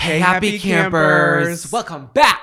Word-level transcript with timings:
Hey, 0.00 0.18
happy, 0.18 0.58
campers. 0.58 1.70
Welcome 1.70 2.08
back 2.14 2.39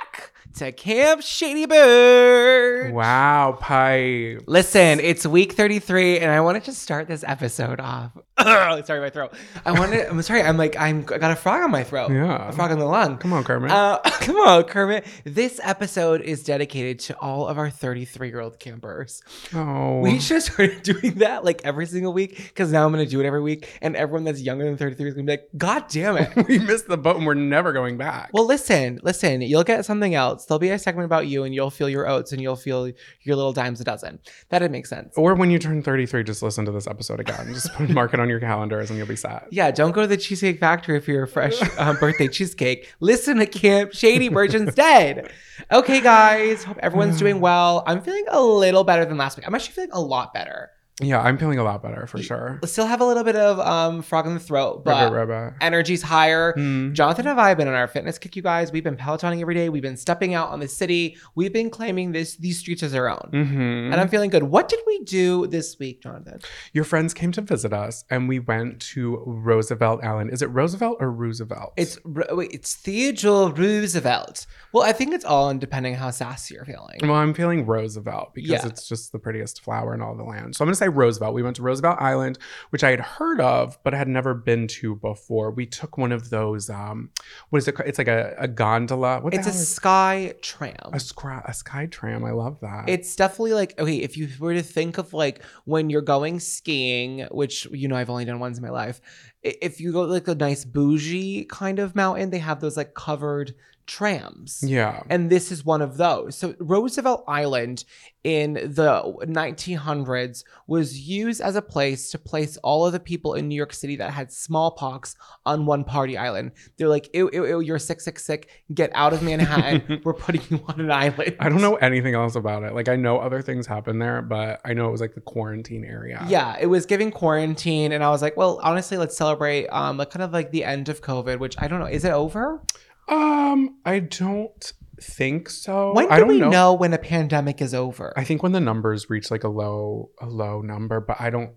to 0.58 0.72
Camp 0.72 1.22
Shady 1.22 1.68
Birch. 1.68 2.92
Wow, 2.92 3.60
Pipe. 3.60 4.42
Listen, 4.48 5.00
it's 5.00 5.24
week 5.24 5.54
33, 5.54 6.18
and 6.18 6.32
I 6.32 6.42
wanted 6.42 6.64
to 6.64 6.74
start 6.74 7.08
this 7.08 7.24
episode 7.28 7.80
off. 7.80 8.12
sorry, 8.86 9.00
my 9.00 9.10
throat. 9.10 9.34
I 9.66 9.72
wanted, 9.72 10.08
I'm 10.08 10.22
sorry, 10.22 10.44
I'm 10.44 10.58
like, 10.58 10.76
I'm, 10.78 11.00
I 11.14 11.18
got 11.18 11.32
a 11.32 11.36
frog 11.36 11.64
on 11.64 11.72
my 11.72 11.84
throat. 11.84 12.12
Yeah. 12.12 12.50
A 12.50 12.52
frog 12.52 12.72
in 12.72 12.78
the 12.78 12.86
lung. 12.86 13.18
Come 13.18 13.34
on, 13.34 13.44
Kermit. 13.44 13.72
Uh, 13.72 14.00
come 14.06 14.36
on, 14.36 14.64
Kermit. 14.64 15.06
This 15.24 15.60
episode 15.64 16.22
is 16.22 16.44
dedicated 16.44 17.00
to 17.00 17.18
all 17.18 17.48
of 17.48 17.58
our 17.58 17.70
33 17.70 18.28
year 18.28 18.40
old 18.40 18.60
campers. 18.60 19.22
oh, 19.56 20.00
We 20.02 20.20
should 20.20 20.36
have 20.36 20.44
started 20.44 20.84
doing 20.84 21.16
that 21.16 21.44
like 21.44 21.62
every 21.66 21.88
single 21.88 22.14
week 22.14 22.38
because 22.38 22.72
now 22.72 22.86
I'm 22.86 22.92
going 22.92 23.04
to 23.04 23.10
do 23.10 23.20
it 23.20 23.26
every 23.26 23.42
week. 23.42 23.70
And 23.82 23.96
everyone 23.96 24.24
that's 24.24 24.42
younger 24.42 24.66
than 24.66 24.78
33 24.78 25.08
is 25.08 25.14
going 25.16 25.26
to 25.26 25.32
be 25.32 25.34
like, 25.38 25.50
God 25.58 25.86
damn 25.90 26.18
it. 26.18 26.30
we 26.48 26.60
missed 26.60 26.88
the 26.88 26.98
boat 26.98 27.18
and 27.18 27.26
we're 27.26 27.34
never 27.34 27.74
going 27.74 27.98
back. 27.98 28.30
Well, 28.34 28.46
listen, 28.46 29.00
listen. 29.02 29.42
You'll 29.42 29.64
get 29.64 29.84
something 29.86 30.14
else. 30.14 30.46
There'll 30.48 30.60
be 30.60 30.70
a 30.70 30.80
segment 30.80 31.06
about 31.06 31.28
you, 31.28 31.44
and 31.44 31.54
you'll 31.54 31.70
feel 31.70 31.90
your 31.90 32.08
oats, 32.08 32.32
and 32.32 32.42
you'll 32.42 32.56
feel 32.56 32.88
your 33.22 33.36
little 33.36 33.54
dimes 33.54 33.82
a 33.82 33.84
dozen. 33.84 34.20
That'd 34.50 34.72
make 34.72 34.86
sense. 34.86 35.14
or 35.18 35.36
when 35.36 35.52
you 35.52 35.60
turn 35.60 35.82
33, 35.84 36.24
just 36.24 36.42
listen 36.42 36.66
to 36.66 36.72
this 36.72 36.88
episode 36.88 37.20
again. 37.20 37.54
Just 37.54 37.74
put- 37.74 37.90
mark 37.90 38.14
it 38.14 38.20
on 38.20 38.30
your 38.30 38.40
calendars 38.40 38.90
and 38.90 38.98
you'll 38.98 39.08
be 39.08 39.16
set. 39.16 39.48
Yeah, 39.52 39.72
don't 39.72 39.92
go 39.92 40.02
to 40.02 40.08
the 40.08 40.18
Cheesecake 40.18 40.60
Factory 40.60 40.98
if 40.98 41.08
you're 41.08 41.24
a 41.24 41.28
fresh 41.28 41.56
um, 41.80 41.98
birthday 41.98 42.28
cheesecake. 42.28 42.94
Listen 43.00 43.38
to 43.38 43.46
Camp 43.46 43.94
Shady 43.94 44.30
Birch 44.30 44.54
instead. 44.54 45.32
Okay, 45.72 46.02
guys. 46.02 46.64
Hope 46.64 46.78
everyone's 46.82 47.18
doing 47.18 47.40
well. 47.42 47.84
I'm 47.88 48.00
feeling 48.02 48.26
a 48.30 48.40
little 48.40 48.84
better 48.84 49.06
than 49.06 49.18
last 49.18 49.38
week. 49.38 49.48
I'm 49.48 49.56
actually 49.56 49.74
feeling 49.74 49.90
a 49.92 50.00
lot 50.00 50.32
better. 50.32 50.70
Yeah, 51.00 51.22
I'm 51.22 51.38
feeling 51.38 51.60
a 51.60 51.64
lot 51.64 51.84
better 51.84 52.08
for 52.08 52.18
sure. 52.22 52.60
Still 52.66 52.88
have 52.88 53.02
a 53.02 53.06
little 53.06 53.24
bit 53.24 53.36
of 53.36 53.60
um, 53.60 54.02
frog 54.02 54.26
in 54.26 54.34
the 54.34 54.40
throat, 54.40 54.84
but 54.84 55.04
Rubber, 55.12 55.16
rubber. 55.16 55.56
energy's 55.62 56.02
higher. 56.02 56.54
Mm. 56.54 56.94
Jonathan 56.94 57.28
and 57.28 57.40
I 57.40 57.50
have 57.50 57.58
been 57.60 57.68
on 57.68 57.76
our 57.76 57.88
fitness 57.88 58.18
kick, 58.18 58.36
you 58.36 58.42
guys. 58.42 58.72
We've 58.72 58.84
been 58.84 58.98
pelotoning 58.98 59.40
every 59.42 59.54
day. 59.54 59.70
We've 59.70 59.84
been 59.84 59.96
stepping 59.96 60.34
out 60.34 60.50
on 60.50 60.60
the 60.60 60.68
city. 60.68 61.18
We've 61.36 61.54
been 61.54 61.70
claiming 61.70 62.14
this 62.14 62.36
these 62.38 62.58
streets 62.58 62.82
as 62.82 62.96
our 62.96 63.10
own. 63.10 63.30
Mhm. 63.32 63.92
And 63.92 63.96
I'm 63.96 64.08
feeling 64.10 64.32
good. 64.32 64.44
What 64.44 64.70
did 64.70 64.80
we 64.88 65.04
do 65.04 65.46
this 65.46 65.78
week, 65.78 66.02
Jonathan? 66.02 66.40
Your 66.74 66.84
friends 66.84 67.14
came 67.14 67.32
to 67.34 67.42
visit 67.42 67.74
us 67.74 68.04
and 68.10 68.28
we 68.28 68.40
went 68.40 68.80
to 68.94 69.22
Roosevelt 69.28 70.04
Island. 70.04 70.32
Is 70.34 70.42
it 70.42 70.48
Roosevelt 70.48 70.98
or 71.00 71.12
Roosevelt? 71.12 71.74
It's 71.78 72.00
wait, 72.06 72.50
it's 72.52 72.74
Theodore 72.74 73.52
Roosevelt. 73.52 74.48
Well, 74.74 74.84
I 74.84 74.94
think 74.94 75.14
it's 75.14 75.26
all 75.26 75.50
in 75.52 75.60
depending 75.60 75.94
on 75.94 76.00
how 76.00 76.10
sassy 76.10 76.56
you're 76.56 76.66
feeling. 76.66 76.98
Well, 77.04 77.14
I'm 77.14 77.36
feeling 77.36 77.66
Roosevelt 77.68 78.34
because 78.34 78.50
Yeah. 78.50 78.66
it's 78.66 78.88
just 78.88 79.12
the 79.12 79.20
prettiest 79.20 79.62
flower 79.64 79.94
in 79.94 80.02
all 80.02 80.16
the 80.16 80.24
land. 80.24 80.56
So 80.56 80.64
I'm 80.64 80.68
going 80.68 80.74
to 80.74 80.78
say 80.88 80.96
Roosevelt. 80.96 81.34
We 81.34 81.44
went 81.44 81.56
to 81.58 81.62
Roosevelt 81.62 81.98
Island, 82.00 82.38
which 82.70 82.84
I 82.84 82.92
had 82.92 83.00
heard 83.00 83.40
of, 83.40 83.78
but 83.84 83.94
had 83.94 84.08
never 84.08 84.34
been 84.34 84.68
to 84.68 84.96
before. 84.96 85.52
We 85.52 85.66
took 85.66 85.98
one 85.98 86.12
of 86.12 86.30
those, 86.30 86.70
um, 86.70 87.10
what 87.50 87.60
is 87.60 87.68
it? 87.68 87.74
called? 87.74 87.90
It's 87.90 87.98
like 87.98 88.08
a, 88.08 88.36
a 88.38 88.48
gondola. 88.48 89.22
What 89.22 89.34
It's 89.34 89.48
a 89.48 89.54
sky 89.54 90.34
tram. 90.42 90.76
a, 90.84 90.98
scra- 90.98 91.48
a 91.48 91.54
sky 91.54 91.88
tram. 91.88 92.24
I 92.24 92.32
love 92.32 92.60
that. 92.62 92.90
It's 92.90 93.16
definitely 93.16 93.54
like 93.54 93.80
okay, 93.80 93.98
if 93.98 94.18
you 94.18 94.30
were 94.40 94.54
to 94.54 94.64
think 94.64 94.98
of 94.98 95.14
like 95.14 95.44
when 95.66 95.90
you're 95.90 96.02
going 96.02 96.40
skiing, 96.40 97.28
which 97.32 97.66
you 97.72 97.88
know 97.88 97.96
I've 97.96 98.10
only 98.10 98.26
done 98.26 98.40
once 98.40 98.58
in 98.58 98.64
my 98.64 98.70
life. 98.70 99.02
If 99.44 99.80
you 99.80 99.94
go 99.94 100.02
like 100.02 100.28
a 100.28 100.36
nice 100.36 100.66
bougie 100.66 101.46
kind 101.46 101.80
of 101.80 101.96
mountain, 101.96 102.32
they 102.32 102.40
have 102.40 102.60
those 102.60 102.76
like 102.76 102.94
covered 102.94 103.54
trams. 103.88 104.62
yeah. 104.64 105.02
And 105.10 105.30
this 105.30 105.52
is 105.52 105.66
one 105.66 105.82
of 105.82 105.98
those. 105.98 106.36
So 106.36 106.54
Roosevelt 106.60 107.24
Island 107.28 107.86
in 108.24 108.54
the 108.54 109.02
1900s 109.26 110.44
was 110.68 111.00
used 111.00 111.40
as 111.40 111.56
a 111.56 111.62
place 111.62 112.12
to 112.12 112.20
place 112.20 112.58
all 112.58 112.86
of 112.86 112.92
the 112.92 113.00
people 113.00 113.36
in 113.36 113.48
New 113.48 113.56
York 113.56 113.74
City 113.74 113.96
that 113.96 114.12
had 114.12 114.32
smallpox 114.34 115.16
on 115.46 115.66
one 115.66 115.86
party 115.86 116.18
island. 116.18 116.52
They're 116.78 116.90
like, 116.90 117.10
ew, 117.14 117.30
ew, 117.32 117.46
ew, 117.46 117.60
you're 117.62 117.80
sick, 117.80 118.02
sick, 118.02 118.20
sick. 118.20 118.50
Get 118.74 118.92
out 118.94 119.14
of 119.14 119.24
Manhattan. 119.24 120.02
We're 120.04 120.14
putting 120.14 120.42
you 120.50 120.64
on 120.68 120.82
an 120.82 120.92
island. 120.92 121.38
I 121.40 121.48
don't 121.48 121.62
know 121.62 121.76
anything 121.76 122.16
else 122.16 122.36
about 122.36 122.64
it. 122.64 122.74
Like 122.74 122.90
I 122.90 122.98
know 122.98 123.18
other 123.20 123.42
things 123.42 123.66
happen 123.66 124.00
there, 124.00 124.22
but 124.22 124.60
I 124.66 124.74
know 124.74 124.90
it 124.90 124.92
was 124.92 125.02
like 125.02 125.16
the 125.16 125.22
quarantine 125.22 125.86
area. 125.86 126.26
Yeah, 126.28 126.58
it 126.60 126.68
was 126.68 126.86
giving 126.86 127.12
quarantine, 127.12 127.94
and 127.94 128.04
I 128.04 128.10
was 128.10 128.22
like, 128.22 128.36
well, 128.36 128.60
honestly, 128.62 128.98
let's 128.98 129.16
celebrate 129.16 129.68
um 129.68 129.98
like 129.98 130.10
kind 130.10 130.24
of 130.24 130.34
like 130.34 130.52
the 130.52 130.66
end 130.66 130.90
of 130.90 131.02
COVID, 131.02 131.40
which 131.40 131.56
I 131.58 131.70
don't 131.70 131.80
know. 131.80 131.86
Is 131.86 132.04
it 132.04 132.12
over? 132.12 132.62
Um, 133.08 133.78
I 133.86 134.00
don't 134.00 134.74
think 135.02 135.50
so. 135.50 135.94
when 135.94 136.10
I 136.12 136.16
do 136.16 136.20
don't 136.22 136.30
we 136.30 136.40
know. 136.40 136.50
know. 136.50 136.74
when 136.74 136.94
a 136.94 136.98
pandemic 136.98 137.62
is 137.62 137.74
over? 137.74 138.14
I 138.18 138.24
think 138.24 138.44
when 138.44 138.52
the 138.52 138.60
numbers 138.60 139.10
reach 139.10 139.32
like 139.32 139.44
a 139.44 139.50
low 139.50 140.10
a 140.20 140.26
low 140.28 140.62
number, 140.62 141.00
but 141.00 141.18
I 141.20 141.30
don't. 141.30 141.52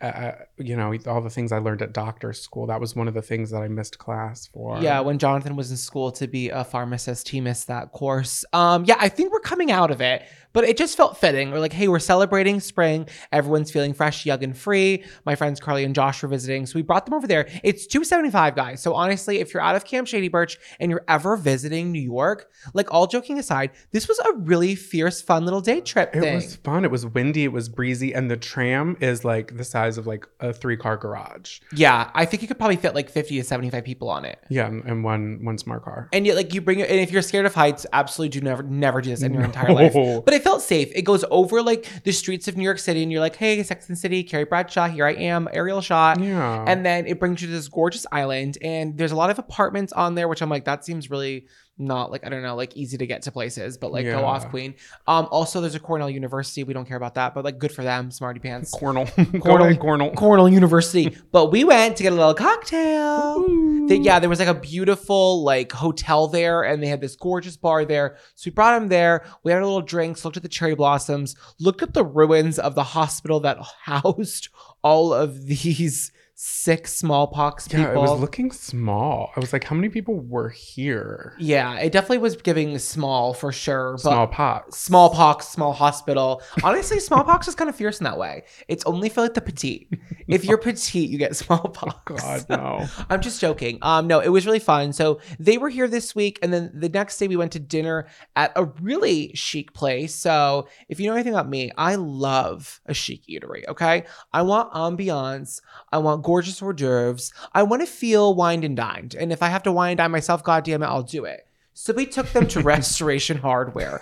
Uh, 0.00 0.32
you 0.58 0.76
know, 0.76 0.94
all 1.06 1.20
the 1.20 1.30
things 1.30 1.52
I 1.52 1.58
learned 1.58 1.82
at 1.82 1.92
doctor 1.92 2.32
school. 2.32 2.66
That 2.66 2.80
was 2.80 2.96
one 2.96 3.08
of 3.08 3.14
the 3.14 3.22
things 3.22 3.50
that 3.50 3.58
I 3.62 3.68
missed 3.68 3.98
class 3.98 4.46
for. 4.46 4.78
Yeah, 4.80 5.00
when 5.00 5.18
Jonathan 5.18 5.56
was 5.56 5.70
in 5.70 5.76
school 5.76 6.10
to 6.12 6.26
be 6.26 6.48
a 6.50 6.64
pharmacist, 6.64 7.28
he 7.28 7.40
missed 7.40 7.66
that 7.68 7.92
course. 7.92 8.44
Um, 8.52 8.84
yeah, 8.84 8.96
I 8.98 9.08
think 9.08 9.32
we're 9.32 9.40
coming 9.40 9.70
out 9.70 9.90
of 9.90 10.00
it, 10.00 10.22
but 10.52 10.64
it 10.64 10.76
just 10.78 10.96
felt 10.96 11.18
fitting. 11.18 11.50
We're 11.50 11.58
like, 11.58 11.72
hey, 11.74 11.88
we're 11.88 11.98
celebrating 11.98 12.60
spring. 12.60 13.06
Everyone's 13.32 13.70
feeling 13.70 13.92
fresh, 13.92 14.24
young, 14.24 14.42
and 14.42 14.56
free. 14.56 15.04
My 15.26 15.34
friends 15.34 15.60
Carly 15.60 15.84
and 15.84 15.94
Josh 15.94 16.22
were 16.22 16.28
visiting, 16.28 16.64
so 16.64 16.76
we 16.78 16.82
brought 16.82 17.04
them 17.04 17.14
over 17.14 17.26
there. 17.26 17.48
It's 17.62 17.86
two 17.86 18.02
seventy 18.04 18.30
five, 18.30 18.54
guys. 18.56 18.82
So 18.82 18.94
honestly, 18.94 19.40
if 19.40 19.52
you're 19.52 19.62
out 19.62 19.76
of 19.76 19.84
Camp 19.84 20.08
Shady 20.08 20.28
Birch 20.28 20.58
and 20.80 20.90
you're 20.90 21.04
ever 21.08 21.36
visiting 21.36 21.92
New 21.92 22.00
York, 22.00 22.50
like 22.72 22.92
all 22.92 23.06
joking 23.06 23.38
aside, 23.38 23.72
this 23.90 24.08
was 24.08 24.18
a 24.20 24.32
really 24.32 24.74
fierce, 24.74 25.20
fun 25.20 25.44
little 25.44 25.60
day 25.60 25.80
trip 25.82 26.16
It 26.16 26.20
thing. 26.20 26.34
was 26.36 26.56
fun. 26.56 26.84
It 26.84 26.90
was 26.90 27.04
windy. 27.04 27.44
It 27.44 27.52
was 27.52 27.68
breezy, 27.68 28.14
and 28.14 28.30
the 28.30 28.36
tram 28.38 28.96
is 29.00 29.24
like 29.24 29.56
the 29.58 29.64
size 29.64 29.98
of 29.98 30.06
like 30.06 30.26
a 30.40 30.45
three 30.52 30.76
car 30.76 30.96
garage. 30.96 31.60
yeah, 31.72 32.10
I 32.14 32.24
think 32.24 32.42
you 32.42 32.48
could 32.48 32.58
probably 32.58 32.76
fit 32.76 32.94
like 32.94 33.10
fifty 33.10 33.36
to 33.36 33.44
seventy 33.44 33.70
five 33.70 33.84
people 33.84 34.08
on 34.10 34.24
it. 34.24 34.38
Yeah, 34.48 34.66
and, 34.66 34.84
and 34.84 35.04
one 35.04 35.44
one 35.44 35.58
smart 35.58 35.84
car. 35.84 36.08
And 36.12 36.26
yet, 36.26 36.36
like 36.36 36.54
you 36.54 36.60
bring 36.60 36.80
it, 36.80 36.90
and 36.90 37.00
if 37.00 37.10
you're 37.10 37.22
scared 37.22 37.46
of 37.46 37.54
heights, 37.54 37.86
absolutely 37.92 38.38
do 38.38 38.44
never, 38.44 38.62
never 38.62 39.00
do 39.00 39.10
this 39.10 39.22
in 39.22 39.32
your 39.32 39.44
entire 39.50 39.72
life. 39.72 39.94
But 40.24 40.34
it 40.34 40.42
felt 40.42 40.62
safe. 40.62 40.90
It 40.94 41.02
goes 41.02 41.24
over 41.30 41.62
like 41.62 41.88
the 42.04 42.12
streets 42.12 42.48
of 42.48 42.56
New 42.56 42.64
York 42.64 42.78
City, 42.78 43.02
and 43.02 43.10
you're 43.10 43.20
like, 43.20 43.36
"Hey, 43.36 43.62
Sex 43.62 43.88
and 43.88 43.98
City, 43.98 44.22
Carrie 44.22 44.44
Bradshaw, 44.44 44.88
here 44.88 45.06
I 45.06 45.12
am, 45.14 45.48
aerial 45.52 45.80
shot." 45.80 46.20
Yeah, 46.20 46.64
And 46.66 46.84
then 46.84 47.06
it 47.06 47.18
brings 47.18 47.40
you 47.42 47.48
to 47.48 47.52
this 47.52 47.68
gorgeous 47.68 48.06
island, 48.12 48.58
and 48.62 48.96
there's 48.98 49.12
a 49.12 49.16
lot 49.16 49.30
of 49.30 49.38
apartments 49.38 49.92
on 49.92 50.14
there, 50.14 50.28
which 50.28 50.42
I'm 50.42 50.50
like, 50.50 50.64
that 50.64 50.84
seems 50.84 51.10
really 51.10 51.46
not 51.78 52.10
like 52.10 52.24
I 52.24 52.30
don't 52.30 52.42
know, 52.42 52.56
like 52.56 52.74
easy 52.76 52.96
to 52.96 53.06
get 53.06 53.22
to 53.22 53.32
places, 53.32 53.76
but 53.76 53.92
like 53.92 54.06
go 54.06 54.24
off, 54.24 54.48
Queen. 54.48 54.74
Um, 55.06 55.28
also 55.30 55.60
there's 55.60 55.74
a 55.74 55.80
Cornell 55.80 56.08
University. 56.08 56.64
We 56.64 56.72
don't 56.72 56.86
care 56.86 56.96
about 56.96 57.14
that, 57.16 57.34
but 57.34 57.44
like 57.44 57.58
good 57.58 57.72
for 57.72 57.82
them, 57.84 58.10
smarty 58.10 58.40
pants. 58.40 58.70
Cornell, 58.70 59.06
Cornell. 59.16 59.40
Cornell, 59.40 59.76
Cornell. 59.76 60.10
Cornell 60.14 60.48
University. 60.48 61.16
but 61.32 61.52
we 61.52 61.64
went 61.64 61.96
to 61.98 62.02
get 62.02 62.12
a 62.12 62.16
little 62.16 62.34
cocktail. 62.34 63.46
They- 63.88 63.96
yeah, 63.96 64.18
there 64.18 64.28
was 64.30 64.38
like 64.38 64.48
a 64.48 64.54
beautiful 64.54 65.42
like 65.44 65.70
hotel 65.72 66.28
there, 66.28 66.62
and 66.62 66.82
they 66.82 66.86
had 66.88 67.00
this 67.00 67.14
gorgeous 67.16 67.56
bar 67.56 67.84
there. 67.84 68.16
So 68.34 68.48
we 68.50 68.54
brought 68.54 68.80
him 68.80 68.88
there. 68.88 69.24
We 69.44 69.52
had 69.52 69.62
a 69.62 69.64
little 69.66 69.82
drinks, 69.82 70.24
looked 70.24 70.36
at 70.36 70.42
the 70.42 70.48
cherry 70.48 70.74
blossoms, 70.74 71.36
looked 71.60 71.82
at 71.82 71.94
the 71.94 72.04
ruins 72.04 72.58
of 72.58 72.74
the 72.74 72.82
hospital 72.84 73.40
that 73.40 73.58
housed 73.84 74.48
all 74.82 75.12
of 75.12 75.46
these 75.46 76.12
sick 76.38 76.86
smallpox 76.86 77.66
people. 77.66 77.80
Yeah, 77.84 77.92
it 77.92 77.96
was 77.96 78.20
looking 78.20 78.52
small. 78.52 79.32
I 79.34 79.40
was 79.40 79.54
like, 79.54 79.64
how 79.64 79.74
many 79.74 79.88
people 79.88 80.20
were 80.20 80.50
here? 80.50 81.34
yeah, 81.38 81.78
it 81.78 81.92
definitely 81.92 82.18
was 82.18 82.36
giving 82.36 82.78
small 82.78 83.32
for 83.32 83.52
sure. 83.52 83.92
But 83.92 84.00
Small 84.00 84.66
smallpox, 84.70 85.48
small 85.48 85.72
hospital. 85.72 86.42
Honestly, 86.62 87.00
smallpox 87.00 87.48
is 87.48 87.54
kind 87.54 87.70
of 87.70 87.76
fierce 87.76 88.00
in 88.00 88.04
that 88.04 88.18
way. 88.18 88.44
It's 88.68 88.84
only 88.84 89.08
for 89.08 89.22
like 89.22 89.34
the 89.34 89.40
petite. 89.40 89.88
If 90.28 90.44
you're 90.44 90.58
petite, 90.58 91.08
you 91.08 91.18
get 91.18 91.36
smallpox. 91.36 92.02
God 92.04 92.46
no. 92.48 92.84
I'm 93.08 93.20
just 93.20 93.40
joking. 93.40 93.78
Um, 93.80 94.08
no, 94.08 94.18
it 94.18 94.30
was 94.30 94.44
really 94.44 94.58
fun. 94.58 94.92
So 94.92 95.20
they 95.38 95.56
were 95.56 95.68
here 95.68 95.86
this 95.86 96.16
week, 96.16 96.40
and 96.42 96.52
then 96.52 96.72
the 96.74 96.88
next 96.88 97.16
day 97.18 97.28
we 97.28 97.36
went 97.36 97.52
to 97.52 97.60
dinner 97.60 98.08
at 98.34 98.50
a 98.56 98.64
really 98.82 99.30
chic 99.34 99.72
place. 99.72 100.12
So 100.12 100.66
if 100.88 100.98
you 100.98 101.06
know 101.06 101.14
anything 101.14 101.32
about 101.32 101.48
me, 101.48 101.70
I 101.78 101.94
love 101.94 102.80
a 102.86 102.92
chic 102.92 103.22
eatery. 103.28 103.68
Okay, 103.68 104.02
I 104.32 104.42
want 104.42 104.72
ambiance. 104.72 105.60
I 105.92 105.98
want 105.98 106.24
gorgeous 106.26 106.60
hors 106.60 106.72
d'oeuvres. 106.72 107.32
I 107.54 107.62
want 107.62 107.82
to 107.82 107.86
feel 107.86 108.34
wined 108.34 108.64
and 108.64 108.76
dined. 108.76 109.14
And 109.14 109.32
if 109.32 109.42
I 109.44 109.48
have 109.48 109.62
to 109.62 109.70
wine 109.72 109.92
and 109.92 109.98
dine 109.98 110.10
myself, 110.10 110.42
God 110.42 110.64
damn 110.64 110.82
it, 110.82 110.86
I'll 110.86 111.04
do 111.04 111.24
it. 111.24 111.46
So 111.72 111.92
we 111.92 112.04
took 112.06 112.26
them 112.32 112.48
to 112.48 112.60
Restoration 112.74 113.38
Hardware. 113.38 114.00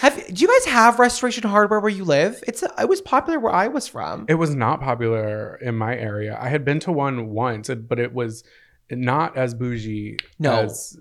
Have 0.00 0.26
do 0.26 0.42
you 0.42 0.48
guys 0.48 0.66
have 0.66 0.98
Restoration 0.98 1.48
Hardware 1.48 1.80
where 1.80 1.90
you 1.90 2.04
live? 2.04 2.42
It's 2.46 2.62
a, 2.62 2.70
it 2.78 2.88
was 2.88 3.00
popular 3.00 3.38
where 3.40 3.52
I 3.52 3.68
was 3.68 3.88
from. 3.88 4.26
It 4.28 4.34
was 4.34 4.54
not 4.54 4.80
popular 4.80 5.56
in 5.62 5.74
my 5.76 5.96
area. 5.96 6.36
I 6.38 6.48
had 6.50 6.64
been 6.66 6.80
to 6.80 6.92
one 6.92 7.30
once, 7.30 7.70
but 7.70 7.98
it 7.98 8.12
was 8.12 8.44
not 8.90 9.36
as 9.36 9.54
bougie 9.54 10.18
No. 10.38 10.52
as 10.64 10.98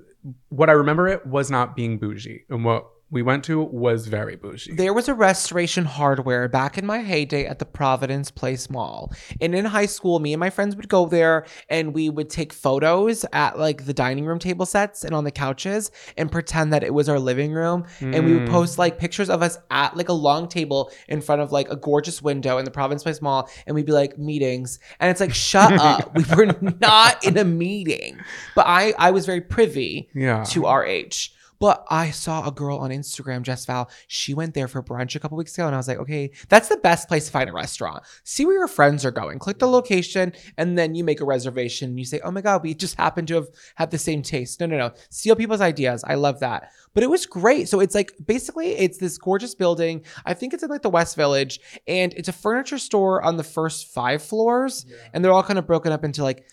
what 0.50 0.70
I 0.70 0.74
remember 0.74 1.08
it 1.10 1.26
was 1.26 1.52
not 1.52 1.76
being 1.76 1.98
bougie. 1.98 2.46
And 2.50 2.64
what 2.64 2.88
we 3.12 3.22
went 3.22 3.44
to 3.46 3.62
was 3.62 4.08
very 4.08 4.36
bougie. 4.36 4.74
There 4.74 4.94
was 4.94 5.08
a 5.08 5.14
restoration 5.14 5.86
hardware 5.86 6.48
back 6.48 6.80
in 6.80 6.86
my 6.86 7.00
heyday 7.02 7.46
at 7.46 7.60
the 7.60 7.66
Providence 7.66 8.32
Place 8.32 8.72
Mall. 8.72 9.12
And 9.40 9.54
in 9.54 9.66
high 9.66 9.86
school, 9.86 10.20
me 10.20 10.34
and 10.34 10.40
my 10.40 10.50
friends 10.50 10.76
would 10.76 10.90
go 10.90 11.06
there 11.06 11.46
and 11.70 11.94
we 11.94 12.10
would 12.10 12.30
take 12.32 12.52
photos 12.52 13.24
at 13.32 13.60
like 13.60 13.86
the 13.86 13.94
dining 13.94 14.26
room 14.26 14.40
table 14.40 14.66
sets 14.66 15.04
and 15.04 15.14
on 15.14 15.26
the 15.26 15.32
couches 15.32 15.92
and 16.18 16.32
pretend 16.32 16.74
that 16.74 16.84
it 16.84 16.94
was 16.94 17.08
our 17.08 17.20
living 17.20 17.52
room. 17.54 17.86
And 18.02 18.26
we 18.26 18.34
would 18.34 18.44
Mm. 18.48 18.50
post 18.50 18.80
like 18.80 18.98
pictures 18.98 19.30
of 19.30 19.44
us 19.44 19.60
at 19.70 19.96
like 19.96 20.10
a 20.10 20.14
long 20.14 20.48
table 20.48 20.92
in 21.08 21.22
front 21.22 21.42
of 21.42 21.52
like 21.52 21.70
a 21.70 21.76
gorgeous 21.76 22.22
window 22.22 22.58
in 22.58 22.66
the 22.66 22.72
Providence 22.72 23.04
Place 23.04 23.22
Mall. 23.22 23.48
And 23.68 23.76
we'd 23.76 23.86
be 23.86 23.92
like, 23.92 24.18
meetings. 24.18 24.80
And 25.00 25.12
it's 25.12 25.20
like, 25.22 25.36
shut 25.36 25.74
up. 25.80 26.16
We 26.16 26.24
were 26.36 26.48
not 26.82 27.24
in 27.24 27.38
a 27.38 27.44
meeting. 27.46 28.18
But 28.56 28.66
I, 28.66 28.94
I 28.98 29.12
was 29.12 29.28
very 29.28 29.42
privy 29.42 30.10
yeah. 30.16 30.44
to 30.46 30.66
our 30.66 30.84
age. 30.84 31.34
But 31.64 31.86
I 31.90 32.12
saw 32.12 32.46
a 32.46 32.52
girl 32.52 32.80
on 32.80 32.90
Instagram, 32.90 33.42
Jess 33.42 33.66
Val. 33.66 33.90
She 34.08 34.34
went 34.34 34.54
there 34.54 34.68
for 34.68 34.84
brunch 34.84 35.16
a 35.16 35.20
couple 35.22 35.38
weeks 35.38 35.54
ago, 35.54 35.66
and 35.66 35.74
I 35.74 35.78
was 35.78 35.88
like, 35.88 35.98
okay, 36.00 36.32
that's 36.50 36.68
the 36.68 36.76
best 36.76 37.08
place 37.08 37.28
to 37.28 37.32
find 37.32 37.50
a 37.50 37.54
restaurant. 37.54 38.04
See 38.26 38.46
where 38.46 38.58
your 38.58 38.68
friends 38.68 39.06
are 39.06 39.12
going. 39.12 39.40
Click 39.40 39.60
the 39.60 39.68
location, 39.70 40.34
and 40.58 40.78
then 40.78 40.94
you 40.94 41.06
make 41.06 41.22
a 41.22 41.26
reservation. 41.26 41.92
And 41.92 42.00
you 42.00 42.04
say, 42.04 42.20
oh 42.22 42.32
my 42.32 42.42
god, 42.42 42.64
we 42.64 42.74
just 42.74 42.96
happen 42.96 43.26
to 43.28 43.36
have 43.36 43.48
had 43.76 43.92
the 43.92 43.98
same 43.98 44.22
taste. 44.22 44.60
No, 44.60 44.66
no, 44.66 44.78
no. 44.78 44.92
Steal 45.10 45.38
people's 45.38 45.62
ideas. 45.62 46.04
I 46.06 46.16
love 46.16 46.42
that. 46.42 46.70
But 46.94 47.04
it 47.04 47.10
was 47.10 47.26
great. 47.26 47.70
So 47.70 47.80
it's 47.80 47.96
like 47.96 48.12
basically 48.26 48.72
it's 48.72 48.98
this 48.98 49.18
gorgeous 49.18 49.56
building. 49.56 50.04
I 50.26 50.34
think 50.34 50.54
it's 50.54 50.64
in 50.64 50.70
like 50.70 50.82
the 50.82 50.90
West 50.90 51.16
Village, 51.16 51.62
and 51.88 52.14
it's 52.16 52.28
a 52.28 52.34
furniture 52.34 52.78
store 52.78 53.22
on 53.22 53.38
the 53.38 53.44
first 53.46 53.88
five 53.88 54.22
floors, 54.22 54.86
and 55.14 55.24
they're 55.24 55.32
all 55.32 55.44
kind 55.44 55.58
of 55.58 55.66
broken 55.66 55.94
up 55.94 56.04
into 56.04 56.24
like 56.24 56.46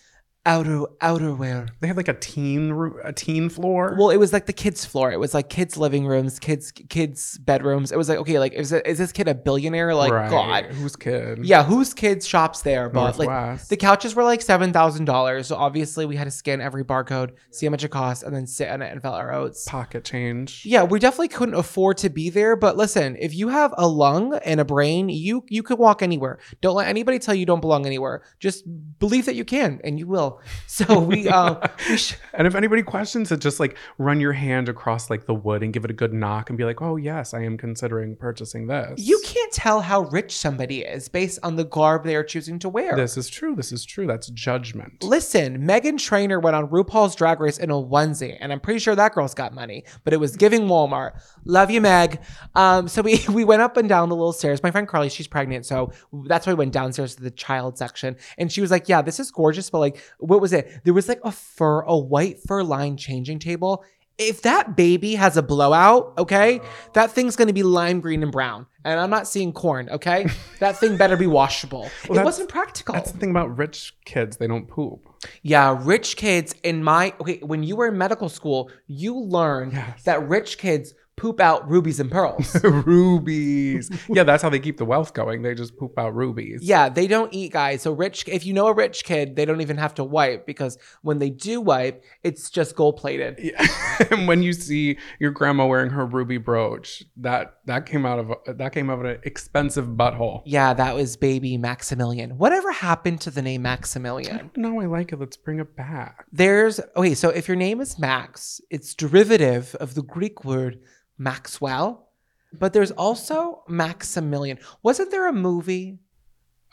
outer 0.45 0.85
outerwear. 1.01 1.69
They 1.81 1.87
had 1.87 1.97
like 1.97 2.07
a 2.07 2.13
teen 2.15 2.71
a 3.03 3.13
teen 3.13 3.49
floor. 3.49 3.95
Well, 3.97 4.09
it 4.09 4.17
was 4.17 4.33
like 4.33 4.45
the 4.47 4.53
kids' 4.53 4.85
floor. 4.85 5.11
It 5.11 5.19
was 5.19 5.33
like 5.33 5.49
kids' 5.49 5.77
living 5.77 6.07
rooms, 6.07 6.39
kids' 6.39 6.71
kids' 6.71 7.37
bedrooms. 7.37 7.91
It 7.91 7.97
was 7.97 8.09
like, 8.09 8.17
okay, 8.19 8.39
like 8.39 8.53
is 8.53 8.71
it, 8.71 8.85
is 8.87 8.97
this 8.97 9.11
kid 9.11 9.27
a 9.27 9.35
billionaire? 9.35 9.93
Like 9.93 10.11
Right. 10.11 10.29
God, 10.31 10.65
Whose 10.65 10.95
kid? 10.95 11.45
yeah, 11.45 11.63
whose 11.63 11.93
kids 11.93 12.27
shops 12.27 12.61
there? 12.61 12.89
But 12.89 13.19
like 13.19 13.67
the 13.67 13.77
couches 13.77 14.15
were 14.15 14.23
like 14.23 14.41
seven 14.41 14.73
thousand 14.73 15.05
dollars. 15.05 15.47
So 15.47 15.55
obviously 15.55 16.05
we 16.05 16.15
had 16.15 16.25
to 16.25 16.31
scan 16.31 16.61
every 16.61 16.83
barcode, 16.83 17.31
see 17.51 17.65
how 17.65 17.69
much 17.71 17.83
it 17.83 17.89
cost, 17.89 18.23
and 18.23 18.35
then 18.35 18.47
sit 18.47 18.69
on 18.69 18.81
it 18.81 18.91
and 18.91 19.01
fill 19.01 19.13
our 19.13 19.33
oats. 19.33 19.67
pocket 19.67 20.03
change. 20.03 20.63
Yeah, 20.65 20.83
we 20.83 20.99
definitely 20.99 21.27
couldn't 21.27 21.55
afford 21.55 21.97
to 21.97 22.09
be 22.09 22.29
there. 22.29 22.55
But 22.55 22.77
listen, 22.77 23.15
if 23.19 23.35
you 23.35 23.49
have 23.49 23.73
a 23.77 23.87
lung 23.87 24.39
and 24.45 24.59
a 24.59 24.65
brain, 24.65 25.09
you 25.09 25.45
you 25.49 25.61
could 25.61 25.77
walk 25.77 26.01
anywhere. 26.01 26.39
Don't 26.61 26.75
let 26.75 26.87
anybody 26.87 27.19
tell 27.19 27.35
you 27.35 27.45
don't 27.45 27.61
belong 27.61 27.85
anywhere. 27.85 28.23
Just 28.39 28.63
believe 28.99 29.25
that 29.25 29.35
you 29.35 29.45
can, 29.45 29.79
and 29.83 29.99
you 29.99 30.07
will. 30.07 30.30
So 30.71 30.99
we 30.99 31.27
um 31.27 31.59
we 31.89 31.97
sh- 31.97 32.15
And 32.33 32.47
if 32.47 32.55
anybody 32.55 32.81
questions 32.81 33.31
it, 33.31 33.41
just 33.41 33.59
like 33.59 33.77
run 33.97 34.21
your 34.21 34.31
hand 34.33 34.69
across 34.69 35.09
like 35.09 35.25
the 35.25 35.33
wood 35.33 35.63
and 35.63 35.73
give 35.73 35.83
it 35.83 35.91
a 35.91 35.93
good 35.93 36.13
knock 36.13 36.49
and 36.49 36.57
be 36.57 36.63
like, 36.63 36.81
"Oh 36.81 36.95
yes, 36.95 37.33
I 37.33 37.41
am 37.43 37.57
considering 37.57 38.15
purchasing 38.15 38.67
this." 38.67 38.99
You 39.05 39.21
can't 39.25 39.51
tell 39.51 39.81
how 39.81 40.03
rich 40.03 40.35
somebody 40.35 40.81
is 40.81 41.09
based 41.09 41.39
on 41.43 41.57
the 41.57 41.65
garb 41.65 42.03
they 42.05 42.15
are 42.15 42.23
choosing 42.23 42.57
to 42.59 42.69
wear. 42.69 42.95
This 42.95 43.17
is 43.17 43.29
true. 43.29 43.53
This 43.55 43.71
is 43.71 43.85
true. 43.85 44.07
That's 44.07 44.29
judgment. 44.29 45.03
Listen, 45.03 45.67
Meghan 45.67 45.99
Trainor 45.99 46.39
went 46.39 46.55
on 46.55 46.67
RuPaul's 46.69 47.15
Drag 47.15 47.39
Race 47.41 47.57
in 47.57 47.69
a 47.69 47.75
onesie, 47.75 48.37
and 48.39 48.51
I'm 48.51 48.59
pretty 48.61 48.79
sure 48.79 48.95
that 48.95 49.13
girl's 49.13 49.33
got 49.33 49.53
money, 49.53 49.83
but 50.03 50.13
it 50.13 50.17
was 50.17 50.37
giving 50.37 50.61
Walmart. 50.61 51.21
Love 51.45 51.69
you, 51.69 51.81
Meg. 51.81 52.21
Um, 52.55 52.87
so 52.87 53.01
we 53.01 53.19
we 53.29 53.43
went 53.43 53.61
up 53.61 53.75
and 53.77 53.89
down 53.89 54.09
the 54.09 54.15
little 54.15 54.33
stairs. 54.33 54.63
My 54.63 54.71
friend 54.71 54.87
Carly, 54.87 55.09
she's 55.09 55.27
pregnant, 55.27 55.65
so 55.65 55.91
that's 56.25 56.47
why 56.47 56.53
we 56.53 56.57
went 56.57 56.71
downstairs 56.71 57.15
to 57.15 57.23
the 57.23 57.31
child 57.31 57.77
section, 57.77 58.15
and 58.37 58.51
she 58.51 58.61
was 58.61 58.71
like, 58.71 58.87
"Yeah, 58.87 59.01
this 59.01 59.19
is 59.19 59.31
gorgeous, 59.31 59.69
but 59.69 59.79
like, 59.79 60.01
what 60.21 60.39
was 60.41 60.53
it? 60.53 60.81
There 60.83 60.93
was 60.93 61.07
like 61.09 61.19
a 61.23 61.31
fur, 61.31 61.81
a 61.81 61.97
white 61.97 62.39
fur 62.47 62.63
lined 62.63 62.99
changing 62.99 63.39
table." 63.39 63.83
If 64.17 64.43
that 64.43 64.75
baby 64.75 65.15
has 65.15 65.35
a 65.35 65.41
blowout, 65.41 66.13
okay, 66.15 66.61
that 66.93 67.09
thing's 67.11 67.35
gonna 67.35 67.53
be 67.53 67.63
lime 67.63 68.01
green 68.01 68.21
and 68.21 68.31
brown. 68.31 68.67
And 68.85 68.99
I'm 68.99 69.09
not 69.09 69.27
seeing 69.27 69.51
corn, 69.51 69.89
okay? 69.89 70.27
That 70.59 70.77
thing 70.77 70.95
better 70.95 71.17
be 71.17 71.25
washable. 71.25 71.89
it 72.03 72.23
wasn't 72.23 72.47
practical. 72.49 72.93
That's 72.93 73.11
the 73.11 73.17
thing 73.17 73.31
about 73.31 73.57
rich 73.57 73.95
kids. 74.05 74.37
They 74.37 74.45
don't 74.45 74.67
poop. 74.67 75.07
Yeah, 75.41 75.75
rich 75.81 76.17
kids 76.17 76.53
in 76.61 76.83
my 76.83 77.13
okay, 77.19 77.39
when 77.41 77.63
you 77.63 77.75
were 77.75 77.87
in 77.87 77.97
medical 77.97 78.29
school, 78.29 78.69
you 78.85 79.17
learned 79.17 79.73
Yes. 79.73 80.03
that 80.03 80.27
rich 80.27 80.59
kids 80.59 80.93
poop 81.15 81.39
out 81.39 81.69
rubies 81.69 81.99
and 81.99 82.09
pearls. 82.09 82.61
rubies. 82.63 83.89
yeah, 84.09 84.23
that's 84.23 84.41
how 84.41 84.49
they 84.49 84.59
keep 84.59 84.77
the 84.77 84.85
wealth 84.85 85.13
going. 85.13 85.41
They 85.41 85.53
just 85.53 85.77
poop 85.77 85.97
out 85.97 86.15
rubies. 86.15 86.61
yeah, 86.63 86.89
they 86.89 87.07
don't 87.07 87.33
eat 87.33 87.53
guys. 87.53 87.81
So 87.81 87.91
rich 87.91 88.27
if 88.27 88.45
you 88.45 88.53
know 88.53 88.67
a 88.67 88.73
rich 88.73 89.03
kid, 89.03 89.35
they 89.35 89.45
don't 89.45 89.61
even 89.61 89.77
have 89.77 89.93
to 89.95 90.03
wipe 90.03 90.45
because 90.45 90.77
when 91.01 91.19
they 91.19 91.29
do 91.29 91.61
wipe, 91.61 92.03
it's 92.23 92.49
just 92.49 92.75
gold 92.75 92.97
plated. 92.97 93.39
Yeah. 93.39 93.65
and 94.11 94.27
when 94.27 94.41
you 94.41 94.53
see 94.53 94.97
your 95.19 95.31
grandma 95.31 95.67
wearing 95.67 95.91
her 95.91 96.05
ruby 96.05 96.37
brooch, 96.37 97.03
that 97.17 97.55
that 97.65 97.85
came 97.85 98.05
out 98.05 98.19
of 98.19 98.57
that 98.57 98.73
came 98.73 98.89
out 98.89 98.99
of 98.99 99.05
an 99.05 99.19
expensive 99.23 99.87
butthole. 99.89 100.41
Yeah, 100.45 100.73
that 100.73 100.95
was 100.95 101.17
baby 101.17 101.57
Maximilian. 101.57 102.37
Whatever 102.37 102.71
happened 102.71 103.21
to 103.21 103.31
the 103.31 103.41
name 103.41 103.61
Maximilian? 103.61 104.51
No, 104.55 104.79
I 104.79 104.85
like 104.85 105.11
it. 105.11 105.19
Let's 105.19 105.37
bring 105.37 105.59
it 105.59 105.75
back. 105.75 106.25
There's 106.31 106.79
okay, 106.95 107.13
so 107.13 107.29
if 107.29 107.47
your 107.47 107.57
name 107.57 107.79
is 107.79 107.99
Max, 107.99 108.61
it's 108.69 108.95
derivative 108.95 109.75
of 109.75 109.93
the 109.93 110.03
Greek 110.03 110.43
word 110.43 110.79
Maxwell, 111.21 112.07
but 112.51 112.73
there's 112.73 112.91
also 112.91 113.63
Maximilian. 113.67 114.57
Wasn't 114.83 115.11
there 115.11 115.27
a 115.29 115.33
movie 115.33 115.99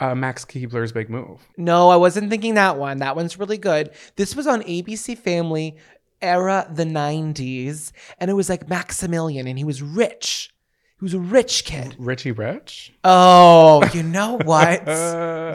Uh, 0.00 0.14
Max 0.14 0.44
Keeble's 0.44 0.92
big 0.92 1.10
move. 1.10 1.40
No, 1.56 1.88
I 1.90 1.96
wasn't 1.96 2.30
thinking 2.30 2.54
that 2.54 2.78
one. 2.78 2.98
That 2.98 3.16
one's 3.16 3.38
really 3.38 3.58
good. 3.58 3.90
This 4.16 4.34
was 4.36 4.46
on 4.46 4.62
ABC 4.62 5.18
Family 5.18 5.76
era 6.22 6.68
the 6.72 6.84
90s 6.84 7.92
and 8.18 8.30
it 8.30 8.34
was 8.34 8.48
like 8.48 8.68
Maximilian 8.68 9.46
and 9.48 9.58
he 9.58 9.64
was 9.64 9.82
rich. 9.82 10.54
He 10.98 11.04
was 11.04 11.14
a 11.14 11.20
rich 11.20 11.64
kid. 11.64 11.94
Richie 11.96 12.32
Rich. 12.32 12.92
Oh, 13.04 13.88
you 13.94 14.02
know 14.02 14.36
what? 14.44 14.84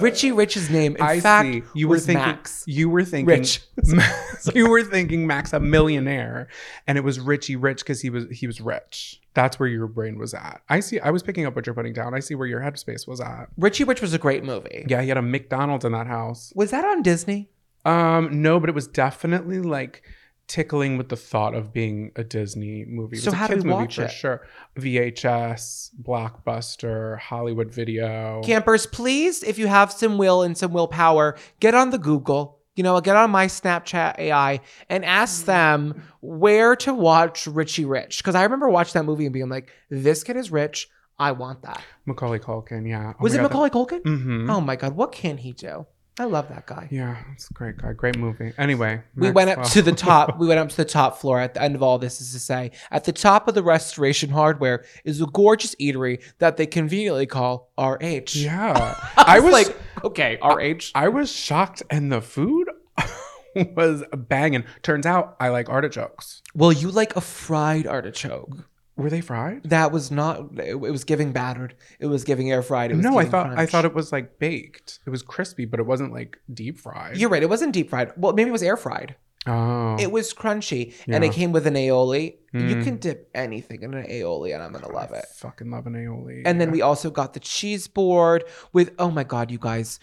Richie 0.01 0.31
Rich's 0.31 0.69
name 0.69 0.95
in 0.95 1.01
I 1.01 1.19
fact 1.19 1.45
see. 1.45 1.63
You 1.75 1.89
were 1.89 1.95
was 1.95 2.05
thinking. 2.05 2.25
Max. 2.25 2.63
You 2.65 2.89
were 2.89 3.03
thinking. 3.03 3.25
Rich. 3.25 3.61
you 4.55 4.69
were 4.69 4.83
thinking 4.83 5.27
Max 5.27 5.51
a 5.51 5.59
millionaire, 5.59 6.47
and 6.87 6.97
it 6.97 7.03
was 7.03 7.19
Richie 7.19 7.57
Rich 7.57 7.79
because 7.79 7.99
he 7.99 8.09
was 8.09 8.25
he 8.31 8.47
was 8.47 8.61
rich. 8.61 9.19
That's 9.33 9.59
where 9.59 9.67
your 9.67 9.87
brain 9.87 10.17
was 10.17 10.33
at. 10.33 10.61
I 10.69 10.79
see. 10.79 11.01
I 11.01 11.09
was 11.09 11.21
picking 11.21 11.45
up 11.45 11.57
what 11.57 11.65
you're 11.65 11.75
putting 11.75 11.93
down. 11.93 12.13
I 12.13 12.21
see 12.21 12.35
where 12.35 12.47
your 12.47 12.61
headspace 12.61 13.05
was 13.05 13.19
at. 13.19 13.49
Richie 13.57 13.83
Rich 13.83 14.01
was 14.01 14.13
a 14.13 14.19
great 14.19 14.45
movie. 14.45 14.85
Yeah, 14.87 15.01
he 15.01 15.09
had 15.09 15.17
a 15.17 15.21
McDonald's 15.21 15.83
in 15.83 15.91
that 15.91 16.07
house. 16.07 16.53
Was 16.55 16.71
that 16.71 16.85
on 16.85 17.01
Disney? 17.01 17.49
Um, 17.83 18.41
no, 18.41 18.61
but 18.61 18.69
it 18.69 18.75
was 18.75 18.87
definitely 18.87 19.59
like 19.59 20.03
tickling 20.47 20.97
with 20.97 21.09
the 21.09 21.15
thought 21.15 21.55
of 21.55 21.71
being 21.73 22.11
a 22.15 22.23
Disney 22.23 22.85
movie. 22.85 23.17
It 23.17 23.21
So 23.21 23.31
was 23.31 23.39
how 23.39 23.47
do 23.47 23.55
movie 23.55 23.69
watch 23.69 23.95
for 23.95 24.03
it? 24.03 24.11
sure. 24.11 24.47
VHS, 24.77 25.89
Blockbuster, 26.01 27.19
Hollywood 27.19 27.71
Video. 27.73 28.41
Campers, 28.43 28.85
please, 28.85 29.43
if 29.43 29.57
you 29.57 29.67
have 29.67 29.91
some 29.91 30.17
will 30.17 30.41
and 30.43 30.57
some 30.57 30.73
willpower, 30.73 31.35
get 31.59 31.73
on 31.75 31.89
the 31.89 31.97
Google, 31.97 32.59
you 32.75 32.83
know, 32.83 32.99
get 33.01 33.15
on 33.15 33.29
my 33.31 33.47
Snapchat 33.47 34.17
AI 34.19 34.59
and 34.89 35.05
ask 35.05 35.45
them 35.45 36.03
where 36.21 36.75
to 36.77 36.93
watch 36.93 37.47
Richie 37.47 37.85
Rich. 37.85 38.17
Because 38.17 38.35
I 38.35 38.43
remember 38.43 38.69
watching 38.69 38.93
that 38.99 39.03
movie 39.05 39.25
and 39.25 39.33
being 39.33 39.49
like, 39.49 39.69
this 39.89 40.23
kid 40.23 40.37
is 40.37 40.51
rich. 40.51 40.89
I 41.19 41.31
want 41.31 41.61
that. 41.61 41.81
Macaulay 42.05 42.39
Culkin. 42.39 42.87
Yeah. 42.89 43.13
Oh 43.13 43.17
Was 43.23 43.33
it 43.33 43.37
God, 43.37 43.43
that- 43.45 43.49
Macaulay 43.53 43.69
Culkin? 43.69 44.01
Mhm. 44.03 44.49
Oh 44.51 44.59
my 44.59 44.75
God, 44.75 44.95
what 44.95 45.11
can 45.11 45.37
he 45.37 45.53
do? 45.53 45.85
I 46.19 46.25
love 46.25 46.48
that 46.50 46.68
guy. 46.68 46.88
Yeah, 46.92 47.18
it's 47.33 47.50
a 47.50 47.54
great 47.54 47.77
guy. 47.77 47.94
Great 47.94 48.18
movie. 48.19 48.54
Anyway, 48.60 49.01
We 49.15 49.31
went 49.31 49.50
up 49.50 49.63
to 49.69 49.81
the 49.81 49.92
top. 50.10 50.38
We 50.38 50.45
went 50.45 50.60
up 50.60 50.69
to 50.69 50.77
the 50.77 50.86
top 50.86 51.18
floor. 51.19 51.39
At 51.39 51.56
the 51.56 51.62
end 51.63 51.74
of 51.75 51.81
all 51.81 51.98
this 51.98 52.21
is 52.21 52.33
to 52.33 52.39
say, 52.39 52.71
at 52.92 53.03
the 53.05 53.12
top 53.12 53.48
of 53.48 53.55
the 53.55 53.63
restoration 53.63 54.29
hardware 54.29 54.86
is 55.03 55.22
a 55.22 55.25
gorgeous 55.25 55.74
eatery 55.75 56.22
that 56.38 56.58
they 56.58 56.67
conveniently 56.67 57.25
call 57.25 57.72
RH. 57.79 58.34
Yeah, 58.36 58.74
I 59.17 59.24
I 59.38 59.39
was 59.39 59.46
was 59.53 59.53
like, 59.67 59.77
okay, 60.03 60.38
RH. 60.43 60.91
I 60.93 61.08
was 61.08 61.32
shocked, 61.32 61.82
and 61.89 62.12
the 62.12 62.22
food 62.22 62.70
was 63.55 64.03
banging. 64.15 64.65
Turns 64.84 65.08
out 65.08 65.36
I 65.39 65.50
like 65.50 65.67
artichokes. 65.67 66.43
Well, 66.53 66.72
you 66.72 66.91
like 66.91 67.15
a 67.15 67.22
fried 67.22 67.88
artichoke. 67.88 68.67
Were 68.95 69.09
they 69.09 69.21
fried? 69.21 69.63
That 69.65 69.91
was 69.91 70.12
not. 70.12 70.59
It, 70.59 70.79
was 70.79 71.03
giving 71.03 71.31
battered. 71.31 71.73
It 72.00 72.05
was 72.05 72.23
giving 72.23 72.51
air 72.51 72.62
fried. 72.62 72.91
It 72.91 72.95
was 72.95 73.03
No, 73.03 73.17
I 73.17 73.25
thought 73.25 73.57
I 73.57 73.65
thought 73.65 73.85
it 73.85 73.93
was 73.95 74.12
like 74.12 74.38
baked. 74.38 75.00
It 75.05 75.09
was 75.09 75.23
crispy, 75.23 75.65
but 75.65 75.79
it 75.79 75.85
wasn't 75.88 76.13
like 76.13 76.38
deep 76.53 76.77
fried. 76.79 77.17
You're 77.17 77.29
right. 77.29 77.41
It 77.41 77.50
wasn't 77.50 77.73
deep 77.73 77.89
fried. 77.89 78.12
Well, 78.17 78.33
maybe 78.33 78.50
it 78.50 78.53
was 78.53 78.62
air 78.63 78.77
fried. 78.77 79.15
oh, 79.47 79.97
It 80.00 80.09
was 80.12 80.33
crunchy, 80.33 80.93
and 81.07 81.23
it 81.23 81.33
came 81.33 81.51
with 81.51 81.65
an 81.67 81.73
aioli. 81.73 82.35
You 82.53 82.59
Mm. 82.77 82.83
can 82.83 82.97
dip 82.97 83.29
anything 83.33 83.81
in 83.81 83.93
an 83.95 84.05
aioli, 84.07 84.53
and 84.53 84.62
I'm 84.63 84.71
gonna 84.71 84.91
love 84.93 85.12
I 85.12 85.17
it. 85.17 85.25
Fucking 85.38 85.71
love 85.71 85.88
an 85.88 85.93
aioli. 85.95 86.43
And 86.45 86.62
then 86.62 86.69
we 86.71 86.81
also 86.83 87.09
got 87.09 87.33
the 87.33 87.39
cheese 87.39 87.88
board 87.88 88.43
with. 88.73 88.91
Oh 89.00 89.09
my 89.09 89.23
god, 89.23 89.50
you 89.50 89.57
guys! 89.57 90.00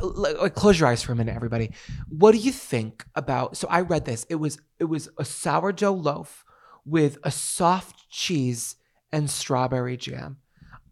like, 0.00 0.54
Close 0.54 0.78
your 0.78 0.88
eyes 0.88 1.02
for 1.02 1.12
a 1.12 1.16
minute, 1.16 1.34
everybody. 1.34 1.72
What 2.08 2.32
do 2.32 2.38
you 2.38 2.52
think 2.52 3.04
about? 3.14 3.56
So 3.56 3.66
I 3.68 3.80
read 3.80 4.04
this. 4.04 4.24
It 4.30 4.36
was 4.36 4.58
it 4.78 4.84
was 4.84 5.08
a 5.18 5.24
sourdough 5.24 5.92
loaf 5.94 6.44
with 6.88 7.18
a 7.22 7.30
soft 7.30 8.08
cheese 8.10 8.76
and 9.12 9.30
strawberry 9.30 9.96
jam. 9.96 10.38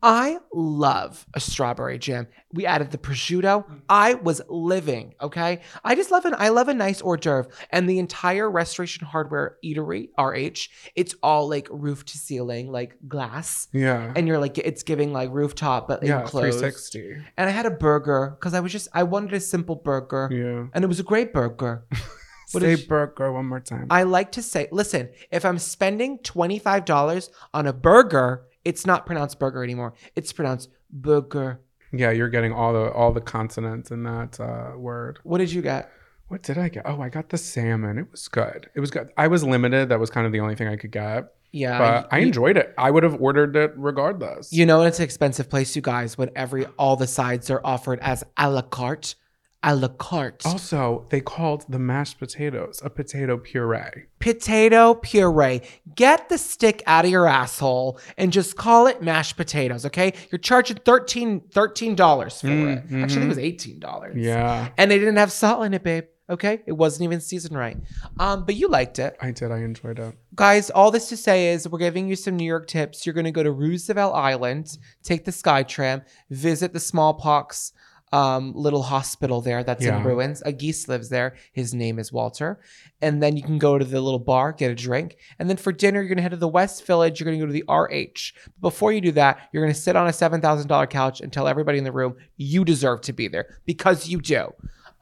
I 0.03 0.39
love 0.53 1.27
a 1.35 1.41
strawberry 1.41 1.99
jam. 1.99 2.29
We 2.53 2.67
added 2.67 2.91
the 2.91 2.99
prosciutto. 2.99 3.65
I 3.89 4.15
was 4.15 4.41
living, 4.49 5.15
okay? 5.21 5.63
I 5.83 5.95
just 5.95 6.11
love 6.11 6.25
an 6.27 6.35
I 6.39 6.51
love 6.51 6.69
a 6.69 6.75
nice 6.75 7.01
hors 7.01 7.17
d'oeuvre. 7.17 7.51
And 7.71 7.89
the 7.89 7.99
entire 7.99 8.49
Restoration 8.51 9.07
Hardware 9.07 9.57
Eatery, 9.65 10.11
RH, 10.19 10.69
it's 10.95 11.15
all 11.23 11.49
like 11.49 11.67
roof 11.71 12.05
to 12.05 12.19
ceiling, 12.19 12.71
like 12.71 12.97
glass. 13.09 13.69
Yeah. 13.73 14.13
And 14.15 14.29
you're 14.29 14.39
like, 14.39 14.59
it's 14.59 14.83
giving 14.83 15.13
like 15.13 15.31
rooftop, 15.33 15.89
but 15.89 16.03
yeah, 16.03 16.21
enclosed. 16.21 16.59
360. 16.59 17.17
And 17.37 17.49
I 17.49 17.53
had 17.53 17.67
a 17.67 17.71
burger 17.71 18.37
because 18.39 18.55
I 18.55 18.61
was 18.61 18.71
just, 18.71 18.89
I 18.93 19.03
wanted 19.03 19.33
a 19.33 19.41
simple 19.41 19.77
burger. 19.77 20.29
Yeah. 20.31 20.69
And 20.73 20.85
it 20.85 20.89
was 20.89 21.01
a 21.01 21.05
great 21.05 21.33
burger. 21.33 21.85
What 22.53 22.63
Say 22.63 22.73
is- 22.73 22.85
burger 22.85 23.33
one 23.33 23.47
more 23.47 23.61
time. 23.61 23.87
I 23.91 24.05
like 24.05 24.33
to 24.33 24.43
say, 24.43 24.69
listen, 24.71 25.09
if 25.31 25.45
I'm 25.45 25.59
spending 25.59 26.19
$25 26.19 27.31
on 27.55 27.67
a 27.67 27.73
burger, 27.73 28.43
it's 28.65 28.87
not 28.87 29.07
pronounced 29.07 29.39
burger 29.39 29.63
anymore. 29.65 29.95
It's 30.15 30.33
pronounced 30.33 30.71
burger. 30.91 31.61
yeah, 31.93 32.11
you're 32.11 32.29
getting 32.29 32.53
all 32.53 32.73
the 32.73 32.91
all 32.93 33.13
the 33.13 33.21
consonants 33.21 33.91
in 33.91 34.03
that 34.05 34.39
uh, 34.41 34.77
word. 34.77 35.19
What 35.25 35.39
did 35.39 35.53
you 35.53 35.63
get? 35.63 35.91
What 36.29 36.43
did 36.43 36.59
I 36.59 36.69
get? 36.69 36.83
Oh, 36.87 37.01
I 37.01 37.09
got 37.09 37.29
the 37.29 37.39
salmon. 37.39 37.99
It 37.99 38.11
was 38.11 38.27
good. 38.29 38.69
It 38.75 38.81
was 38.81 38.91
good. 38.91 39.11
I 39.17 39.29
was 39.29 39.45
limited. 39.45 39.89
That 39.91 40.01
was 40.01 40.11
kind 40.11 40.27
of 40.27 40.33
the 40.33 40.41
only 40.41 40.57
thing 40.57 40.67
I 40.69 40.77
could 40.77 40.91
get. 40.91 41.33
Yeah. 41.53 41.79
But 41.79 42.09
I 42.13 42.19
you, 42.19 42.27
enjoyed 42.27 42.57
it. 42.57 42.75
I 42.77 42.91
would 42.91 43.05
have 43.05 43.21
ordered 43.21 43.55
it 43.57 43.73
regardless. 43.77 44.53
you 44.53 44.67
know, 44.67 44.83
it's 44.83 44.99
an 44.99 45.05
expensive 45.05 45.49
place, 45.49 45.77
you 45.77 45.83
guys, 45.83 46.19
when 46.19 46.31
every 46.35 46.67
all 46.79 46.97
the 46.97 47.07
sides 47.07 47.49
are 47.51 47.61
offered 47.65 48.01
as 48.01 48.25
a 48.37 48.51
la 48.51 48.63
carte. 48.63 49.15
A 49.63 49.75
la 49.75 49.89
carte. 49.89 50.47
also, 50.47 51.07
they 51.11 51.21
called 51.21 51.65
the 51.69 51.79
mashed 51.79 52.19
potatoes 52.21 52.81
a 52.85 52.91
potato 52.91 53.37
puree. 53.37 54.05
Potato 54.21 54.95
puree. 54.95 55.61
Get 55.95 56.29
the 56.29 56.39
stick 56.39 56.83
out 56.87 57.05
of 57.05 57.11
your 57.11 57.27
asshole 57.27 57.99
and 58.17 58.33
just 58.33 58.57
call 58.57 58.87
it 58.87 59.03
mashed 59.03 59.37
potatoes, 59.37 59.85
okay? 59.87 60.13
You're 60.31 60.39
charging 60.39 60.77
$13, 60.77 61.51
$13 61.51 62.41
for 62.41 62.47
Mm, 62.47 62.77
it. 62.77 62.79
Actually, 62.79 63.03
I 63.03 63.07
think 63.09 63.23
it 63.25 63.29
was 63.29 63.39
$18. 63.39 64.13
Yeah, 64.17 64.69
And 64.77 64.91
they 64.91 64.99
didn't 64.99 65.17
have 65.17 65.33
salt 65.33 65.65
in 65.65 65.75
it, 65.75 65.83
babe. 65.83 66.05
Okay? 66.29 66.61
It 66.67 66.73
wasn't 66.73 67.03
even 67.05 67.21
seasoned 67.21 67.57
right. 67.57 67.77
Um, 68.19 68.45
but 68.45 68.57
you 68.57 68.69
liked 68.69 68.99
it. 68.99 69.17
I 69.21 69.31
did. 69.31 69.51
I 69.53 69.59
enjoyed 69.59 69.99
it. 70.01 70.15
Guys, 70.35 70.71
all 70.71 70.91
this 70.91 71.09
to 71.09 71.17
say 71.17 71.49
is 71.53 71.69
we're 71.69 71.79
giving 71.79 72.09
you 72.09 72.17
some 72.17 72.37
New 72.37 72.45
York 72.45 72.67
tips. 72.67 73.07
You're 73.07 73.15
going 73.15 73.27
to 73.27 73.31
go 73.31 73.43
to 73.45 73.53
Roosevelt 73.53 74.15
Island, 74.15 74.77
take 75.05 75.25
the 75.25 75.31
SkyTram, 75.31 76.05
visit 76.31 76.73
the 76.73 76.81
smallpox 76.81 77.73
um, 78.13 78.53
little 78.55 78.83
hospital 78.83 79.41
there 79.41 79.65
that's 79.65 79.85
Yeah. 79.85 79.99
in 79.99 80.05
ruins. 80.05 80.43
A 80.47 80.53
geese 80.53 80.87
lives 80.89 81.09
there. 81.09 81.35
His 81.53 81.75
name 81.75 81.99
is 81.99 82.13
Walter. 82.13 82.61
And 83.03 83.23
then 83.23 83.37
you 83.37 83.43
can 83.43 83.59
go 83.59 83.79
to 83.79 83.85
the 83.85 84.01
little 84.01 84.19
bar, 84.21 84.53
get 84.53 84.71
a 84.71 84.75
drink. 84.75 85.17
And 85.39 85.51
then 85.51 85.57
for 85.57 85.73
dinner, 85.73 86.01
you're 86.01 86.09
going 86.09 86.17
to 86.17 86.23
head 86.23 86.31
to 86.31 86.37
the 86.37 86.49
West 86.49 86.87
Village. 86.87 87.19
You're 87.21 87.25
going 87.27 87.39
to 87.39 87.45
go 87.47 87.53
to 87.53 87.53
the 87.53 87.65
RH. 87.71 88.33
Before 88.61 88.93
you 88.93 89.01
do 89.01 89.13
that, 89.13 89.39
you're 89.53 89.63
going 89.63 89.75
to 89.75 89.79
sit 89.81 89.97
on 89.97 90.07
a 90.07 90.11
$7,000 90.13 90.89
couch 90.91 91.21
and 91.21 91.33
tell 91.33 91.49
everybody 91.49 91.79
in 91.79 91.85
the 91.85 91.93
room 91.93 92.17
you 92.37 92.65
deserve 92.65 93.01
to 93.03 93.13
be 93.13 93.29
there 93.29 93.59
because 93.67 94.09
you 94.09 94.21
do. 94.21 94.53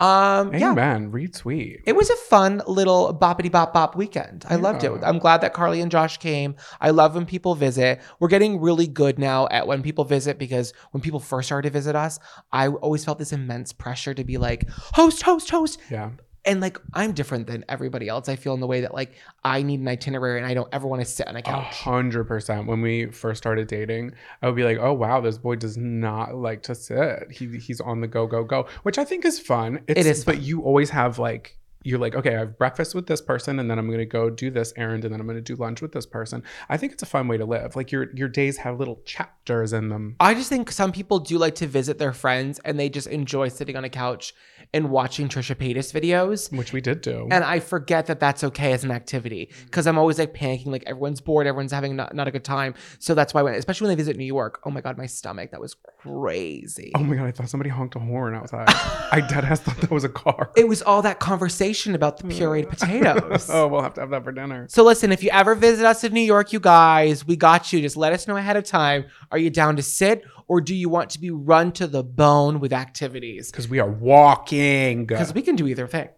Um, 0.04 0.52
yeah. 0.54 0.72
Amen. 0.72 1.10
Retweet. 1.10 1.80
It 1.86 1.96
was 1.96 2.10
a 2.10 2.16
fun 2.16 2.60
little 2.66 3.18
boppity 3.18 3.50
bop 3.50 3.72
bop 3.72 3.96
weekend. 3.96 4.44
I 4.48 4.56
loved 4.56 4.84
it. 4.84 4.92
I'm 5.02 5.18
glad 5.18 5.40
that 5.40 5.54
Carly 5.54 5.80
and 5.80 5.90
Josh 5.90 6.18
came. 6.18 6.56
I 6.80 6.90
love 6.90 7.14
when 7.14 7.24
people 7.24 7.54
visit. 7.54 8.02
We're 8.20 8.28
getting 8.28 8.60
really 8.60 8.86
good 8.86 9.18
now 9.18 9.48
at 9.50 9.66
when 9.66 9.82
people 9.82 10.04
visit 10.04 10.38
because 10.38 10.74
when 10.90 11.00
people 11.00 11.20
first 11.20 11.48
started 11.48 11.70
to 11.70 11.72
visit 11.72 11.96
us, 11.96 12.18
I 12.52 12.68
always 12.68 13.04
felt 13.04 13.18
this 13.18 13.32
immense 13.32 13.72
pressure 13.72 14.12
to 14.12 14.24
be 14.24 14.36
like, 14.36 14.68
host, 14.68 15.22
host, 15.22 15.48
host. 15.50 15.80
Yeah. 15.90 16.10
And 16.46 16.60
like, 16.60 16.78
I'm 16.92 17.12
different 17.12 17.46
than 17.46 17.64
everybody 17.68 18.08
else. 18.08 18.28
I 18.28 18.36
feel 18.36 18.54
in 18.54 18.60
the 18.60 18.66
way 18.66 18.82
that 18.82 18.92
like 18.92 19.12
I 19.42 19.62
need 19.62 19.80
an 19.80 19.88
itinerary 19.88 20.38
and 20.38 20.46
I 20.46 20.54
don't 20.54 20.68
ever 20.72 20.86
want 20.86 21.00
to 21.00 21.06
sit 21.06 21.26
on 21.26 21.36
a 21.36 21.42
couch. 21.42 21.64
hundred 21.64 22.24
percent. 22.24 22.66
When 22.66 22.82
we 22.82 23.06
first 23.06 23.38
started 23.38 23.66
dating, 23.66 24.12
I 24.42 24.46
would 24.46 24.56
be 24.56 24.64
like, 24.64 24.78
"Oh 24.78 24.92
wow, 24.92 25.20
this 25.20 25.38
boy 25.38 25.56
does 25.56 25.76
not 25.76 26.34
like 26.34 26.62
to 26.64 26.74
sit. 26.74 27.30
He 27.30 27.58
he's 27.58 27.80
on 27.80 28.00
the 28.00 28.08
go, 28.08 28.26
go, 28.26 28.44
go," 28.44 28.66
which 28.82 28.98
I 28.98 29.04
think 29.04 29.24
is 29.24 29.38
fun. 29.38 29.80
It's, 29.86 30.06
is 30.06 30.24
but 30.24 30.42
you 30.42 30.62
always 30.62 30.90
have 30.90 31.18
like 31.18 31.56
you're 31.84 31.98
like, 31.98 32.14
okay, 32.14 32.34
I 32.34 32.38
have 32.40 32.58
breakfast 32.58 32.94
with 32.94 33.06
this 33.06 33.20
person, 33.20 33.58
and 33.60 33.70
then 33.70 33.78
I'm 33.78 33.90
gonna 33.90 34.06
go 34.06 34.30
do 34.30 34.50
this 34.50 34.72
errand, 34.76 35.04
and 35.04 35.12
then 35.12 35.20
I'm 35.20 35.26
gonna 35.26 35.40
do 35.40 35.54
lunch 35.54 35.82
with 35.82 35.92
this 35.92 36.06
person. 36.06 36.42
I 36.68 36.76
think 36.76 36.92
it's 36.92 37.02
a 37.02 37.06
fun 37.06 37.28
way 37.28 37.36
to 37.36 37.44
live. 37.44 37.76
Like 37.76 37.92
your 37.92 38.10
your 38.14 38.28
days 38.28 38.56
have 38.58 38.78
little 38.78 39.00
chapters 39.04 39.72
in 39.72 39.90
them. 39.90 40.16
I 40.18 40.34
just 40.34 40.48
think 40.48 40.72
some 40.72 40.92
people 40.92 41.18
do 41.18 41.38
like 41.38 41.54
to 41.56 41.66
visit 41.66 41.98
their 41.98 42.12
friends 42.12 42.58
and 42.64 42.80
they 42.80 42.88
just 42.88 43.06
enjoy 43.06 43.48
sitting 43.48 43.76
on 43.76 43.84
a 43.84 43.90
couch 43.90 44.34
and 44.72 44.90
watching 44.90 45.28
Trisha 45.28 45.54
Paytas 45.54 45.92
videos. 45.92 46.56
Which 46.56 46.72
we 46.72 46.80
did 46.80 47.00
do. 47.00 47.28
And 47.30 47.44
I 47.44 47.60
forget 47.60 48.06
that 48.06 48.18
that's 48.18 48.42
okay 48.44 48.72
as 48.72 48.82
an 48.82 48.90
activity 48.90 49.50
mm. 49.52 49.64
because 49.66 49.86
I'm 49.86 49.98
always 49.98 50.18
like 50.18 50.34
panicking, 50.34 50.68
like 50.68 50.84
everyone's 50.86 51.20
bored, 51.20 51.46
everyone's 51.46 51.72
having 51.72 51.96
not, 51.96 52.14
not 52.14 52.28
a 52.28 52.30
good 52.30 52.44
time. 52.44 52.74
So 52.98 53.14
that's 53.14 53.34
why, 53.34 53.42
when, 53.42 53.54
especially 53.54 53.86
when 53.86 53.96
they 53.96 54.00
visit 54.00 54.16
New 54.16 54.24
York, 54.24 54.60
oh 54.64 54.70
my 54.70 54.80
God, 54.80 54.96
my 54.96 55.06
stomach, 55.06 55.50
that 55.50 55.60
was 55.60 55.76
crazy. 55.98 56.92
oh 56.94 57.02
my 57.02 57.16
god, 57.16 57.26
I 57.26 57.30
thought 57.30 57.50
somebody 57.50 57.70
honked 57.70 57.96
a 57.96 57.98
horn 57.98 58.34
outside. 58.34 58.66
I 58.68 59.20
dead 59.28 59.44
ass 59.44 59.60
thought 59.60 59.76
that 59.78 59.90
was 59.90 60.04
a 60.04 60.08
car. 60.08 60.50
It 60.56 60.66
was 60.66 60.82
all 60.82 61.02
that 61.02 61.20
conversation 61.20 61.73
about 61.94 62.18
the 62.18 62.24
pureed 62.24 62.68
potatoes. 62.70 63.48
oh, 63.50 63.66
we'll 63.66 63.82
have 63.82 63.94
to 63.94 64.00
have 64.00 64.10
that 64.10 64.24
for 64.24 64.32
dinner. 64.32 64.66
So 64.68 64.84
listen, 64.84 65.12
if 65.12 65.22
you 65.22 65.30
ever 65.30 65.54
visit 65.54 65.84
us 65.84 66.04
in 66.04 66.12
New 66.12 66.20
York, 66.20 66.52
you 66.52 66.60
guys, 66.60 67.26
we 67.26 67.36
got 67.36 67.72
you. 67.72 67.80
Just 67.80 67.96
let 67.96 68.12
us 68.12 68.28
know 68.28 68.36
ahead 68.36 68.56
of 68.56 68.64
time. 68.64 69.06
Are 69.30 69.38
you 69.38 69.50
down 69.50 69.76
to 69.76 69.82
sit 69.82 70.24
or 70.46 70.60
do 70.60 70.74
you 70.74 70.88
want 70.88 71.10
to 71.10 71.20
be 71.20 71.30
run 71.30 71.72
to 71.72 71.86
the 71.86 72.02
bone 72.04 72.60
with 72.60 72.72
activities? 72.72 73.50
Because 73.50 73.68
we 73.68 73.80
are 73.80 73.90
walking. 73.90 75.06
Because 75.06 75.34
we 75.34 75.42
can 75.42 75.56
do 75.56 75.66
either 75.66 75.86
thing. 75.86 76.08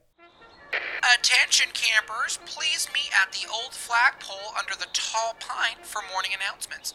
Attention 1.15 1.69
campers, 1.73 2.39
please 2.45 2.89
meet 2.93 3.11
at 3.23 3.33
the 3.33 3.49
old 3.51 3.73
flagpole 3.73 4.55
under 4.59 4.75
the 4.75 4.87
tall 4.93 5.37
pine 5.41 5.77
for 5.83 6.03
morning 6.13 6.33
announcements. 6.35 6.95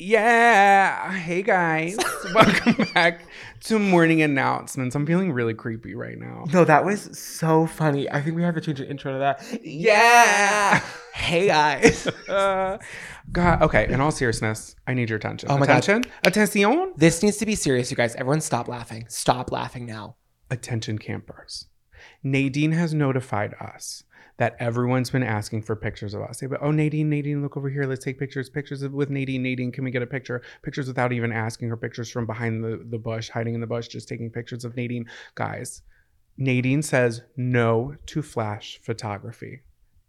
Yeah. 0.00 1.10
Hey 1.12 1.42
guys. 1.42 1.96
Welcome 2.34 2.86
back 2.94 3.22
to 3.64 3.80
morning 3.80 4.22
announcements. 4.22 4.94
I'm 4.94 5.04
feeling 5.04 5.32
really 5.32 5.54
creepy 5.54 5.96
right 5.96 6.16
now. 6.16 6.44
No, 6.52 6.64
that 6.64 6.84
was 6.84 7.18
so 7.18 7.66
funny. 7.66 8.08
I 8.08 8.22
think 8.22 8.36
we 8.36 8.44
have 8.44 8.54
to 8.54 8.60
change 8.60 8.78
the 8.78 8.88
intro 8.88 9.12
to 9.14 9.18
that. 9.18 9.60
Yeah. 9.64 10.82
Hey 11.18 11.48
guys. 11.48 12.06
Uh, 12.28 12.78
God. 13.32 13.60
Okay. 13.62 13.88
In 13.92 14.00
all 14.00 14.12
seriousness, 14.12 14.76
I 14.86 14.94
need 14.94 15.10
your 15.10 15.16
attention. 15.16 15.50
Oh 15.50 15.58
my 15.58 15.66
God. 15.66 15.78
attention. 15.78 16.10
Attention. 16.22 16.92
this 16.96 17.24
needs 17.24 17.38
to 17.38 17.46
be 17.46 17.56
serious, 17.56 17.90
you 17.90 17.96
guys. 17.96 18.14
Everyone 18.14 18.40
stop 18.40 18.68
laughing. 18.68 19.04
Stop 19.08 19.50
laughing 19.50 19.84
now. 19.84 20.14
Attention 20.48 20.96
campers. 20.96 21.66
Nadine 22.22 22.70
has 22.70 22.94
notified 22.94 23.52
us 23.60 24.04
that 24.38 24.56
everyone's 24.60 25.10
been 25.10 25.24
asking 25.24 25.62
for 25.62 25.74
pictures 25.76 26.14
of 26.14 26.22
us. 26.22 26.38
They 26.38 26.46
go, 26.46 26.56
oh, 26.60 26.70
Nadine, 26.70 27.10
Nadine, 27.10 27.42
look 27.42 27.56
over 27.56 27.68
here. 27.68 27.84
Let's 27.84 28.04
take 28.04 28.18
pictures. 28.18 28.48
Pictures 28.48 28.82
of, 28.82 28.92
with 28.92 29.10
Nadine. 29.10 29.42
Nadine, 29.42 29.72
can 29.72 29.84
we 29.84 29.90
get 29.90 30.00
a 30.00 30.06
picture? 30.06 30.42
Pictures 30.62 30.86
without 30.86 31.12
even 31.12 31.32
asking 31.32 31.68
her. 31.68 31.76
Pictures 31.76 32.08
from 32.08 32.24
behind 32.24 32.62
the, 32.62 32.84
the 32.88 32.98
bush, 32.98 33.28
hiding 33.28 33.54
in 33.54 33.60
the 33.60 33.66
bush, 33.66 33.88
just 33.88 34.08
taking 34.08 34.30
pictures 34.30 34.64
of 34.64 34.76
Nadine. 34.76 35.06
Guys, 35.34 35.82
Nadine 36.36 36.82
says 36.82 37.22
no 37.36 37.96
to 38.06 38.22
flash 38.22 38.78
photography. 38.80 39.62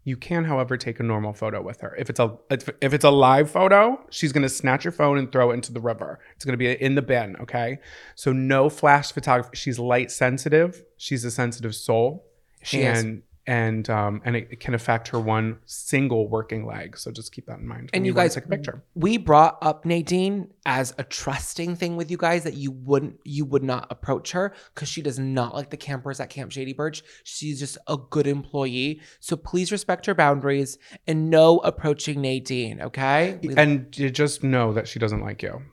You 0.04 0.16
can, 0.16 0.46
however, 0.46 0.78
take 0.78 1.00
a 1.00 1.04
normal 1.04 1.34
photo 1.34 1.62
with 1.62 1.82
her. 1.82 1.96
If 1.96 2.10
it's 2.10 2.20
a 2.20 2.38
if, 2.52 2.70
if 2.82 2.94
it's 2.94 3.04
a 3.04 3.10
live 3.10 3.50
photo, 3.50 4.00
she's 4.12 4.32
gonna 4.32 4.50
snatch 4.50 4.86
your 4.86 4.92
phone 4.92 5.18
and 5.18 5.32
throw 5.32 5.52
it 5.52 5.56
into 5.56 5.74
the 5.74 5.82
river. 5.82 6.20
It's 6.36 6.46
gonna 6.46 6.58
be 6.58 6.72
in 6.72 6.96
the 6.96 7.02
bin. 7.02 7.36
Okay, 7.42 7.80
so 8.16 8.32
no 8.32 8.70
flash 8.70 9.12
photography. 9.12 9.56
She's 9.56 9.78
light 9.78 10.12
sensitive. 10.12 10.84
She's 10.98 11.26
a 11.26 11.32
sensitive 11.32 11.76
soul, 11.76 12.26
She 12.64 12.82
is. 12.82 13.04
And 13.50 13.90
um 13.90 14.22
and 14.26 14.36
it, 14.36 14.48
it 14.52 14.60
can 14.60 14.76
affect 14.76 15.08
her 15.08 15.20
one 15.20 15.58
single 15.66 16.30
working 16.30 16.68
leg. 16.68 16.96
So 16.98 17.12
just 17.12 17.32
keep 17.32 17.48
that 17.48 17.58
in 17.58 17.68
mind. 17.68 17.90
And 17.94 18.02
when 18.02 18.06
you 18.06 18.14
guys- 18.14 18.36
take 18.36 18.46
a 18.46 18.48
picture. 18.48 18.84
We 18.94 19.18
brought 19.18 19.58
up 19.64 19.86
Nadine 19.86 20.52
as 20.68 20.94
a 21.00 21.04
trusting 21.04 21.76
thing 21.76 21.98
with 21.98 22.12
you 22.12 22.18
guys 22.18 22.44
that 22.44 22.54
you 22.54 22.70
wouldn't 22.70 23.20
you 23.26 23.46
would 23.46 23.64
not 23.64 23.88
approach 23.90 24.34
her 24.34 24.54
because 24.76 24.88
she 24.88 25.02
does 25.02 25.18
not 25.18 25.56
like 25.56 25.72
the 25.72 25.78
campers 25.78 26.20
at 26.20 26.30
Camp 26.30 26.52
Shady 26.52 26.74
Birch. 26.74 27.02
She's 27.24 27.60
just 27.60 27.80
a 27.88 27.98
good 27.98 28.28
employee. 28.28 29.02
So 29.20 29.36
please 29.36 29.72
respect 29.72 30.06
her 30.06 30.14
boundaries 30.14 30.78
and 31.08 31.32
no 31.32 31.58
approaching 31.60 32.22
Nadine, 32.22 32.80
okay? 32.82 33.40
We- 33.42 33.56
and 33.56 33.98
you 33.98 34.12
just 34.12 34.44
know 34.44 34.74
that 34.74 34.88
she 34.88 35.00
doesn't 35.00 35.22
like 35.22 35.42
you, 35.42 35.64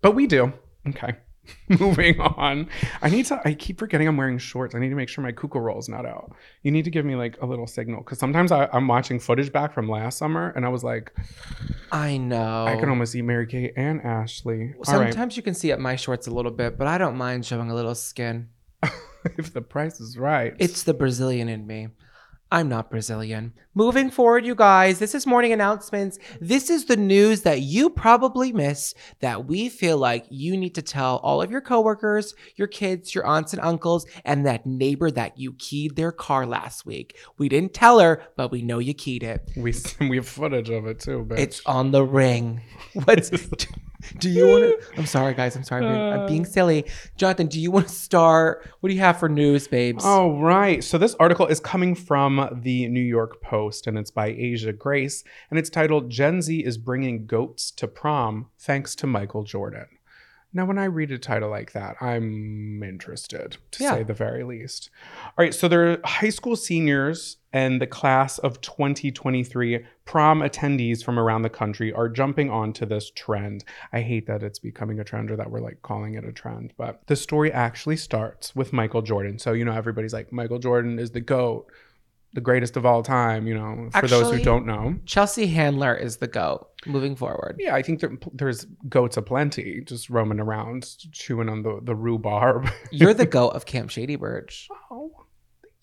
but 0.00 0.16
we 0.16 0.26
do. 0.26 0.52
Okay. 0.88 1.12
Moving 1.68 2.20
on. 2.20 2.68
I 3.02 3.10
need 3.10 3.26
to. 3.26 3.40
I 3.44 3.54
keep 3.54 3.78
forgetting 3.78 4.08
I'm 4.08 4.16
wearing 4.16 4.38
shorts. 4.38 4.74
I 4.74 4.78
need 4.78 4.88
to 4.88 4.94
make 4.94 5.08
sure 5.08 5.22
my 5.22 5.32
kuka 5.32 5.60
roll's 5.60 5.88
not 5.88 6.06
out. 6.06 6.32
You 6.62 6.70
need 6.70 6.84
to 6.84 6.90
give 6.90 7.04
me 7.04 7.16
like 7.16 7.40
a 7.40 7.46
little 7.46 7.66
signal 7.66 8.02
because 8.02 8.18
sometimes 8.18 8.52
I, 8.52 8.68
I'm 8.72 8.88
watching 8.88 9.20
footage 9.20 9.52
back 9.52 9.72
from 9.72 9.88
last 9.88 10.18
summer 10.18 10.52
and 10.56 10.64
I 10.64 10.68
was 10.68 10.82
like, 10.84 11.12
I 11.92 12.16
know. 12.16 12.66
I 12.66 12.76
can 12.76 12.88
almost 12.88 13.12
see 13.12 13.22
Mary 13.22 13.46
Kate 13.46 13.72
and 13.76 14.00
Ashley. 14.02 14.74
All 14.86 14.98
right. 14.98 15.12
Sometimes 15.12 15.36
you 15.36 15.42
can 15.42 15.54
see 15.54 15.72
up 15.72 15.78
my 15.78 15.96
shorts 15.96 16.26
a 16.26 16.30
little 16.30 16.52
bit, 16.52 16.78
but 16.78 16.86
I 16.86 16.98
don't 16.98 17.16
mind 17.16 17.46
showing 17.46 17.70
a 17.70 17.74
little 17.74 17.94
skin. 17.94 18.48
if 19.38 19.52
the 19.52 19.62
price 19.62 20.00
is 20.00 20.16
right. 20.16 20.54
It's 20.58 20.82
the 20.82 20.94
Brazilian 20.94 21.48
in 21.48 21.66
me. 21.66 21.88
I'm 22.52 22.68
not 22.68 22.90
Brazilian. 22.90 23.52
Moving 23.76 24.10
forward, 24.10 24.44
you 24.44 24.56
guys, 24.56 24.98
this 24.98 25.14
is 25.14 25.24
morning 25.24 25.52
announcements. 25.52 26.18
This 26.40 26.68
is 26.68 26.86
the 26.86 26.96
news 26.96 27.42
that 27.42 27.60
you 27.60 27.88
probably 27.88 28.52
miss 28.52 28.92
that 29.20 29.46
we 29.46 29.68
feel 29.68 29.98
like 29.98 30.26
you 30.30 30.56
need 30.56 30.74
to 30.74 30.82
tell 30.82 31.18
all 31.18 31.40
of 31.40 31.52
your 31.52 31.60
coworkers, 31.60 32.34
your 32.56 32.66
kids, 32.66 33.14
your 33.14 33.24
aunts 33.24 33.52
and 33.52 33.62
uncles, 33.62 34.04
and 34.24 34.44
that 34.46 34.66
neighbor 34.66 35.12
that 35.12 35.38
you 35.38 35.52
keyed 35.60 35.94
their 35.94 36.10
car 36.10 36.44
last 36.44 36.84
week. 36.84 37.16
We 37.38 37.48
didn't 37.48 37.72
tell 37.72 38.00
her, 38.00 38.20
but 38.36 38.50
we 38.50 38.62
know 38.62 38.80
you 38.80 38.94
keyed 38.94 39.22
it. 39.22 39.48
we 39.56 39.72
we 40.00 40.16
have 40.16 40.26
footage 40.26 40.70
of 40.70 40.86
it 40.86 40.98
too. 40.98 41.24
Bitch. 41.28 41.38
It's 41.38 41.62
on 41.66 41.92
the 41.92 42.02
ring. 42.02 42.62
What's 42.94 43.30
Do 44.18 44.28
you 44.30 44.46
want 44.46 44.62
to? 44.64 44.86
I'm 44.98 45.06
sorry, 45.06 45.34
guys. 45.34 45.56
I'm 45.56 45.64
sorry. 45.64 45.84
I'm 45.86 45.92
being, 45.92 46.12
I'm 46.12 46.26
being 46.26 46.42
uh. 46.42 46.48
silly. 46.48 46.86
Jonathan, 47.16 47.46
do 47.46 47.60
you 47.60 47.70
want 47.70 47.88
to 47.88 47.94
start? 47.94 48.68
What 48.80 48.88
do 48.88 48.94
you 48.94 49.00
have 49.00 49.18
for 49.18 49.28
news, 49.28 49.68
babes? 49.68 50.04
All 50.04 50.40
right. 50.40 50.82
So 50.82 50.98
this 50.98 51.14
article 51.20 51.46
is 51.46 51.60
coming 51.60 51.94
from 51.94 52.60
the 52.62 52.88
New 52.88 53.00
York 53.00 53.42
Post 53.42 53.86
and 53.86 53.98
it's 53.98 54.10
by 54.10 54.28
Asia 54.28 54.72
Grace 54.72 55.24
and 55.50 55.58
it's 55.58 55.70
titled 55.70 56.10
Gen 56.10 56.42
Z 56.42 56.58
is 56.60 56.78
bringing 56.78 57.26
goats 57.26 57.70
to 57.72 57.86
prom 57.88 58.46
thanks 58.58 58.94
to 58.96 59.06
Michael 59.06 59.44
Jordan. 59.44 59.86
Now, 60.52 60.64
when 60.64 60.78
I 60.78 60.86
read 60.86 61.12
a 61.12 61.18
title 61.18 61.48
like 61.48 61.72
that, 61.72 61.94
I'm 62.00 62.82
interested 62.82 63.58
to 63.70 63.84
Yeah. 63.84 63.94
say 63.94 64.02
the 64.02 64.14
very 64.14 64.42
least. 64.42 64.90
All 65.24 65.32
right. 65.44 65.54
So 65.54 65.68
there 65.68 65.92
are 65.92 65.98
high 66.04 66.30
school 66.30 66.56
seniors 66.56 67.36
and 67.52 67.80
the 67.80 67.86
class 67.86 68.38
of 68.38 68.60
2023 68.60 69.84
prom 70.10 70.40
attendees 70.40 71.04
from 71.04 71.20
around 71.20 71.42
the 71.42 71.48
country 71.48 71.92
are 71.92 72.08
jumping 72.08 72.50
onto 72.50 72.84
this 72.84 73.12
trend. 73.12 73.62
I 73.92 74.00
hate 74.00 74.26
that 74.26 74.42
it's 74.42 74.58
becoming 74.58 74.98
a 74.98 75.04
trend 75.04 75.30
or 75.30 75.36
that 75.36 75.48
we're 75.48 75.60
like 75.60 75.82
calling 75.82 76.14
it 76.14 76.24
a 76.24 76.32
trend, 76.32 76.72
but 76.76 77.00
the 77.06 77.14
story 77.14 77.52
actually 77.52 77.96
starts 77.96 78.56
with 78.56 78.72
Michael 78.72 79.02
Jordan. 79.02 79.38
So, 79.38 79.52
you 79.52 79.64
know, 79.64 79.70
everybody's 79.72 80.12
like, 80.12 80.32
Michael 80.32 80.58
Jordan 80.58 80.98
is 80.98 81.12
the 81.12 81.20
GOAT, 81.20 81.70
the 82.32 82.40
greatest 82.40 82.76
of 82.76 82.84
all 82.84 83.04
time, 83.04 83.46
you 83.46 83.54
know, 83.54 83.88
for 84.00 84.08
those 84.08 84.32
who 84.32 84.42
don't 84.42 84.66
know. 84.66 84.96
Chelsea 85.06 85.46
Handler 85.46 85.94
is 85.94 86.16
the 86.16 86.26
goat 86.26 86.66
moving 86.86 87.14
forward. 87.14 87.54
Yeah, 87.60 87.76
I 87.76 87.82
think 87.82 88.00
there, 88.00 88.18
there's 88.32 88.64
goats 88.88 89.16
aplenty 89.16 89.80
just 89.84 90.10
roaming 90.10 90.40
around, 90.40 90.88
chewing 91.12 91.48
on 91.48 91.62
the, 91.62 91.78
the 91.84 91.94
rhubarb. 91.94 92.68
You're 92.90 93.14
the 93.14 93.26
goat 93.38 93.50
of 93.50 93.64
Camp 93.64 93.90
Shady 93.90 94.16
Birch. 94.16 94.66
Oh, 94.90 95.12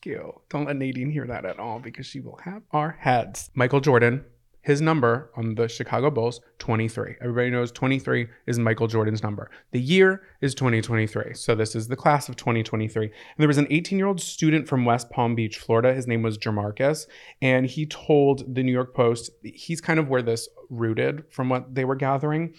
you. 0.07 0.41
Don't 0.49 0.65
let 0.65 0.77
Nadine 0.77 1.11
hear 1.11 1.27
that 1.27 1.45
at 1.45 1.59
all 1.59 1.79
because 1.79 2.05
she 2.05 2.19
will 2.19 2.39
have 2.43 2.63
our 2.71 2.97
heads. 2.99 3.51
Michael 3.53 3.81
Jordan, 3.81 4.25
his 4.61 4.81
number 4.81 5.31
on 5.37 5.55
the 5.55 5.69
Chicago 5.69 6.09
Bulls, 6.09 6.41
23. 6.59 7.15
Everybody 7.21 7.51
knows 7.51 7.71
23 7.71 8.27
is 8.47 8.59
Michael 8.59 8.87
Jordan's 8.87 9.23
number. 9.23 9.49
The 9.71 9.79
year 9.79 10.23
is 10.41 10.53
2023. 10.55 11.35
So 11.35 11.55
this 11.55 11.73
is 11.73 11.87
the 11.87 11.95
class 11.95 12.27
of 12.27 12.35
2023. 12.35 13.05
And 13.05 13.13
there 13.37 13.47
was 13.47 13.57
an 13.57 13.67
18 13.69 13.97
year 13.97 14.07
old 14.07 14.19
student 14.19 14.67
from 14.67 14.83
West 14.83 15.09
Palm 15.09 15.35
Beach, 15.35 15.57
Florida. 15.57 15.93
His 15.93 16.05
name 16.05 16.21
was 16.21 16.37
Jamarcus. 16.37 17.07
And 17.41 17.65
he 17.65 17.85
told 17.85 18.55
the 18.55 18.61
New 18.61 18.73
York 18.73 18.93
Post, 18.93 19.31
he's 19.41 19.79
kind 19.79 19.99
of 19.99 20.09
where 20.09 20.21
this 20.21 20.49
rooted 20.69 21.23
from 21.29 21.47
what 21.47 21.73
they 21.73 21.85
were 21.85 21.95
gathering. 21.95 22.53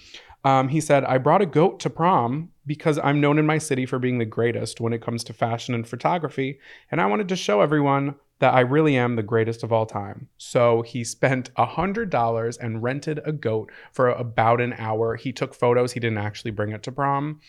Um, 0.45 0.69
he 0.69 0.81
said, 0.81 1.05
I 1.05 1.19
brought 1.19 1.43
a 1.43 1.47
goat 1.47 1.79
to 1.81 1.91
prom 1.91 2.51
because 2.69 2.99
I'm 3.03 3.21
known 3.21 3.39
in 3.39 3.47
my 3.47 3.59
city 3.59 3.87
for 3.87 3.99
being 3.99 4.19
the 4.19 4.25
greatest 4.25 4.81
when 4.81 4.93
it 4.93 5.03
comes 5.03 5.25
to 5.25 5.33
fashion 5.33 5.75
and 5.75 5.89
photography. 5.89 6.61
And 6.91 7.01
I 7.01 7.07
wanted 7.07 7.29
to 7.31 7.37
show 7.37 7.63
everyone 7.63 8.15
that 8.41 8.55
I 8.55 8.61
really 8.61 8.97
am 8.97 9.17
the 9.17 9.23
greatest 9.23 9.65
of 9.65 9.73
all 9.73 9.87
time. 9.87 10.29
So 10.37 10.83
he 10.83 11.03
spent 11.03 11.51
a 11.57 11.67
$100 11.67 12.59
and 12.61 12.83
rented 12.83 13.21
a 13.25 13.33
goat 13.33 13.73
for 13.93 14.11
about 14.11 14.61
an 14.61 14.75
hour. 14.75 15.17
He 15.17 15.33
took 15.33 15.55
photos. 15.55 15.93
He 15.93 16.01
didn't 16.01 16.19
actually 16.19 16.53
bring 16.53 16.71
it 16.71 16.83
to 16.85 16.93
prom. 16.93 17.41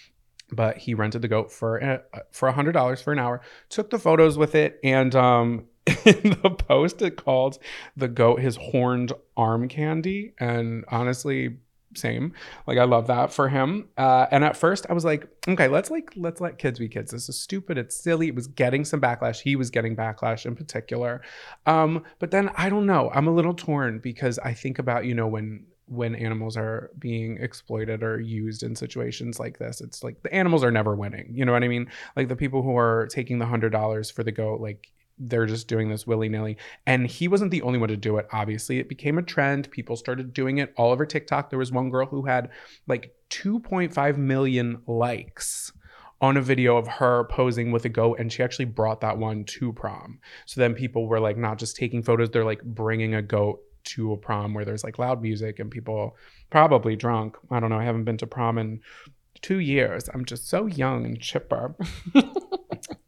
But 0.52 0.78
he 0.78 0.96
rented 0.96 1.22
the 1.22 1.28
goat 1.28 1.52
for 1.52 1.84
uh, 1.84 2.00
for 2.32 2.52
hundred 2.52 2.72
dollars 2.72 3.00
for 3.04 3.14
an 3.14 3.20
hour. 3.20 3.40
Took 3.70 3.92
the 3.92 4.00
photos 4.00 4.36
with 4.36 4.56
it, 4.56 4.80
and 4.84 5.14
um, 5.14 5.68
in 6.06 6.40
the 6.42 6.50
post 6.50 7.04
it 7.04 7.18
called 7.18 7.60
the 7.96 8.08
goat 8.08 8.40
his 8.40 8.56
horned 8.56 9.14
arm 9.38 9.68
candy. 9.68 10.34
And 10.40 10.86
honestly, 10.88 11.58
same. 11.96 12.34
Like 12.68 12.78
i 12.78 12.84
love 12.84 13.08
that 13.08 13.34
for 13.34 13.50
him. 13.50 13.90
Uh, 13.98 14.28
and 14.32 14.44
at 14.44 14.56
first 14.56 14.86
i 14.90 14.94
was 14.94 15.06
like 15.06 15.28
okay 15.48 15.68
let's 15.68 15.90
like 15.90 16.12
let's 16.16 16.42
let 16.42 16.58
kids 16.58 16.80
be 16.80 16.88
kids. 16.88 17.12
This 17.12 17.30
is 17.30 17.40
stupid. 17.40 17.78
It's 17.78 17.96
silly. 17.96 18.28
It 18.28 18.36
was 18.36 18.48
getting 18.48 18.86
some 18.86 19.02
backlash. 19.02 19.42
He 19.42 19.56
was 19.56 19.70
getting 19.70 19.96
backlash 19.96 20.46
in 20.46 20.56
particular. 20.56 21.22
Um, 21.66 22.04
but 22.20 22.32
then 22.32 22.50
i 22.58 22.70
don't 22.70 22.86
know. 22.86 23.10
I'm 23.14 23.28
a 23.28 23.32
little 23.32 23.54
torn 23.54 24.00
because 24.00 24.40
i 24.40 24.54
think 24.54 24.80
about 24.80 25.06
you 25.06 25.16
know 25.16 25.28
when 25.28 25.66
when 25.86 26.14
animals 26.14 26.56
are 26.56 26.92
being 27.00 27.38
exploited 27.38 28.04
or 28.04 28.20
used 28.20 28.62
in 28.62 28.76
situations 28.76 29.40
like 29.40 29.58
this 29.58 29.82
it's 29.82 30.04
like 30.04 30.22
the 30.22 30.32
animals 30.34 30.64
are 30.64 30.72
never 30.72 30.96
winning. 30.96 31.30
You 31.34 31.46
know 31.46 31.52
what 31.52 31.64
i 31.64 31.68
mean? 31.68 31.88
Like 32.16 32.28
the 32.28 32.36
people 32.36 32.62
who 32.62 32.78
are 32.78 33.08
taking 33.12 33.40
the 33.40 33.46
hundred 33.46 33.72
dollars 33.72 34.12
for 34.12 34.24
the 34.24 34.32
goat 34.32 34.62
like 34.62 34.92
they're 35.20 35.46
just 35.46 35.68
doing 35.68 35.90
this 35.90 36.08
willy-nilly. 36.08 36.58
And 36.86 37.08
he 37.08 37.28
wasn't 37.28 37.52
the 37.52 37.62
only 37.62 37.80
one 37.80 37.90
to 37.90 37.98
do 37.98 38.18
it 38.18 38.28
obviously. 38.32 38.80
It 38.80 38.90
became 38.90 39.18
a 39.18 39.24
trend. 39.24 39.70
People 39.72 39.96
started 39.96 40.34
doing 40.34 40.58
it 40.58 40.74
all 40.78 40.92
over 40.92 41.06
tiktok. 41.06 41.50
There 41.50 41.60
was 41.60 41.72
one 41.72 41.90
girl 41.90 42.06
who 42.08 42.26
had 42.26 42.50
like 42.88 43.14
2.5 43.30 44.18
million 44.18 44.82
likes 44.88 45.72
on 46.22 46.36
a 46.36 46.42
video 46.42 46.76
of 46.76 46.88
her 46.88 47.24
posing 47.26 47.72
with 47.72 47.86
a 47.86 47.90
goat 47.90 48.20
and 48.20 48.32
she 48.32 48.44
actually 48.44 48.66
brought 48.66 49.02
that 49.02 49.18
one 49.18 49.46
to 49.46 49.72
prom. 49.74 50.20
So 50.46 50.60
then 50.60 50.74
people 50.74 51.08
were 51.08 51.20
like 51.20 51.38
not 51.38 51.58
just 51.58 51.76
taking 51.76 52.04
photos 52.04 52.30
they're 52.30 52.46
like 52.46 52.64
bringing 52.64 53.16
a 53.16 53.22
goat 53.22 53.62
to 53.86 54.12
a 54.12 54.18
prom 54.18 54.54
where 54.54 54.66
there's 54.66 54.84
like 54.84 55.00
loud 55.00 55.22
music 55.22 55.60
and 55.60 55.72
people 55.72 56.16
probably 56.50 56.96
drunk. 56.96 57.38
I 57.50 57.60
don't 57.60 57.70
know. 57.70 57.80
I 57.80 57.86
haven't 57.86 58.04
been 58.04 58.18
to 58.18 58.28
prom 58.28 58.58
in 58.58 58.82
two 59.42 59.60
years. 59.60 60.10
I'm 60.14 60.26
just 60.26 60.50
so 60.50 60.66
young 60.66 61.06
and 61.06 61.20
chipper 61.20 61.76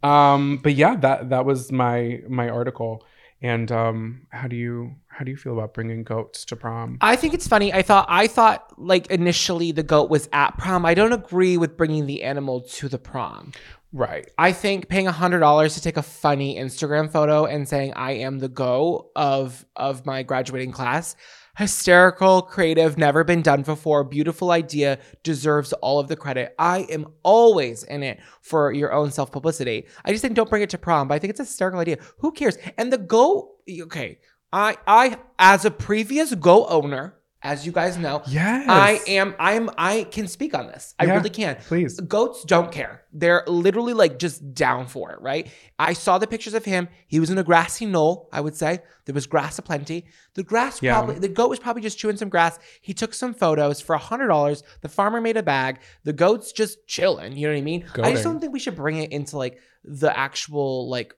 um 0.02 0.58
but 0.62 0.74
yeah 0.74 0.96
that 0.96 1.30
that 1.30 1.44
was 1.44 1.70
my 1.70 2.20
my 2.28 2.48
article 2.48 3.04
and 3.40 3.70
um 3.72 4.22
how 4.30 4.46
do 4.48 4.56
you 4.56 4.94
how 5.08 5.24
do 5.24 5.30
you 5.30 5.36
feel 5.36 5.52
about 5.52 5.74
bringing 5.74 6.02
goats 6.02 6.44
to 6.46 6.56
prom 6.56 6.96
I 7.00 7.16
think 7.16 7.34
it's 7.34 7.46
funny. 7.46 7.72
I 7.72 7.82
thought 7.82 8.06
I 8.08 8.26
thought 8.26 8.72
like 8.78 9.08
initially 9.08 9.70
the 9.72 9.82
goat 9.82 10.08
was 10.08 10.28
at 10.32 10.56
prom. 10.56 10.86
I 10.86 10.94
don't 10.94 11.12
agree 11.12 11.56
with 11.58 11.76
bringing 11.76 12.06
the 12.06 12.22
animal 12.22 12.62
to 12.62 12.88
the 12.88 12.98
prom. 12.98 13.52
right 13.92 14.30
I 14.38 14.52
think 14.52 14.88
paying 14.88 15.06
a 15.06 15.12
hundred 15.12 15.40
dollars 15.40 15.74
to 15.74 15.82
take 15.82 15.98
a 15.98 16.02
funny 16.02 16.56
Instagram 16.56 17.10
photo 17.12 17.44
and 17.44 17.68
saying 17.68 17.92
I 17.94 18.12
am 18.12 18.38
the 18.38 18.48
goat 18.48 19.10
of 19.14 19.66
of 19.76 20.06
my 20.06 20.22
graduating 20.22 20.72
class, 20.72 21.14
hysterical, 21.56 22.42
creative, 22.42 22.96
never 22.96 23.24
been 23.24 23.42
done 23.42 23.62
before, 23.62 24.04
beautiful 24.04 24.50
idea, 24.50 24.98
deserves 25.22 25.72
all 25.74 25.98
of 25.98 26.08
the 26.08 26.16
credit. 26.16 26.54
I 26.58 26.86
am 26.90 27.06
always 27.22 27.82
in 27.84 28.02
it 28.02 28.20
for 28.40 28.72
your 28.72 28.92
own 28.92 29.10
self 29.10 29.30
publicity. 29.30 29.86
I 30.04 30.12
just 30.12 30.22
think 30.22 30.34
don't 30.34 30.50
bring 30.50 30.62
it 30.62 30.70
to 30.70 30.78
prom, 30.78 31.08
but 31.08 31.14
I 31.14 31.18
think 31.18 31.30
it's 31.30 31.40
a 31.40 31.44
hysterical 31.44 31.80
idea. 31.80 31.98
Who 32.18 32.32
cares? 32.32 32.56
And 32.78 32.92
the 32.92 32.98
go, 32.98 33.56
okay, 33.68 34.18
I 34.52 34.76
I 34.86 35.18
as 35.38 35.64
a 35.64 35.70
previous 35.70 36.34
go 36.34 36.66
owner, 36.66 37.16
as 37.44 37.66
you 37.66 37.72
guys 37.72 37.98
know, 37.98 38.22
yes 38.26 38.66
I 38.68 39.00
am 39.08 39.34
I'm 39.38 39.68
I 39.76 40.04
can 40.04 40.28
speak 40.28 40.54
on 40.54 40.66
this. 40.68 40.94
I 40.98 41.04
Yeah. 41.06 41.14
really 41.16 41.30
can. 41.30 41.56
please 41.66 41.98
Goats 42.00 42.44
don't 42.44 42.70
care. 42.70 43.02
They're 43.12 43.42
literally 43.46 43.92
like 43.94 44.18
just 44.18 44.54
down 44.54 44.86
for 44.86 45.10
it, 45.12 45.20
right? 45.20 45.48
I 45.78 45.92
saw 45.92 46.18
the 46.18 46.26
pictures 46.26 46.54
of 46.54 46.64
him. 46.64 46.88
He 47.08 47.18
was 47.20 47.30
in 47.30 47.38
a 47.38 47.42
grassy 47.42 47.84
knoll, 47.86 48.28
I 48.32 48.40
would 48.40 48.54
say. 48.56 48.80
There 49.06 49.14
was 49.14 49.26
grass 49.26 49.58
aplenty. 49.58 50.06
The 50.34 50.42
grass 50.44 50.80
Yeah. 50.82 50.94
probably 50.94 51.18
the 51.18 51.28
goat 51.28 51.50
was 51.50 51.58
probably 51.58 51.82
just 51.82 51.98
chewing 51.98 52.16
some 52.16 52.28
grass. 52.28 52.58
He 52.80 52.94
took 52.94 53.12
some 53.14 53.34
photos 53.34 53.80
for 53.80 53.94
a 53.94 53.98
hundred 53.98 54.28
dollars. 54.28 54.62
The 54.80 54.88
farmer 54.88 55.20
made 55.20 55.36
a 55.36 55.42
bag. 55.42 55.80
The 56.04 56.12
goat's 56.12 56.52
just 56.52 56.86
chilling. 56.86 57.36
You 57.36 57.48
know 57.48 57.54
what 57.54 57.58
I 57.58 57.62
mean? 57.62 57.84
I 58.02 58.12
just 58.12 58.24
don't 58.24 58.40
think 58.40 58.52
we 58.52 58.60
should 58.60 58.76
bring 58.76 58.98
it 58.98 59.10
into 59.12 59.36
like 59.36 59.58
the 59.84 60.16
actual 60.16 60.88
like 60.88 61.14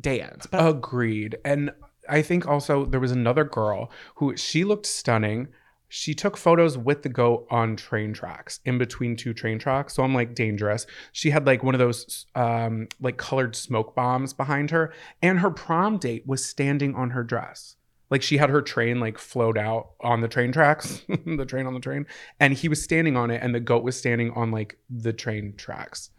dance. 0.00 0.46
But 0.46 0.66
Agreed. 0.66 1.36
And 1.44 1.70
I 2.08 2.22
think 2.22 2.46
also 2.46 2.84
there 2.84 3.00
was 3.00 3.12
another 3.12 3.44
girl 3.44 3.90
who 4.16 4.36
she 4.36 4.64
looked 4.64 4.86
stunning. 4.86 5.48
She 5.88 6.14
took 6.14 6.36
photos 6.36 6.78
with 6.78 7.02
the 7.02 7.08
goat 7.08 7.46
on 7.50 7.76
train 7.76 8.12
tracks, 8.14 8.60
in 8.64 8.78
between 8.78 9.14
two 9.14 9.34
train 9.34 9.58
tracks. 9.58 9.94
So 9.94 10.02
I'm 10.02 10.14
like 10.14 10.34
dangerous. 10.34 10.86
She 11.12 11.30
had 11.30 11.46
like 11.46 11.62
one 11.62 11.74
of 11.74 11.78
those 11.78 12.26
um 12.34 12.88
like 13.00 13.18
colored 13.18 13.54
smoke 13.54 13.94
bombs 13.94 14.32
behind 14.32 14.70
her, 14.70 14.92
and 15.20 15.40
her 15.40 15.50
prom 15.50 15.98
date 15.98 16.26
was 16.26 16.44
standing 16.44 16.94
on 16.94 17.10
her 17.10 17.22
dress. 17.22 17.76
Like 18.10 18.22
she 18.22 18.36
had 18.36 18.50
her 18.50 18.60
train 18.60 19.00
like 19.00 19.16
float 19.16 19.56
out 19.56 19.92
on 20.00 20.20
the 20.20 20.28
train 20.28 20.52
tracks, 20.52 21.02
the 21.08 21.46
train 21.46 21.66
on 21.66 21.74
the 21.74 21.80
train, 21.80 22.06
and 22.40 22.52
he 22.52 22.68
was 22.68 22.82
standing 22.82 23.16
on 23.16 23.30
it, 23.30 23.42
and 23.42 23.54
the 23.54 23.60
goat 23.60 23.84
was 23.84 23.96
standing 23.96 24.30
on 24.32 24.50
like 24.50 24.78
the 24.90 25.12
train 25.12 25.54
tracks. 25.56 26.10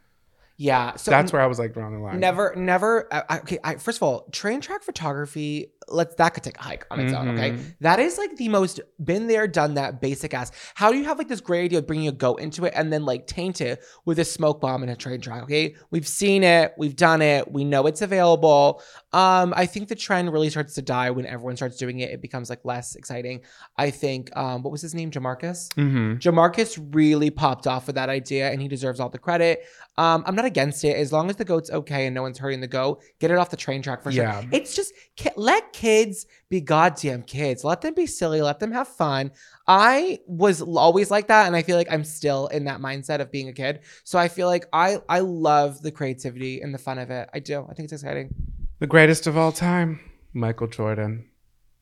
Yeah, 0.57 0.95
so 0.95 1.09
That's 1.11 1.33
where 1.33 1.41
I 1.41 1.47
was 1.47 1.57
like 1.59 1.73
drawing 1.73 1.93
the 1.93 1.99
line. 1.99 2.19
Never, 2.19 2.53
never. 2.55 3.07
I, 3.11 3.23
I- 3.29 3.37
okay, 3.39 3.57
I, 3.63 3.75
first 3.75 3.97
of 3.97 4.03
all, 4.03 4.27
train 4.31 4.61
track 4.61 4.83
photography. 4.83 5.71
Let's 5.89 6.15
that 6.15 6.29
could 6.33 6.43
take 6.43 6.57
a 6.57 6.61
hike 6.63 6.85
on 6.91 7.01
its 7.01 7.11
own. 7.13 7.27
Okay, 7.29 7.51
Mhm. 7.51 7.75
that 7.81 7.99
is 7.99 8.17
like 8.17 8.37
the 8.37 8.47
most 8.47 8.79
been 9.03 9.27
there, 9.27 9.47
done 9.47 9.73
that, 9.73 9.99
basic 9.99 10.33
ass. 10.33 10.49
How 10.75 10.91
do 10.93 10.97
you 10.97 11.03
have 11.03 11.17
like 11.17 11.27
this 11.27 11.41
great 11.41 11.65
idea 11.65 11.79
of 11.79 11.87
bringing 11.87 12.07
a 12.07 12.13
goat 12.13 12.37
into 12.37 12.63
it 12.63 12.71
and 12.73 12.93
then 12.93 13.03
like 13.03 13.27
taint 13.27 13.59
it 13.59 13.83
with 14.05 14.17
a 14.17 14.23
smoke 14.23 14.61
bomb 14.61 14.81
and 14.83 14.89
a 14.91 14.95
train 14.95 15.19
track? 15.19 15.43
Okay, 15.43 15.75
we've 15.91 16.07
seen 16.07 16.43
it, 16.45 16.73
we've 16.77 16.95
done 16.95 17.21
it, 17.21 17.51
we 17.51 17.65
know 17.65 17.85
it's 17.85 18.01
available. 18.01 18.81
Um, 19.11 19.53
I 19.57 19.65
think 19.65 19.89
the 19.89 19.95
trend 19.95 20.31
really 20.31 20.49
starts 20.49 20.73
to 20.75 20.81
die 20.81 21.09
when 21.11 21.25
everyone 21.25 21.57
starts 21.57 21.75
doing 21.77 21.99
it. 21.99 22.11
It 22.11 22.21
becomes 22.21 22.49
like 22.49 22.63
less 22.63 22.95
exciting. 22.95 23.41
I 23.77 23.89
think. 23.89 24.33
Um, 24.37 24.63
what 24.63 24.71
was 24.71 24.81
his 24.81 24.95
name? 24.95 25.11
Jamarcus. 25.11 25.67
Mhm. 25.73 26.19
Jamarcus 26.21 26.79
really 26.93 27.29
popped 27.29 27.67
off 27.67 27.87
with 27.87 27.95
that 27.95 28.07
idea 28.07 28.49
and 28.51 28.61
he 28.61 28.69
deserves 28.69 29.01
all 29.01 29.09
the 29.09 29.19
credit. 29.19 29.65
Um, 29.97 30.23
I'm 30.25 30.35
not 30.35 30.42
against 30.45 30.83
it 30.83 30.95
as 30.95 31.11
long 31.11 31.29
as 31.29 31.35
the 31.35 31.45
goat's 31.45 31.71
okay 31.71 32.05
and 32.05 32.15
no 32.15 32.21
one's 32.21 32.37
hurting 32.37 32.61
the 32.61 32.67
goat. 32.67 33.01
Get 33.19 33.31
it 33.31 33.37
off 33.37 33.49
the 33.49 33.57
train 33.57 33.81
track 33.81 34.03
for 34.03 34.11
sure. 34.11 34.23
Yeah. 34.23 34.43
It's 34.51 34.75
just 34.75 34.93
let 35.35 35.73
kids 35.73 36.25
be 36.49 36.61
goddamn 36.61 37.23
kids. 37.23 37.63
Let 37.63 37.81
them 37.81 37.93
be 37.93 38.05
silly. 38.05 38.41
Let 38.41 38.59
them 38.59 38.71
have 38.71 38.87
fun. 38.87 39.31
I 39.67 40.19
was 40.27 40.61
always 40.61 41.09
like 41.09 41.27
that, 41.27 41.47
and 41.47 41.55
I 41.55 41.63
feel 41.63 41.77
like 41.77 41.91
I'm 41.91 42.03
still 42.03 42.47
in 42.47 42.65
that 42.65 42.79
mindset 42.79 43.19
of 43.19 43.31
being 43.31 43.49
a 43.49 43.53
kid. 43.53 43.81
So 44.03 44.19
I 44.19 44.27
feel 44.27 44.47
like 44.47 44.65
I 44.73 44.97
I 45.09 45.19
love 45.19 45.81
the 45.81 45.91
creativity 45.91 46.61
and 46.61 46.73
the 46.73 46.77
fun 46.77 46.99
of 46.99 47.09
it. 47.11 47.29
I 47.33 47.39
do. 47.39 47.65
I 47.69 47.73
think 47.73 47.85
it's 47.85 47.93
exciting. 47.93 48.33
The 48.79 48.87
greatest 48.87 49.27
of 49.27 49.37
all 49.37 49.51
time, 49.51 49.99
Michael 50.33 50.67
Jordan. 50.67 51.29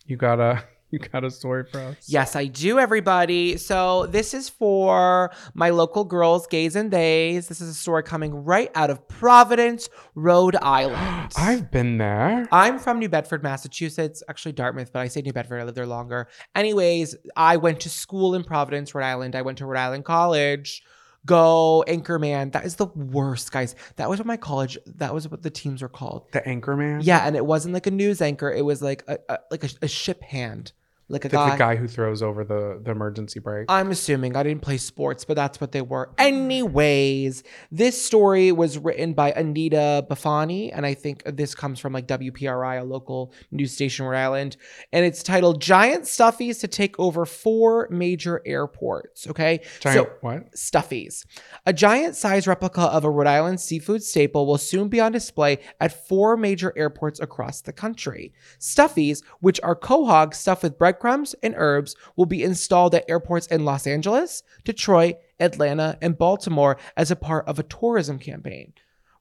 You 0.06 0.18
gotta 0.18 0.64
You 0.94 1.00
got 1.00 1.24
a 1.24 1.32
story 1.32 1.64
for 1.64 1.80
us? 1.80 1.96
Yes, 2.08 2.36
I 2.36 2.48
do, 2.48 2.78
everybody. 2.78 3.56
So, 3.56 4.08
this 4.08 4.34
is 4.34 4.50
for 4.50 5.32
my 5.54 5.70
local 5.70 6.04
girls, 6.04 6.48
gays 6.48 6.76
and 6.76 6.92
theys. 6.92 7.48
This 7.48 7.62
is 7.62 7.70
a 7.70 7.74
story 7.74 8.04
coming 8.04 8.44
right 8.44 8.70
out 8.76 8.90
of 8.90 9.08
Providence, 9.08 9.88
Rhode 10.16 10.58
Island. 10.58 11.32
I've 11.38 11.72
been 11.72 11.98
there. 11.98 12.46
I'm 12.52 12.78
from 12.78 13.00
New 13.00 13.08
Bedford, 13.08 13.42
Massachusetts, 13.42 14.22
actually 14.28 14.52
Dartmouth, 14.52 14.92
but 14.92 15.00
I 15.00 15.08
say 15.08 15.22
New 15.22 15.32
Bedford, 15.32 15.62
I 15.62 15.64
lived 15.64 15.78
there 15.78 15.88
longer. 15.88 16.28
Anyways, 16.56 17.16
I 17.38 17.56
went 17.56 17.80
to 17.82 17.90
school 17.90 18.36
in 18.36 18.44
Providence, 18.44 18.94
Rhode 18.94 19.06
Island. 19.06 19.36
I 19.38 19.44
went 19.44 19.60
to 19.60 19.66
Rhode 19.66 19.80
Island 19.80 20.04
College. 20.04 20.84
Go 21.26 21.84
Anchorman. 21.88 22.52
That 22.52 22.66
is 22.66 22.76
the 22.78 22.88
worst, 22.88 23.52
guys. 23.52 23.76
That 23.98 24.10
was 24.10 24.20
what 24.20 24.26
my 24.26 24.38
college, 24.38 24.78
that 24.88 25.14
was 25.14 25.30
what 25.30 25.44
the 25.44 25.52
teams 25.52 25.84
were 25.84 25.90
called. 25.90 26.32
The 26.32 26.42
Anchorman. 26.42 27.02
Yeah, 27.04 27.26
and 27.26 27.36
it 27.36 27.46
wasn't 27.46 27.76
like 27.76 27.86
a 27.86 27.92
news 27.92 28.22
anchor. 28.22 28.52
It 28.52 28.66
was 28.66 28.82
like 28.82 29.04
a, 29.08 29.20
a 29.30 29.40
like 29.52 29.64
a, 29.64 29.70
a 29.84 29.88
ship 29.88 30.24
hand. 30.24 30.74
Like 31.12 31.26
a 31.26 31.30
The, 31.30 31.36
guy. 31.38 31.50
the 31.52 31.58
guy 31.58 31.76
who 31.76 31.88
throws 31.88 32.22
over 32.22 32.44
the, 32.44 32.80
the 32.84 32.92
emergency 32.92 33.40
brake. 33.40 33.66
I'm 33.70 33.92
assuming 33.92 34.36
I 34.36 34.44
didn't 34.44 34.62
play 34.62 34.78
sports, 34.78 35.26
but 35.26 35.36
that's 35.36 35.60
what 35.60 35.72
they 35.72 35.82
were. 35.82 36.10
Anyways, 36.18 37.44
this 37.72 38.04
story 38.04 38.52
was 38.52 38.78
written 38.78 39.14
by 39.14 39.32
Anita 39.32 40.06
Baffoni, 40.10 40.72
and 40.74 40.86
I 40.86 40.94
think 40.94 41.24
this 41.26 41.56
comes 41.56 41.80
from 41.80 41.94
like 41.94 42.08
WPRI, 42.08 42.82
a 42.82 42.84
local 42.84 43.34
news 43.52 43.74
station 43.74 44.06
in 44.06 44.12
Rhode 44.12 44.18
Island, 44.20 44.58
and 44.94 45.06
it's 45.06 45.24
titled 45.24 45.62
"Giant 45.62 46.04
Stuffies 46.06 46.60
to 46.62 46.68
Take 46.68 47.00
Over 47.00 47.26
Four 47.26 47.88
Major 47.90 48.42
Airports." 48.46 49.28
Okay, 49.28 49.62
Giant 49.80 50.08
so 50.08 50.14
what? 50.22 50.52
Stuffies. 50.54 51.26
A 51.66 51.74
giant 51.74 52.16
sized 52.16 52.48
replica 52.48 52.82
of 52.82 53.04
a 53.04 53.10
Rhode 53.10 53.28
Island 53.28 53.60
seafood 53.60 54.04
staple 54.04 54.46
will 54.46 54.58
soon 54.58 54.88
be 54.88 55.00
on 55.00 55.12
display 55.12 55.60
at 55.80 56.08
four 56.08 56.38
major 56.38 56.74
airports 56.78 57.20
across 57.20 57.62
the 57.62 57.74
country. 57.74 58.34
Stuffies, 58.60 59.24
which 59.40 59.60
are 59.64 59.76
quahog 59.76 60.34
stuffed 60.34 60.64
with 60.64 60.78
breadcrumbs 61.02 61.36
and 61.42 61.56
herbs, 61.58 61.96
will 62.16 62.28
be 62.28 62.44
installed 62.44 62.94
at 62.94 63.10
airports 63.10 63.48
in 63.48 63.66
Los 63.66 63.88
Angeles, 63.88 64.44
Detroit, 64.64 65.16
Atlanta, 65.40 65.98
and 66.02 66.18
Baltimore 66.18 66.78
as 66.96 67.10
a 67.10 67.16
part 67.16 67.48
of 67.48 67.58
a 67.58 67.64
tourism 67.64 68.20
campaign. 68.20 68.74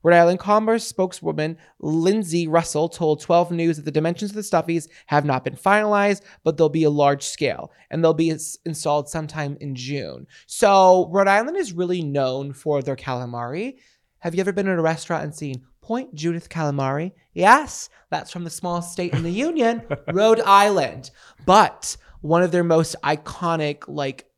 Rhode 0.03 0.17
Island 0.17 0.39
Commerce 0.39 0.87
spokeswoman 0.87 1.59
Lindsay 1.79 2.47
Russell 2.47 2.89
told 2.89 3.21
12 3.21 3.51
News 3.51 3.77
that 3.77 3.85
the 3.85 3.91
dimensions 3.91 4.31
of 4.31 4.35
the 4.35 4.43
stuffies 4.43 4.89
have 5.07 5.27
not 5.27 5.45
been 5.45 5.57
finalized, 5.57 6.23
but 6.43 6.57
they'll 6.57 6.71
be 6.71 6.85
a 6.85 6.91
large 6.91 7.23
scale 7.23 7.71
and 7.91 8.03
they'll 8.03 8.15
be 8.15 8.31
installed 8.31 9.11
sometime 9.11 9.59
in 9.61 9.75
June. 9.75 10.27
So, 10.47 11.09
Rhode 11.11 11.29
Island 11.29 11.59
is 11.59 11.75
really 11.75 12.03
known 12.03 12.55
for 12.55 12.81
their 12.81 12.97
calamari. 12.97 13.77
Have 14.21 14.35
you 14.35 14.41
ever 14.41 14.53
been 14.53 14.69
in 14.69 14.79
a 14.79 14.83
restaurant 14.83 15.25
and 15.25 15.35
seen 15.35 15.65
Point 15.91 16.15
Judith 16.15 16.49
calamari? 16.49 17.11
Yes, 17.35 17.89
that's 18.11 18.31
from 18.31 18.45
the 18.45 18.51
smallest 18.51 18.93
state 18.93 19.13
in 19.13 19.25
the 19.25 19.31
Union, 19.49 19.83
Rhode 20.13 20.39
Island. 20.39 21.11
But 21.45 21.97
one 22.21 22.45
of 22.45 22.53
their 22.53 22.63
most 22.63 22.95
iconic, 23.03 23.89
like, 23.89 24.30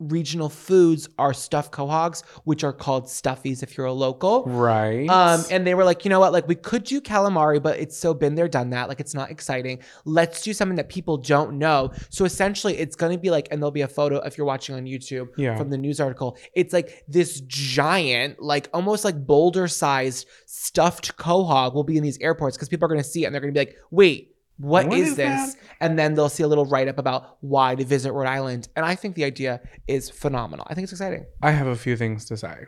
regional 0.00 0.48
foods 0.48 1.08
are 1.18 1.32
stuffed 1.32 1.72
quahogs, 1.72 2.24
which 2.44 2.64
are 2.64 2.72
called 2.72 3.04
stuffies 3.04 3.62
if 3.62 3.76
you're 3.76 3.86
a 3.86 3.92
local. 3.92 4.44
Right. 4.46 5.06
Um, 5.08 5.44
and 5.50 5.66
they 5.66 5.74
were 5.74 5.84
like, 5.84 6.04
you 6.04 6.08
know 6.08 6.18
what? 6.18 6.32
Like, 6.32 6.48
we 6.48 6.54
could 6.54 6.84
do 6.84 7.00
calamari, 7.00 7.62
but 7.62 7.78
it's 7.78 7.96
so 7.96 8.14
been 8.14 8.34
there, 8.34 8.48
done 8.48 8.70
that. 8.70 8.88
Like, 8.88 8.98
it's 9.00 9.14
not 9.14 9.30
exciting. 9.30 9.80
Let's 10.04 10.42
do 10.42 10.52
something 10.52 10.76
that 10.76 10.88
people 10.88 11.16
don't 11.18 11.58
know. 11.58 11.92
So 12.08 12.24
essentially, 12.24 12.76
it's 12.78 12.96
going 12.96 13.12
to 13.12 13.18
be 13.18 13.30
like, 13.30 13.48
and 13.50 13.60
there'll 13.62 13.70
be 13.70 13.82
a 13.82 13.88
photo 13.88 14.16
if 14.18 14.36
you're 14.38 14.46
watching 14.46 14.74
on 14.74 14.84
YouTube 14.86 15.28
Yeah. 15.36 15.56
from 15.56 15.70
the 15.70 15.78
news 15.78 16.00
article. 16.00 16.36
It's 16.54 16.72
like 16.72 17.04
this 17.06 17.40
giant, 17.42 18.40
like 18.42 18.68
almost 18.72 19.04
like 19.04 19.26
boulder 19.26 19.68
sized 19.68 20.26
stuffed 20.46 21.16
quahog 21.16 21.74
will 21.74 21.84
be 21.84 21.96
in 21.96 22.02
these 22.02 22.18
airports 22.20 22.56
because 22.56 22.68
people 22.68 22.86
are 22.86 22.88
going 22.88 23.02
to 23.02 23.08
see 23.08 23.22
it 23.24 23.26
and 23.26 23.34
they're 23.34 23.40
going 23.40 23.52
to 23.52 23.58
be 23.58 23.66
like, 23.66 23.76
wait, 23.90 24.29
What 24.60 24.88
what 24.88 24.98
is, 24.98 25.10
is 25.10 25.16
this? 25.16 25.54
that? 25.54 25.62
And 25.80 25.98
then 25.98 26.14
they'll 26.14 26.28
see 26.28 26.42
a 26.42 26.48
little 26.48 26.66
write 26.66 26.86
up 26.86 26.98
about 26.98 27.38
why 27.40 27.74
to 27.74 27.84
visit 27.84 28.12
Rhode 28.12 28.28
Island. 28.28 28.68
And 28.76 28.84
I 28.84 28.94
think 28.94 29.14
the 29.14 29.24
idea 29.24 29.60
is 29.88 30.10
phenomenal. 30.10 30.66
I 30.68 30.74
think 30.74 30.84
it's 30.84 30.92
exciting. 30.92 31.24
I 31.42 31.52
have 31.52 31.66
a 31.66 31.76
few 31.76 31.96
things 31.96 32.26
to 32.26 32.36
say. 32.36 32.66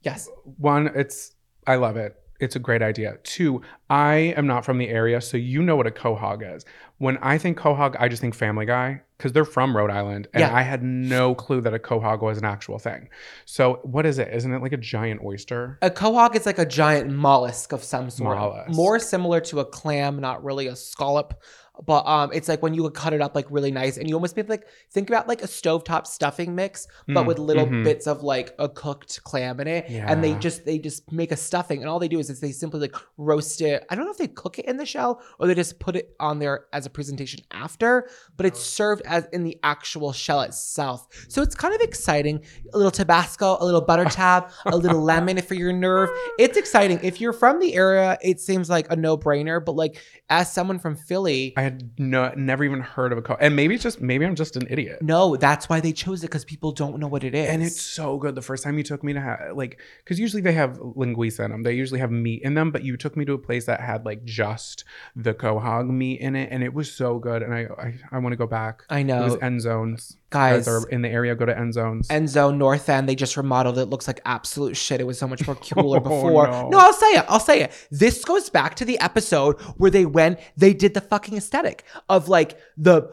Yes. 0.00 0.30
One, 0.56 0.90
it's 0.94 1.34
I 1.66 1.76
love 1.76 1.96
it. 1.96 2.16
It's 2.40 2.56
a 2.56 2.58
great 2.58 2.82
idea. 2.82 3.18
Two, 3.22 3.62
I 3.88 4.34
am 4.36 4.46
not 4.46 4.64
from 4.64 4.78
the 4.78 4.88
area, 4.88 5.20
so 5.20 5.36
you 5.36 5.62
know 5.62 5.76
what 5.76 5.86
a 5.86 5.90
quahog 5.90 6.56
is. 6.56 6.64
When 6.98 7.18
I 7.18 7.38
think 7.38 7.58
quahog, 7.58 7.96
I 7.98 8.08
just 8.08 8.20
think 8.22 8.34
Family 8.34 8.66
Guy 8.66 9.02
because 9.16 9.32
they're 9.32 9.44
from 9.46 9.74
Rhode 9.74 9.90
Island, 9.90 10.28
and 10.34 10.42
Yeah. 10.42 10.54
I 10.54 10.60
had 10.62 10.82
no 10.82 11.34
clue 11.34 11.60
that 11.62 11.72
a 11.72 11.78
quahog 11.78 12.20
was 12.20 12.36
an 12.36 12.44
actual 12.44 12.78
thing. 12.78 13.08
So, 13.46 13.80
what 13.82 14.04
is 14.04 14.18
it? 14.18 14.28
Isn't 14.32 14.52
it 14.52 14.60
like 14.60 14.72
a 14.72 14.76
giant 14.78 15.22
oyster? 15.24 15.78
A 15.80 15.90
quahog 15.90 16.36
is 16.36 16.44
like 16.44 16.58
a 16.58 16.66
giant 16.66 17.10
mollusk 17.10 17.72
of 17.72 17.82
some 17.82 18.10
sort. 18.10 18.36
Mollusk. 18.36 18.70
More 18.70 18.98
similar 18.98 19.40
to 19.42 19.60
a 19.60 19.64
clam, 19.64 20.20
not 20.20 20.44
really 20.44 20.66
a 20.66 20.76
scallop. 20.76 21.40
But 21.84 22.06
um, 22.06 22.30
it's 22.32 22.48
like 22.48 22.62
when 22.62 22.72
you 22.74 22.82
would 22.84 22.94
cut 22.94 23.12
it 23.12 23.20
up 23.20 23.34
like 23.34 23.46
really 23.50 23.70
nice, 23.70 23.96
and 23.98 24.08
you 24.08 24.14
almost 24.14 24.36
maybe 24.36 24.48
like 24.48 24.66
think 24.90 25.10
about 25.10 25.28
like 25.28 25.42
a 25.42 25.46
stovetop 25.46 26.06
stuffing 26.06 26.54
mix, 26.54 26.86
but 27.06 27.24
Mm, 27.24 27.26
with 27.26 27.38
little 27.38 27.66
mhm. 27.66 27.84
bits 27.84 28.06
of 28.06 28.22
like 28.22 28.54
a 28.58 28.68
cooked 28.68 29.22
clam 29.24 29.60
in 29.60 29.66
it. 29.66 29.86
And 29.90 30.22
they 30.24 30.30
Yeah. 30.32 30.38
just 30.38 30.64
they 30.64 30.78
just 30.78 31.10
make 31.12 31.32
a 31.32 31.36
stuffing, 31.36 31.80
and 31.80 31.88
all 31.88 31.98
they 31.98 32.08
do 32.08 32.18
is, 32.18 32.30
is 32.30 32.40
they 32.40 32.52
simply 32.52 32.80
like 32.80 32.94
roast 33.18 33.60
it. 33.60 33.84
I 33.90 33.94
don't 33.94 34.04
know 34.06 34.10
if 34.10 34.16
they 34.18 34.28
cook 34.28 34.58
it 34.58 34.64
in 34.66 34.76
the 34.78 34.86
shell 34.86 35.20
or 35.38 35.46
they 35.46 35.54
just 35.54 35.78
put 35.78 35.96
it 35.96 36.14
on 36.18 36.38
there 36.38 36.66
as 36.72 36.86
a 36.86 36.90
presentation 36.90 37.40
after, 37.50 38.08
but 38.36 38.46
it's 38.46 38.60
served 38.60 39.02
as 39.04 39.26
in 39.32 39.44
the 39.44 39.58
actual 39.62 40.12
shell 40.12 40.40
itself. 40.42 41.06
So 41.28 41.42
it's 41.42 41.54
kind 41.54 41.74
of 41.74 41.80
exciting. 41.80 42.42
A 42.72 42.76
little 42.76 42.90
Tabasco, 42.90 43.58
a 43.60 43.64
little 43.64 43.80
butter 43.80 44.04
tab, 44.10 44.50
a 44.64 44.76
little 44.76 45.02
lemon 45.02 45.40
for 45.42 45.54
your 45.54 45.72
nerve. 45.72 46.08
It's 46.38 46.56
exciting. 46.56 47.00
If 47.02 47.20
you're 47.20 47.32
from 47.32 47.60
the 47.60 47.74
area, 47.74 48.16
it 48.22 48.40
seems 48.40 48.70
like 48.70 48.90
a 48.90 48.96
no-brainer. 48.96 49.62
But 49.64 49.76
like 49.76 50.00
as 50.30 50.50
someone 50.52 50.78
from 50.78 50.96
Philly, 50.96 51.52
I 51.56 51.65
had 51.66 51.90
no, 51.98 52.32
never 52.36 52.62
even 52.64 52.80
heard 52.80 53.10
of 53.12 53.18
a 53.18 53.22
quahog, 53.22 53.38
and 53.40 53.52
maybe 53.60 53.74
it's 53.74 53.82
just 53.88 54.00
maybe 54.00 54.24
I'm 54.26 54.34
just 54.34 54.56
an 54.56 54.66
idiot. 54.70 54.96
no, 55.02 55.36
that's 55.36 55.68
why 55.70 55.78
they 55.86 55.92
chose 55.92 56.18
it 56.24 56.28
because 56.28 56.44
people 56.44 56.70
don't 56.72 56.98
know 56.98 57.10
what 57.14 57.22
it 57.24 57.34
is. 57.34 57.48
And 57.48 57.62
it's 57.62 57.80
so 57.80 58.08
good. 58.22 58.34
The 58.34 58.46
first 58.50 58.62
time 58.64 58.76
you 58.78 58.84
took 58.84 59.02
me 59.08 59.12
to 59.12 59.20
have 59.20 59.38
like, 59.62 59.78
because 60.02 60.18
usually 60.26 60.42
they 60.42 60.56
have 60.62 60.72
linguiça 60.78 61.44
in 61.44 61.50
them. 61.52 61.62
They 61.62 61.74
usually 61.74 62.00
have 62.00 62.10
meat 62.10 62.42
in 62.42 62.54
them, 62.54 62.70
but 62.70 62.82
you 62.88 62.96
took 62.96 63.16
me 63.16 63.24
to 63.26 63.34
a 63.34 63.38
place 63.48 63.66
that 63.66 63.80
had 63.80 64.04
like 64.04 64.24
just 64.24 64.84
the 65.14 65.34
quahog 65.34 65.88
meat 65.88 66.20
in 66.20 66.36
it, 66.36 66.48
and 66.52 66.62
it 66.62 66.72
was 66.72 66.92
so 66.92 67.18
good. 67.18 67.40
And 67.42 67.52
I 67.54 67.62
I, 67.86 67.88
I 68.12 68.18
want 68.18 68.32
to 68.32 68.36
go 68.44 68.46
back. 68.46 68.84
I 68.88 69.00
It 69.00 69.06
was 69.06 69.34
know, 69.34 69.38
end 69.48 69.60
zones. 69.60 70.16
Guys. 70.30 70.66
are 70.68 70.88
in 70.88 71.02
the 71.02 71.08
area, 71.08 71.34
go 71.34 71.46
to 71.46 71.56
end 71.56 71.74
zones. 71.74 72.10
End 72.10 72.28
Zone 72.28 72.58
North 72.58 72.88
End. 72.88 73.08
They 73.08 73.14
just 73.14 73.36
remodeled 73.36 73.78
it. 73.78 73.86
Looks 73.86 74.06
like 74.06 74.20
absolute 74.24 74.76
shit. 74.76 75.00
It 75.00 75.04
was 75.06 75.18
so 75.18 75.26
much 75.26 75.46
more 75.46 75.56
cooler 75.74 75.98
Oh, 75.98 76.00
before. 76.00 76.48
no. 76.48 76.68
no. 76.68 76.78
I'll 76.78 76.92
say 76.92 77.06
it. 77.12 77.24
I'll 77.28 77.40
say 77.40 77.62
it. 77.62 77.86
This 77.90 78.24
goes 78.24 78.50
back 78.50 78.74
to 78.76 78.84
the 78.84 78.98
episode 79.00 79.60
where 79.78 79.90
they 79.90 80.06
went. 80.06 80.38
They 80.56 80.74
did 80.74 80.94
the 80.94 81.00
fucking 81.00 81.36
aesthetic 81.36 81.84
of 82.08 82.28
like 82.28 82.58
the 82.76 83.10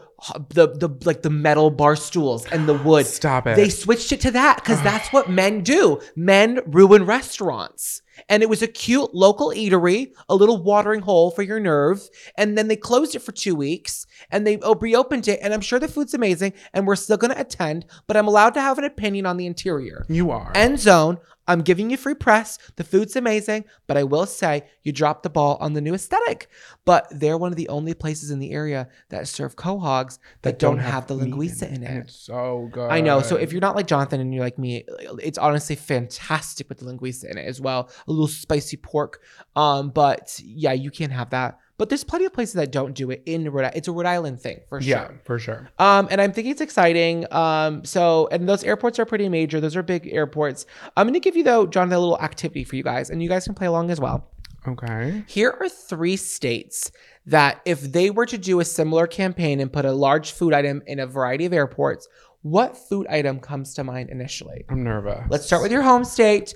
the 0.50 0.68
the 0.68 0.88
like 1.04 1.20
the 1.22 1.30
metal 1.30 1.70
bar 1.70 1.96
stools 1.96 2.46
and 2.46 2.66
the 2.68 2.74
wood. 2.74 3.06
Stop 3.06 3.46
it. 3.46 3.56
They 3.56 3.68
switched 3.68 4.10
it 4.12 4.20
to 4.22 4.30
that 4.30 4.56
because 4.56 4.80
that's 4.82 5.12
what 5.12 5.28
men 5.30 5.62
do. 5.62 6.00
Men 6.16 6.60
ruin 6.66 7.04
restaurants. 7.04 8.00
And 8.28 8.44
it 8.44 8.48
was 8.48 8.62
a 8.62 8.68
cute 8.68 9.12
local 9.12 9.48
eatery, 9.50 10.12
a 10.28 10.36
little 10.36 10.62
watering 10.62 11.00
hole 11.00 11.32
for 11.32 11.42
your 11.42 11.58
nerve. 11.58 12.00
And 12.38 12.56
then 12.56 12.68
they 12.68 12.76
closed 12.76 13.16
it 13.16 13.18
for 13.18 13.32
two 13.32 13.56
weeks 13.56 14.06
and 14.30 14.46
they 14.46 14.58
reopened 14.80 15.28
it. 15.28 15.40
And 15.42 15.52
I'm 15.54 15.60
sure 15.60 15.78
the 15.78 15.88
food's 15.88 16.14
amazing 16.14 16.52
and 16.72 16.86
we're 16.86 16.96
still 16.96 17.16
going 17.16 17.32
to 17.32 17.40
attend, 17.40 17.86
but 18.06 18.16
I'm 18.16 18.28
allowed 18.28 18.54
to 18.54 18.60
have 18.60 18.78
an 18.78 18.84
opinion 18.84 19.26
on 19.26 19.36
the 19.36 19.46
interior. 19.46 20.04
you 20.08 20.30
are. 20.30 20.52
End 20.54 20.78
zone. 20.78 21.18
I'm 21.46 21.60
giving 21.60 21.90
you 21.90 21.96
free 21.96 22.14
press. 22.14 22.58
The 22.76 22.84
food's 22.84 23.16
amazing, 23.16 23.64
but 23.86 23.96
I 23.96 24.04
will 24.04 24.26
say 24.26 24.64
you 24.82 24.92
dropped 24.92 25.22
the 25.22 25.30
ball 25.30 25.58
on 25.60 25.74
the 25.74 25.80
new 25.80 25.94
aesthetic. 25.94 26.48
But 26.84 27.06
they're 27.10 27.36
one 27.38 27.52
of 27.52 27.56
the 27.56 27.68
only 27.68 27.94
places 27.94 28.30
in 28.30 28.38
the 28.38 28.52
area 28.52 28.88
that 29.10 29.28
serve 29.28 29.56
quahogs 29.56 30.18
that, 30.42 30.58
don't, 30.58 30.78
have, 30.78 31.06
the 31.06 31.16
meat 31.16 31.34
linguiça 31.34 31.68
in 31.68 31.84
and 31.84 31.98
it. 31.98 32.04
It's 32.06 32.16
so 32.16 32.68
good. 32.72 32.90
I 32.90 33.00
know. 33.00 33.20
So 33.20 33.36
if 33.36 33.52
you're 33.52 33.60
not 33.60 33.76
like 33.76 33.86
Jonathan 33.86 34.20
and 34.20 34.32
you're 34.32 34.42
like 34.42 34.58
me, 34.58 34.84
it's 35.22 35.38
honestly 35.38 35.76
fantastic 35.76 36.68
with 36.68 36.78
the 36.78 36.86
linguiça 36.86 37.30
in 37.30 37.38
it 37.38 37.46
as 37.46 37.60
well. 37.60 37.90
A 38.06 38.10
little 38.10 38.28
spicy 38.28 38.76
pork. 38.76 39.20
Um, 39.54 39.90
but 39.90 40.40
yeah, 40.42 40.72
you 40.72 40.90
can't 40.90 41.12
have 41.12 41.30
that. 41.30 41.58
But 41.76 41.88
there's 41.88 42.04
plenty 42.04 42.24
of 42.24 42.32
places 42.32 42.54
that 42.54 42.70
don't 42.70 42.94
do 42.94 43.10
it 43.10 43.22
in 43.26 43.50
Rhode 43.50 43.64
Island. 43.64 43.76
It's 43.76 43.88
a 43.88 43.92
Rhode 43.92 44.06
Island 44.06 44.40
thing 44.40 44.60
for 44.68 44.80
sure. 44.80 44.88
yeah, 44.88 45.10
for 45.24 45.40
sure. 45.40 45.68
Um, 45.80 46.06
and 46.10 46.20
I'm 46.20 46.32
thinking 46.32 46.52
it's 46.52 46.60
exciting. 46.60 47.26
Um, 47.32 47.84
so 47.84 48.28
and 48.30 48.48
those 48.48 48.62
airports 48.62 48.98
are 49.00 49.04
pretty 49.04 49.28
major. 49.28 49.60
Those 49.60 49.74
are 49.74 49.82
big 49.82 50.06
airports. 50.12 50.66
I'm 50.96 51.06
gonna 51.06 51.18
give 51.18 51.36
you 51.36 51.42
though, 51.42 51.66
Jonathan, 51.66 51.96
a 51.96 52.00
little 52.00 52.20
activity 52.20 52.62
for 52.62 52.76
you 52.76 52.84
guys, 52.84 53.10
and 53.10 53.20
you 53.22 53.28
guys 53.28 53.44
can 53.44 53.54
play 53.54 53.66
along 53.66 53.90
as 53.90 54.00
well. 54.00 54.30
Okay. 54.68 55.24
Here 55.26 55.54
are 55.60 55.68
three 55.68 56.16
states 56.16 56.90
that 57.26 57.60
if 57.64 57.80
they 57.80 58.10
were 58.10 58.26
to 58.26 58.38
do 58.38 58.60
a 58.60 58.64
similar 58.64 59.06
campaign 59.06 59.60
and 59.60 59.72
put 59.72 59.84
a 59.84 59.92
large 59.92 60.32
food 60.32 60.54
item 60.54 60.82
in 60.86 61.00
a 61.00 61.06
variety 61.06 61.44
of 61.44 61.52
airports, 61.52 62.08
what 62.42 62.76
food 62.76 63.06
item 63.08 63.40
comes 63.40 63.74
to 63.74 63.84
mind 63.84 64.10
initially? 64.10 64.64
I'm 64.70 64.84
nervous. 64.84 65.22
Let's 65.28 65.44
start 65.44 65.62
with 65.62 65.72
your 65.72 65.82
home 65.82 66.04
state, 66.04 66.54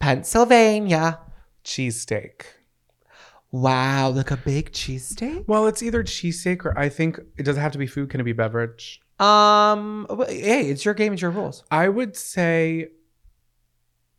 Pennsylvania. 0.00 1.18
cheesesteak. 1.64 2.42
Wow, 3.56 4.10
like 4.10 4.30
a 4.30 4.36
big 4.36 4.70
cheesesteak. 4.72 5.44
Well, 5.48 5.66
it's 5.66 5.82
either 5.82 6.04
cheesesteak 6.04 6.66
or 6.66 6.78
I 6.78 6.90
think 6.90 7.18
it 7.38 7.44
doesn't 7.44 7.62
have 7.62 7.72
to 7.72 7.78
be 7.78 7.86
food. 7.86 8.10
Can 8.10 8.20
it 8.20 8.24
be 8.24 8.34
beverage? 8.34 9.00
Um, 9.18 10.06
hey, 10.28 10.68
it's 10.68 10.84
your 10.84 10.92
game, 10.92 11.14
it's 11.14 11.22
your 11.22 11.30
rules. 11.30 11.64
I 11.70 11.88
would 11.88 12.16
say 12.16 12.88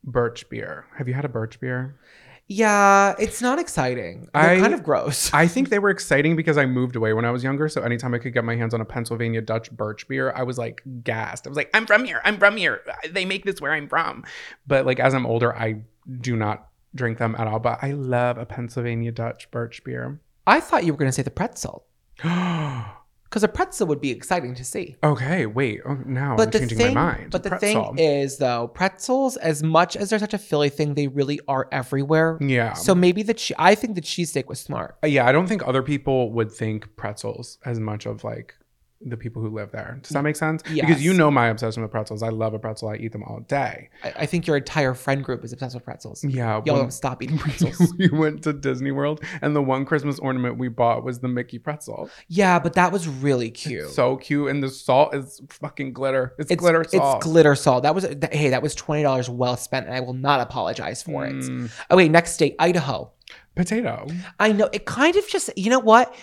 birch 0.03 0.49
beer. 0.49 0.87
Have 0.97 1.07
you 1.07 1.13
had 1.13 1.23
a 1.23 1.29
birch 1.29 1.59
beer? 1.59 1.99
Yeah, 2.47 3.13
it's 3.19 3.39
not 3.39 3.59
exciting. 3.59 4.27
They're 4.33 4.41
I- 4.41 4.59
kind 4.59 4.73
of 4.73 4.81
gross. 4.83 5.31
I 5.35 5.47
think 5.47 5.69
they 5.69 5.77
were 5.77 5.91
exciting 5.91 6.35
because 6.35 6.57
I 6.57 6.65
moved 6.65 6.95
away 6.95 7.13
when 7.13 7.23
I 7.23 7.29
was 7.29 7.43
younger. 7.43 7.69
So 7.69 7.83
anytime 7.83 8.15
I 8.15 8.17
could 8.17 8.33
get 8.33 8.43
my 8.43 8.55
hands 8.55 8.73
on 8.73 8.81
a 8.81 8.85
Pennsylvania 8.85 9.41
Dutch 9.41 9.69
birch 9.69 10.07
beer, 10.07 10.31
I 10.35 10.41
was 10.41 10.57
like 10.57 10.81
gassed. 11.03 11.45
I 11.45 11.49
was 11.51 11.57
like, 11.57 11.69
I'm 11.75 11.85
from 11.85 12.05
here. 12.05 12.21
I'm 12.23 12.39
from 12.39 12.57
here. 12.57 12.81
They 13.07 13.25
make 13.25 13.45
this 13.45 13.61
where 13.61 13.73
I'm 13.73 13.87
from. 13.87 14.23
But 14.65 14.87
like 14.87 14.99
as 14.99 15.13
I'm 15.13 15.27
older, 15.27 15.55
I 15.55 15.81
do 16.21 16.35
not 16.35 16.69
drink 16.95 17.17
them 17.17 17.35
at 17.37 17.47
all. 17.47 17.59
But 17.59 17.79
I 17.83 17.91
love 17.91 18.37
a 18.37 18.45
Pennsylvania 18.45 19.11
Dutch 19.11 19.49
birch 19.51 19.83
beer. 19.83 20.19
I 20.45 20.59
thought 20.59 20.85
you 20.85 20.93
were 20.93 20.97
going 20.97 21.09
to 21.09 21.15
say 21.15 21.23
the 21.23 21.31
pretzel 21.31 21.85
because 22.21 23.43
a 23.43 23.47
pretzel 23.49 23.87
would 23.87 23.99
be 23.99 24.09
exciting 24.11 24.55
to 24.55 24.63
see. 24.63 24.95
okay, 25.03 25.45
wait. 25.45 25.81
Oh, 25.85 25.95
now 26.05 26.35
But 26.37 26.43
I'm 26.47 26.51
the 26.51 26.59
changing 26.59 26.77
thing, 26.77 26.93
my 26.95 27.13
mind. 27.17 27.31
but 27.31 27.43
the 27.43 27.49
Pretzel. 27.49 27.93
thing 27.95 27.99
is, 27.99 28.37
though, 28.37 28.69
pretzels, 28.69 29.35
as 29.37 29.61
much 29.61 29.97
as 29.97 30.09
they're 30.09 30.19
such 30.19 30.33
a 30.33 30.37
Philly 30.37 30.69
thing, 30.69 30.93
they 30.93 31.07
really 31.07 31.39
are 31.47 31.67
everywhere. 31.71 32.37
yeah. 32.41 32.73
So 32.73 32.95
maybe 32.95 33.23
the 33.23 33.33
che- 33.33 33.55
I 33.59 33.75
think 33.75 33.95
the 33.95 34.01
cheesesteak 34.01 34.47
was 34.47 34.59
smart. 34.61 34.97
Uh, 35.03 35.07
yeah, 35.07 35.25
I 35.27 35.33
don't 35.33 35.47
think 35.47 35.67
other 35.67 35.83
people 35.83 36.31
would 36.31 36.51
think 36.51 36.95
pretzels 36.95 37.57
as 37.65 37.79
much 37.79 38.05
of 38.05 38.23
like 38.23 38.55
the 38.99 39.15
people 39.17 39.41
who 39.41 39.49
live 39.49 39.71
there. 39.71 39.99
Does 40.01 40.09
that 40.11 40.23
make 40.23 40.35
sense? 40.35 40.63
Because 40.63 41.03
you 41.03 41.13
know 41.13 41.29
my 41.29 41.47
obsession 41.47 41.83
with 41.83 41.91
pretzels. 41.91 42.23
I 42.23 42.29
love 42.29 42.53
a 42.53 42.59
pretzel. 42.59 42.89
I 42.89 42.95
eat 42.95 43.11
them 43.11 43.23
all 43.23 43.41
day. 43.41 43.89
I, 44.03 44.13
I 44.19 44.25
think 44.25 44.47
your 44.47 44.57
entire 44.57 44.93
friend 44.95 45.23
group 45.23 45.43
is 45.43 45.53
obsessed 45.53 45.75
with 45.75 45.83
pretzels. 45.85 46.23
Yeah. 46.23 46.61
Y'all 46.65 46.77
don't 46.77 46.91
stop 46.91 47.21
eating 47.21 47.37
pretzels. 47.39 47.93
we 47.97 48.09
went 48.09 48.43
to 48.43 48.53
Disney 48.53 48.91
World 48.91 49.23
and 49.41 49.55
the 49.55 49.61
one 49.61 49.85
Christmas 49.85 50.17
ornament 50.19 50.57
we 50.57 50.67
bought 50.67 51.03
was 51.03 51.19
the 51.19 51.27
Mickey 51.27 51.59
pretzel. 51.59 52.09
yeah, 52.27 52.57
but 52.59 52.73
that 52.73 52.91
was 52.91 53.07
really 53.07 53.51
cute. 53.51 53.89
So 53.89 54.17
cute. 54.17 54.49
And 54.49 54.63
the 54.63 54.69
salt 54.69 55.13
is 55.13 55.41
fucking 55.49 55.93
glitter. 55.93 56.33
It's, 56.39 56.53
glitter 56.55 56.83
salt. 56.83 57.17
It's 57.17 57.25
glitter 57.25 57.53
salt. 57.55 57.83
That 57.83 57.93
was 57.93 58.03
hey, 58.31 58.49
that 58.49 58.61
was 58.63 58.73
twenty 58.73 59.03
dollars 59.03 59.29
well 59.29 59.57
spent, 59.57 59.85
and 59.85 59.93
I 59.95 59.99
will 59.99 60.13
not 60.13 60.41
apologize 60.41 61.03
for 61.03 61.25
it. 61.25 61.33
Mm, 61.33 61.71
Oh 61.89 61.97
wait, 61.97 62.09
next 62.09 62.31
state, 62.31 62.55
Idaho. 62.59 63.11
potato. 63.55 64.07
I 64.39 64.51
know 64.51 64.69
it 64.73 64.85
kind 64.85 65.15
of 65.15 65.27
just 65.27 65.49
you 65.57 65.69
know 65.69 65.79
what 65.79 66.13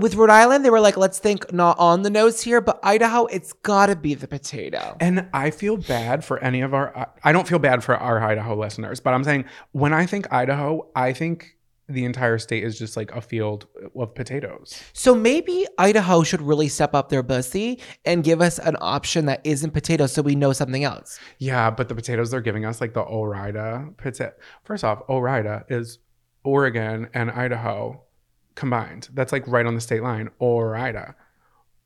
with 0.00 0.14
Rhode 0.14 0.30
Island 0.30 0.64
they 0.64 0.70
were 0.70 0.80
like 0.80 0.96
let's 0.96 1.18
think 1.18 1.52
not 1.52 1.78
on 1.78 2.02
the 2.02 2.10
nose 2.10 2.40
here, 2.40 2.60
but 2.60 2.80
Idaho 2.82 3.26
it's 3.26 3.52
got 3.52 3.86
to 3.86 3.96
be 3.96 4.14
the 4.14 4.28
potato. 4.28 4.96
And 5.00 5.28
I 5.32 5.50
feel 5.50 5.76
bad 5.76 6.24
for 6.24 6.38
any 6.38 6.62
of 6.62 6.74
our, 6.74 7.12
I 7.22 7.32
don't 7.32 7.46
feel 7.46 7.58
bad 7.58 7.84
for 7.84 7.96
our 7.96 8.22
Idaho 8.22 8.56
listeners, 8.56 9.00
but 9.00 9.14
I'm 9.14 9.24
saying 9.24 9.44
when 9.72 9.92
I 9.92 10.06
think 10.06 10.32
Idaho, 10.32 10.88
I 10.96 11.12
think 11.12 11.56
the 11.86 12.06
entire 12.06 12.38
state 12.38 12.64
is 12.64 12.78
just 12.78 12.96
like 12.96 13.12
a 13.12 13.20
field 13.20 13.66
of 13.94 14.14
potatoes. 14.14 14.82
So 14.94 15.14
maybe 15.14 15.66
Idaho 15.76 16.22
should 16.22 16.40
really 16.40 16.68
step 16.68 16.94
up 16.94 17.10
their 17.10 17.22
bussy 17.22 17.80
and 18.06 18.24
give 18.24 18.40
us 18.40 18.58
an 18.58 18.76
option 18.80 19.26
that 19.26 19.42
isn't 19.44 19.72
potatoes 19.72 20.12
so 20.12 20.22
we 20.22 20.34
know 20.34 20.54
something 20.54 20.82
else. 20.84 21.20
Yeah, 21.38 21.70
but 21.70 21.88
the 21.88 21.94
potatoes 21.94 22.30
they're 22.30 22.40
giving 22.40 22.64
us, 22.64 22.80
like 22.80 22.94
the 22.94 23.02
Ore-Ida 23.02 23.90
potato. 23.98 24.32
First 24.64 24.82
off, 24.82 25.02
Ore-Ida 25.08 25.66
is 25.68 25.98
Oregon 26.42 27.08
and 27.12 27.30
Idaho 27.30 28.02
combined. 28.54 29.08
That's 29.12 29.32
like 29.32 29.46
right 29.46 29.66
on 29.66 29.74
the 29.74 29.80
state 29.80 30.02
line. 30.02 30.30
Ore-Ida. 30.38 31.14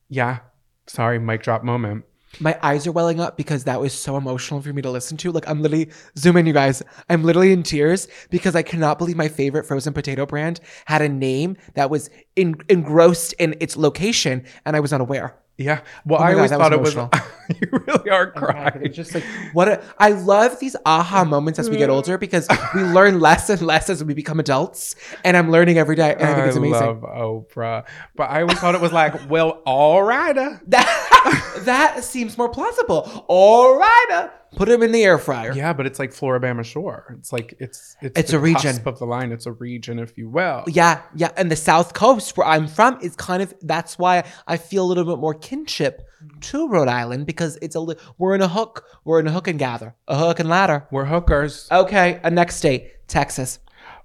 Yeah. 0.09 0.41
Sorry, 0.87 1.19
mic 1.19 1.43
drop 1.43 1.63
moment. 1.63 2.05
My 2.41 2.59
eyes 2.63 2.87
are 2.87 2.93
welling 2.93 3.21
up 3.21 3.37
because 3.37 3.65
that 3.65 3.81
was 3.81 3.93
so 3.93 4.17
emotional 4.17 4.61
for 4.61 4.73
me 4.73 4.83
to 4.83 4.91
listen 4.91 5.17
to. 5.19 5.33
Like 5.33 5.49
I'm 5.49 5.63
literally 5.63 5.91
zoom 6.17 6.37
in, 6.37 6.47
you 6.47 6.53
guys. 6.53 6.83
I'm 7.09 7.25
literally 7.25 7.53
in 7.53 7.63
tears 7.63 8.07
because 8.31 8.55
I 8.55 8.63
cannot 8.63 8.99
believe 8.99 9.17
my 9.17 9.29
favorite 9.29 9.67
frozen 9.67 9.95
potato 9.95 10.27
brand 10.27 10.61
had 10.85 11.03
a 11.03 11.09
name 11.09 11.57
that 11.75 11.91
was 11.91 12.11
in, 12.37 12.57
engrossed 12.69 13.33
in 13.35 13.57
its 13.61 13.77
location, 13.77 14.45
and 14.67 14.77
I 14.77 14.81
was 14.81 14.93
unaware. 14.93 15.39
Yeah. 15.59 15.81
Well, 16.07 16.21
Oh 16.21 16.23
I 16.23 16.31
God, 16.31 16.37
always 16.37 16.51
thought 16.53 16.79
was 16.79 16.95
it 16.95 16.97
was. 16.97 17.21
you 17.61 17.69
really 17.87 18.11
are 18.11 18.33
Oh 18.37 18.39
crying. 18.39 18.81
It's 18.85 18.95
just 18.97 19.13
like 19.13 19.25
what 19.53 19.69
a, 19.69 19.83
I 19.99 20.11
love 20.11 20.61
these 20.61 20.77
aha 20.87 21.25
moments 21.29 21.59
as 21.59 21.69
we 21.69 21.77
get 21.77 21.91
older 21.91 22.17
because 22.17 22.47
we 22.75 22.83
learn 22.83 23.19
less 23.19 23.51
and 23.51 23.61
less 23.61 23.91
as 23.91 24.05
we 24.05 24.15
become 24.15 24.39
adults, 24.39 24.95
and 25.25 25.37
I'm 25.37 25.51
learning 25.51 25.77
every 25.77 25.97
day, 25.97 26.15
and 26.15 26.23
I 26.23 26.35
think 26.35 26.47
it's 26.47 26.57
amazing. 26.57 26.79
love 26.81 27.01
Oprah, 27.01 27.87
but 28.15 28.31
I 28.31 28.43
always 28.43 28.59
thought 28.61 28.77
it 28.77 28.81
was 28.81 28.93
like, 28.93 29.29
well, 29.29 29.63
Orida. 29.67 30.61
That 30.69 31.63
that 31.65 32.05
seems 32.05 32.39
more 32.39 32.49
plausible. 32.49 33.25
All 33.27 33.77
right, 33.77 34.07
uh, 34.13 34.29
put 34.57 34.69
him 34.69 34.83
in 34.83 34.93
the 34.93 35.03
air 35.05 35.19
fryer. 35.19 35.53
Yeah, 35.53 35.73
but 35.73 35.87
it's 35.87 35.99
like 35.99 36.11
Floribama 36.11 36.65
Shore. 36.65 37.17
It's 37.19 37.33
like 37.33 37.55
it's 37.59 37.97
it's, 38.01 38.19
It's 38.19 38.31
the 38.31 38.37
a 38.39 38.41
region. 38.41 38.63
cusp 38.73 38.87
of 38.87 38.99
the 38.99 39.05
line. 39.07 39.33
It's 39.33 39.47
a 39.47 39.53
region, 39.53 39.99
if 39.99 40.17
you 40.19 40.29
will. 40.29 40.65
Yeah, 40.67 41.03
yeah, 41.15 41.31
and 41.37 41.51
the 41.51 41.57
South 41.57 41.95
Coast 41.95 42.37
where 42.37 42.47
I'm 42.47 42.67
from 42.67 42.99
is 43.01 43.15
kind 43.17 43.43
of 43.43 43.55
that's 43.63 43.99
why 43.99 44.25
I 44.47 44.57
feel 44.57 44.85
a 44.85 44.89
little 44.89 45.05
bit 45.05 45.19
more 45.21 45.35
kinship 45.35 46.03
to 46.41 46.69
Rhode 46.69 46.89
Island 46.89 47.27
because 47.27 47.59
it's 47.63 47.75
a 47.77 47.81
li- 47.81 47.97
we're 48.19 48.35
in 48.35 48.43
a 48.43 48.49
hook, 48.49 48.85
we're 49.05 49.21
in 49.21 49.27
a 49.27 49.33
hook 49.33 49.49
and 49.49 49.59
gather, 49.59 49.95
a 50.09 50.17
hook 50.19 50.41
and 50.41 50.49
ladder. 50.49 50.87
We're 50.91 51.05
hookers. 51.05 51.69
Okay, 51.71 52.21
a 52.25 52.31
next 52.31 52.57
state, 52.57 53.07
Texas, 53.09 53.59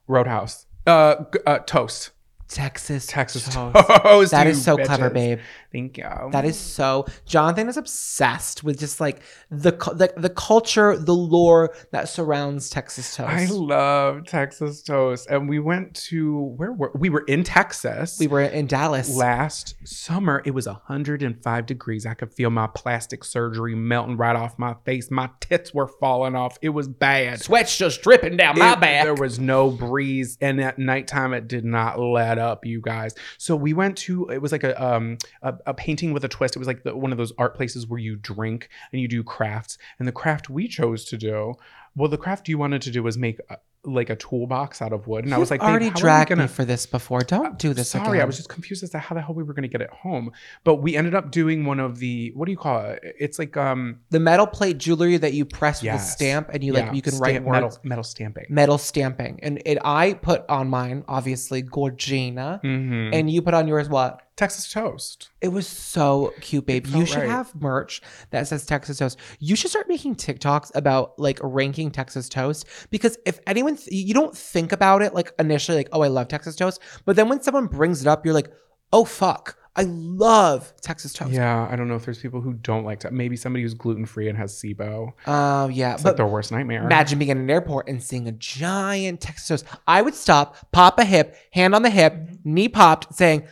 Roadhouse. 0.08 0.66
Uh, 0.86 1.16
g- 1.34 1.40
uh 1.48 1.60
toast. 1.60 2.12
Texas, 2.50 3.08
Texas 3.08 3.46
toast. 3.52 3.76
toast. 4.04 4.32
That 4.32 4.46
you 4.46 4.52
is 4.52 4.64
so 4.64 4.76
clever, 4.78 5.10
bitches. 5.10 5.14
babe. 5.14 5.40
Thank 5.74 5.98
you. 5.98 6.06
That 6.32 6.46
is 6.46 6.58
so. 6.58 7.06
Jonathan 7.26 7.68
is 7.68 7.78
obsessed 7.78 8.64
with 8.64 8.80
just 8.80 9.02
like 9.02 9.22
the 9.50 9.72
the, 9.72 10.14
the 10.16 10.30
culture, 10.30 10.96
the 10.96 11.16
lore 11.16 11.74
that 11.92 12.08
surrounds 12.08 12.70
Texas 12.70 13.16
toast. 13.16 13.30
I 13.30 13.46
love 13.48 14.26
Texas 14.28 14.84
toast, 14.84 15.28
and 15.30 15.50
we 15.50 15.58
went 15.60 15.96
to 16.10 16.40
where 16.58 16.72
were 16.72 16.92
we? 16.94 17.10
Were 17.10 17.24
in 17.28 17.44
Texas. 17.44 18.18
we 18.20 18.28
were 18.28 18.42
in 18.42 18.68
Dallas. 18.68 19.16
last 19.16 19.76
summer. 19.84 20.42
It 20.46 20.52
was 20.52 20.68
105 20.68 21.66
degrees. 21.66 22.06
I 22.06 22.14
could 22.14 22.32
feel 22.34 22.50
my 22.52 22.68
plastic 22.68 23.24
surgery 23.24 23.74
melting 23.76 24.18
right 24.18 24.36
off 24.36 24.60
my 24.60 24.76
face. 24.86 25.10
My 25.10 25.30
tits 25.40 25.74
were 25.74 25.88
falling 25.88 26.36
off. 26.36 26.58
It 26.62 26.70
was 26.70 26.88
bad. 26.88 27.42
Sweat's 27.42 27.76
just 27.78 28.02
dripping 28.04 28.38
down 28.38 28.60
my 28.60 28.74
It- 28.74 28.80
back. 28.80 29.04
There 29.06 29.16
was 29.16 29.40
no 29.40 29.72
breeze, 29.72 30.38
and 30.40 30.62
at 30.62 30.78
nighttime 30.78 31.34
it 31.34 31.48
did 31.48 31.66
not 31.66 32.00
let 32.00 32.38
up, 32.38 32.66
you 32.66 32.80
guys. 32.80 33.16
So 33.40 33.56
we 33.56 33.74
went 33.74 33.98
to 34.00 34.30
it 34.30 34.42
was 34.42 34.52
like 34.52 34.64
a 34.64 34.82
um 34.84 35.18
a, 35.42 35.56
a 35.66 35.74
painting 35.74 36.14
with 36.14 36.24
a 36.24 36.28
twist. 36.30 36.56
It 36.56 36.60
was 36.60 36.68
like 36.68 36.84
the, 36.84 36.96
one 36.96 37.12
of 37.12 37.18
those 37.18 37.34
art 37.38 37.56
places 37.56 37.88
where 37.88 38.00
you 38.00 38.16
drink 38.16 38.70
and 38.92 39.02
you 39.02 39.08
do 39.08 39.24
crafts. 39.24 39.78
And 40.00 40.08
the 40.08 40.12
craft 40.12 40.50
we 40.50 40.68
chose 40.68 41.06
to 41.06 41.18
do, 41.18 41.54
well, 41.96 42.10
the 42.10 42.18
craft 42.18 42.48
you 42.50 42.58
wanted 42.58 42.82
to 42.84 42.92
do 42.92 43.04
was 43.04 43.18
make 43.18 43.40
a, 43.50 43.58
like 43.86 44.10
a 44.10 44.16
toolbox 44.16 44.82
out 44.82 44.94
of 44.94 45.08
wood. 45.08 45.26
And 45.26 45.34
I 45.34 45.38
was 45.38 45.52
like, 45.52 45.62
already 45.62 45.90
dragged 45.90 46.30
gonna- 46.30 46.44
me 46.44 46.48
for 46.48 46.64
this 46.64 46.86
before. 46.86 47.20
Don't 47.20 47.60
do 47.60 47.74
this 47.74 47.90
Sorry, 47.90 48.22
I 48.22 48.24
was 48.26 48.38
just 48.38 48.48
confused 48.48 48.82
as 48.82 48.92
to 48.92 48.98
how 49.00 49.14
the 49.14 49.22
hell 49.22 49.36
we 49.36 49.44
were 49.44 49.54
going 49.54 49.64
to 49.64 49.68
get 49.68 49.82
it 49.82 49.90
home. 49.90 50.32
But 50.64 50.76
we 50.76 50.96
ended 50.96 51.14
up 51.14 51.32
doing 51.32 51.66
one 51.66 51.82
of 51.82 52.00
the 52.00 52.32
what 52.34 52.46
do 52.46 52.52
you 52.54 52.58
call 52.58 52.80
it? 52.86 53.02
It's 53.20 53.38
like 53.38 53.58
um 53.58 54.00
the 54.10 54.22
metal 54.22 54.48
plate 54.48 54.78
jewelry 54.78 55.18
that 55.18 55.34
you 55.34 55.44
press 55.44 55.84
with 55.84 55.94
a 55.96 56.00
stamp 56.00 56.50
and 56.54 56.64
you 56.64 56.72
like 56.72 56.86
yeah, 56.86 56.94
you 56.94 57.02
can 57.02 57.18
write 57.18 57.32
stamp- 57.32 57.46
words. 57.46 57.56
metal 57.56 57.78
metal 57.84 58.04
stamping. 58.06 58.46
Metal 58.50 58.78
stamping, 58.78 59.40
and 59.44 59.62
it 59.66 59.78
I 59.84 60.14
put 60.14 60.46
on 60.50 60.70
mine 60.70 61.04
obviously 61.10 61.62
Gorgina, 61.62 62.64
Mhm. 62.64 63.10
and 63.14 63.30
you 63.30 63.42
put 63.42 63.54
on 63.54 63.68
yours 63.68 63.90
what? 63.90 64.22
Texas 64.36 64.72
toast. 64.72 65.30
It 65.42 65.50
was 65.50 65.68
so 65.68 66.34
cute, 66.42 66.66
babe. 66.66 66.88
You 66.88 67.06
should 67.06 67.20
right. 67.20 67.30
have 67.30 67.54
merch 67.62 68.02
that 68.32 68.48
says 68.48 68.66
Texas 68.66 68.98
Toast. 68.98 69.20
You 69.40 69.56
should 69.56 69.70
start 69.70 69.88
making 69.88 70.16
TikToks 70.16 70.72
about 70.76 71.18
like 71.20 71.40
ranking 71.44 71.92
Texas 71.92 72.30
Toast 72.30 72.68
because 72.90 73.18
if 73.26 73.40
anyone, 73.46 73.76
th- 73.76 73.92
you 73.92 74.14
don't 74.14 74.36
think 74.36 74.72
about 74.72 75.04
it 75.04 75.14
like 75.14 75.32
initially, 75.38 75.78
like, 75.78 75.90
oh, 75.92 76.02
I 76.02 76.08
love 76.08 76.30
Texas 76.30 76.56
Toast. 76.56 76.80
But 77.06 77.16
then 77.16 77.30
when 77.30 77.42
someone 77.42 77.68
brings 77.68 78.02
it 78.02 78.08
up, 78.08 78.26
you're 78.26 78.34
like, 78.34 78.52
oh, 78.92 79.06
fuck. 79.06 79.58
I 79.76 79.84
love 79.84 80.72
Texas 80.82 81.14
Toast. 81.14 81.32
Yeah, 81.32 81.68
I 81.70 81.76
don't 81.76 81.88
know 81.88 81.96
if 81.96 82.06
there's 82.06 82.20
people 82.20 82.42
who 82.42 82.54
don't 82.54 82.86
like 82.86 83.00
to. 83.02 83.12
Maybe 83.12 83.36
somebody 83.36 83.64
who's 83.64 83.74
gluten 83.74 84.06
free 84.06 84.30
and 84.30 84.38
has 84.38 84.54
SIBO. 84.54 85.14
Oh, 85.26 85.68
yeah. 85.68 85.94
It's 85.94 86.04
but 86.04 86.10
like 86.10 86.18
their 86.18 86.28
worst 86.28 86.52
nightmare. 86.52 86.84
imagine 86.84 87.18
being 87.18 87.32
in 87.32 87.40
an 87.40 87.50
airport 87.50 87.90
and 87.90 88.02
seeing 88.02 88.28
a 88.28 88.32
giant 88.32 89.20
Texas 89.22 89.48
Toast. 89.48 89.66
I 89.88 90.04
would 90.04 90.14
stop, 90.14 90.72
pop 90.72 91.00
a 91.00 91.06
hip, 91.06 91.36
hand 91.52 91.74
on 91.74 91.82
the 91.82 91.90
hip, 91.90 92.14
mm-hmm. 92.14 92.54
knee 92.54 92.70
popped, 92.70 93.16
saying, 93.16 93.48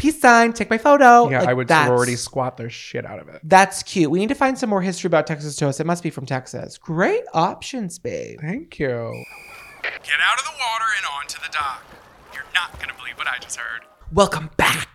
peace 0.00 0.18
sign, 0.18 0.52
take 0.54 0.70
my 0.70 0.78
photo. 0.78 1.28
yeah, 1.28 1.40
Like, 1.40 1.48
I 1.50 1.52
would 1.52 1.68
that's- 1.68 1.86
sorority 1.88 2.16
squat 2.16 2.56
the 2.56 2.70
shit 2.70 3.04
out 3.04 3.18
of 3.18 3.28
it. 3.28 3.40
That's 3.44 3.82
cute. 3.82 4.10
We 4.10 4.18
need 4.18 4.30
to 4.30 4.34
find 4.34 4.58
some 4.58 4.70
more 4.70 4.80
history 4.80 5.08
about 5.08 5.26
Texas 5.26 5.56
toast. 5.56 5.78
It 5.78 5.84
must 5.84 6.02
be 6.02 6.08
from 6.08 6.24
Texas. 6.24 6.78
Great 6.78 7.24
options, 7.34 7.98
babe. 7.98 8.38
Thank 8.40 8.78
you. 8.78 9.12
Get 9.82 10.20
out 10.26 10.38
of 10.38 10.44
the 10.46 10.52
water 10.58 10.84
and 10.96 11.06
onto 11.18 11.38
the 11.40 11.52
dock. 11.52 11.84
You're 12.32 12.44
not 12.54 12.78
gonna 12.80 12.94
believe 12.94 13.18
what 13.18 13.26
I 13.28 13.36
just 13.40 13.56
heard. 13.56 13.82
Welcome 14.12 14.48
back 14.56 14.88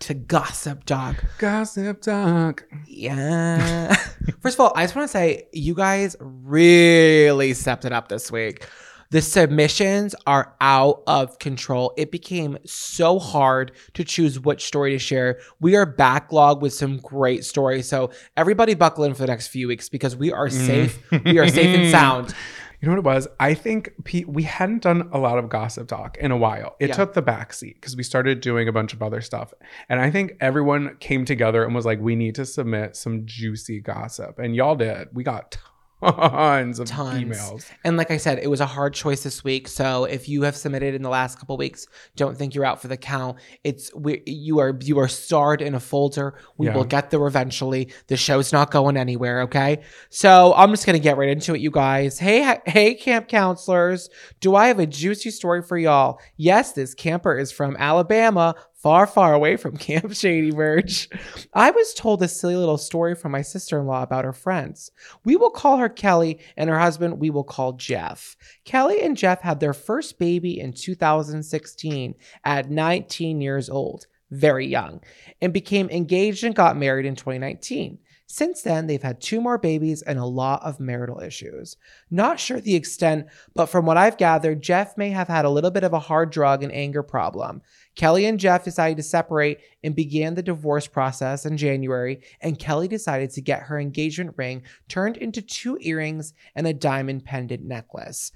to 0.00 0.14
Gossip 0.14 0.86
Dog. 0.86 1.16
Gossip 1.38 2.00
talk. 2.00 2.64
Yeah. 2.86 3.94
First 4.40 4.56
of 4.56 4.60
all, 4.60 4.72
I 4.74 4.84
just 4.84 4.96
want 4.96 5.06
to 5.08 5.12
say 5.12 5.48
you 5.52 5.74
guys 5.74 6.16
really 6.20 7.52
stepped 7.54 7.84
it 7.84 7.92
up 7.92 8.08
this 8.08 8.32
week. 8.32 8.66
The 9.10 9.22
submissions 9.22 10.14
are 10.26 10.54
out 10.60 11.02
of 11.06 11.38
control. 11.38 11.94
It 11.96 12.10
became 12.10 12.58
so 12.66 13.18
hard 13.18 13.72
to 13.94 14.04
choose 14.04 14.38
which 14.38 14.66
story 14.66 14.92
to 14.92 14.98
share. 14.98 15.40
We 15.60 15.76
are 15.76 15.90
backlogged 15.90 16.60
with 16.60 16.74
some 16.74 16.98
great 16.98 17.44
stories. 17.44 17.88
So 17.88 18.10
everybody 18.36 18.74
buckle 18.74 19.04
in 19.04 19.14
for 19.14 19.20
the 19.20 19.28
next 19.28 19.48
few 19.48 19.66
weeks 19.68 19.88
because 19.88 20.14
we 20.14 20.30
are 20.30 20.48
mm. 20.48 20.66
safe. 20.66 21.02
we 21.24 21.38
are 21.38 21.48
safe 21.48 21.78
and 21.78 21.90
sound. 21.90 22.34
You 22.80 22.86
know 22.86 22.92
what 22.92 22.98
it 22.98 23.04
was? 23.04 23.26
I 23.40 23.54
think 23.54 23.92
we 24.28 24.44
hadn't 24.44 24.82
done 24.82 25.08
a 25.12 25.18
lot 25.18 25.38
of 25.38 25.48
gossip 25.48 25.88
talk 25.88 26.16
in 26.18 26.30
a 26.30 26.36
while. 26.36 26.76
It 26.78 26.90
Yeah. 26.90 26.94
took 26.94 27.12
the 27.12 27.22
backseat 27.22 27.74
because 27.74 27.96
we 27.96 28.04
started 28.04 28.40
doing 28.40 28.68
a 28.68 28.72
bunch 28.72 28.92
of 28.92 29.02
other 29.02 29.20
stuff. 29.20 29.52
And 29.88 30.00
I 30.00 30.12
think 30.12 30.34
everyone 30.40 30.96
came 31.00 31.24
together 31.24 31.64
and 31.64 31.74
was 31.74 31.84
like, 31.84 32.00
we 32.00 32.14
need 32.14 32.36
to 32.36 32.46
submit 32.46 32.94
some 32.94 33.26
juicy 33.26 33.80
gossip. 33.80 34.38
And 34.38 34.54
y'all 34.54 34.76
did. 34.76 35.08
We 35.12 35.24
got 35.24 35.50
tons 36.00 36.78
of 36.78 36.86
Tons. 36.88 37.22
emails. 37.22 37.70
And 37.84 37.96
like 37.96 38.10
I 38.10 38.16
said, 38.16 38.38
it 38.38 38.48
was 38.48 38.60
a 38.60 38.66
hard 38.66 38.94
choice 38.94 39.22
this 39.22 39.42
week. 39.44 39.68
So 39.68 40.04
if 40.04 40.28
you 40.28 40.42
have 40.42 40.56
submitted 40.56 40.94
in 40.94 41.02
the 41.02 41.08
last 41.08 41.38
couple 41.38 41.56
weeks, 41.56 41.86
don't 42.16 42.36
think 42.36 42.54
you're 42.54 42.64
out 42.64 42.80
for 42.80 42.88
the 42.88 42.96
count. 42.96 43.38
It's 43.64 43.92
we, 43.94 44.22
you 44.26 44.58
are 44.60 44.76
you 44.82 44.98
are 44.98 45.08
starred 45.08 45.60
in 45.62 45.74
a 45.74 45.80
folder. 45.80 46.34
We 46.56 46.66
Yeah. 46.66 46.74
will 46.74 46.84
get 46.84 47.10
there 47.10 47.26
eventually. 47.26 47.92
The 48.06 48.16
show's 48.16 48.52
not 48.52 48.70
going 48.70 48.96
anywhere. 48.96 49.42
Okay. 49.42 49.80
So 50.10 50.54
I'm 50.56 50.70
just 50.70 50.86
gonna 50.86 50.98
get 50.98 51.16
right 51.16 51.28
into 51.28 51.54
it, 51.54 51.60
you 51.60 51.70
guys. 51.70 52.18
Hey, 52.18 52.58
hey, 52.66 52.94
camp 52.94 53.28
counselors. 53.28 54.10
Do 54.40 54.54
I 54.54 54.68
have 54.68 54.78
a 54.78 54.86
juicy 54.86 55.30
story 55.30 55.62
for 55.62 55.76
y'all? 55.78 56.20
Yes, 56.36 56.72
this 56.72 56.94
camper 56.94 57.36
is 57.38 57.50
from 57.52 57.76
Alabama. 57.78 58.54
Far, 58.88 59.06
far 59.06 59.34
away 59.34 59.58
from 59.58 59.76
Camp 59.76 60.14
Shady 60.14 60.50
Birch. 60.50 61.10
I 61.52 61.70
was 61.70 61.92
told 61.92 62.22
a 62.22 62.26
silly 62.26 62.56
little 62.56 62.78
story 62.78 63.14
from 63.14 63.32
my 63.32 63.42
sister 63.42 63.78
in 63.78 63.86
law 63.86 64.02
about 64.02 64.24
her 64.24 64.32
friends. 64.32 64.92
We 65.26 65.36
will 65.36 65.50
call 65.50 65.76
her 65.76 65.90
Kelly, 65.90 66.38
and 66.56 66.70
her 66.70 66.78
husband 66.78 67.20
we 67.20 67.28
will 67.28 67.44
call 67.44 67.74
Jeff. 67.74 68.34
Kelly 68.64 69.02
and 69.02 69.14
Jeff 69.14 69.42
had 69.42 69.60
their 69.60 69.74
first 69.74 70.18
baby 70.18 70.58
in 70.58 70.72
2016 70.72 72.14
at 72.46 72.70
19 72.70 73.42
years 73.42 73.68
old, 73.68 74.06
very 74.30 74.66
young, 74.66 75.02
and 75.42 75.52
became 75.52 75.90
engaged 75.90 76.42
and 76.42 76.54
got 76.54 76.74
married 76.74 77.04
in 77.04 77.14
2019. 77.14 77.98
Since 78.30 78.60
then, 78.60 78.86
they've 78.86 79.02
had 79.02 79.22
two 79.22 79.40
more 79.40 79.56
babies 79.56 80.02
and 80.02 80.18
a 80.18 80.24
lot 80.26 80.62
of 80.62 80.78
marital 80.78 81.20
issues. 81.20 81.78
Not 82.10 82.38
sure 82.38 82.60
the 82.60 82.74
extent, 82.74 83.26
but 83.54 83.66
from 83.66 83.86
what 83.86 83.96
I've 83.96 84.18
gathered, 84.18 84.60
Jeff 84.60 84.98
may 84.98 85.08
have 85.10 85.28
had 85.28 85.46
a 85.46 85.50
little 85.50 85.70
bit 85.70 85.82
of 85.82 85.94
a 85.94 85.98
hard 85.98 86.30
drug 86.30 86.62
and 86.62 86.70
anger 86.70 87.02
problem. 87.02 87.62
Kelly 87.98 88.26
and 88.26 88.38
Jeff 88.38 88.62
decided 88.62 88.96
to 88.96 89.02
separate 89.02 89.58
and 89.82 89.94
began 89.94 90.34
the 90.34 90.42
divorce 90.42 90.86
process 90.86 91.44
in 91.44 91.56
January, 91.56 92.22
and 92.40 92.56
Kelly 92.56 92.86
decided 92.86 93.30
to 93.30 93.42
get 93.42 93.64
her 93.64 93.78
engagement 93.78 94.34
ring 94.38 94.62
turned 94.88 95.16
into 95.16 95.42
two 95.42 95.76
earrings 95.80 96.32
and 96.54 96.64
a 96.64 96.72
diamond 96.72 97.24
pendant 97.24 97.64
necklace. 97.64 98.30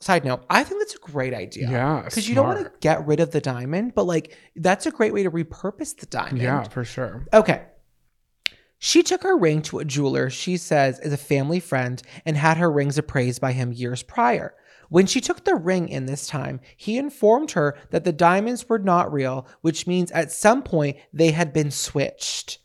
Side 0.00 0.24
note, 0.24 0.44
I 0.50 0.64
think 0.64 0.80
that's 0.80 0.96
a 0.96 0.98
great 0.98 1.32
idea. 1.32 1.70
Yeah, 1.70 2.02
Because 2.04 2.28
you 2.28 2.34
don't 2.34 2.48
want 2.48 2.64
to 2.64 2.72
get 2.80 3.06
rid 3.06 3.20
of 3.20 3.30
the 3.30 3.40
diamond, 3.40 3.94
but 3.94 4.06
like 4.06 4.36
that's 4.56 4.86
a 4.86 4.90
great 4.90 5.14
way 5.14 5.22
to 5.22 5.30
repurpose 5.30 5.96
the 5.96 6.06
diamond. 6.06 6.42
Yeah, 6.42 6.64
for 6.64 6.84
sure. 6.84 7.26
Okay. 7.32 7.62
She 8.78 9.04
took 9.04 9.22
her 9.22 9.36
ring 9.36 9.62
to 9.62 9.78
a 9.78 9.84
jeweler 9.84 10.30
she 10.30 10.56
says 10.56 10.98
is 11.00 11.12
a 11.12 11.18
family 11.18 11.60
friend 11.60 12.02
and 12.24 12.36
had 12.36 12.56
her 12.56 12.72
rings 12.72 12.98
appraised 12.98 13.40
by 13.40 13.52
him 13.52 13.72
years 13.72 14.02
prior. 14.02 14.54
When 14.90 15.06
she 15.06 15.20
took 15.20 15.44
the 15.44 15.54
ring 15.54 15.88
in 15.88 16.06
this 16.06 16.26
time, 16.26 16.58
he 16.76 16.98
informed 16.98 17.52
her 17.52 17.78
that 17.90 18.02
the 18.02 18.12
diamonds 18.12 18.68
were 18.68 18.80
not 18.80 19.12
real, 19.12 19.46
which 19.60 19.86
means 19.86 20.10
at 20.10 20.32
some 20.32 20.64
point 20.64 20.96
they 21.12 21.30
had 21.30 21.52
been 21.52 21.70
switched. 21.70 22.58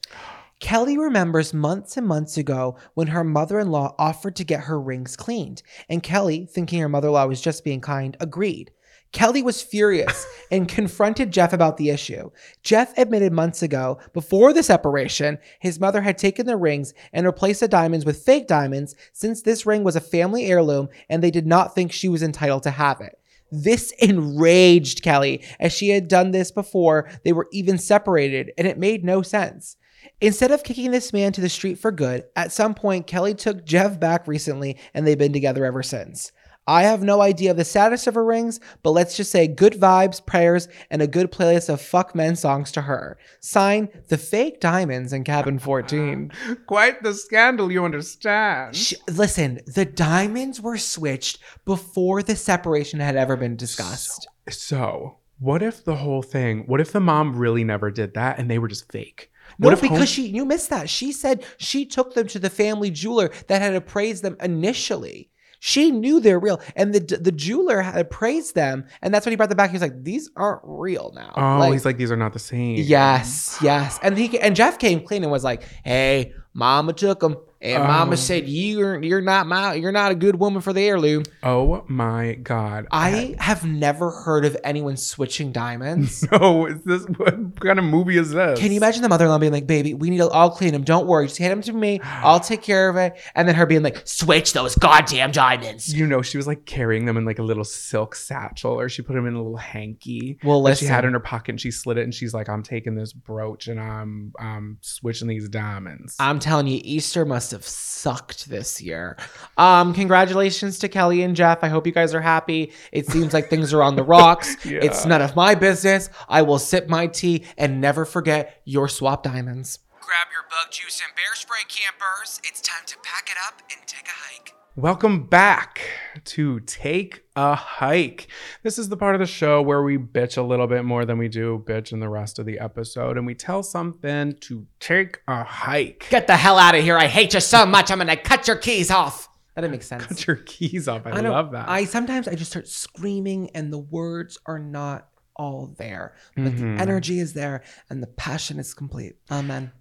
Kelly 0.60 0.98
remembers 0.98 1.54
months 1.54 1.98
and 1.98 2.08
months 2.08 2.36
ago 2.36 2.78
when 2.96 3.08
her 3.08 3.24
mother 3.24 3.60
in 3.60 3.70
law 3.70 3.94
offered 4.00 4.36
to 4.38 4.44
get 4.44 4.62
her 4.62 4.82
rings 4.82 5.16
cleaned, 5.16 5.62
and 5.88 6.02
Kelly, 6.02 6.48
thinking 6.48 6.80
her 6.80 6.90
mother 6.90 7.10
in 7.10 7.14
law 7.14 7.28
was 7.28 7.42
just 7.42 7.64
being 7.64 7.82
kind, 7.82 8.18
agreed. 8.20 8.72
Kelly 9.16 9.42
was 9.42 9.62
furious 9.62 10.28
and 10.52 10.68
confronted 10.68 11.32
Jeff 11.32 11.54
about 11.54 11.78
the 11.78 11.90
issue. 11.90 12.32
Jeff 12.64 12.96
admitted 12.98 13.32
months 13.32 13.64
ago, 13.64 13.98
before 14.12 14.52
the 14.52 14.62
separation, 14.62 15.40
his 15.62 15.80
mother 15.80 16.02
had 16.02 16.18
taken 16.18 16.46
the 16.46 16.58
rings 16.58 16.94
and 17.14 17.26
replaced 17.26 17.62
the 17.62 17.70
diamonds 17.70 18.06
with 18.06 18.26
fake 18.26 18.46
diamonds 18.46 18.94
since 19.14 19.42
this 19.42 19.66
ring 19.66 19.86
was 19.86 19.96
a 19.96 20.02
family 20.02 20.48
heirloom 20.48 20.90
and 21.10 21.24
they 21.24 21.32
did 21.32 21.48
not 21.48 21.74
think 21.74 21.94
she 21.94 22.10
was 22.10 22.22
entitled 22.22 22.64
to 22.64 22.72
have 22.72 23.00
it. 23.00 23.18
This 23.50 23.92
enraged 24.00 25.02
Kelly 25.02 25.42
as 25.62 25.72
she 25.72 25.92
had 25.92 26.10
done 26.10 26.32
this 26.32 26.52
before 26.52 27.10
they 27.24 27.32
were 27.32 27.48
even 27.54 27.78
separated 27.78 28.52
and 28.58 28.68
it 28.68 28.78
made 28.78 29.06
no 29.06 29.22
sense. 29.22 29.78
Instead 30.20 30.52
of 30.52 30.64
kicking 30.64 30.92
this 30.92 31.14
man 31.14 31.32
to 31.32 31.40
the 31.40 31.48
street 31.48 31.80
for 31.80 31.92
good, 31.94 32.26
at 32.36 32.52
some 32.52 32.74
point 32.76 33.08
Kelly 33.08 33.34
took 33.34 33.64
Jeff 33.64 33.98
back 33.98 34.28
recently 34.28 34.78
and 34.94 35.08
they've 35.08 35.18
been 35.18 35.32
together 35.32 35.64
ever 35.64 35.84
since. 35.84 36.34
I 36.68 36.84
have 36.84 37.04
no 37.04 37.22
idea 37.22 37.52
of 37.52 37.58
the 37.58 37.66
status 37.66 38.08
of 38.08 38.16
her 38.16 38.26
rings, 38.26 38.60
but 38.82 38.92
let's 38.92 39.16
just 39.16 39.32
say 39.32 39.48
good 39.48 39.74
vibes, 39.74 40.26
prayers, 40.26 40.68
and 40.90 41.02
a 41.02 41.08
good 41.08 41.32
playlist 41.32 41.70
of 41.70 41.80
fuck 41.80 42.16
men 42.16 42.36
songs 42.36 42.72
to 42.72 42.82
her. 42.82 43.18
Sign 43.40 43.90
the 44.10 44.18
fake 44.18 44.60
diamonds 44.62 45.14
in 45.14 45.24
cabin 45.24 45.60
14. 45.60 46.32
Quite 46.68 47.04
the 47.04 47.14
scandal, 47.14 47.72
you 47.72 47.86
understand. 47.86 48.76
Sh- 48.76 48.94
Listen, 49.08 49.60
the 49.68 49.86
diamonds 49.86 50.60
were 50.60 50.78
switched 50.78 51.38
before 51.66 52.24
the 52.24 52.36
separation 52.36 53.00
had 53.00 53.16
ever 53.16 53.36
been 53.36 53.56
discussed. 53.56 54.28
So, 54.50 55.18
what 55.38 55.62
if 55.62 55.84
the 55.86 55.98
whole 55.98 56.24
thing, 56.24 56.64
what 56.66 56.82
if 56.82 56.92
the 56.92 57.00
mom 57.00 57.36
really 57.36 57.64
never 57.64 57.92
did 57.92 58.16
that 58.16 58.40
and 58.40 58.50
they 58.50 58.58
were 58.58 58.68
just 58.70 58.92
fake? 58.92 59.30
No, 59.60 59.66
What 59.68 59.74
if 59.74 59.82
because 59.82 59.98
home- 60.00 60.08
she 60.08 60.28
you 60.28 60.46
missed 60.46 60.72
that. 60.72 60.90
She 60.90 61.12
said 61.12 61.46
she 61.58 61.86
took 61.86 62.16
them 62.16 62.26
to 62.30 62.40
the 62.40 62.50
family 62.50 62.90
jeweler 62.90 63.30
that 63.48 63.62
had 63.62 63.76
appraised 63.76 64.24
them 64.24 64.36
initially. 64.42 65.30
She 65.68 65.90
knew 65.90 66.20
they're 66.20 66.38
real, 66.38 66.62
and 66.76 66.94
the 66.94 67.00
the 67.18 67.32
jeweler 67.32 67.82
had 67.82 67.98
appraised 67.98 68.54
them, 68.54 68.86
and 69.02 69.12
that's 69.12 69.26
when 69.26 69.32
he 69.32 69.36
brought 69.36 69.50
them 69.50 69.58
back. 69.58 69.72
He 69.72 69.74
was 69.74 69.82
like, 69.82 70.04
"These 70.04 70.30
aren't 70.36 70.62
real 70.64 71.12
now." 71.16 71.34
Oh, 71.36 71.72
he's 71.72 71.86
like, 71.86 71.98
these 71.98 72.12
are 72.12 72.16
not 72.16 72.34
the 72.34 72.40
same. 72.40 72.76
Yes, 72.76 73.58
yes. 73.64 74.00
And 74.04 74.16
he 74.16 74.40
and 74.40 74.56
Jeff 74.56 74.78
came 74.78 75.02
clean 75.02 75.24
and 75.24 75.32
was 75.32 75.44
like, 75.44 75.64
"Hey, 75.84 76.34
Mama 76.54 76.94
took 76.94 77.20
them, 77.20 77.38
and 77.66 77.84
Oh. 77.84 77.88
Mama 77.88 78.12
um, 78.12 78.18
said 78.18 78.48
you're 78.48 79.02
you're 79.04 79.22
not 79.22 79.48
my 79.48 79.74
you're 79.74 79.92
not 79.92 80.12
a 80.12 80.16
good 80.16 80.36
woman 80.40 80.62
for 80.62 80.74
the 80.74 80.82
heirloom." 80.82 81.24
Oh 81.44 81.84
my 81.88 82.34
God. 82.36 82.88
I 82.92 83.36
have 83.40 83.66
never 83.66 84.12
heard 84.12 84.46
of 84.46 84.56
anyone 84.64 84.98
switching 84.98 85.52
diamonds. 85.52 86.26
No, 86.36 86.66
is 86.66 86.82
this 86.84 87.04
what 87.18 87.60
kind 87.62 87.80
of 87.80 87.86
movie 87.86 88.18
is 88.18 88.32
this? 88.32 88.60
Can 88.60 88.72
you 88.72 88.78
imagine 88.78 89.02
the 89.02 89.10
mother-in-law 89.10 89.38
being 89.40 89.54
like, 89.54 89.68
"Baby, 89.68 89.94
we 89.94 90.10
need 90.10 90.18
to 90.18 90.28
all 90.30 90.50
clean 90.50 90.74
them. 90.74 90.84
Don't 90.84 91.08
worry, 91.08 91.28
just 91.28 91.38
hand 91.38 91.52
them 91.52 91.62
to 91.64 91.74
me. 91.74 92.00
I'll 92.04 92.40
take 92.40 92.62
care 92.62 92.90
of 92.90 92.96
it." 92.98 93.14
And 93.36 93.48
then 93.48 93.56
her 93.56 93.66
being 93.66 93.84
like, 93.84 94.02
"Switch 94.06 94.54
those 94.54 94.76
goddamn 94.76 95.32
diamonds." 95.32 95.94
You 95.94 96.06
know, 96.08 96.22
she 96.22 96.38
was 96.38 96.46
like 96.48 96.66
carrying 96.66 97.06
them 97.06 97.16
in 97.18 97.26
like 97.26 97.40
a 97.40 97.44
little 97.44 97.64
silk 97.64 98.16
satchel, 98.16 98.72
or 98.80 98.90
she 98.90 99.02
put 99.02 99.14
them 99.14 99.26
in 99.28 99.34
a 99.34 99.38
little 99.42 99.56
hanky. 99.58 100.40
Well, 100.44 100.62
that 100.64 100.78
she 100.78 100.86
had 100.86 101.06
in 101.06 101.14
her 101.14 101.20
pocket, 101.20 101.52
and 101.52 101.62
she 101.62 101.72
slid 101.72 101.98
it, 101.98 102.04
and 102.04 102.14
she's 102.14 102.34
like, 102.34 102.50
"I'm 102.50 102.64
taking 102.64 102.96
this 102.96 103.14
brooch, 103.14 103.68
and 103.68 103.80
I'm 103.80 104.34
I'm 104.40 104.78
switching 104.82 105.28
these 105.28 105.48
diamonds." 105.48 106.16
I'm 106.20 106.40
telling 106.40 106.68
you, 106.68 106.82
Easter 106.84 107.26
must 107.26 107.52
have 107.56 107.66
sucked 107.66 108.50
this 108.50 108.82
year. 108.82 109.18
Um, 109.58 109.94
congratulations 109.94 110.78
to 110.80 110.90
Kelly 110.90 111.24
and 111.24 111.36
Jeff. 111.36 111.64
I 111.64 111.70
hope 111.70 111.88
you 111.88 111.94
guys 111.94 112.14
are 112.14 112.22
happy. 112.22 112.72
It 112.92 113.08
seems 113.08 113.34
like 113.34 113.50
things 113.50 113.74
are 113.74 113.82
on 113.82 113.96
the 113.96 114.04
rocks. 114.04 114.56
It's 114.86 115.06
none 115.06 115.22
of 115.22 115.36
my 115.36 115.56
business. 115.56 116.10
I 116.28 116.42
will 116.42 116.60
sip 116.60 116.90
my 116.90 117.08
tea 117.08 117.46
and 117.58 117.80
never 117.82 118.04
forget 118.04 118.62
your 118.66 118.88
swap 118.88 119.24
diamonds. 119.24 119.80
Grab 120.02 120.28
your 120.32 120.44
bug 120.50 120.72
juice 120.72 121.02
and 121.06 121.16
bear 121.16 121.34
spray, 121.34 121.62
campers. 121.68 122.42
It's 122.44 122.62
time 122.62 122.84
to 122.86 122.96
pack 123.04 123.30
it 123.30 123.38
up 123.48 123.62
and 123.72 123.88
take 123.88 124.06
a 124.06 124.12
hike. 124.12 124.55
Welcome 124.78 125.28
back 125.28 125.80
to 126.26 126.60
Take 126.62 127.24
a 127.38 127.56
Hike. 127.56 128.28
This 128.62 128.78
is 128.78 128.90
the 128.90 128.98
part 128.98 129.16
of 129.16 129.20
the 129.20 129.26
show 129.26 129.62
where 129.62 129.82
we 129.82 129.98
bitch 129.98 130.38
a 130.38 130.42
little 130.42 130.68
bit 130.68 130.84
more 130.84 131.06
than 131.06 131.18
we 131.18 131.30
do 131.30 131.64
bitch 131.66 131.94
in 131.94 132.02
the 132.02 132.10
rest 132.10 132.40
of 132.40 132.46
the 132.46 132.60
episode, 132.60 133.18
and 133.18 133.26
we 133.26 133.36
tell 133.36 133.64
something 133.64 134.36
to 134.42 134.68
take 134.82 135.22
a 135.30 135.46
hike. 135.46 136.08
Get 136.10 136.28
the 136.28 136.36
hell 136.36 136.58
out 136.58 136.76
of 136.76 136.84
here. 136.84 136.98
I 136.98 137.08
hate 137.08 137.34
you 137.34 137.40
so 137.40 137.66
much. 137.66 137.90
I'm 137.90 138.00
going 138.00 138.10
to 138.10 138.18
cut 138.18 138.48
your 138.50 138.58
keys 138.58 138.92
off. 138.92 139.30
That 139.56 139.62
didn't 139.62 139.72
make 139.72 139.84
sense. 139.84 140.06
Cut 140.08 140.28
your 140.28 140.36
keys 140.38 140.90
off. 140.90 141.04
I, 141.06 141.12
I 141.12 141.20
love 141.22 141.52
that. 141.52 141.70
I 141.70 141.86
sometimes 141.86 142.28
I 142.28 142.36
just 142.36 142.52
start 142.52 142.68
screaming 142.68 143.52
and 143.52 143.72
the 143.72 143.80
words 143.80 144.38
are 144.46 144.60
not 144.60 145.08
all 145.38 145.74
there, 145.78 146.16
but 146.36 146.46
Mhm. 146.54 146.76
the 146.78 146.82
energy 146.82 147.20
is 147.20 147.32
there 147.34 147.64
and 147.90 148.04
the 148.04 148.08
passion 148.08 148.60
is 148.60 148.74
complete. 148.74 149.14
Amen. 149.32 149.72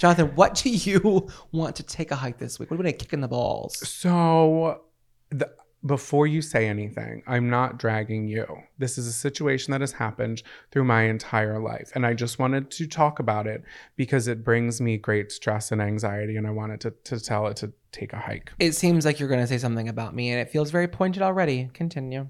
Jonathan, 0.00 0.34
what 0.34 0.54
do 0.54 0.70
you 0.70 1.28
want 1.52 1.76
to 1.76 1.82
take 1.82 2.10
a 2.10 2.16
hike 2.16 2.38
this 2.38 2.58
week? 2.58 2.70
What 2.70 2.78
do 2.78 2.82
you 2.82 2.86
want 2.86 2.98
to 2.98 3.04
kick 3.04 3.12
in 3.12 3.20
the 3.20 3.28
balls? 3.28 3.86
So, 3.86 4.80
the, 5.28 5.52
before 5.84 6.26
you 6.26 6.40
say 6.40 6.66
anything, 6.66 7.22
I'm 7.26 7.50
not 7.50 7.78
dragging 7.78 8.26
you. 8.26 8.46
This 8.78 8.96
is 8.96 9.06
a 9.06 9.12
situation 9.12 9.72
that 9.72 9.82
has 9.82 9.92
happened 9.92 10.42
through 10.70 10.84
my 10.84 11.02
entire 11.02 11.60
life. 11.60 11.92
And 11.94 12.06
I 12.06 12.14
just 12.14 12.38
wanted 12.38 12.70
to 12.70 12.86
talk 12.86 13.18
about 13.18 13.46
it 13.46 13.62
because 13.96 14.26
it 14.26 14.42
brings 14.42 14.80
me 14.80 14.96
great 14.96 15.30
stress 15.32 15.70
and 15.70 15.82
anxiety. 15.82 16.36
And 16.36 16.46
I 16.46 16.50
wanted 16.50 16.80
to, 16.80 16.92
to 17.04 17.20
tell 17.20 17.46
it 17.48 17.56
to 17.58 17.70
take 17.92 18.14
a 18.14 18.18
hike. 18.18 18.52
It 18.58 18.72
seems 18.72 19.04
like 19.04 19.20
you're 19.20 19.28
going 19.28 19.42
to 19.42 19.46
say 19.46 19.58
something 19.58 19.90
about 19.90 20.14
me, 20.14 20.30
and 20.30 20.40
it 20.40 20.48
feels 20.48 20.70
very 20.70 20.88
pointed 20.88 21.20
already. 21.22 21.68
Continue. 21.74 22.28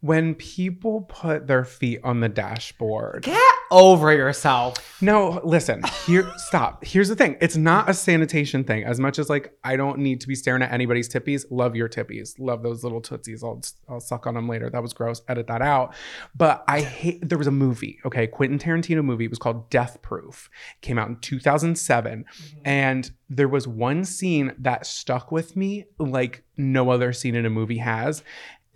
When 0.00 0.34
people 0.34 1.02
put 1.02 1.46
their 1.46 1.64
feet 1.64 2.00
on 2.04 2.20
the 2.20 2.28
dashboard. 2.28 3.22
Get 3.22 3.56
over 3.70 4.12
yourself. 4.12 5.02
No, 5.02 5.40
listen, 5.44 5.82
here, 6.06 6.30
stop. 6.36 6.84
Here's 6.84 7.08
the 7.08 7.16
thing 7.16 7.36
it's 7.40 7.56
not 7.56 7.88
a 7.88 7.94
sanitation 7.94 8.64
thing. 8.64 8.84
As 8.84 9.00
much 9.00 9.18
as 9.18 9.28
like, 9.28 9.52
I 9.64 9.76
don't 9.76 9.98
need 9.98 10.20
to 10.20 10.28
be 10.28 10.34
staring 10.34 10.62
at 10.62 10.72
anybody's 10.72 11.08
tippies, 11.08 11.44
love 11.50 11.76
your 11.76 11.88
tippies. 11.88 12.34
Love 12.38 12.62
those 12.62 12.82
little 12.82 13.00
tootsies. 13.00 13.42
I'll, 13.42 13.62
I'll 13.88 14.00
suck 14.00 14.26
on 14.26 14.34
them 14.34 14.48
later. 14.48 14.70
That 14.70 14.82
was 14.82 14.92
gross. 14.92 15.22
Edit 15.28 15.46
that 15.48 15.62
out. 15.62 15.94
But 16.34 16.64
I 16.68 16.80
hate, 16.80 17.28
there 17.28 17.38
was 17.38 17.46
a 17.46 17.52
movie, 17.52 17.98
okay, 18.04 18.26
Quentin 18.26 18.58
Tarantino 18.58 19.04
movie. 19.04 19.24
It 19.24 19.30
was 19.30 19.38
called 19.38 19.68
Death 19.70 20.00
Proof. 20.02 20.48
came 20.80 20.98
out 20.98 21.08
in 21.08 21.16
2007. 21.16 22.24
Mm-hmm. 22.24 22.58
And 22.64 23.10
there 23.28 23.48
was 23.48 23.66
one 23.66 24.04
scene 24.04 24.54
that 24.58 24.86
stuck 24.86 25.32
with 25.32 25.56
me 25.56 25.84
like 25.98 26.44
no 26.56 26.90
other 26.90 27.12
scene 27.12 27.34
in 27.34 27.44
a 27.44 27.50
movie 27.50 27.78
has. 27.78 28.22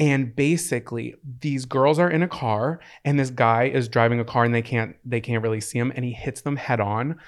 And 0.00 0.34
basically, 0.34 1.14
these 1.40 1.66
girls 1.66 1.98
are 1.98 2.10
in 2.10 2.22
a 2.22 2.28
car, 2.28 2.80
and 3.04 3.20
this 3.20 3.30
guy 3.30 3.64
is 3.64 3.86
driving 3.86 4.18
a 4.18 4.24
car, 4.24 4.44
and 4.44 4.54
they 4.54 4.62
can't 4.62 4.96
they 5.04 5.20
can't 5.20 5.42
really 5.42 5.60
see 5.60 5.78
him, 5.78 5.92
and 5.94 6.04
he 6.04 6.12
hits 6.12 6.40
them 6.40 6.56
head 6.56 6.80
on. 6.80 7.20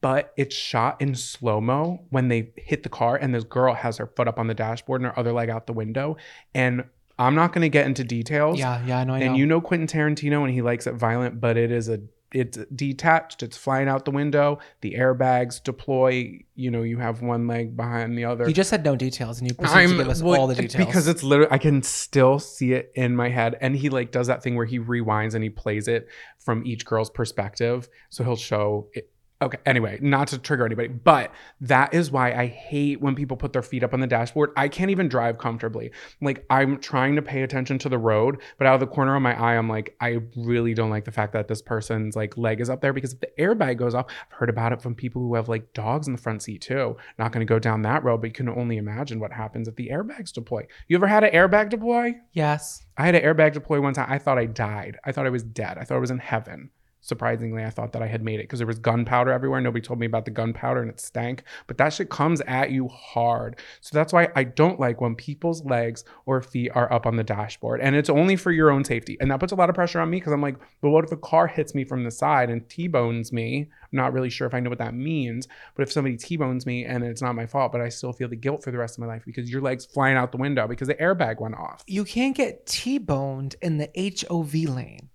but 0.00 0.32
it's 0.36 0.54
shot 0.54 1.00
in 1.00 1.14
slow 1.14 1.60
mo 1.60 2.04
when 2.10 2.28
they 2.28 2.52
hit 2.56 2.82
the 2.84 2.88
car 2.88 3.16
and 3.16 3.34
this 3.34 3.44
girl 3.44 3.74
has 3.74 3.96
her 3.96 4.06
foot 4.06 4.28
up 4.28 4.38
on 4.38 4.46
the 4.46 4.54
dashboard 4.54 5.00
and 5.00 5.10
her 5.10 5.18
other 5.18 5.32
leg 5.32 5.50
out 5.50 5.66
the 5.66 5.72
window. 5.72 6.16
And 6.54 6.84
I'm 7.18 7.34
not 7.34 7.52
going 7.52 7.62
to 7.62 7.68
get 7.68 7.86
into 7.86 8.04
details. 8.04 8.60
Yeah, 8.60 8.80
yeah, 8.86 8.98
I 9.00 9.04
know. 9.04 9.14
I 9.14 9.18
know. 9.18 9.26
And 9.26 9.36
you 9.36 9.44
know 9.44 9.60
Quentin 9.60 9.88
Tarantino 9.88 10.44
and 10.44 10.52
he 10.52 10.62
likes 10.62 10.86
it 10.86 10.94
violent, 10.94 11.40
but 11.40 11.56
it 11.56 11.72
is 11.72 11.88
a 11.88 11.98
it's 12.32 12.58
detached, 12.74 13.42
it's 13.42 13.56
flying 13.56 13.88
out 13.88 14.04
the 14.04 14.10
window, 14.10 14.58
the 14.80 14.94
airbags 14.94 15.62
deploy, 15.62 16.40
you 16.54 16.70
know, 16.70 16.82
you 16.82 16.98
have 16.98 17.22
one 17.22 17.46
leg 17.46 17.76
behind 17.76 18.18
the 18.18 18.24
other. 18.24 18.46
you 18.46 18.54
just 18.54 18.70
had 18.70 18.84
no 18.84 18.96
details, 18.96 19.38
and 19.38 19.48
you 19.48 19.54
proceeded 19.54 19.90
to 19.90 19.96
give 19.96 20.08
us 20.08 20.22
well, 20.22 20.40
all 20.40 20.46
the 20.46 20.54
details 20.54 20.86
because 20.86 21.08
it's 21.08 21.22
literally 21.22 21.50
I 21.50 21.58
can 21.58 21.82
still 21.82 22.38
see 22.38 22.72
it 22.72 22.92
in 22.94 23.16
my 23.16 23.28
head. 23.28 23.56
And 23.60 23.74
he 23.74 23.88
like 23.88 24.12
does 24.12 24.26
that 24.26 24.42
thing 24.42 24.56
where 24.56 24.66
he 24.66 24.78
rewinds 24.78 25.34
and 25.34 25.42
he 25.42 25.50
plays 25.50 25.88
it 25.88 26.08
from 26.38 26.66
each 26.66 26.84
girl's 26.84 27.10
perspective. 27.10 27.88
So 28.10 28.24
he'll 28.24 28.36
show 28.36 28.88
it. 28.92 29.10
Okay, 29.40 29.58
anyway, 29.66 29.98
not 30.02 30.26
to 30.28 30.38
trigger 30.38 30.66
anybody, 30.66 30.88
but 30.88 31.32
that 31.60 31.94
is 31.94 32.10
why 32.10 32.32
I 32.32 32.46
hate 32.46 33.00
when 33.00 33.14
people 33.14 33.36
put 33.36 33.52
their 33.52 33.62
feet 33.62 33.84
up 33.84 33.94
on 33.94 34.00
the 34.00 34.06
dashboard. 34.08 34.50
I 34.56 34.66
can't 34.66 34.90
even 34.90 35.08
drive 35.08 35.38
comfortably. 35.38 35.92
Like 36.20 36.44
I'm 36.50 36.78
trying 36.78 37.14
to 37.14 37.22
pay 37.22 37.42
attention 37.42 37.78
to 37.78 37.88
the 37.88 37.98
road, 37.98 38.40
but 38.58 38.66
out 38.66 38.74
of 38.74 38.80
the 38.80 38.88
corner 38.88 39.14
of 39.14 39.22
my 39.22 39.40
eye, 39.40 39.56
I'm 39.56 39.68
like, 39.68 39.94
I 40.00 40.18
really 40.34 40.74
don't 40.74 40.90
like 40.90 41.04
the 41.04 41.12
fact 41.12 41.32
that 41.34 41.46
this 41.46 41.62
person's 41.62 42.16
like 42.16 42.36
leg 42.36 42.60
is 42.60 42.68
up 42.68 42.80
there 42.80 42.92
because 42.92 43.12
if 43.12 43.20
the 43.20 43.30
airbag 43.38 43.76
goes 43.76 43.94
off, 43.94 44.06
I've 44.08 44.36
heard 44.36 44.50
about 44.50 44.72
it 44.72 44.82
from 44.82 44.96
people 44.96 45.22
who 45.22 45.36
have 45.36 45.48
like 45.48 45.72
dogs 45.72 46.08
in 46.08 46.14
the 46.14 46.20
front 46.20 46.42
seat 46.42 46.62
too. 46.62 46.96
Not 47.16 47.30
going 47.30 47.46
to 47.46 47.50
go 47.50 47.60
down 47.60 47.82
that 47.82 48.02
road, 48.02 48.20
but 48.20 48.28
you 48.30 48.32
can 48.32 48.48
only 48.48 48.76
imagine 48.76 49.20
what 49.20 49.32
happens 49.32 49.68
if 49.68 49.76
the 49.76 49.90
airbags 49.90 50.32
deploy. 50.32 50.66
You 50.88 50.96
ever 50.96 51.06
had 51.06 51.22
an 51.22 51.32
airbag 51.32 51.68
deploy? 51.68 52.14
yes. 52.32 52.84
I 52.96 53.06
had 53.06 53.14
an 53.14 53.22
airbag 53.22 53.52
deploy 53.52 53.80
one 53.80 53.94
time. 53.94 54.10
I 54.10 54.18
thought 54.18 54.38
I 54.38 54.46
died. 54.46 54.98
I 55.04 55.12
thought 55.12 55.26
I 55.26 55.30
was 55.30 55.44
dead. 55.44 55.78
I 55.78 55.84
thought 55.84 55.94
I 55.94 56.00
was 56.00 56.10
in 56.10 56.18
heaven. 56.18 56.70
Surprisingly, 57.00 57.64
I 57.64 57.70
thought 57.70 57.92
that 57.92 58.02
I 58.02 58.06
had 58.06 58.22
made 58.22 58.40
it 58.40 58.44
because 58.44 58.58
there 58.58 58.66
was 58.66 58.78
gunpowder 58.78 59.30
everywhere. 59.30 59.60
Nobody 59.60 59.80
told 59.80 60.00
me 60.00 60.06
about 60.06 60.24
the 60.24 60.30
gunpowder 60.30 60.82
and 60.82 60.90
it 60.90 61.00
stank. 61.00 61.44
But 61.66 61.78
that 61.78 61.92
shit 61.92 62.10
comes 62.10 62.40
at 62.42 62.70
you 62.70 62.88
hard. 62.88 63.60
So 63.80 63.96
that's 63.96 64.12
why 64.12 64.28
I 64.34 64.44
don't 64.44 64.80
like 64.80 65.00
when 65.00 65.14
people's 65.14 65.64
legs 65.64 66.04
or 66.26 66.42
feet 66.42 66.70
are 66.74 66.92
up 66.92 67.06
on 67.06 67.16
the 67.16 67.24
dashboard. 67.24 67.80
And 67.80 67.94
it's 67.94 68.10
only 68.10 68.36
for 68.36 68.50
your 68.50 68.70
own 68.70 68.84
safety. 68.84 69.16
And 69.20 69.30
that 69.30 69.38
puts 69.40 69.52
a 69.52 69.56
lot 69.56 69.68
of 69.68 69.76
pressure 69.76 70.00
on 70.00 70.10
me 70.10 70.18
because 70.18 70.32
I'm 70.32 70.42
like, 70.42 70.56
but 70.80 70.90
what 70.90 71.04
if 71.04 71.12
a 71.12 71.16
car 71.16 71.46
hits 71.46 71.74
me 71.74 71.84
from 71.84 72.02
the 72.02 72.10
side 72.10 72.50
and 72.50 72.68
T-bones 72.68 73.32
me? 73.32 73.60
I'm 73.60 73.96
not 73.96 74.12
really 74.12 74.30
sure 74.30 74.46
if 74.46 74.54
I 74.54 74.60
know 74.60 74.70
what 74.70 74.78
that 74.80 74.94
means. 74.94 75.46
But 75.76 75.84
if 75.84 75.92
somebody 75.92 76.16
T-bones 76.16 76.66
me 76.66 76.84
and 76.84 77.04
it's 77.04 77.22
not 77.22 77.36
my 77.36 77.46
fault, 77.46 77.70
but 77.70 77.80
I 77.80 77.90
still 77.90 78.12
feel 78.12 78.28
the 78.28 78.36
guilt 78.36 78.64
for 78.64 78.72
the 78.72 78.78
rest 78.78 78.96
of 78.96 79.00
my 79.00 79.06
life 79.06 79.22
because 79.24 79.50
your 79.50 79.60
leg's 79.60 79.86
flying 79.86 80.16
out 80.16 80.32
the 80.32 80.38
window 80.38 80.66
because 80.66 80.88
the 80.88 80.94
airbag 80.96 81.40
went 81.40 81.54
off. 81.54 81.84
You 81.86 82.04
can't 82.04 82.36
get 82.36 82.66
T-boned 82.66 83.54
in 83.62 83.78
the 83.78 83.88
HOV 84.28 84.54
lane. 84.74 85.10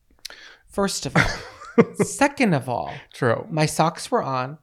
First 0.68 1.06
of 1.06 1.16
all. 1.18 1.24
Second 1.96 2.54
of 2.54 2.70
all, 2.70 2.94
True. 3.14 3.48
my 3.50 3.66
socks 3.66 4.12
were 4.12 4.24
on. 4.24 4.58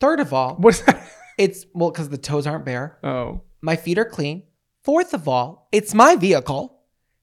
Third 0.00 0.20
of 0.20 0.32
all, 0.32 0.54
What's 0.56 0.80
that? 0.82 1.08
it's 1.38 1.66
well 1.74 1.90
because 1.90 2.08
the 2.08 2.18
toes 2.18 2.46
aren't 2.46 2.64
bare. 2.64 2.98
Oh. 3.02 3.42
My 3.60 3.76
feet 3.76 3.98
are 3.98 4.04
clean. 4.04 4.44
Fourth 4.82 5.12
of 5.12 5.28
all, 5.28 5.68
it's 5.72 5.94
my 5.94 6.16
vehicle. 6.16 6.74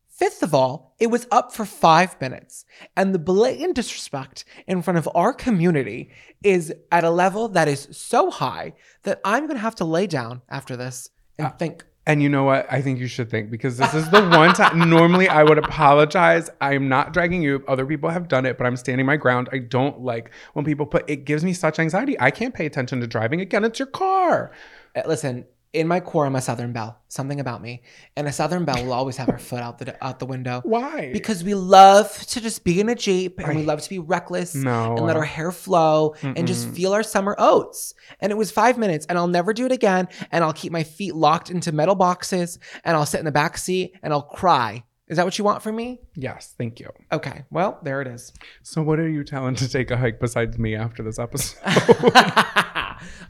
Fifth 0.10 0.44
of 0.44 0.54
all, 0.54 0.96
it 1.00 1.08
was 1.08 1.28
up 1.32 1.54
for 1.54 1.66
five 1.66 2.20
minutes. 2.22 2.66
And 2.96 3.14
the 3.14 3.20
blatant 3.20 3.76
disrespect 3.76 4.46
in 4.66 4.82
front 4.82 4.98
of 4.98 5.10
our 5.14 5.34
community 5.34 6.10
is 6.44 6.74
at 6.92 7.04
a 7.04 7.10
level 7.10 7.50
that 7.50 7.68
is 7.68 7.90
so 7.92 8.30
high 8.30 8.74
that 9.04 9.20
I'm 9.26 9.44
going 9.48 9.58
to 9.58 9.62
have 9.62 9.76
to 9.76 9.86
lay 9.86 10.08
down 10.08 10.42
after 10.50 10.78
this 10.78 11.10
and 11.38 11.48
uh, 11.48 11.52
think. 11.52 11.84
And 12.08 12.22
you 12.22 12.30
know 12.30 12.44
what? 12.44 12.72
I 12.72 12.82
think 12.82 13.00
you 13.00 13.08
should 13.08 13.32
think 13.32 13.50
because 13.50 13.78
this 13.78 13.94
is 13.96 14.10
the 14.12 14.22
one 14.30 14.54
time. 14.54 14.90
normally, 14.90 15.28
I 15.28 15.44
would 15.44 15.58
apologize. 15.58 16.52
I'm 16.62 16.88
not 16.88 17.14
dragging 17.14 17.42
you. 17.42 17.64
Other 17.68 17.86
people 17.86 18.10
have 18.12 18.28
done 18.28 18.46
it, 18.46 18.60
but 18.60 18.68
I'm 18.68 18.78
standing 18.78 19.08
my 19.08 19.18
ground. 19.18 19.50
I 19.52 19.58
don't 19.58 20.02
like 20.02 20.30
when 20.54 20.66
people 20.66 20.86
put. 20.86 21.10
It 21.10 21.26
gives 21.26 21.44
me 21.44 21.52
such 21.54 21.80
anxiety. 21.80 22.20
I 22.20 22.30
can't 22.30 22.54
pay 22.54 22.68
attention 22.68 23.02
to 23.02 23.08
driving. 23.08 23.42
Again, 23.42 23.64
it's 23.64 23.80
your 23.80 23.88
car. 23.88 24.52
Uh, 24.96 25.02
Listen, 25.08 25.46
in 25.76 25.88
my 25.88 26.00
core, 26.00 26.26
I'm 26.26 26.36
a 26.36 26.42
Southern 26.42 26.72
Belle. 26.72 26.98
Something 27.10 27.40
about 27.40 27.62
me, 27.62 27.84
and 28.16 28.28
a 28.28 28.32
Southern 28.32 28.66
Belle 28.66 28.84
will 28.86 28.94
always 28.94 29.18
have 29.18 29.28
her 29.28 29.38
foot 29.38 29.60
out 29.60 29.78
the 29.78 30.04
out 30.04 30.20
the 30.20 30.26
window. 30.26 30.62
Why? 30.66 31.12
Because 31.12 31.44
we 31.44 31.54
love 31.54 32.18
to 32.28 32.42
just 32.42 32.64
be 32.64 32.80
in 32.80 32.90
a 32.90 32.96
Jeep 32.96 33.40
and 33.40 33.58
we 33.58 33.64
love 33.64 33.82
to 33.82 33.90
be 33.90 34.00
reckless 34.00 34.56
no. 34.56 34.96
and 34.96 35.06
let 35.06 35.16
our 35.16 35.24
hair 35.24 35.52
flow 35.52 36.16
and 36.24 36.48
just 36.48 36.70
feel 36.70 36.94
our 36.94 37.04
summer 37.04 37.36
oats. 37.38 37.94
And 38.20 38.32
it 38.32 38.36
was 38.36 38.52
five 38.52 38.78
minutes 38.78 39.06
and 39.08 39.18
I'll 39.18 39.28
never 39.28 39.54
do 39.54 39.66
it 39.66 39.72
again. 39.72 40.08
And 40.32 40.44
I'll 40.44 40.54
keep 40.54 40.72
my 40.72 40.84
feet 40.84 41.16
locked 41.16 41.50
into 41.50 41.72
metal 41.72 41.96
boxes 41.96 42.60
and 42.84 42.96
I'll 42.96 43.06
sit 43.06 43.20
in 43.20 43.26
the 43.26 43.32
back 43.32 43.58
seat 43.58 43.94
and 44.02 44.14
I'll 44.14 44.22
cry. 44.22 44.84
Is 45.08 45.18
that 45.18 45.26
what 45.26 45.38
you 45.38 45.46
want 45.46 45.62
from 45.62 45.76
me? 45.76 46.00
yes, 46.16 46.56
thank 46.58 46.80
you. 46.80 46.90
Okay, 47.12 47.44
well, 47.52 47.80
there 47.84 48.02
it 48.02 48.08
is. 48.08 48.34
So, 48.64 48.82
what 48.82 49.00
are 49.00 49.08
you 49.08 49.24
telling 49.24 49.54
to 49.56 49.70
take 49.70 49.92
a 49.92 49.98
hike 49.98 50.20
besides 50.20 50.58
me 50.58 50.76
after 50.76 51.04
this 51.04 51.20
episode? 51.20 51.60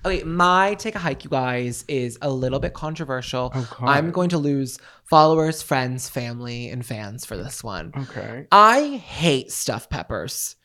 okay, 0.05 0.23
my 0.23 0.75
take 0.75 0.95
a 0.95 0.99
hike, 0.99 1.23
you 1.23 1.29
guys, 1.29 1.85
is 1.87 2.17
a 2.21 2.29
little 2.29 2.59
bit 2.59 2.73
controversial. 2.73 3.51
Oh, 3.53 3.77
God. 3.79 3.89
I'm 3.89 4.11
going 4.11 4.29
to 4.29 4.37
lose 4.37 4.77
followers, 5.03 5.61
friends, 5.61 6.09
family, 6.09 6.69
and 6.69 6.85
fans 6.85 7.25
for 7.25 7.37
this 7.37 7.63
one. 7.63 7.91
okay. 7.97 8.47
I 8.51 8.97
hate 8.97 9.51
stuffed 9.51 9.89
peppers. 9.89 10.55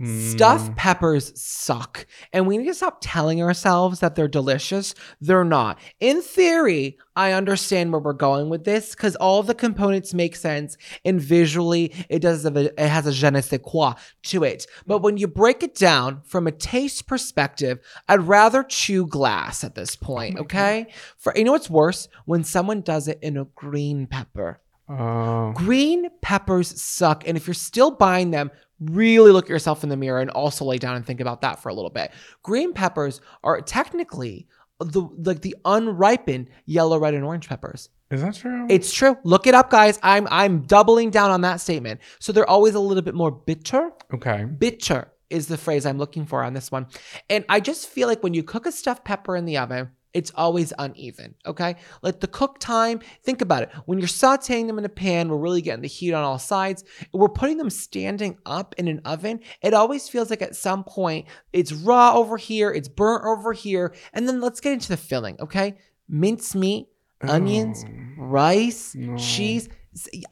Mm. 0.00 0.30
Stuffed 0.32 0.76
peppers 0.76 1.32
suck. 1.40 2.06
And 2.32 2.46
we 2.46 2.58
need 2.58 2.66
to 2.66 2.74
stop 2.74 2.98
telling 3.00 3.42
ourselves 3.42 4.00
that 4.00 4.14
they're 4.14 4.28
delicious. 4.28 4.94
They're 5.20 5.44
not. 5.44 5.78
In 6.00 6.20
theory, 6.20 6.98
I 7.14 7.32
understand 7.32 7.92
where 7.92 8.00
we're 8.00 8.12
going 8.12 8.50
with 8.50 8.64
this 8.64 8.94
because 8.94 9.16
all 9.16 9.42
the 9.42 9.54
components 9.54 10.12
make 10.12 10.36
sense 10.36 10.76
and 11.04 11.18
visually 11.18 11.94
it 12.10 12.20
does 12.20 12.44
have 12.44 12.56
a, 12.56 12.66
it 12.82 12.88
has 12.88 13.06
a 13.06 13.12
je 13.12 13.30
ne 13.30 13.40
sais 13.40 13.60
quoi 13.62 13.94
to 14.24 14.44
it. 14.44 14.66
But 14.86 14.98
when 14.98 15.16
you 15.16 15.26
break 15.26 15.62
it 15.62 15.74
down 15.74 16.20
from 16.24 16.46
a 16.46 16.52
taste 16.52 17.06
perspective, 17.06 17.78
I'd 18.06 18.22
rather 18.22 18.62
chew 18.62 19.06
glass 19.06 19.64
at 19.64 19.74
this 19.74 19.96
point, 19.96 20.38
okay? 20.38 20.88
For 21.16 21.32
you 21.34 21.44
know 21.44 21.52
what's 21.52 21.70
worse? 21.70 22.08
When 22.26 22.44
someone 22.44 22.82
does 22.82 23.08
it 23.08 23.18
in 23.22 23.38
a 23.38 23.44
green 23.44 24.06
pepper. 24.06 24.60
Oh. 24.88 25.52
Green 25.52 26.08
peppers 26.20 26.80
suck. 26.80 27.26
And 27.26 27.36
if 27.36 27.46
you're 27.46 27.54
still 27.54 27.90
buying 27.90 28.30
them, 28.30 28.50
really 28.80 29.32
look 29.32 29.46
at 29.46 29.50
yourself 29.50 29.82
in 29.82 29.88
the 29.88 29.96
mirror 29.96 30.20
and 30.20 30.30
also 30.30 30.64
lay 30.64 30.78
down 30.78 30.96
and 30.96 31.06
think 31.06 31.20
about 31.20 31.40
that 31.42 31.60
for 31.60 31.68
a 31.68 31.74
little 31.74 31.90
bit. 31.90 32.12
Green 32.42 32.72
peppers 32.72 33.20
are 33.42 33.60
technically 33.60 34.46
the 34.78 35.02
like 35.24 35.40
the 35.40 35.56
unripened 35.64 36.50
yellow, 36.66 36.98
red, 36.98 37.14
and 37.14 37.24
orange 37.24 37.48
peppers. 37.48 37.88
Is 38.10 38.22
that 38.22 38.34
true? 38.34 38.66
It's 38.68 38.92
true. 38.92 39.16
Look 39.24 39.46
it 39.46 39.54
up, 39.54 39.70
guys. 39.70 39.98
I'm 40.02 40.28
I'm 40.30 40.62
doubling 40.62 41.10
down 41.10 41.30
on 41.30 41.40
that 41.42 41.60
statement. 41.60 42.00
So 42.18 42.32
they're 42.32 42.48
always 42.48 42.74
a 42.74 42.80
little 42.80 43.02
bit 43.02 43.14
more 43.14 43.30
bitter. 43.30 43.90
okay. 44.14 44.44
Bitter 44.44 45.10
is 45.28 45.48
the 45.48 45.56
phrase 45.56 45.84
I'm 45.86 45.98
looking 45.98 46.24
for 46.24 46.44
on 46.44 46.54
this 46.54 46.70
one. 46.70 46.86
And 47.28 47.44
I 47.48 47.58
just 47.60 47.88
feel 47.88 48.06
like 48.06 48.22
when 48.22 48.34
you 48.34 48.42
cook 48.42 48.66
a 48.66 48.72
stuffed 48.72 49.04
pepper 49.04 49.34
in 49.34 49.44
the 49.44 49.58
oven, 49.58 49.90
it's 50.16 50.32
always 50.34 50.72
uneven. 50.78 51.34
Okay. 51.44 51.76
Like 52.00 52.20
the 52.20 52.26
cook 52.26 52.58
time, 52.58 53.00
think 53.22 53.42
about 53.42 53.62
it. 53.64 53.70
When 53.84 53.98
you're 53.98 54.08
sauteing 54.08 54.66
them 54.66 54.78
in 54.78 54.84
a 54.86 54.88
pan, 54.88 55.28
we're 55.28 55.36
really 55.36 55.60
getting 55.60 55.82
the 55.82 55.88
heat 55.88 56.14
on 56.14 56.24
all 56.24 56.38
sides. 56.38 56.84
We're 57.12 57.28
putting 57.28 57.58
them 57.58 57.68
standing 57.68 58.38
up 58.46 58.74
in 58.78 58.88
an 58.88 59.02
oven. 59.04 59.40
It 59.60 59.74
always 59.74 60.08
feels 60.08 60.30
like 60.30 60.40
at 60.40 60.56
some 60.56 60.84
point 60.84 61.26
it's 61.52 61.70
raw 61.72 62.14
over 62.16 62.38
here, 62.38 62.70
it's 62.72 62.88
burnt 62.88 63.24
over 63.26 63.52
here. 63.52 63.94
And 64.14 64.26
then 64.26 64.40
let's 64.40 64.60
get 64.60 64.72
into 64.72 64.88
the 64.88 64.96
filling. 64.96 65.36
Okay. 65.38 65.76
Mincemeat, 66.08 66.86
onions, 67.20 67.84
Oh. 67.86 68.22
rice, 68.24 68.94
No. 68.94 69.16
cheese. 69.18 69.68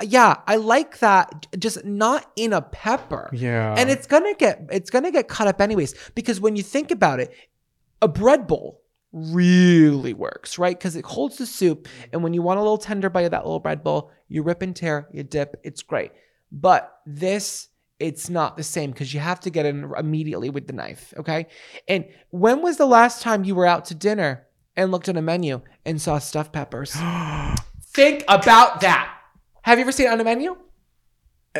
Yeah, 0.02 0.36
I 0.46 0.56
like 0.56 0.98
that. 1.00 1.46
Just 1.58 1.84
not 1.84 2.30
in 2.36 2.52
a 2.54 2.62
pepper 2.62 3.28
Yeah. 3.32 3.74
and 3.76 3.90
it's 3.90 4.06
gonna 4.06 4.34
get 4.34 4.66
it's 4.70 4.88
gonna 4.90 5.10
get 5.10 5.28
cut 5.28 5.46
up 5.46 5.60
anyways 5.60 5.94
because 6.14 6.40
when 6.40 6.56
you 6.56 6.62
think 6.62 6.90
about 6.90 7.20
it 7.20 7.32
a 8.02 8.08
bread 8.08 8.46
bowl 8.46 8.80
really 9.14 10.12
works 10.12 10.58
right? 10.58 10.76
Because 10.76 10.96
it 10.96 11.04
holds 11.04 11.38
the 11.38 11.46
soup 11.46 11.88
and 12.12 12.22
when 12.22 12.34
you 12.34 12.42
want 12.42 12.58
a 12.58 12.62
little 12.62 12.78
tender 12.78 13.08
bite 13.08 13.22
of 13.22 13.30
that 13.30 13.44
little 13.44 13.60
bread 13.60 13.84
bowl 13.84 14.10
you 14.28 14.42
rip 14.42 14.60
and 14.60 14.74
tear 14.74 15.08
you 15.12 15.22
dip 15.22 15.60
it's 15.62 15.82
great. 15.82 16.12
But 16.50 16.98
this 17.06 17.68
it's 18.00 18.28
not 18.28 18.56
the 18.56 18.64
same 18.64 18.90
because 18.90 19.14
you 19.14 19.20
have 19.20 19.38
to 19.40 19.50
get 19.50 19.66
in 19.66 19.92
immediately 19.96 20.50
with 20.50 20.66
the 20.66 20.72
knife 20.72 21.14
okay? 21.16 21.46
And 21.88 22.06
when 22.30 22.60
was 22.60 22.76
the 22.76 22.86
last 22.86 23.22
time 23.22 23.44
you 23.44 23.54
were 23.54 23.66
out 23.66 23.84
to 23.86 23.94
dinner 23.94 24.46
and 24.76 24.90
looked 24.90 25.08
at 25.08 25.16
a 25.16 25.22
menu 25.22 25.60
and 25.84 26.02
saw 26.02 26.18
stuffed 26.18 26.52
peppers? 26.52 26.92
Think 27.94 28.24
about 28.26 28.80
that. 28.80 29.16
Have 29.62 29.78
you 29.78 29.82
ever 29.82 29.92
seen 29.92 30.06
it 30.06 30.12
on 30.12 30.20
a 30.20 30.24
menu 30.24 30.56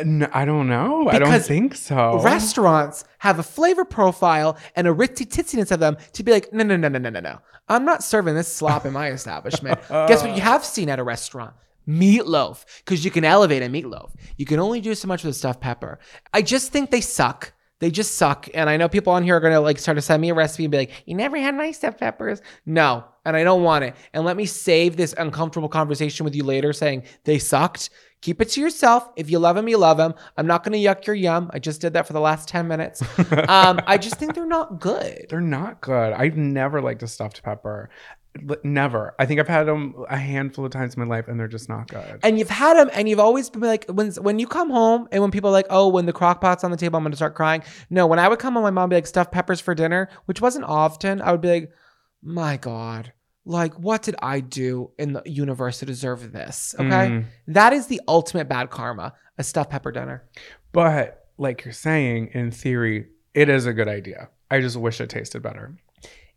No, 0.03 0.27
I 0.33 0.45
don't 0.45 0.67
know. 0.67 1.09
I 1.09 1.19
don't 1.19 1.41
think 1.41 1.75
so. 1.75 2.21
restaurants 2.21 3.05
have 3.19 3.39
a 3.39 3.43
flavor 3.43 3.85
profile 3.85 4.57
and 4.75 4.87
a 4.87 4.93
ritzy 4.93 5.25
titsiness 5.25 5.71
of 5.71 5.79
them 5.79 5.97
to 6.13 6.23
be 6.23 6.31
like, 6.31 6.51
no, 6.51 6.63
no, 6.63 6.75
no, 6.75 6.89
no, 6.89 6.99
no, 6.99 7.09
no, 7.09 7.19
no. 7.19 7.39
I'm 7.69 7.85
not 7.85 8.03
serving 8.03 8.35
this 8.35 8.53
slop 8.53 8.85
in 8.85 8.93
my 8.93 9.11
establishment. 9.11 9.79
Guess 9.89 10.23
what 10.23 10.35
you 10.35 10.41
have 10.41 10.65
seen 10.65 10.89
at 10.89 10.99
a 10.99 11.03
restaurant? 11.03 11.53
Meatloaf, 11.87 12.65
because 12.79 13.05
you 13.05 13.11
can 13.11 13.23
elevate 13.23 13.61
a 13.61 13.67
meatloaf. 13.67 14.11
You 14.37 14.45
can 14.45 14.59
only 14.59 14.81
do 14.81 14.95
so 14.95 15.07
much 15.07 15.23
with 15.23 15.31
a 15.31 15.37
stuffed 15.37 15.61
pepper. 15.61 15.99
I 16.33 16.41
just 16.41 16.71
think 16.71 16.91
they 16.91 17.01
suck. 17.01 17.53
They 17.79 17.91
just 17.91 18.15
suck. 18.15 18.47
And 18.53 18.69
I 18.69 18.77
know 18.77 18.87
people 18.87 19.13
on 19.13 19.23
here 19.23 19.35
are 19.35 19.39
gonna 19.39 19.59
like 19.61 19.77
start 19.77 19.97
to 19.97 20.01
send 20.01 20.21
me 20.21 20.29
a 20.29 20.33
recipe 20.33 20.63
and 20.65 20.71
be 20.71 20.77
like, 20.77 21.03
"You 21.05 21.15
never 21.15 21.37
had 21.37 21.55
my 21.55 21.71
stuffed 21.71 21.99
peppers." 21.99 22.41
No, 22.65 23.03
and 23.25 23.35
I 23.35 23.43
don't 23.43 23.63
want 23.63 23.83
it. 23.83 23.95
And 24.13 24.25
let 24.25 24.37
me 24.37 24.45
save 24.45 24.95
this 24.95 25.13
uncomfortable 25.17 25.69
conversation 25.69 26.23
with 26.23 26.35
you 26.35 26.43
later, 26.43 26.73
saying 26.73 27.03
they 27.25 27.37
sucked. 27.37 27.89
Keep 28.21 28.41
it 28.41 28.49
to 28.49 28.61
yourself. 28.61 29.07
If 29.15 29.29
you 29.29 29.37
love 29.37 29.55
them, 29.55 29.67
you 29.67 29.77
love 29.77 29.97
them. 29.97 30.15
I'm 30.35 30.47
not 30.47 30.63
gonna 30.63 30.77
yuck 30.77 31.05
your 31.05 31.15
yum. 31.15 31.51
I 31.53 31.59
just 31.59 31.79
did 31.81 31.93
that 31.93 32.07
for 32.07 32.13
the 32.13 32.19
last 32.19 32.47
ten 32.47 32.67
minutes. 32.67 33.03
Um, 33.47 33.79
I 33.85 33.97
just 33.97 34.15
think 34.15 34.33
they're 34.33 34.45
not 34.45 34.79
good. 34.79 35.27
They're 35.29 35.41
not 35.41 35.81
good. 35.81 36.13
I've 36.13 36.35
never 36.37 36.81
liked 36.81 37.03
a 37.03 37.07
stuffed 37.07 37.43
pepper. 37.43 37.89
Never. 38.63 39.15
I 39.17 39.25
think 39.25 39.39
I've 39.39 39.47
had 39.47 39.65
them 39.65 39.93
a 40.09 40.17
handful 40.17 40.65
of 40.65 40.71
times 40.71 40.95
in 40.95 41.07
my 41.07 41.15
life, 41.15 41.27
and 41.27 41.39
they're 41.39 41.47
just 41.47 41.69
not 41.69 41.87
good. 41.87 42.19
And 42.23 42.37
you've 42.37 42.49
had 42.49 42.75
them, 42.75 42.89
and 42.93 43.07
you've 43.07 43.19
always 43.19 43.49
been 43.49 43.61
like, 43.61 43.85
when 43.87 44.11
when 44.13 44.39
you 44.39 44.47
come 44.47 44.69
home, 44.69 45.07
and 45.11 45.21
when 45.21 45.31
people 45.31 45.49
are 45.49 45.53
like, 45.53 45.67
oh, 45.69 45.87
when 45.87 46.05
the 46.05 46.13
crock 46.13 46.41
pot's 46.41 46.63
on 46.63 46.71
the 46.71 46.77
table, 46.77 46.97
I'm 46.97 47.03
gonna 47.03 47.15
start 47.15 47.35
crying. 47.35 47.63
No, 47.89 48.07
when 48.07 48.19
I 48.19 48.27
would 48.27 48.39
come 48.39 48.55
home, 48.55 48.63
my 48.63 48.71
mom 48.71 48.89
would 48.89 48.95
be 48.95 48.97
like, 48.97 49.07
stuffed 49.07 49.31
peppers 49.31 49.61
for 49.61 49.73
dinner, 49.75 50.09
which 50.25 50.41
wasn't 50.41 50.65
often. 50.65 51.21
I 51.21 51.31
would 51.31 51.41
be 51.41 51.49
like, 51.49 51.71
my 52.21 52.57
god, 52.57 53.13
like 53.45 53.73
what 53.79 54.01
did 54.01 54.15
I 54.21 54.39
do 54.39 54.91
in 54.97 55.13
the 55.13 55.21
universe 55.25 55.79
to 55.79 55.85
deserve 55.85 56.31
this? 56.31 56.73
Okay, 56.79 56.85
Mm. 57.09 57.25
that 57.47 57.73
is 57.73 57.87
the 57.87 58.01
ultimate 58.07 58.47
bad 58.49 58.69
karma. 58.69 59.13
A 59.37 59.43
stuffed 59.43 59.69
pepper 59.69 59.91
dinner. 59.91 60.23
But 60.71 61.27
like 61.37 61.65
you're 61.65 61.73
saying, 61.73 62.29
in 62.33 62.51
theory, 62.51 63.07
it 63.33 63.49
is 63.49 63.65
a 63.65 63.73
good 63.73 63.89
idea. 63.89 64.29
I 64.49 64.61
just 64.61 64.77
wish 64.77 65.01
it 65.01 65.09
tasted 65.09 65.41
better. 65.41 65.75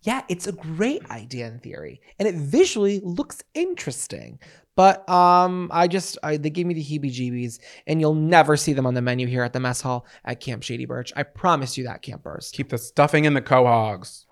Yeah, 0.03 0.23
it's 0.29 0.47
a 0.47 0.53
great 0.53 1.09
idea 1.11 1.47
in 1.49 1.59
theory, 1.61 2.01
and 2.19 2.27
it 2.29 2.35
visually 2.35 3.01
looks 3.01 3.43
interesting. 3.55 4.39
But 4.77 5.09
um, 5.09 5.71
I 5.73 5.89
just 5.89 6.19
I, 6.23 6.37
they 6.37 6.51
gave 6.51 6.67
me 6.67 6.75
the 6.75 6.85
heebie-jeebies, 6.85 7.59
and 7.89 8.01
you'll 8.01 8.15
never 8.15 8.57
see 8.57 8.73
them 8.73 8.87
on 8.87 8.95
the 8.95 9.03
menu 9.03 9.27
here 9.27 9.43
at 9.43 9.53
the 9.53 9.61
mess 9.61 9.81
hall 9.81 10.07
at 10.25 10.41
Camp 10.41 10.63
Shady 10.63 10.87
Birch. 10.87 11.13
I 11.17 11.25
promise 11.25 11.77
you 11.77 11.85
that, 11.85 12.03
campers. 12.03 12.51
Keep 12.53 12.69
the 12.71 12.79
stuffing 12.79 13.25
in 13.25 13.35
the 13.35 13.43
quahogs. 13.43 14.25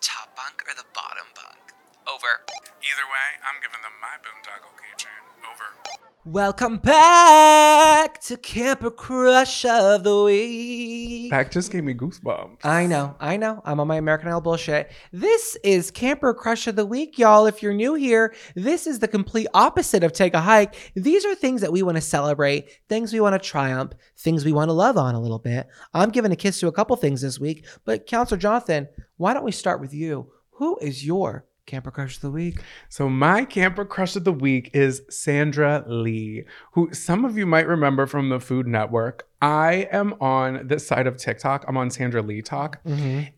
The 0.00 0.06
top 0.06 0.34
bunk 0.36 0.62
or 0.66 0.74
the 0.74 0.84
bottom 0.94 1.26
bunk? 1.34 1.74
Over. 2.08 2.40
Either 2.48 3.06
way, 3.12 3.28
I'm 3.46 3.60
giving 3.60 3.82
them 3.82 3.92
my 4.00 4.16
boondoggle 4.24 4.72
keychain. 4.80 5.08
Over. 5.50 6.00
Welcome 6.24 6.78
back 6.78 8.20
to 8.22 8.36
Camper 8.36 8.90
Crush 8.90 9.64
of 9.64 10.04
the 10.04 10.22
Week. 10.24 11.30
That 11.30 11.50
just 11.50 11.70
gave 11.70 11.84
me 11.84 11.94
goosebumps. 11.94 12.64
I 12.64 12.86
know, 12.86 13.16
I 13.20 13.36
know. 13.36 13.62
I'm 13.64 13.80
on 13.80 13.88
my 13.88 13.96
American 13.96 14.28
Idol 14.28 14.40
bullshit. 14.40 14.90
This 15.12 15.56
is 15.64 15.90
Camper 15.90 16.34
Crush 16.34 16.66
of 16.66 16.76
the 16.76 16.86
Week, 16.86 17.18
y'all. 17.18 17.46
If 17.46 17.62
you're 17.62 17.74
new 17.74 17.94
here, 17.94 18.34
this 18.54 18.86
is 18.86 19.00
the 19.00 19.08
complete 19.08 19.48
opposite 19.54 20.04
of 20.04 20.12
Take 20.12 20.34
a 20.34 20.40
Hike. 20.40 20.74
These 20.94 21.24
are 21.26 21.34
things 21.34 21.60
that 21.60 21.72
we 21.72 21.82
want 21.82 21.96
to 21.96 22.02
celebrate, 22.02 22.70
things 22.88 23.12
we 23.12 23.20
want 23.20 23.40
to 23.40 23.48
triumph, 23.48 23.92
things 24.16 24.44
we 24.44 24.52
want 24.52 24.68
to 24.68 24.74
love 24.74 24.96
on 24.96 25.14
a 25.14 25.20
little 25.20 25.38
bit. 25.38 25.68
I'm 25.92 26.10
giving 26.10 26.32
a 26.32 26.36
kiss 26.36 26.60
to 26.60 26.68
a 26.68 26.72
couple 26.72 26.96
things 26.96 27.22
this 27.22 27.38
week, 27.38 27.66
but 27.84 28.06
Counselor 28.06 28.38
Jonathan, 28.38 28.88
why 29.20 29.34
don't 29.34 29.44
we 29.44 29.52
start 29.52 29.82
with 29.82 29.92
you? 29.92 30.32
Who 30.52 30.78
is 30.78 31.04
your 31.04 31.44
Camper 31.66 31.90
Crush 31.90 32.16
of 32.16 32.22
the 32.22 32.30
Week? 32.30 32.58
So 32.88 33.10
my 33.10 33.44
camper 33.44 33.84
crush 33.84 34.16
of 34.16 34.24
the 34.24 34.32
week 34.32 34.70
is 34.72 35.02
Sandra 35.10 35.84
Lee, 35.86 36.44
who 36.72 36.94
some 36.94 37.26
of 37.26 37.36
you 37.36 37.44
might 37.44 37.68
remember 37.68 38.06
from 38.06 38.30
the 38.30 38.40
Food 38.40 38.66
Network. 38.66 39.28
I 39.42 39.88
am 39.90 40.14
on 40.20 40.66
this 40.66 40.86
side 40.86 41.06
of 41.06 41.16
TikTok. 41.16 41.64
I'm 41.66 41.76
on 41.78 41.90
Sandra 41.90 42.20
Lee 42.20 42.42
Talk, 42.42 42.78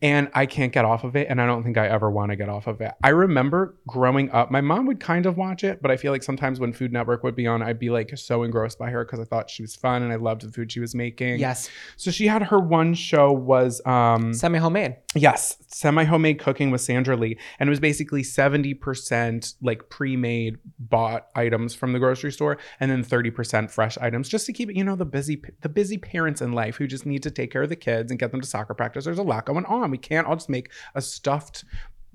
and 0.01 0.29
I 0.33 0.45
can't 0.45 0.73
get 0.73 0.83
off 0.83 1.03
of 1.05 1.15
it, 1.15 1.27
and 1.29 1.41
I 1.41 1.45
don't 1.45 1.63
think 1.63 1.77
I 1.77 1.87
ever 1.87 2.11
want 2.11 2.31
to 2.31 2.35
get 2.35 2.49
off 2.49 2.67
of 2.67 2.81
it. 2.81 2.91
I 3.01 3.09
remember 3.09 3.75
growing 3.87 4.29
up, 4.31 4.51
my 4.51 4.59
mom 4.59 4.85
would 4.87 4.99
kind 4.99 5.25
of 5.25 5.37
watch 5.37 5.63
it, 5.63 5.81
but 5.81 5.91
I 5.91 5.97
feel 5.97 6.11
like 6.11 6.23
sometimes 6.23 6.59
when 6.59 6.73
Food 6.73 6.91
Network 6.91 7.23
would 7.23 7.35
be 7.35 7.47
on, 7.47 7.61
I'd 7.61 7.79
be 7.79 7.89
like 7.89 8.17
so 8.17 8.43
engrossed 8.43 8.77
by 8.77 8.89
her 8.89 9.05
because 9.05 9.21
I 9.21 9.23
thought 9.23 9.49
she 9.49 9.63
was 9.63 9.75
fun 9.75 10.03
and 10.03 10.11
I 10.11 10.17
loved 10.17 10.41
the 10.41 10.51
food 10.51 10.71
she 10.71 10.81
was 10.81 10.93
making. 10.93 11.39
Yes, 11.39 11.69
So 11.95 12.11
she 12.11 12.27
had 12.27 12.43
her 12.43 12.59
one 12.59 12.93
show 12.93 13.31
was 13.31 13.81
um 13.85 14.33
semi 14.33 14.59
homemade. 14.59 14.97
Yes, 15.15 15.57
semi 15.67 16.03
homemade 16.03 16.39
cooking 16.39 16.69
with 16.71 16.81
Sandra 16.81 17.15
Lee, 17.15 17.37
and 17.59 17.69
it 17.69 17.71
was 17.71 17.79
basically 17.79 18.23
seventy 18.23 18.73
percent 18.73 19.53
like 19.61 19.89
pre 19.89 20.17
made 20.17 20.57
bought 20.79 21.27
items 21.35 21.73
from 21.73 21.93
the 21.93 21.99
grocery 21.99 22.31
store, 22.31 22.57
and 22.79 22.91
then 22.91 23.03
thirty 23.03 23.31
percent 23.31 23.71
fresh 23.71 23.97
items, 23.99 24.27
just 24.27 24.45
to 24.47 24.53
keep 24.53 24.69
it, 24.69 24.75
you 24.75 24.83
know, 24.83 24.95
the 24.95 25.05
busy 25.05 25.41
the 25.61 25.69
busy 25.69 25.92
parents 25.97 26.41
in 26.41 26.53
life 26.53 26.75
who 26.77 26.87
just 26.87 27.05
need 27.05 27.23
to 27.23 27.31
take 27.31 27.51
care 27.51 27.63
of 27.63 27.69
the 27.69 27.75
kids 27.75 28.11
and 28.11 28.19
get 28.19 28.31
them 28.31 28.41
to 28.41 28.47
soccer 28.47 28.73
practice. 28.73 29.05
There's 29.05 29.19
a 29.19 29.23
lot 29.23 29.45
going 29.45 29.65
on. 29.65 29.91
We 29.91 29.97
can't 29.97 30.27
all 30.27 30.35
just 30.35 30.49
make 30.49 30.71
a 30.95 31.01
stuffed 31.01 31.63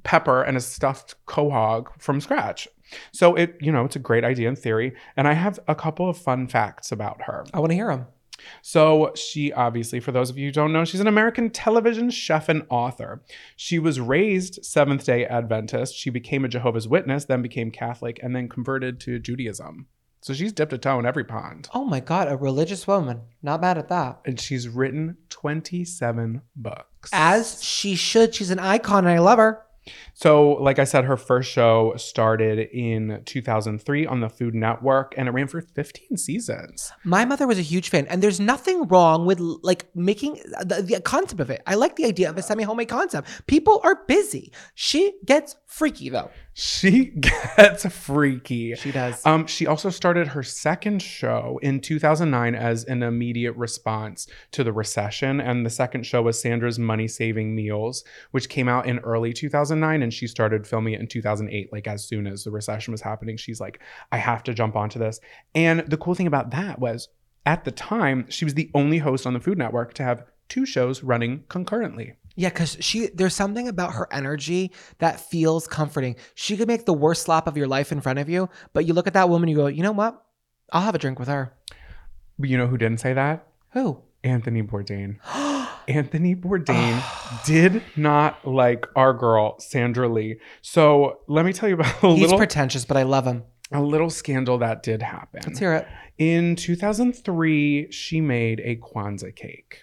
pepper 0.04 0.42
and 0.42 0.56
a 0.56 0.60
stuffed 0.60 1.14
quahog 1.26 1.88
from 1.98 2.20
scratch. 2.20 2.68
So 3.12 3.34
it, 3.34 3.56
you 3.60 3.70
know, 3.70 3.84
it's 3.84 3.96
a 3.96 4.00
great 4.00 4.24
idea 4.24 4.48
in 4.48 4.56
theory, 4.56 4.94
and 5.16 5.28
I 5.28 5.34
have 5.34 5.58
a 5.68 5.74
couple 5.74 6.08
of 6.08 6.16
fun 6.16 6.48
facts 6.48 6.90
about 6.92 7.22
her. 7.22 7.44
I 7.52 7.60
want 7.60 7.70
to 7.70 7.76
hear 7.76 7.88
them. 7.88 8.06
So, 8.62 9.12
she 9.16 9.52
obviously, 9.52 10.00
for 10.00 10.12
those 10.12 10.30
of 10.30 10.38
you 10.38 10.46
who 10.46 10.52
don't 10.52 10.72
know, 10.72 10.84
she's 10.84 11.00
an 11.00 11.08
American 11.08 11.50
television 11.50 12.08
chef 12.08 12.48
and 12.48 12.64
author. 12.70 13.22
She 13.56 13.78
was 13.78 14.00
raised 14.00 14.64
Seventh 14.64 15.04
day 15.04 15.26
Adventist. 15.26 15.96
She 15.96 16.08
became 16.08 16.44
a 16.44 16.48
Jehovah's 16.48 16.88
Witness, 16.88 17.24
then 17.24 17.42
became 17.42 17.70
Catholic, 17.70 18.20
and 18.22 18.34
then 18.34 18.48
converted 18.48 19.00
to 19.00 19.18
Judaism. 19.18 19.86
So, 20.28 20.34
she's 20.34 20.52
dipped 20.52 20.74
a 20.74 20.78
toe 20.78 20.98
in 20.98 21.06
every 21.06 21.24
pond. 21.24 21.70
Oh 21.72 21.86
my 21.86 22.00
God, 22.00 22.30
a 22.30 22.36
religious 22.36 22.86
woman. 22.86 23.22
Not 23.42 23.62
bad 23.62 23.78
at 23.78 23.88
that. 23.88 24.20
And 24.26 24.38
she's 24.38 24.68
written 24.68 25.16
27 25.30 26.42
books. 26.54 27.08
As 27.14 27.64
she 27.64 27.94
should. 27.94 28.34
She's 28.34 28.50
an 28.50 28.58
icon 28.58 29.06
and 29.06 29.14
I 29.14 29.20
love 29.20 29.38
her. 29.38 29.62
So, 30.20 30.54
like 30.54 30.80
I 30.80 30.84
said, 30.84 31.04
her 31.04 31.16
first 31.16 31.48
show 31.48 31.94
started 31.96 32.58
in 32.72 33.22
2003 33.24 34.04
on 34.04 34.18
the 34.18 34.28
Food 34.28 34.52
Network 34.52 35.14
and 35.16 35.28
it 35.28 35.30
ran 35.30 35.46
for 35.46 35.60
15 35.60 36.16
seasons. 36.16 36.90
My 37.04 37.24
mother 37.24 37.46
was 37.46 37.56
a 37.56 37.62
huge 37.62 37.88
fan, 37.88 38.04
and 38.08 38.20
there's 38.20 38.40
nothing 38.40 38.88
wrong 38.88 39.26
with 39.26 39.38
like 39.38 39.86
making 39.94 40.40
the, 40.64 40.82
the 40.84 41.00
concept 41.02 41.40
of 41.40 41.50
it. 41.50 41.62
I 41.68 41.76
like 41.76 41.94
the 41.94 42.04
idea 42.04 42.28
of 42.30 42.36
a 42.36 42.42
semi 42.42 42.64
homemade 42.64 42.88
concept. 42.88 43.28
People 43.46 43.80
are 43.84 44.04
busy. 44.08 44.50
She 44.74 45.12
gets 45.24 45.54
freaky 45.66 46.08
though. 46.08 46.30
She 46.54 47.04
gets 47.56 47.86
freaky. 47.86 48.74
She 48.74 48.90
does. 48.90 49.24
Um, 49.24 49.46
she 49.46 49.68
also 49.68 49.90
started 49.90 50.26
her 50.26 50.42
second 50.42 51.00
show 51.00 51.60
in 51.62 51.80
2009 51.80 52.56
as 52.56 52.82
an 52.86 53.04
immediate 53.04 53.52
response 53.52 54.26
to 54.50 54.64
the 54.64 54.72
recession. 54.72 55.40
And 55.40 55.64
the 55.64 55.70
second 55.70 56.04
show 56.04 56.22
was 56.22 56.40
Sandra's 56.40 56.80
Money 56.80 57.06
Saving 57.06 57.54
Meals, 57.54 58.02
which 58.32 58.48
came 58.48 58.68
out 58.68 58.86
in 58.86 58.98
early 59.00 59.32
2009. 59.32 60.02
And 60.02 60.07
she 60.10 60.26
started 60.26 60.66
filming 60.66 60.94
it 60.94 61.00
in 61.00 61.06
2008, 61.06 61.72
like 61.72 61.86
as 61.86 62.04
soon 62.04 62.26
as 62.26 62.44
the 62.44 62.50
recession 62.50 62.92
was 62.92 63.00
happening. 63.00 63.36
She's 63.36 63.60
like, 63.60 63.80
I 64.12 64.18
have 64.18 64.42
to 64.44 64.54
jump 64.54 64.76
onto 64.76 64.98
this. 64.98 65.20
And 65.54 65.80
the 65.80 65.96
cool 65.96 66.14
thing 66.14 66.26
about 66.26 66.50
that 66.50 66.78
was 66.78 67.08
at 67.46 67.64
the 67.64 67.70
time, 67.70 68.26
she 68.28 68.44
was 68.44 68.54
the 68.54 68.70
only 68.74 68.98
host 68.98 69.26
on 69.26 69.32
the 69.32 69.40
Food 69.40 69.58
Network 69.58 69.94
to 69.94 70.02
have 70.02 70.24
two 70.48 70.66
shows 70.66 71.02
running 71.02 71.44
concurrently. 71.48 72.14
Yeah, 72.36 72.50
because 72.50 72.76
she 72.80 73.08
there's 73.08 73.34
something 73.34 73.66
about 73.66 73.94
her 73.94 74.06
energy 74.12 74.72
that 74.98 75.20
feels 75.20 75.66
comforting. 75.66 76.14
She 76.34 76.56
could 76.56 76.68
make 76.68 76.84
the 76.84 76.94
worst 76.94 77.22
slap 77.22 77.48
of 77.48 77.56
your 77.56 77.66
life 77.66 77.90
in 77.90 78.00
front 78.00 78.20
of 78.20 78.28
you, 78.28 78.48
but 78.72 78.86
you 78.86 78.94
look 78.94 79.08
at 79.08 79.14
that 79.14 79.28
woman, 79.28 79.48
you 79.48 79.56
go, 79.56 79.66
you 79.66 79.82
know 79.82 79.92
what? 79.92 80.22
I'll 80.72 80.82
have 80.82 80.94
a 80.94 80.98
drink 80.98 81.18
with 81.18 81.28
her. 81.28 81.52
But 82.38 82.48
you 82.48 82.56
know 82.56 82.68
who 82.68 82.78
didn't 82.78 83.00
say 83.00 83.12
that? 83.12 83.48
Who? 83.72 84.02
Anthony 84.22 84.62
Bourdain. 84.62 85.18
Anthony 85.88 86.34
Bourdain 86.36 87.02
did 87.44 87.82
not 87.96 88.46
like 88.46 88.86
our 88.94 89.12
girl 89.12 89.58
Sandra 89.58 90.08
Lee. 90.08 90.38
So 90.62 91.20
let 91.26 91.44
me 91.44 91.52
tell 91.52 91.68
you 91.68 91.74
about 91.76 91.86
a 92.02 92.06
little. 92.06 92.14
He's 92.16 92.22
little 92.22 92.38
pretentious, 92.38 92.84
but 92.84 92.96
I 92.96 93.02
love 93.02 93.26
him. 93.26 93.44
a 93.72 93.82
little 93.82 94.10
scandal 94.10 94.58
that 94.58 94.82
did 94.82 95.02
happen. 95.02 95.40
Let's 95.46 95.58
hear 95.58 95.74
it. 95.74 95.86
In 96.18 96.56
2003, 96.56 97.90
she 97.90 98.20
made 98.20 98.60
a 98.60 98.76
Kwanzaa 98.76 99.34
cake. 99.34 99.82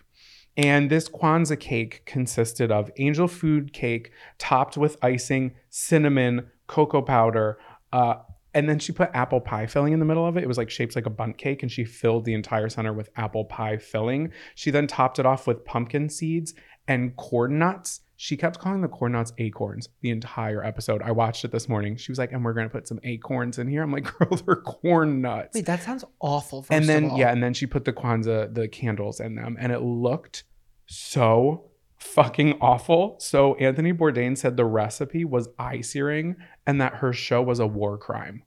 And 0.57 0.89
this 0.89 1.09
Kwanzaa 1.09 1.59
cake 1.59 2.03
consisted 2.05 2.71
of 2.71 2.89
angel 2.97 3.27
food 3.27 3.73
cake 3.73 4.11
topped 4.37 4.77
with 4.77 4.97
icing, 5.01 5.55
cinnamon, 5.69 6.47
cocoa 6.67 7.01
powder, 7.01 7.57
uh, 7.91 8.15
and 8.55 8.69
then 8.69 8.79
she 8.79 8.93
put 8.93 9.11
apple 9.13 9.41
pie 9.41 9.67
filling 9.67 9.93
in 9.93 9.99
the 9.99 10.05
middle 10.05 10.25
of 10.25 10.37
it. 10.37 10.43
It 10.43 10.47
was 10.47 10.57
like 10.57 10.69
shaped 10.69 10.95
like 10.95 11.05
a 11.05 11.11
Bundt 11.11 11.37
cake, 11.37 11.61
and 11.61 11.71
she 11.71 11.83
filled 11.83 12.23
the 12.23 12.33
entire 12.33 12.69
center 12.69 12.93
with 12.93 13.09
apple 13.17 13.43
pie 13.45 13.77
filling. 13.77 14.31
She 14.55 14.71
then 14.71 14.87
topped 14.87 15.19
it 15.19 15.25
off 15.25 15.45
with 15.45 15.65
pumpkin 15.65 16.09
seeds 16.09 16.53
and 16.87 17.15
corn 17.17 17.59
nuts. 17.59 17.99
She 18.15 18.37
kept 18.37 18.59
calling 18.59 18.79
the 18.79 18.87
corn 18.87 19.11
nuts 19.11 19.33
acorns 19.37 19.89
the 19.99 20.09
entire 20.09 20.63
episode. 20.63 21.01
I 21.01 21.11
watched 21.11 21.43
it 21.43 21.51
this 21.51 21.67
morning. 21.67 21.97
She 21.97 22.13
was 22.13 22.17
like, 22.17 22.31
and 22.31 22.45
we're 22.45 22.53
gonna 22.53 22.69
put 22.69 22.87
some 22.87 23.01
acorns 23.03 23.59
in 23.59 23.67
here. 23.67 23.83
I'm 23.83 23.91
like, 23.91 24.05
girl, 24.19 24.39
they're 24.45 24.55
corn 24.55 25.21
nuts 25.21 25.53
Wait, 25.53 25.65
that 25.65 25.83
sounds 25.83 26.05
awful. 26.21 26.63
First 26.63 26.71
and 26.71 26.87
then 26.87 27.15
yeah, 27.17 27.31
and 27.31 27.43
then 27.43 27.53
she 27.53 27.65
put 27.65 27.83
the 27.83 27.93
Kwanzaa 27.93 28.55
the 28.55 28.69
candles 28.69 29.19
in 29.19 29.35
them, 29.35 29.57
and 29.59 29.73
it 29.73 29.81
looked 29.81 30.45
so 30.85 31.71
fucking 31.97 32.57
awful. 32.61 33.17
So 33.19 33.55
Anthony 33.55 33.91
Bourdain 33.91 34.37
said 34.37 34.57
the 34.57 34.65
recipe 34.65 35.25
was 35.25 35.49
eye 35.57 35.81
searing, 35.81 36.35
and 36.67 36.81
that 36.81 36.95
her 36.95 37.13
show 37.13 37.41
was 37.41 37.59
a 37.59 37.67
war 37.67 37.97
crime. 37.97 38.43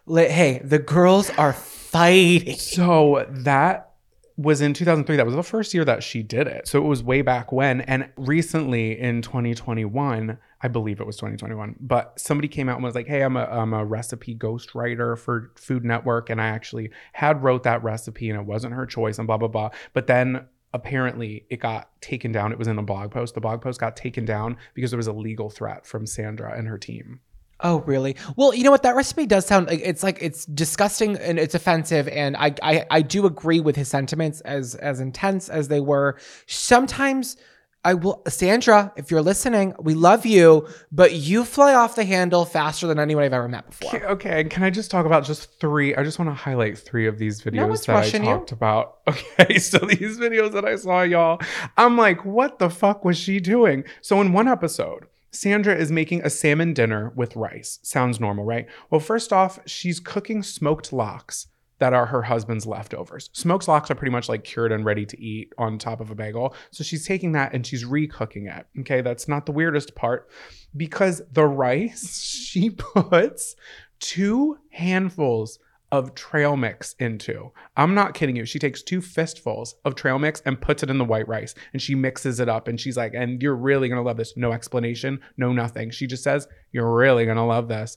Hey, 0.09 0.61
the 0.63 0.79
girls 0.79 1.31
are 1.31 1.53
fighting. 1.53 2.57
So 2.57 3.27
that 3.29 3.91
was 4.37 4.61
in 4.61 4.75
2003. 4.75 5.17
That 5.17 5.27
was 5.27 5.35
the 5.35 5.43
first 5.43 5.75
year 5.75 5.85
that 5.85 6.03
she 6.03 6.23
did 6.23 6.47
it. 6.47 6.69
So 6.69 6.79
it 6.79 6.87
was 6.87 7.03
way 7.03 7.23
back 7.23 7.51
when. 7.51 7.81
And 7.83 8.09
recently 8.17 8.99
in 8.99 9.23
2021, 9.23 10.39
I 10.63 10.69
believe 10.69 11.01
it 11.01 11.07
was 11.07 11.17
2021, 11.17 11.77
but 11.81 12.19
somebody 12.19 12.49
came 12.49 12.69
out 12.69 12.77
and 12.77 12.85
was 12.85 12.95
like, 12.95 13.07
Hey, 13.07 13.23
I'm 13.23 13.37
a, 13.37 13.45
I'm 13.45 13.73
a 13.73 13.85
recipe 13.85 14.35
ghostwriter 14.35 15.19
for 15.19 15.51
Food 15.57 15.85
Network. 15.85 16.31
And 16.31 16.41
I 16.41 16.47
actually 16.47 16.91
had 17.13 17.43
wrote 17.43 17.63
that 17.65 17.83
recipe 17.83 18.31
and 18.31 18.39
it 18.39 18.47
wasn't 18.47 18.75
her 18.75 18.87
choice 18.87 19.19
and 19.19 19.27
blah, 19.27 19.39
blah, 19.39 19.49
blah. 19.49 19.71
But 19.93 20.07
then 20.07 20.47
apparently 20.73 21.47
it 21.51 21.61
got 21.61 21.91
taken 22.01 22.33
down. 22.33 22.53
It 22.53 22.59
was 22.59 22.69
in 22.69 22.79
a 22.79 22.83
blog 22.83 23.11
post. 23.11 23.35
The 23.35 23.41
blog 23.41 23.63
post 23.63 23.81
got 23.81 23.97
taken 23.97 24.25
down 24.25 24.57
because 24.75 24.91
there 24.91 24.99
was 24.99 25.07
a 25.07 25.13
legal 25.13 25.51
threat 25.51 25.87
from 25.87 26.07
Sandra 26.07 26.57
and 26.57 26.69
her 26.69 26.79
team. 26.79 27.21
Oh, 27.61 27.81
really? 27.81 28.17
Well, 28.37 28.53
you 28.53 28.65
know 28.65 28.71
what? 28.71 28.83
That 28.83 28.97
recipe 28.97 29.25
does 29.25 29.47
sound 29.47 29.69
like 29.69 29.81
it's 29.83 30.03
like 30.03 30.19
it's 30.21 30.45
disgusting 30.45 31.17
and 31.17 31.39
it's 31.39 31.55
offensive, 31.55 32.07
and 32.09 32.37
I 32.37 32.55
I, 32.63 32.87
I 32.91 33.03
do 33.03 33.25
agree 33.25 33.61
with 33.61 33.77
his 33.77 33.89
sentiments 33.89 34.43
as 34.43 34.75
as 34.75 35.01
intense 35.01 35.49
as 35.49 35.69
they 35.69 35.81
were. 35.81 36.19
Sometimes 36.47 37.39
I 37.87 37.95
will, 37.95 38.21
Sandra, 38.27 38.93
if 38.97 39.13
you're 39.13 39.23
listening, 39.23 39.73
we 39.79 39.95
love 39.95 40.27
you, 40.27 40.67
but 40.91 41.13
you 41.13 41.45
fly 41.45 41.73
off 41.73 41.95
the 41.95 42.05
handle 42.05 42.45
faster 42.45 42.89
than 42.89 42.99
anyone 42.99 43.23
I've 43.23 43.33
ever 43.33 43.47
met 43.47 43.71
before. 43.71 44.05
Okay, 44.07 44.43
can 44.43 44.65
I 44.65 44.71
just 44.71 44.91
talk 44.91 45.07
about 45.07 45.25
just 45.25 45.61
three? 45.61 45.95
I 45.95 46.03
just 46.03 46.19
want 46.19 46.29
to 46.29 46.35
highlight 46.35 46.77
three 46.77 47.07
of 47.07 47.17
these 47.17 47.43
videos 47.43 47.69
one's 47.69 47.87
that 47.87 47.93
I 47.93 48.01
rushing 48.01 48.25
you. 48.25 48.31
talked 48.31 48.51
about. 48.51 48.95
Okay, 49.39 49.59
so 49.61 49.79
these 49.79 50.19
videos 50.19 50.51
that 50.53 50.65
I 50.65 50.75
saw, 50.75 51.03
y'all, 51.03 51.41
I'm 51.77 51.97
like, 51.97 52.25
what 52.25 52.59
the 52.59 52.69
fuck 52.69 53.05
was 53.05 53.17
she 53.17 53.39
doing? 53.39 53.85
So 54.01 54.21
in 54.21 54.33
one 54.33 54.49
episode, 54.49 55.07
Sandra 55.31 55.77
is 55.77 55.93
making 55.93 56.23
a 56.23 56.31
salmon 56.31 56.75
dinner 56.75 57.13
with 57.15 57.37
rice. 57.37 57.79
Sounds 57.83 58.19
normal, 58.19 58.45
right? 58.45 58.67
Well, 58.91 59.01
first 59.01 59.33
off, 59.33 59.61
she's 59.65 60.01
cooking 60.01 60.43
smoked 60.43 60.93
lox 60.93 61.47
that 61.79 61.93
are 61.93 62.07
her 62.07 62.23
husband's 62.23 62.67
leftovers. 62.67 63.31
Smoked 63.33 63.69
lox 63.69 63.91
are 63.91 63.95
pretty 63.95 64.13
much 64.13 64.29
like 64.29 64.45
cured 64.45 64.73
and 64.73 64.85
ready 64.85 65.05
to 65.07 65.21
eat 65.21 65.53
on 65.59 65.79
top 65.79 66.01
of 66.01 66.11
a 66.11 66.15
bagel. 66.15 66.55
So 66.71 66.83
she's 66.85 67.07
taking 67.07 67.33
that 67.33 67.53
and 67.53 67.67
she's 67.67 67.85
recooking 67.85 68.55
it. 68.55 68.67
Okay, 68.81 69.01
that's 69.01 69.29
not 69.29 69.47
the 69.47 69.53
weirdest 69.53 69.95
part 69.95 70.29
because 70.77 71.23
the 71.33 71.47
rice 71.47 72.21
she 72.51 72.71
puts 72.71 73.57
two 74.01 74.59
handfuls 74.71 75.59
of 75.93 76.15
trail 76.15 76.57
mix 76.57 76.95
into. 76.99 77.53
I'm 77.77 77.95
not 77.95 78.15
kidding 78.15 78.37
you. 78.37 78.45
She 78.45 78.59
takes 78.59 78.83
two 78.83 79.01
fistfuls 79.01 79.77
of 79.85 79.95
trail 79.95 80.19
mix 80.19 80.43
and 80.45 80.61
puts 80.61 80.83
it 80.83 80.91
in 80.91 80.99
the 80.99 81.05
white 81.05 81.29
rice 81.29 81.55
and 81.73 81.81
she 81.81 81.95
mixes 81.95 82.41
it 82.41 82.49
up 82.49 82.69
and 82.69 82.81
she's 82.81 82.97
like, 82.97 83.15
and 83.15 83.41
you're 83.43 83.55
really 83.55 83.89
gonna 83.89 84.03
love 84.03 84.17
this. 84.17 84.37
No 84.37 84.53
explanation, 84.53 85.21
no 85.37 85.53
nothing. 85.53 85.91
She 85.91 86.07
just 86.07 86.25
says, 86.25 86.49
You're 86.73 86.93
really 86.93 87.25
gonna 87.25 87.47
love 87.47 87.69
this. 87.69 87.97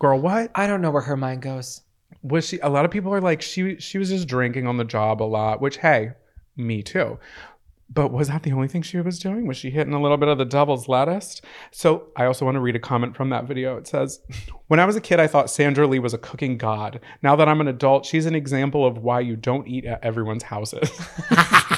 Girl, 0.00 0.20
what? 0.20 0.50
I 0.54 0.66
don't 0.66 0.80
know 0.80 0.90
where 0.90 1.02
her 1.02 1.16
mind 1.16 1.42
goes. 1.42 1.82
Was 2.22 2.46
she 2.48 2.58
a 2.60 2.68
lot 2.68 2.84
of 2.84 2.90
people 2.90 3.12
are 3.12 3.20
like 3.20 3.42
she 3.42 3.78
she 3.78 3.98
was 3.98 4.08
just 4.08 4.28
drinking 4.28 4.66
on 4.66 4.76
the 4.76 4.84
job 4.84 5.22
a 5.22 5.24
lot 5.24 5.60
which 5.60 5.78
hey 5.78 6.12
me 6.56 6.82
too. 6.82 7.18
But 7.92 8.12
was 8.12 8.28
that 8.28 8.42
the 8.42 8.52
only 8.52 8.66
thing 8.66 8.80
she 8.80 8.98
was 8.98 9.18
doing? 9.18 9.46
Was 9.46 9.58
she 9.58 9.70
hitting 9.70 9.92
a 9.92 10.00
little 10.00 10.16
bit 10.16 10.28
of 10.28 10.38
the 10.38 10.46
devil's 10.46 10.88
lettuce? 10.88 11.42
So 11.70 12.08
i 12.16 12.24
also 12.24 12.44
want 12.44 12.54
to 12.56 12.60
read 12.60 12.76
a 12.76 12.80
comment 12.80 13.14
from 13.14 13.30
that 13.30 13.44
video. 13.44 13.76
It 13.76 13.86
says 13.86 14.20
when 14.68 14.80
i 14.80 14.84
was 14.84 14.96
a 14.96 15.00
kid 15.00 15.20
i 15.20 15.26
thought 15.26 15.50
sandra 15.50 15.86
lee 15.86 15.98
was 15.98 16.14
a 16.14 16.18
cooking 16.18 16.56
god. 16.56 17.00
Now 17.22 17.36
that 17.36 17.48
i'm 17.48 17.60
an 17.60 17.68
adult 17.68 18.06
she's 18.06 18.26
an 18.26 18.34
example 18.34 18.86
of 18.86 18.98
why 18.98 19.20
you 19.20 19.36
don't 19.36 19.68
eat 19.68 19.84
at 19.84 20.02
everyone's 20.02 20.44
houses 20.44 20.90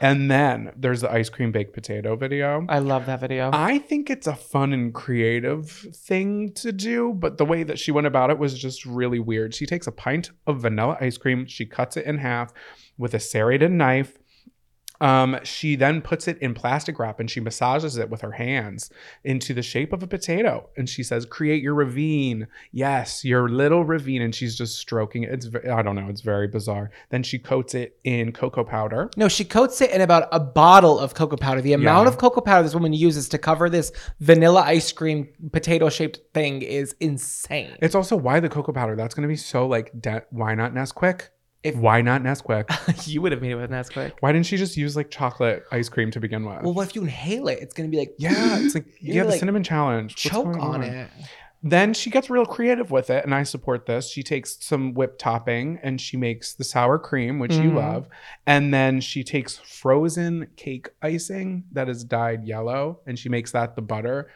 and 0.00 0.30
then 0.30 0.72
there's 0.76 1.02
the 1.02 1.12
ice 1.12 1.28
cream 1.28 1.52
baked 1.52 1.72
potato 1.72 2.16
video 2.16 2.64
I 2.68 2.78
love 2.78 3.06
that 3.06 3.20
video. 3.20 3.50
I 3.52 3.78
think 3.78 4.10
it's 4.10 4.26
a 4.26 4.34
fun 4.34 4.72
and 4.72 4.92
creative 4.94 5.70
thing 5.70 6.52
to 6.54 6.72
do, 6.72 7.12
but 7.12 7.38
the 7.38 7.44
way 7.44 7.62
that 7.62 7.78
she 7.78 7.92
went 7.92 8.06
about 8.06 8.30
it 8.30 8.38
was 8.38 8.58
just 8.58 8.86
really 8.86 9.18
weird. 9.18 9.54
She 9.54 9.66
takes 9.66 9.86
a 9.86 9.92
pint 9.92 10.30
of 10.46 10.62
vanilla 10.62 10.96
ice 11.00 11.18
cream, 11.18 11.46
she 11.46 11.66
cuts 11.66 11.96
it 11.96 12.06
in 12.06 12.18
half 12.18 12.52
with 12.98 13.14
a 13.14 13.20
serrated 13.20 13.72
knife. 13.72 14.18
Um, 15.00 15.38
she 15.44 15.76
then 15.76 16.02
puts 16.02 16.28
it 16.28 16.36
in 16.38 16.52
plastic 16.54 16.98
wrap 16.98 17.20
and 17.20 17.30
she 17.30 17.40
massages 17.40 17.96
it 17.96 18.10
with 18.10 18.20
her 18.20 18.32
hands 18.32 18.90
into 19.24 19.54
the 19.54 19.62
shape 19.62 19.92
of 19.92 20.02
a 20.02 20.06
potato. 20.06 20.68
And 20.76 20.88
she 20.88 21.02
says, 21.02 21.24
"Create 21.24 21.62
your 21.62 21.74
ravine, 21.74 22.46
yes, 22.72 23.24
your 23.24 23.48
little 23.48 23.84
ravine." 23.84 24.22
And 24.22 24.34
she's 24.34 24.56
just 24.56 24.76
stroking 24.78 25.22
it. 25.22 25.30
It's 25.32 25.48
I 25.72 25.82
don't 25.82 25.94
know, 25.96 26.08
it's 26.08 26.20
very 26.20 26.48
bizarre. 26.48 26.90
Then 27.10 27.22
she 27.22 27.38
coats 27.38 27.74
it 27.74 27.96
in 28.04 28.32
cocoa 28.32 28.64
powder. 28.64 29.10
No, 29.16 29.28
she 29.28 29.44
coats 29.44 29.80
it 29.80 29.90
in 29.90 30.00
about 30.02 30.28
a 30.32 30.40
bottle 30.40 30.98
of 30.98 31.14
cocoa 31.14 31.36
powder. 31.36 31.60
The 31.60 31.72
amount 31.72 32.04
Yeah. 32.06 32.12
of 32.12 32.18
cocoa 32.18 32.40
powder 32.40 32.62
this 32.62 32.74
woman 32.74 32.92
uses 32.92 33.28
to 33.30 33.38
cover 33.38 33.70
this 33.70 33.92
vanilla 34.20 34.62
ice 34.62 34.92
cream 34.92 35.28
potato 35.52 35.88
shaped 35.88 36.20
thing 36.34 36.62
is 36.62 36.94
insane. 37.00 37.76
It's 37.80 37.94
also 37.94 38.16
why 38.16 38.40
the 38.40 38.48
cocoa 38.48 38.72
powder. 38.72 38.96
That's 38.96 39.14
going 39.14 39.22
to 39.22 39.28
be 39.28 39.36
so 39.36 39.66
like, 39.66 39.90
de- 40.00 40.24
why 40.30 40.54
not 40.54 40.74
Nesquik? 40.74 41.28
If- 41.62 41.76
why 41.76 42.00
not 42.00 42.22
Nesquik? 42.22 43.06
you 43.06 43.20
would 43.22 43.32
have 43.32 43.42
made 43.42 43.50
it 43.52 43.56
with 43.56 43.70
Nesquik. 43.70 44.12
Why 44.20 44.32
didn't 44.32 44.46
she 44.46 44.56
just 44.56 44.76
use 44.76 44.96
like 44.96 45.10
chocolate 45.10 45.64
ice 45.70 45.88
cream 45.88 46.10
to 46.12 46.20
begin 46.20 46.44
with? 46.44 46.62
Well, 46.62 46.72
what 46.74 46.88
if 46.88 46.94
you 46.94 47.02
inhale 47.02 47.48
it? 47.48 47.58
It's 47.60 47.74
gonna 47.74 47.88
be 47.90 47.98
like 47.98 48.14
yeah, 48.18 48.58
it's 48.60 48.74
like 48.74 48.86
You're 49.00 49.16
yeah, 49.16 49.22
the 49.24 49.30
like, 49.30 49.40
cinnamon 49.40 49.62
challenge. 49.62 50.12
What's 50.12 50.22
choke 50.22 50.44
going 50.46 50.60
on 50.60 50.82
it. 50.82 51.10
Then 51.62 51.92
she 51.92 52.08
gets 52.08 52.30
real 52.30 52.46
creative 52.46 52.90
with 52.90 53.10
it, 53.10 53.22
and 53.22 53.34
I 53.34 53.42
support 53.42 53.84
this. 53.84 54.08
She 54.10 54.22
takes 54.22 54.56
some 54.64 54.94
whipped 54.94 55.18
topping 55.18 55.78
and 55.82 56.00
she 56.00 56.16
makes 56.16 56.54
the 56.54 56.64
sour 56.64 56.98
cream, 56.98 57.38
which 57.38 57.52
you 57.52 57.72
Mhm. 57.72 57.74
love, 57.74 58.08
and 58.46 58.72
then 58.72 59.02
she 59.02 59.22
takes 59.22 59.58
frozen 59.58 60.46
cake 60.56 60.88
icing 61.02 61.64
that 61.72 61.90
is 61.90 62.02
dyed 62.02 62.44
yellow, 62.46 63.00
and 63.06 63.18
she 63.18 63.28
makes 63.28 63.52
that 63.52 63.76
the 63.76 63.82
butter. 63.82 64.28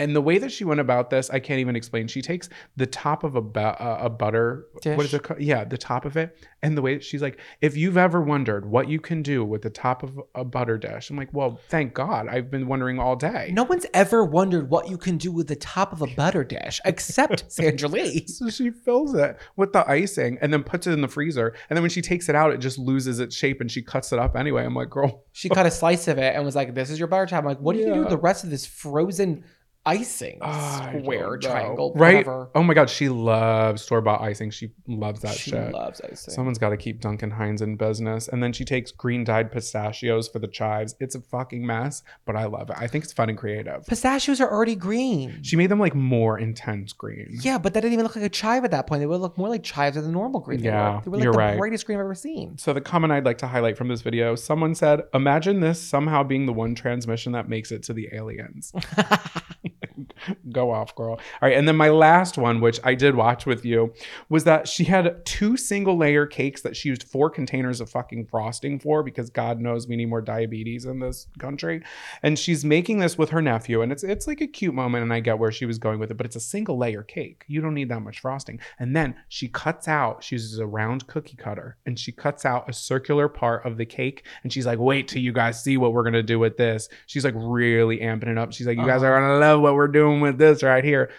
And 0.00 0.16
the 0.16 0.20
way 0.22 0.38
that 0.38 0.50
she 0.50 0.64
went 0.64 0.80
about 0.80 1.10
this, 1.10 1.28
I 1.28 1.40
can't 1.40 1.60
even 1.60 1.76
explain. 1.76 2.08
She 2.08 2.22
takes 2.22 2.48
the 2.76 2.86
top 2.86 3.22
of 3.22 3.36
a 3.36 3.42
bu- 3.42 3.60
uh, 3.60 3.98
a 4.00 4.08
butter, 4.08 4.66
what 4.72 5.04
is 5.04 5.10
Dish? 5.10 5.14
it 5.14 5.22
called? 5.22 5.40
Yeah, 5.40 5.64
the 5.64 5.76
top 5.76 6.06
of 6.06 6.16
it, 6.16 6.36
and 6.62 6.76
the 6.76 6.80
way 6.80 6.94
that 6.94 7.04
she's 7.04 7.20
like, 7.20 7.38
if 7.60 7.76
you've 7.76 7.98
ever 7.98 8.22
wondered 8.22 8.64
what 8.64 8.88
you 8.88 8.98
can 8.98 9.22
do 9.22 9.44
with 9.44 9.60
the 9.60 9.68
top 9.68 10.02
of 10.02 10.18
a 10.34 10.42
butter 10.44 10.78
dish, 10.78 11.10
I'm 11.10 11.16
like, 11.16 11.28
well, 11.34 11.60
thank 11.68 11.92
God, 11.92 12.28
I've 12.28 12.50
been 12.50 12.66
wondering 12.66 12.98
all 12.98 13.14
day. 13.14 13.50
No 13.52 13.64
one's 13.64 13.84
ever 13.92 14.24
wondered 14.24 14.70
what 14.70 14.88
you 14.88 14.96
can 14.96 15.18
do 15.18 15.30
with 15.30 15.48
the 15.48 15.56
top 15.56 15.92
of 15.92 16.00
a 16.00 16.06
butter 16.06 16.44
dish 16.44 16.80
except 16.86 17.44
Sandra 17.52 17.88
Lee. 17.88 18.26
So 18.26 18.48
she 18.48 18.70
fills 18.70 19.14
it 19.14 19.36
with 19.56 19.74
the 19.74 19.86
icing 19.88 20.38
and 20.40 20.50
then 20.50 20.62
puts 20.62 20.86
it 20.86 20.92
in 20.92 21.02
the 21.02 21.08
freezer. 21.08 21.54
And 21.68 21.76
then 21.76 21.82
when 21.82 21.90
she 21.90 22.00
takes 22.00 22.30
it 22.30 22.34
out, 22.34 22.52
it 22.52 22.58
just 22.58 22.78
loses 22.78 23.20
its 23.20 23.36
shape 23.36 23.60
and 23.60 23.70
she 23.70 23.82
cuts 23.82 24.12
it 24.12 24.18
up 24.18 24.34
anyway. 24.34 24.64
I'm 24.64 24.74
like, 24.74 24.88
girl, 24.90 25.24
She 25.32 25.50
cut 25.50 25.66
a 25.66 25.70
slice 25.70 26.08
of 26.08 26.16
it 26.16 26.34
and 26.34 26.44
was 26.44 26.56
like, 26.56 26.74
"This 26.74 26.90
is 26.90 26.98
your 26.98 27.08
butter 27.08 27.26
top." 27.26 27.40
I'm 27.40 27.44
like, 27.44 27.60
"What 27.60 27.74
do 27.74 27.80
you 27.80 27.92
do 27.92 28.00
with 28.00 28.08
the 28.08 28.16
rest 28.18 28.44
of 28.44 28.50
this 28.50 28.66
frozen 28.66 29.44
icing? 29.86 30.38
I 30.42 30.98
Square, 31.02 31.38
triangle, 31.38 31.92
right? 31.96 32.26
whatever." 32.26 32.50
Oh 32.54 32.62
my 32.62 32.74
God, 32.74 32.90
she 32.90 33.08
loves 33.08 33.82
store 33.82 34.00
bought 34.00 34.20
icing. 34.20 34.50
She 34.50 34.70
loves 34.86 35.20
that 35.22 35.34
she 35.34 35.50
shit. 35.52 35.72
loves 35.72 36.00
icing. 36.02 36.34
Someone's 36.34 36.58
got 36.58 36.70
to 36.70 36.76
keep 36.76 37.00
Duncan 37.00 37.30
Hines 37.30 37.62
in 37.62 37.76
business. 37.76 38.28
And 38.28 38.42
then 38.42 38.52
she 38.52 38.64
takes 38.64 38.90
green 38.92 39.24
dyed 39.24 39.50
pistachios 39.52 40.28
for 40.28 40.38
the 40.38 40.48
chives. 40.48 40.94
It's 41.00 41.14
a 41.14 41.20
fucking 41.20 41.64
mess, 41.66 42.02
but 42.26 42.36
I 42.36 42.44
love 42.44 42.70
it. 42.70 42.76
I 42.78 42.86
think 42.86 43.04
it's 43.04 43.12
fun 43.12 43.28
and 43.30 43.38
creative. 43.38 43.86
Pistachios 43.86 44.40
are 44.40 44.50
already 44.50 44.76
green. 44.76 45.42
She 45.42 45.56
made 45.56 45.68
them 45.70 45.80
like 45.80 45.94
more 45.94 46.38
intense 46.38 46.92
green. 46.92 47.38
yeah, 47.42 47.58
but 47.58 47.74
that 47.74 47.80
didn't 47.80 47.94
even 47.94 48.04
look 48.04 48.16
like 48.16 48.24
a 48.24 48.28
chive 48.28 48.64
at 48.64 48.70
that 48.72 48.86
point. 48.86 49.00
They 49.00 49.06
would 49.06 49.20
look 49.20 49.38
more 49.38 49.48
like 49.48 49.62
chives 49.62 49.96
than 49.96 50.04
the 50.04 50.12
normal 50.12 50.40
green. 50.40 50.60
they 50.60 50.66
Yeah, 50.68 50.96
were. 50.96 51.00
they 51.02 51.10
were 51.10 51.16
like 51.16 51.24
you're 51.24 51.32
the 51.32 51.38
right. 51.38 51.58
brightest 51.58 51.86
green 51.86 51.98
I've 51.98 52.04
ever 52.04 52.14
seen. 52.14 52.58
So 52.58 52.72
the 52.72 52.80
comment 52.80 53.12
I'd 53.12 53.24
like 53.24 53.38
to 53.38 53.46
highlight 53.46 53.76
from 53.78 53.88
this 53.88 54.02
video, 54.02 54.34
someone 54.34 54.74
said, 54.74 55.02
"Imagine 55.14 55.60
this 55.60 55.80
somehow 55.80 56.22
being 56.22 56.46
the 56.46 56.52
one 56.52 56.74
transmission 56.74 57.32
that 57.32 57.48
makes 57.48 57.72
it 57.72 57.82
to 57.84 57.92
the 57.92 58.08
aliens." 58.12 58.72
Go 60.52 60.70
off, 60.70 60.94
girl. 60.94 61.12
All 61.12 61.20
right, 61.42 61.56
and 61.56 61.66
then 61.66 61.76
my 61.76 61.90
last 61.90 62.38
one, 62.38 62.60
which 62.60 62.80
I 62.84 62.94
did 62.94 63.14
watch 63.14 63.46
with 63.46 63.64
you, 63.64 63.92
was 64.28 64.44
that 64.44 64.68
she 64.68 64.84
had 64.84 65.24
two 65.24 65.56
single 65.56 65.96
layer 65.96 66.26
cakes 66.26 66.62
that 66.62 66.76
she 66.76 66.88
used 66.88 67.04
four 67.04 67.30
containers 67.30 67.80
of 67.80 67.90
fucking 67.90 68.26
frosting 68.26 68.78
for 68.78 69.02
because 69.02 69.30
God 69.30 69.60
knows 69.60 69.86
we 69.86 69.96
need 69.96 70.06
more 70.06 70.20
diabetes 70.20 70.84
in 70.84 71.00
this 71.00 71.26
country. 71.38 71.82
And 72.22 72.38
she's 72.38 72.64
making 72.64 72.98
this 72.98 73.18
with 73.18 73.30
her 73.30 73.42
nephew, 73.42 73.82
and 73.82 73.92
it's 73.92 74.04
it's 74.04 74.26
like 74.26 74.40
a 74.40 74.46
cute 74.46 74.74
moment, 74.74 75.02
and 75.02 75.12
I 75.12 75.20
get 75.20 75.38
where 75.38 75.52
she 75.52 75.66
was 75.66 75.78
going 75.78 75.98
with 75.98 76.10
it, 76.10 76.16
but 76.16 76.26
it's 76.26 76.36
a 76.36 76.40
single 76.40 76.78
layer 76.78 77.02
cake. 77.02 77.44
You 77.48 77.60
don't 77.60 77.74
need 77.74 77.88
that 77.88 78.00
much 78.00 78.20
frosting. 78.20 78.60
And 78.78 78.94
then 78.94 79.14
she 79.28 79.48
cuts 79.48 79.88
out, 79.88 80.22
she 80.24 80.34
uses 80.34 80.58
a 80.58 80.66
round 80.66 81.06
cookie 81.06 81.36
cutter, 81.36 81.76
and 81.86 81.98
she 81.98 82.12
cuts 82.12 82.44
out 82.44 82.68
a 82.68 82.72
circular 82.72 83.28
part 83.28 83.64
of 83.66 83.76
the 83.76 83.86
cake, 83.86 84.24
and 84.42 84.52
she's 84.52 84.66
like, 84.66 84.78
"Wait 84.78 85.08
till 85.08 85.22
you 85.22 85.32
guys 85.32 85.62
see 85.62 85.76
what 85.76 85.92
we're 85.92 86.04
gonna 86.04 86.22
do 86.22 86.38
with 86.38 86.56
this." 86.56 86.88
She's 87.06 87.24
like 87.24 87.34
really 87.36 87.98
amping 87.98 88.28
it 88.28 88.38
up. 88.38 88.52
She's 88.52 88.66
like, 88.66 88.78
"You 88.78 88.86
guys 88.86 89.02
uh-huh. 89.02 89.12
are 89.12 89.20
gonna 89.20 89.38
love 89.38 89.60
what 89.60 89.74
we're 89.74 89.79
doing 89.88 90.20
with 90.20 90.38
this 90.38 90.62
right 90.62 90.84
here." 90.84 91.10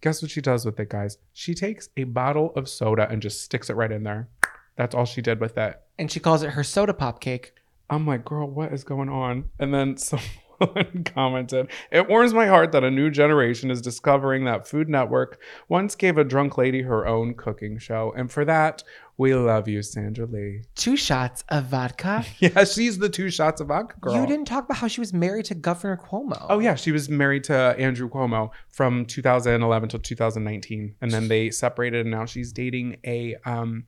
Guess 0.00 0.22
what 0.22 0.30
she 0.30 0.40
does 0.40 0.64
with 0.64 0.80
it, 0.80 0.88
guys? 0.88 1.18
She 1.32 1.54
takes 1.54 1.90
a 1.96 2.04
bottle 2.04 2.52
of 2.56 2.68
soda 2.68 3.06
and 3.10 3.20
just 3.20 3.42
sticks 3.42 3.68
it 3.68 3.74
right 3.74 3.92
in 3.92 4.02
there. 4.02 4.28
That's 4.76 4.94
all 4.94 5.04
she 5.04 5.20
did 5.20 5.40
with 5.40 5.58
it. 5.58 5.78
And 5.98 6.10
she 6.10 6.20
calls 6.20 6.42
it 6.42 6.50
her 6.50 6.64
soda 6.64 6.94
pop 6.94 7.20
cake. 7.20 7.52
I'm 7.90 8.06
like, 8.06 8.24
girl, 8.24 8.48
what 8.48 8.72
is 8.72 8.82
going 8.82 9.10
on? 9.10 9.50
And 9.58 9.74
then 9.74 9.96
someone 9.98 10.26
commented, 11.04 11.70
It 11.90 12.08
warms 12.08 12.34
my 12.34 12.46
heart 12.46 12.72
that 12.72 12.84
a 12.84 12.90
new 12.90 13.10
generation 13.10 13.70
is 13.70 13.80
discovering 13.80 14.44
that 14.44 14.66
Food 14.66 14.88
Network 14.88 15.40
once 15.68 15.94
gave 15.94 16.18
a 16.18 16.24
drunk 16.24 16.58
lady 16.58 16.82
her 16.82 17.06
own 17.06 17.34
cooking 17.34 17.78
show. 17.78 18.12
And 18.16 18.30
for 18.30 18.44
that, 18.44 18.82
we 19.16 19.34
love 19.34 19.68
you, 19.68 19.82
Sandra 19.82 20.24
Lee. 20.26 20.62
Two 20.74 20.96
shots 20.96 21.44
of 21.50 21.66
vodka. 21.66 22.24
Yeah, 22.38 22.64
she's 22.64 22.98
the 22.98 23.10
two 23.10 23.28
shots 23.28 23.60
of 23.60 23.68
vodka 23.68 23.96
girl. 24.00 24.14
You 24.14 24.26
didn't 24.26 24.46
talk 24.46 24.64
about 24.64 24.78
how 24.78 24.88
she 24.88 25.00
was 25.00 25.12
married 25.12 25.44
to 25.46 25.54
Governor 25.54 25.98
Cuomo. 25.98 26.46
Oh 26.48 26.58
yeah, 26.58 26.74
she 26.74 26.90
was 26.90 27.10
married 27.10 27.44
to 27.44 27.54
Andrew 27.54 28.08
Cuomo 28.08 28.50
from 28.70 29.04
2011 29.04 29.90
till 29.90 30.00
2019, 30.00 30.94
and 31.02 31.10
then 31.10 31.28
they 31.28 31.50
separated, 31.50 32.02
and 32.02 32.10
now 32.10 32.24
she's 32.24 32.52
dating 32.52 32.96
a 33.04 33.36
um 33.44 33.84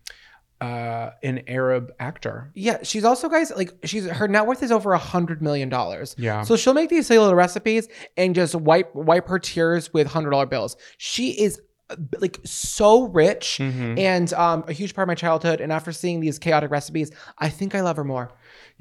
uh, 0.62 1.10
an 1.22 1.42
Arab 1.48 1.92
actor. 1.98 2.50
Yeah, 2.54 2.78
she's 2.82 3.04
also 3.04 3.28
guys 3.28 3.52
like 3.56 3.72
she's 3.84 4.06
her 4.06 4.28
net 4.28 4.46
worth 4.46 4.62
is 4.62 4.70
over 4.70 4.92
a 4.92 4.98
hundred 4.98 5.42
million 5.42 5.68
dollars. 5.68 6.14
Yeah. 6.18 6.42
So 6.42 6.56
she'll 6.56 6.74
make 6.74 6.88
these 6.90 7.06
silly 7.08 7.18
little 7.18 7.34
recipes 7.34 7.88
and 8.16 8.34
just 8.34 8.54
wipe 8.54 8.94
wipe 8.94 9.26
her 9.28 9.38
tears 9.38 9.92
with 9.92 10.06
hundred 10.06 10.30
dollar 10.30 10.46
bills. 10.46 10.76
She 10.98 11.30
is 11.32 11.60
uh, 11.90 11.96
like 12.20 12.38
so 12.44 13.08
rich 13.08 13.58
Mhm. 13.60 13.98
and 13.98 14.32
um, 14.34 14.64
a 14.68 14.72
huge 14.72 14.94
part 14.94 15.04
of 15.04 15.08
my 15.08 15.14
childhood. 15.16 15.60
And 15.60 15.72
after 15.72 15.90
seeing 15.92 16.20
these 16.20 16.38
chaotic 16.38 16.70
recipes, 16.70 17.10
I 17.38 17.48
think 17.48 17.74
I 17.74 17.80
love 17.80 17.96
her 17.96 18.04
more. 18.04 18.30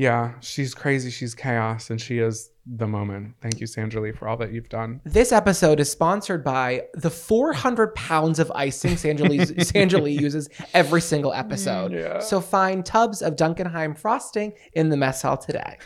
Yeah, 0.01 0.33
she's 0.39 0.73
crazy. 0.73 1.11
She's 1.11 1.35
chaos, 1.35 1.91
and 1.91 2.01
she 2.01 2.17
is 2.17 2.49
the 2.65 2.87
moment. 2.87 3.35
Thank 3.39 3.59
you, 3.59 3.67
Sandra 3.67 4.01
Lee, 4.01 4.11
for 4.11 4.27
all 4.27 4.35
that 4.37 4.51
you've 4.51 4.67
done. 4.67 4.99
This 5.05 5.31
episode 5.31 5.79
is 5.79 5.91
sponsored 5.91 6.43
by 6.43 6.85
the 6.95 7.11
400 7.11 7.93
pounds 7.93 8.39
of 8.39 8.51
icing 8.55 8.97
Sandra 8.97 9.27
Lee, 9.27 9.45
Sandra 9.63 10.01
Lee 10.01 10.17
uses 10.19 10.49
every 10.73 11.01
single 11.01 11.33
episode. 11.33 11.91
Yeah. 11.91 12.17
So 12.17 12.41
find 12.41 12.83
tubs 12.83 13.21
of 13.21 13.35
Duncan 13.35 13.67
Hines 13.67 14.01
frosting 14.01 14.53
in 14.73 14.89
the 14.89 14.97
mess 14.97 15.21
hall 15.21 15.37
today. 15.37 15.77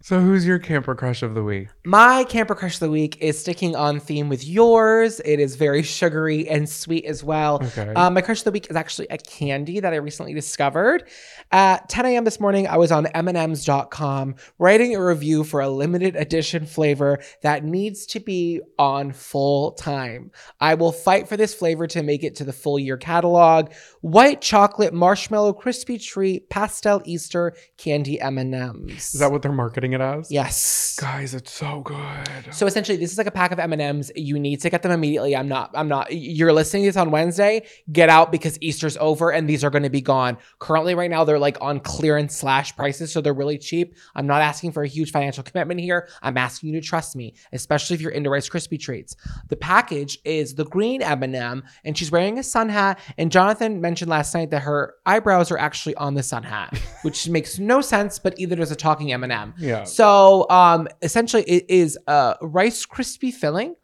So, 0.00 0.20
who's 0.20 0.46
your 0.46 0.60
camper 0.60 0.94
crush 0.94 1.24
of 1.24 1.34
the 1.34 1.42
week? 1.42 1.68
My 1.84 2.22
camper 2.22 2.54
crush 2.54 2.74
of 2.74 2.80
the 2.80 2.90
week 2.90 3.18
is 3.20 3.36
sticking 3.36 3.74
on 3.74 3.98
theme 3.98 4.28
with 4.28 4.46
yours. 4.46 5.20
It 5.24 5.40
is 5.40 5.56
very 5.56 5.82
sugary 5.82 6.48
and 6.48 6.68
sweet 6.68 7.04
as 7.04 7.24
well. 7.24 7.56
Okay. 7.56 7.92
Um, 7.94 8.14
my 8.14 8.20
crush 8.20 8.38
of 8.38 8.44
the 8.44 8.52
week 8.52 8.68
is 8.70 8.76
actually 8.76 9.08
a 9.10 9.18
candy 9.18 9.80
that 9.80 9.92
I 9.92 9.96
recently 9.96 10.34
discovered. 10.34 11.08
At 11.50 11.88
10 11.88 12.06
a.m. 12.06 12.24
this 12.24 12.38
morning, 12.38 12.68
I 12.68 12.76
was 12.76 12.92
on 12.92 13.06
M&Ms.com 13.08 14.36
writing 14.58 14.94
a 14.94 15.04
review 15.04 15.42
for 15.42 15.60
a 15.60 15.68
limited 15.68 16.14
edition 16.14 16.64
flavor 16.64 17.18
that 17.42 17.64
needs 17.64 18.06
to 18.06 18.20
be 18.20 18.60
on 18.78 19.10
full 19.12 19.72
time. 19.72 20.30
I 20.60 20.74
will 20.74 20.92
fight 20.92 21.26
for 21.26 21.36
this 21.36 21.54
flavor 21.54 21.88
to 21.88 22.04
make 22.04 22.22
it 22.22 22.36
to 22.36 22.44
the 22.44 22.52
full 22.52 22.78
year 22.78 22.98
catalog. 22.98 23.72
White 24.02 24.42
chocolate 24.42 24.94
marshmallow 24.94 25.54
crispy 25.54 25.98
treat 25.98 26.48
pastel 26.50 27.02
Easter 27.04 27.54
candy 27.78 28.20
M&Ms. 28.20 29.14
Is 29.14 29.20
that 29.20 29.32
what 29.32 29.42
they're 29.42 29.50
marketing 29.50 29.88
it 30.00 30.04
as? 30.04 30.30
Yes. 30.30 30.96
Guys, 30.98 31.34
it's 31.34 31.52
so 31.52 31.80
good. 31.80 32.52
So 32.52 32.66
essentially, 32.66 32.98
this 32.98 33.12
is 33.12 33.18
like 33.18 33.26
a 33.26 33.32
pack 33.32 33.52
of 33.52 33.58
M 33.58 33.72
and 33.72 33.82
M's. 33.82 34.10
You 34.16 34.38
need 34.38 34.60
to 34.62 34.70
get 34.70 34.82
them 34.82 34.92
immediately. 34.92 35.36
I'm 35.36 35.48
not. 35.48 35.70
I'm 35.74 35.88
not. 35.88 36.12
You're 36.12 36.52
listening 36.52 36.84
to 36.84 36.88
this 36.88 36.96
on 36.96 37.10
Wednesday. 37.10 37.66
Get 37.92 38.08
out 38.08 38.32
because 38.32 38.58
Easter's 38.60 38.96
over 38.98 39.30
and 39.30 39.48
these 39.48 39.64
are 39.64 39.70
going 39.70 39.82
to 39.82 39.90
be 39.90 40.00
gone. 40.00 40.38
Currently, 40.58 40.94
right 40.94 41.10
now 41.10 41.24
they're 41.24 41.38
like 41.38 41.58
on 41.60 41.80
clearance 41.80 42.36
slash 42.36 42.74
prices, 42.76 43.12
so 43.12 43.20
they're 43.20 43.34
really 43.34 43.58
cheap. 43.58 43.96
I'm 44.14 44.26
not 44.26 44.42
asking 44.42 44.72
for 44.72 44.82
a 44.82 44.88
huge 44.88 45.10
financial 45.10 45.42
commitment 45.42 45.80
here. 45.80 46.08
I'm 46.22 46.36
asking 46.36 46.74
you 46.74 46.80
to 46.80 46.86
trust 46.86 47.16
me, 47.16 47.34
especially 47.52 47.94
if 47.94 48.00
you're 48.00 48.12
into 48.12 48.30
Rice 48.30 48.48
Krispie 48.48 48.80
treats. 48.80 49.16
The 49.48 49.56
package 49.56 50.18
is 50.24 50.54
the 50.54 50.64
green 50.64 51.02
M 51.02 51.62
and 51.84 51.96
she's 51.96 52.10
wearing 52.10 52.38
a 52.38 52.42
sun 52.42 52.68
hat. 52.68 52.98
And 53.16 53.30
Jonathan 53.30 53.80
mentioned 53.80 54.10
last 54.10 54.34
night 54.34 54.50
that 54.50 54.62
her 54.62 54.94
eyebrows 55.06 55.50
are 55.50 55.58
actually 55.58 55.94
on 55.96 56.14
the 56.14 56.22
sun 56.22 56.42
hat, 56.42 56.78
which 57.02 57.28
makes 57.28 57.58
no 57.58 57.80
sense. 57.80 58.18
But 58.18 58.38
either 58.38 58.56
there's 58.56 58.70
a 58.70 58.76
talking 58.76 59.12
M 59.12 59.24
and 59.24 59.32
m 59.32 59.54
Yeah. 59.78 59.84
so 59.84 60.48
um, 60.50 60.88
essentially, 61.02 61.42
it 61.44 61.66
is 61.68 61.98
a 62.06 62.36
Rice 62.40 62.86
Krispie 62.86 63.32
filling 63.32 63.74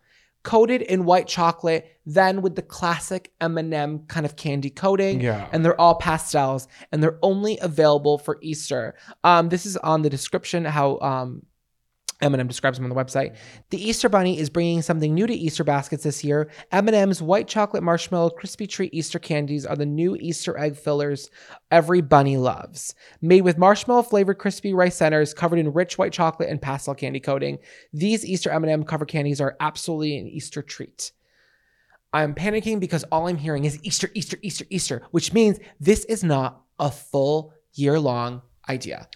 coated 0.45 0.83
in 0.83 1.05
white 1.07 1.27
chocolate, 1.27 1.91
then 2.07 2.43
with 2.43 2.55
the 2.55 2.63
classic 2.63 3.33
M&M 3.41 4.01
kind 4.07 4.27
of 4.27 4.37
candy 4.37 4.71
coating. 4.71 5.21
Yeah. 5.21 5.49
And 5.53 5.65
they're 5.65 5.81
all 5.81 5.97
pastels, 5.97 6.69
and 6.93 7.03
they're 7.03 7.19
only 7.23 7.59
available 7.61 8.19
for 8.19 8.39
Easter. 8.43 8.95
Um, 9.25 9.49
this 9.49 9.67
is 9.67 9.77
on 9.79 10.03
the 10.03 10.11
description 10.11 10.65
how 10.67 10.99
um, 11.01 11.47
M&M 12.21 12.47
describes 12.47 12.79
them 12.79 12.85
on 12.85 12.91
the 12.91 13.05
website. 13.05 13.37
The 13.71 13.89
Easter 13.89 14.09
Bunny 14.09 14.39
is 14.39 14.49
bringing 14.49 14.83
something 14.83 15.15
new 15.15 15.27
to 15.27 15.35
Easter 15.35 15.65
baskets 15.65 16.05
this 16.05 16.25
year. 16.25 16.51
M&M's 16.73 17.21
white 17.21 17.49
chocolate 17.49 17.83
marshmallow 17.83 18.31
crispy 18.31 18.67
treat 18.67 18.95
Easter 18.95 19.19
candies 19.19 19.67
are 19.67 19.77
the 19.77 19.87
new 19.87 20.17
Easter 20.17 20.57
egg 20.59 20.77
fillers 20.77 21.29
every 21.71 22.01
bunny 22.01 22.37
loves. 22.37 22.95
Made 23.21 23.43
with 23.43 23.59
marshmallow 23.59 24.03
flavored 24.03 24.39
crispy 24.39 24.73
rice 24.73 24.97
centers 24.97 25.35
covered 25.35 25.59
in 25.59 25.73
rich 25.73 25.99
white 25.99 26.13
chocolate 26.13 26.49
and 26.49 26.63
pastel 26.63 26.95
candy 26.95 27.21
coating, 27.21 27.59
these 27.93 28.25
Easter 28.25 28.51
M&M 28.51 28.85
cover 28.85 29.05
candies 29.05 29.41
are 29.41 29.57
absolutely 29.61 30.17
an 30.17 30.29
Easter 30.29 30.63
treat. 30.63 31.13
I'm 32.13 32.35
panicking 32.35 32.79
because 32.79 33.05
all 33.11 33.27
I'm 33.27 33.37
hearing 33.37 33.65
is 33.65 33.81
Easter, 33.83 34.09
Easter, 34.15 34.39
Easter, 34.41 34.65
Easter, 34.71 35.03
which 35.11 35.33
means 35.33 35.59
this 35.81 36.05
is 36.05 36.23
not 36.23 36.63
a 36.79 36.91
full 36.91 37.53
year 37.75 37.99
long 37.99 38.43
idea. 38.69 39.09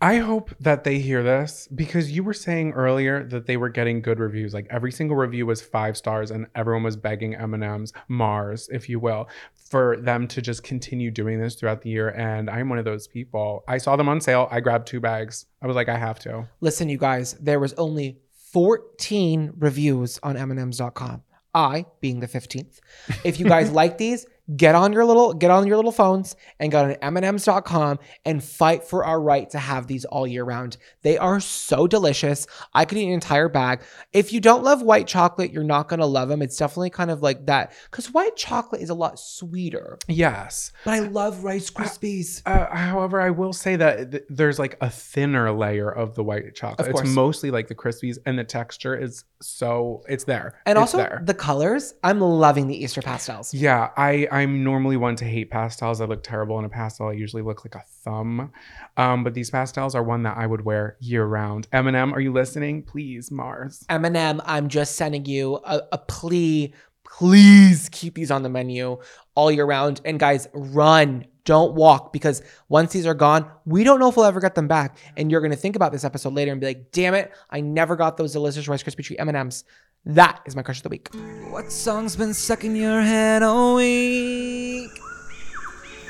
I 0.00 0.18
hope 0.18 0.54
that 0.60 0.84
they 0.84 1.00
hear 1.00 1.24
this 1.24 1.68
because 1.74 2.12
you 2.12 2.22
were 2.22 2.32
saying 2.32 2.72
earlier 2.72 3.24
that 3.24 3.46
they 3.46 3.56
were 3.56 3.68
getting 3.68 4.00
good 4.00 4.20
reviews. 4.20 4.54
Like 4.54 4.68
every 4.70 4.92
single 4.92 5.16
review 5.16 5.44
was 5.44 5.60
five 5.60 5.96
stars, 5.96 6.30
and 6.30 6.46
everyone 6.54 6.84
was 6.84 6.96
begging 6.96 7.34
M&M's 7.34 7.92
Mars, 8.06 8.68
if 8.72 8.88
you 8.88 9.00
will, 9.00 9.28
for 9.54 9.96
them 9.96 10.28
to 10.28 10.40
just 10.40 10.62
continue 10.62 11.10
doing 11.10 11.40
this 11.40 11.56
throughout 11.56 11.82
the 11.82 11.90
year. 11.90 12.10
And 12.10 12.48
I'm 12.48 12.68
one 12.68 12.78
of 12.78 12.84
those 12.84 13.08
people. 13.08 13.64
I 13.66 13.78
saw 13.78 13.96
them 13.96 14.08
on 14.08 14.20
sale. 14.20 14.46
I 14.52 14.60
grabbed 14.60 14.86
two 14.86 15.00
bags. 15.00 15.46
I 15.60 15.66
was 15.66 15.74
like, 15.74 15.88
I 15.88 15.96
have 15.96 16.20
to. 16.20 16.48
Listen, 16.60 16.88
you 16.88 16.98
guys, 16.98 17.34
there 17.34 17.58
was 17.58 17.72
only 17.74 18.20
14 18.52 19.54
reviews 19.58 20.20
on 20.22 20.36
M&Ms.com. 20.36 21.22
I 21.54 21.86
being 22.00 22.20
the 22.20 22.28
15th. 22.28 22.78
If 23.24 23.40
you 23.40 23.46
guys 23.46 23.70
like 23.72 23.98
these, 23.98 24.26
get 24.56 24.74
on 24.74 24.92
your 24.92 25.04
little 25.04 25.34
get 25.34 25.50
on 25.50 25.66
your 25.66 25.76
little 25.76 25.92
phones 25.92 26.34
and 26.58 26.72
go 26.72 26.88
to 26.88 27.04
M&Ms.com 27.04 27.98
and 28.24 28.42
fight 28.42 28.84
for 28.84 29.04
our 29.04 29.20
right 29.20 29.48
to 29.50 29.58
have 29.58 29.86
these 29.86 30.04
all 30.06 30.26
year 30.26 30.44
round. 30.44 30.76
They 31.02 31.18
are 31.18 31.40
so 31.40 31.86
delicious. 31.86 32.46
I 32.72 32.84
could 32.84 32.98
eat 32.98 33.06
an 33.06 33.12
entire 33.12 33.48
bag. 33.48 33.82
If 34.12 34.32
you 34.32 34.40
don't 34.40 34.62
love 34.62 34.82
white 34.82 35.06
chocolate, 35.06 35.52
you're 35.52 35.64
not 35.64 35.88
going 35.88 36.00
to 36.00 36.06
love 36.06 36.28
them. 36.28 36.40
It's 36.42 36.56
definitely 36.56 36.90
kind 36.90 37.10
of 37.10 37.22
like 37.22 37.46
that 37.46 37.72
cuz 37.90 38.12
white 38.12 38.36
chocolate 38.36 38.80
is 38.80 38.90
a 38.90 38.94
lot 38.94 39.18
sweeter. 39.18 39.98
Yes. 40.08 40.72
But 40.84 40.94
I 40.94 41.00
love 41.00 41.44
Rice 41.44 41.70
Krispies. 41.70 42.42
Uh, 42.46 42.74
however, 42.74 43.20
I 43.20 43.30
will 43.30 43.52
say 43.52 43.76
that 43.76 44.10
th- 44.12 44.24
there's 44.28 44.58
like 44.58 44.76
a 44.80 44.88
thinner 44.90 45.52
layer 45.52 45.90
of 45.90 46.14
the 46.14 46.24
white 46.24 46.54
chocolate. 46.54 46.88
Of 46.88 47.00
It's 47.00 47.14
mostly 47.14 47.50
like 47.50 47.68
the 47.68 47.74
Krispies, 47.74 48.18
and 48.24 48.38
the 48.38 48.44
texture 48.44 48.96
is 48.96 49.24
so 49.40 50.02
it's 50.08 50.24
there. 50.24 50.54
and 50.66 50.76
It's 50.78 50.80
also 50.94 50.98
there. 50.98 51.22
the 51.24 51.34
colors. 51.34 51.94
I'm 52.02 52.20
loving 52.20 52.66
the 52.66 52.76
Easter 52.82 53.02
pastels. 53.02 53.52
Yeah, 53.54 53.90
I 53.96 54.28
I'm 54.38 54.62
normally 54.62 54.96
one 54.96 55.16
to 55.16 55.24
hate 55.24 55.50
pastels. 55.50 56.00
I 56.00 56.04
look 56.04 56.22
terrible 56.22 56.60
in 56.60 56.64
a 56.64 56.68
pastel. 56.68 57.08
I 57.08 57.12
usually 57.12 57.42
look 57.42 57.64
like 57.64 57.74
a 57.74 57.82
thumb. 58.04 58.52
Um, 58.96 59.24
but 59.24 59.34
these 59.34 59.50
pastels 59.50 59.96
are 59.96 60.02
one 60.02 60.22
that 60.22 60.36
I 60.36 60.46
would 60.46 60.64
wear 60.64 60.96
year 61.00 61.24
round. 61.24 61.66
M&M, 61.72 62.14
are 62.14 62.20
you 62.20 62.32
listening? 62.32 62.84
Please, 62.84 63.32
Mars. 63.32 63.84
M&M, 63.88 64.40
I'm 64.44 64.68
just 64.68 64.94
sending 64.94 65.24
you 65.26 65.56
a, 65.64 65.82
a 65.90 65.98
plea. 65.98 66.72
Please 67.04 67.88
keep 67.90 68.14
these 68.14 68.30
on 68.30 68.44
the 68.44 68.48
menu 68.48 68.98
all 69.34 69.50
year 69.50 69.66
round. 69.66 70.00
And 70.04 70.20
guys, 70.20 70.46
run. 70.52 71.26
Don't 71.44 71.74
walk 71.74 72.12
because 72.12 72.42
once 72.68 72.92
these 72.92 73.06
are 73.06 73.14
gone, 73.14 73.50
we 73.64 73.82
don't 73.82 73.98
know 73.98 74.10
if 74.10 74.16
we'll 74.16 74.26
ever 74.26 74.38
get 74.38 74.54
them 74.54 74.68
back. 74.68 74.98
And 75.16 75.32
you're 75.32 75.40
going 75.40 75.50
to 75.50 75.56
think 75.56 75.74
about 75.74 75.90
this 75.90 76.04
episode 76.04 76.34
later 76.34 76.52
and 76.52 76.60
be 76.60 76.66
like, 76.66 76.92
damn 76.92 77.14
it, 77.14 77.32
I 77.50 77.60
never 77.60 77.96
got 77.96 78.18
those 78.18 78.34
delicious 78.34 78.68
Rice 78.68 78.82
Krispie 78.84 79.02
treat 79.02 79.18
M&Ms. 79.18 79.64
That 80.08 80.40
is 80.46 80.56
my 80.56 80.62
crush 80.62 80.78
of 80.78 80.84
the 80.84 80.88
week. 80.88 81.10
What 81.50 81.70
song's 81.70 82.16
been 82.16 82.32
stuck 82.32 82.64
in 82.64 82.74
your 82.74 83.02
head 83.02 83.42
all 83.42 83.76
week? 83.76 84.90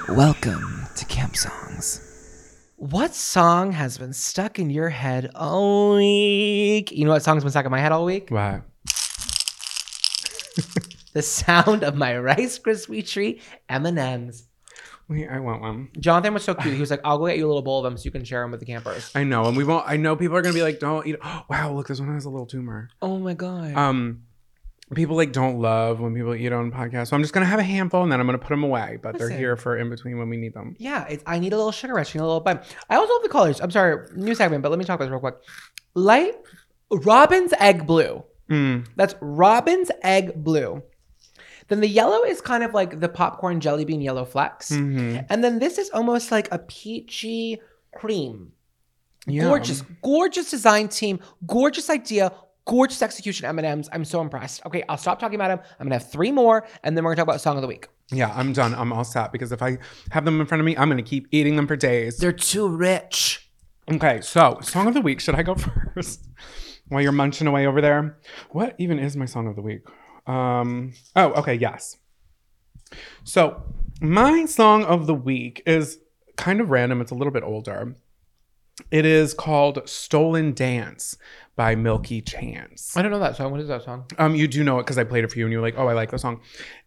Welcome 0.08 0.86
to 0.94 1.04
Camp 1.06 1.34
Songs. 1.34 2.56
What 2.76 3.12
song 3.12 3.72
has 3.72 3.98
been 3.98 4.12
stuck 4.12 4.60
in 4.60 4.70
your 4.70 4.88
head 4.88 5.32
all 5.34 5.96
week? 5.96 6.92
You 6.92 7.06
know 7.06 7.10
what 7.10 7.24
song's 7.24 7.42
been 7.42 7.50
stuck 7.50 7.64
in 7.64 7.72
my 7.72 7.80
head 7.80 7.90
all 7.90 8.04
week? 8.04 8.30
What? 8.30 8.62
The 11.14 11.22
sound 11.22 11.82
of 11.82 11.96
my 11.96 12.16
Rice 12.18 12.58
Krispie 12.58 13.04
treat 13.04 13.42
M&Ms. 13.68 14.47
Wait, 15.08 15.26
I 15.28 15.40
want 15.40 15.62
one. 15.62 15.88
Jonathan 15.98 16.34
was 16.34 16.44
so 16.44 16.54
cute. 16.54 16.74
He 16.74 16.80
was 16.80 16.90
like, 16.90 17.00
"I'll 17.02 17.16
go 17.18 17.26
get 17.26 17.38
you 17.38 17.46
a 17.46 17.48
little 17.48 17.62
bowl 17.62 17.78
of 17.78 17.84
them 17.84 17.96
so 17.96 18.04
you 18.04 18.10
can 18.10 18.24
share 18.24 18.42
them 18.42 18.50
with 18.50 18.60
the 18.60 18.66
campers." 18.66 19.10
I 19.14 19.24
know, 19.24 19.46
and 19.46 19.56
we 19.56 19.64
won't. 19.64 19.84
I 19.88 19.96
know 19.96 20.16
people 20.16 20.36
are 20.36 20.42
gonna 20.42 20.52
be 20.54 20.62
like, 20.62 20.80
"Don't 20.80 21.06
eat." 21.06 21.16
Oh, 21.22 21.44
wow, 21.50 21.72
look, 21.72 21.88
this 21.88 21.98
one 22.00 22.12
has 22.12 22.26
a 22.26 22.30
little 22.30 22.46
tumor. 22.46 22.90
Oh 23.00 23.18
my 23.18 23.32
god. 23.34 23.74
Um, 23.74 24.24
people 24.94 25.16
like 25.16 25.32
don't 25.32 25.60
love 25.60 26.00
when 26.00 26.14
people 26.14 26.34
eat 26.34 26.52
on 26.52 26.70
podcasts. 26.70 27.08
So 27.08 27.16
I'm 27.16 27.22
just 27.22 27.32
gonna 27.32 27.46
have 27.46 27.58
a 27.58 27.62
handful, 27.62 28.02
and 28.02 28.12
then 28.12 28.20
I'm 28.20 28.26
gonna 28.26 28.36
put 28.38 28.50
them 28.50 28.62
away. 28.64 28.98
But 29.02 29.16
they're 29.18 29.30
here 29.30 29.56
for 29.56 29.78
in 29.78 29.88
between 29.88 30.18
when 30.18 30.28
we 30.28 30.36
need 30.36 30.52
them. 30.52 30.76
yeah, 30.78 31.06
it's, 31.08 31.22
I 31.26 31.38
need 31.38 31.54
a 31.54 31.56
little 31.56 31.72
sugar 31.72 31.94
rush, 31.94 32.14
I 32.14 32.18
need 32.18 32.24
a 32.24 32.26
little 32.26 32.40
bite. 32.40 32.62
I 32.90 32.96
also 32.96 33.12
love 33.14 33.22
the 33.22 33.28
colors. 33.30 33.60
I'm 33.62 33.70
sorry, 33.70 34.08
new 34.14 34.34
segment, 34.34 34.62
but 34.62 34.68
let 34.70 34.78
me 34.78 34.84
talk 34.84 34.96
about 34.96 35.06
this 35.06 35.10
real 35.10 35.20
quick. 35.20 35.36
Light 35.94 36.34
Robin's 36.90 37.52
egg 37.58 37.86
blue. 37.86 38.24
Mm, 38.50 38.86
That's 38.96 39.14
Robin's 39.20 39.90
egg 40.02 40.42
blue. 40.42 40.82
Then 41.68 41.80
the 41.80 41.88
yellow 41.88 42.24
is 42.24 42.40
kind 42.40 42.62
of 42.64 42.74
like 42.74 43.00
the 43.00 43.08
popcorn 43.08 43.60
jelly 43.60 43.84
bean 43.84 44.00
yellow 44.00 44.24
flecks. 44.24 44.70
mhm. 44.72 45.24
And 45.28 45.44
then 45.44 45.58
this 45.58 45.78
is 45.78 45.90
almost 45.90 46.30
like 46.30 46.48
a 46.50 46.58
peachy 46.58 47.60
cream. 47.94 48.52
Yeah. 49.26 49.44
Gorgeous, 49.44 49.82
gorgeous 50.02 50.50
design 50.50 50.88
team, 50.88 51.20
gorgeous 51.46 51.90
idea, 51.90 52.32
gorgeous 52.64 53.02
execution. 53.02 53.44
M 53.46 53.58
and 53.58 53.66
M's. 53.66 53.88
I'm 53.92 54.04
so 54.04 54.20
impressed. 54.22 54.64
Okay, 54.64 54.82
I'll 54.88 54.96
stop 54.96 55.18
talking 55.18 55.34
about 55.34 55.48
them. 55.48 55.60
I'm 55.78 55.86
gonna 55.86 55.96
have 55.96 56.10
three 56.10 56.32
more, 56.32 56.66
and 56.82 56.96
then 56.96 57.04
we're 57.04 57.10
gonna 57.10 57.24
talk 57.26 57.28
about 57.28 57.40
song 57.42 57.56
of 57.56 57.62
the 57.62 57.68
week. 57.68 57.88
Yeah, 58.10 58.32
I'm 58.34 58.54
done. 58.54 58.74
I'm 58.74 58.90
all 58.90 59.04
set 59.04 59.32
because 59.32 59.52
if 59.52 59.60
I 59.60 59.76
have 60.12 60.24
them 60.24 60.40
in 60.40 60.46
front 60.46 60.60
of 60.60 60.64
me, 60.64 60.74
I'm 60.78 60.88
gonna 60.88 61.02
keep 61.02 61.26
eating 61.30 61.56
them 61.56 61.66
for 61.66 61.76
days. 61.76 62.16
They're 62.16 62.32
too 62.32 62.66
rich. 62.68 63.50
Okay, 63.92 64.20
so 64.22 64.58
song 64.62 64.86
of 64.86 64.94
the 64.94 65.02
week. 65.02 65.20
Should 65.20 65.34
I 65.34 65.42
go 65.42 65.54
first? 65.94 66.26
While 66.88 67.02
you're 67.02 67.12
munching 67.12 67.46
away 67.46 67.66
over 67.66 67.82
there, 67.82 68.16
what 68.50 68.74
even 68.78 68.98
is 68.98 69.14
my 69.14 69.26
song 69.26 69.46
of 69.46 69.56
the 69.56 69.60
week? 69.62 69.82
Um. 70.28 70.92
Oh, 71.16 71.32
okay. 71.34 71.54
Yes. 71.54 71.96
So 73.24 73.62
My 74.00 74.44
song 74.44 74.84
of 74.84 75.06
the 75.06 75.14
week 75.14 75.62
is 75.66 75.98
kind 76.36 76.60
of 76.60 76.70
random. 76.70 77.00
It's 77.00 77.10
a 77.10 77.14
little 77.14 77.32
bit 77.32 77.42
older. 77.42 77.96
It 78.92 79.04
is 79.04 79.34
called 79.34 79.88
Stolen 79.88 80.54
Dance 80.54 81.16
by 81.56 81.74
Milky 81.74 82.22
Chance. 82.22 82.96
I 82.96 83.02
don't 83.02 83.10
know 83.10 83.18
that 83.18 83.34
song. 83.34 83.50
What 83.50 83.60
is 83.60 83.66
that 83.66 83.82
song? 83.82 84.04
Um, 84.18 84.36
you 84.36 84.46
do 84.46 84.62
know 84.62 84.78
it 84.78 84.84
because 84.84 84.98
I 84.98 85.02
played 85.02 85.24
it 85.24 85.32
for 85.32 85.38
you 85.40 85.46
and 85.46 85.52
you 85.52 85.58
were 85.58 85.66
like, 85.66 85.74
oh, 85.76 85.88
I 85.88 85.94
like 85.94 86.12
the 86.12 86.18
song. 86.18 86.40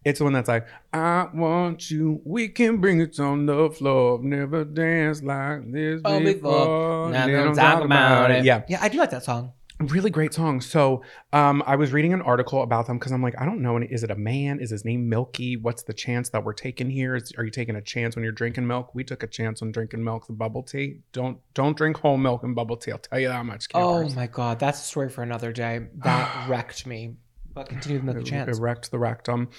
It's 0.05 0.19
the 0.19 0.23
one 0.23 0.31
that's 0.31 0.47
like, 0.47 0.65
I 0.93 1.27
want 1.33 1.91
you, 1.91 2.21
we 2.23 2.47
can 2.47 2.77
bring 2.77 3.01
it 3.01 3.19
on 3.19 3.45
the 3.45 3.69
floor. 3.71 4.19
Never 4.23 4.63
dance 4.63 5.21
like 5.21 5.69
this 5.69 5.99
Oh, 6.05 6.21
before. 6.21 7.09
Now 7.11 7.25
They 7.25 7.33
don't 7.33 7.47
don't 7.47 7.55
talk 7.55 7.83
about 7.83 8.31
it. 8.31 8.45
Yeah. 8.45 8.63
Yeah, 8.69 8.79
I 8.81 8.87
do 8.87 8.97
like 8.97 9.11
that 9.11 9.23
song. 9.25 9.51
Really 9.87 10.09
great 10.09 10.33
song. 10.33 10.61
So 10.61 11.03
um, 11.33 11.63
I 11.65 11.75
was 11.75 11.91
reading 11.91 12.13
an 12.13 12.21
article 12.21 12.61
about 12.61 12.87
them 12.87 12.99
because 12.99 13.11
I'm 13.11 13.23
like, 13.23 13.39
I 13.39 13.45
don't 13.45 13.61
know. 13.61 13.77
Is 13.77 14.03
it 14.03 14.11
a 14.11 14.15
man? 14.15 14.59
Is 14.59 14.69
his 14.69 14.85
name 14.85 15.09
Milky? 15.09 15.57
What's 15.57 15.83
the 15.83 15.93
chance 15.93 16.29
that 16.29 16.43
we're 16.43 16.53
taking 16.53 16.89
here? 16.89 17.15
Is, 17.15 17.31
are 17.37 17.43
you 17.43 17.51
taking 17.51 17.75
a 17.75 17.81
chance 17.81 18.15
when 18.15 18.23
you're 18.23 18.31
drinking 18.31 18.67
milk? 18.67 18.93
We 18.93 19.03
took 19.03 19.23
a 19.23 19.27
chance 19.27 19.61
on 19.61 19.71
drinking 19.71 20.03
milk, 20.03 20.27
the 20.27 20.33
bubble 20.33 20.63
tea. 20.63 20.97
Don't 21.13 21.39
don't 21.53 21.75
drink 21.75 21.97
whole 21.97 22.17
milk 22.17 22.43
and 22.43 22.55
bubble 22.55 22.77
tea. 22.77 22.91
I'll 22.91 22.99
tell 22.99 23.19
you 23.19 23.29
that 23.29 23.45
much. 23.45 23.67
Oh 23.73 24.07
my 24.09 24.27
god, 24.27 24.59
that's 24.59 24.81
a 24.81 24.83
story 24.83 25.09
for 25.09 25.23
another 25.23 25.51
day. 25.51 25.87
That 26.03 26.47
wrecked 26.49 26.85
me. 26.85 27.15
But 27.53 27.67
continue 27.67 27.97
with 27.97 28.05
Milky 28.05 28.29
Chance. 28.29 28.57
Erect 28.57 28.91
the 28.91 28.99
rectum. 28.99 29.49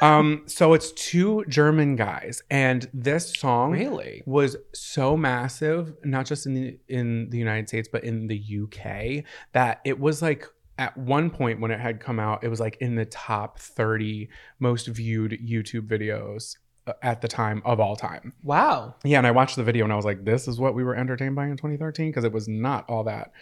Um, 0.00 0.42
so 0.46 0.72
it's 0.74 0.92
two 0.92 1.44
German 1.48 1.96
guys, 1.96 2.42
and 2.50 2.88
this 2.94 3.32
song 3.32 3.72
Really? 3.72 4.22
was 4.26 4.56
so 4.72 5.16
massive, 5.16 5.94
not 6.04 6.26
just 6.26 6.46
in 6.46 6.54
the 6.54 6.78
in 6.88 7.30
the 7.30 7.38
United 7.38 7.68
States, 7.68 7.88
but 7.90 8.04
in 8.04 8.28
the 8.28 8.40
UK, 8.62 9.24
that 9.52 9.80
it 9.84 9.98
was 9.98 10.22
like 10.22 10.46
at 10.78 10.96
one 10.96 11.28
point 11.28 11.60
when 11.60 11.70
it 11.70 11.78
had 11.78 12.00
come 12.00 12.18
out, 12.18 12.42
it 12.42 12.48
was 12.48 12.58
like 12.58 12.78
in 12.80 12.94
the 12.94 13.04
top 13.04 13.58
30 13.58 14.28
most 14.60 14.86
viewed 14.86 15.32
YouTube 15.32 15.86
videos 15.86 16.56
at 17.02 17.20
the 17.20 17.28
time 17.28 17.62
of 17.64 17.80
all 17.80 17.96
time. 17.96 18.32
Wow. 18.42 18.94
Yeah, 19.04 19.18
and 19.18 19.26
I 19.26 19.30
watched 19.30 19.56
the 19.56 19.62
video 19.62 19.84
and 19.84 19.92
I 19.92 19.96
was 19.96 20.04
like, 20.04 20.24
this 20.24 20.48
is 20.48 20.58
what 20.58 20.74
we 20.74 20.82
were 20.82 20.94
entertained 20.94 21.36
by 21.36 21.46
in 21.46 21.56
2013 21.56 22.10
because 22.10 22.24
it 22.24 22.32
was 22.32 22.48
not 22.48 22.88
all 22.88 23.04
that. 23.04 23.32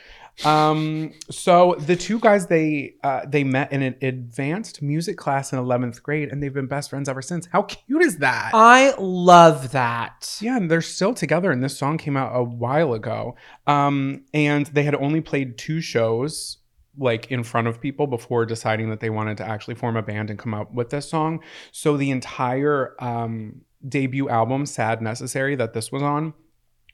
Um, 0.45 1.13
so 1.31 1.75
the 1.79 1.97
two 1.97 2.21
guys 2.21 2.47
they 2.47 2.95
uh, 3.03 3.23
they 3.27 3.43
met 3.43 3.73
in 3.73 3.83
an 3.83 3.97
advanced 4.03 4.83
music 4.83 5.17
class 5.17 5.53
in 5.53 5.59
11th 5.59 6.03
grade 6.03 6.31
and 6.31 6.43
they've 6.43 6.55
been 6.55 6.69
best 6.69 6.91
friends 6.91 7.09
ever 7.09 7.23
since. 7.23 7.47
How 7.47 7.63
cute 7.63 8.03
is 8.03 8.19
that? 8.19 8.51
I 8.55 8.95
love 8.99 9.73
that. 9.73 10.39
yeah, 10.41 10.57
and 10.57 10.71
they're 10.71 10.81
still 10.81 11.15
together 11.15 11.51
and 11.51 11.63
this 11.63 11.77
song 11.77 11.99
came 11.99 12.17
out 12.17 12.33
a 12.35 12.43
while 12.43 12.93
ago. 12.93 13.37
Um, 13.67 14.25
and 14.33 14.67
they 14.67 14.85
had 14.85 14.95
only 14.95 15.21
played 15.21 15.59
two 15.59 15.81
shows 15.81 16.59
like 16.99 17.31
in 17.31 17.43
front 17.43 17.69
of 17.69 17.81
people 17.81 18.07
before 18.07 18.45
deciding 18.45 18.91
that 18.91 19.01
they 19.01 19.11
wanted 19.11 19.37
to 19.39 19.45
actually 19.45 19.75
form 19.75 19.97
a 19.97 20.03
band 20.03 20.31
and 20.31 20.39
come 20.39 20.55
up 20.55 20.73
with 20.73 20.91
this 20.91 21.09
song. 21.09 21.41
So 21.73 21.97
the 21.97 22.11
entire 22.11 22.95
um, 22.99 23.63
debut 23.87 24.29
album, 24.29 24.65
Sadnecessary, 24.65 25.57
that 25.59 25.73
this 25.73 25.93
was 25.93 26.03
on, 26.03 26.35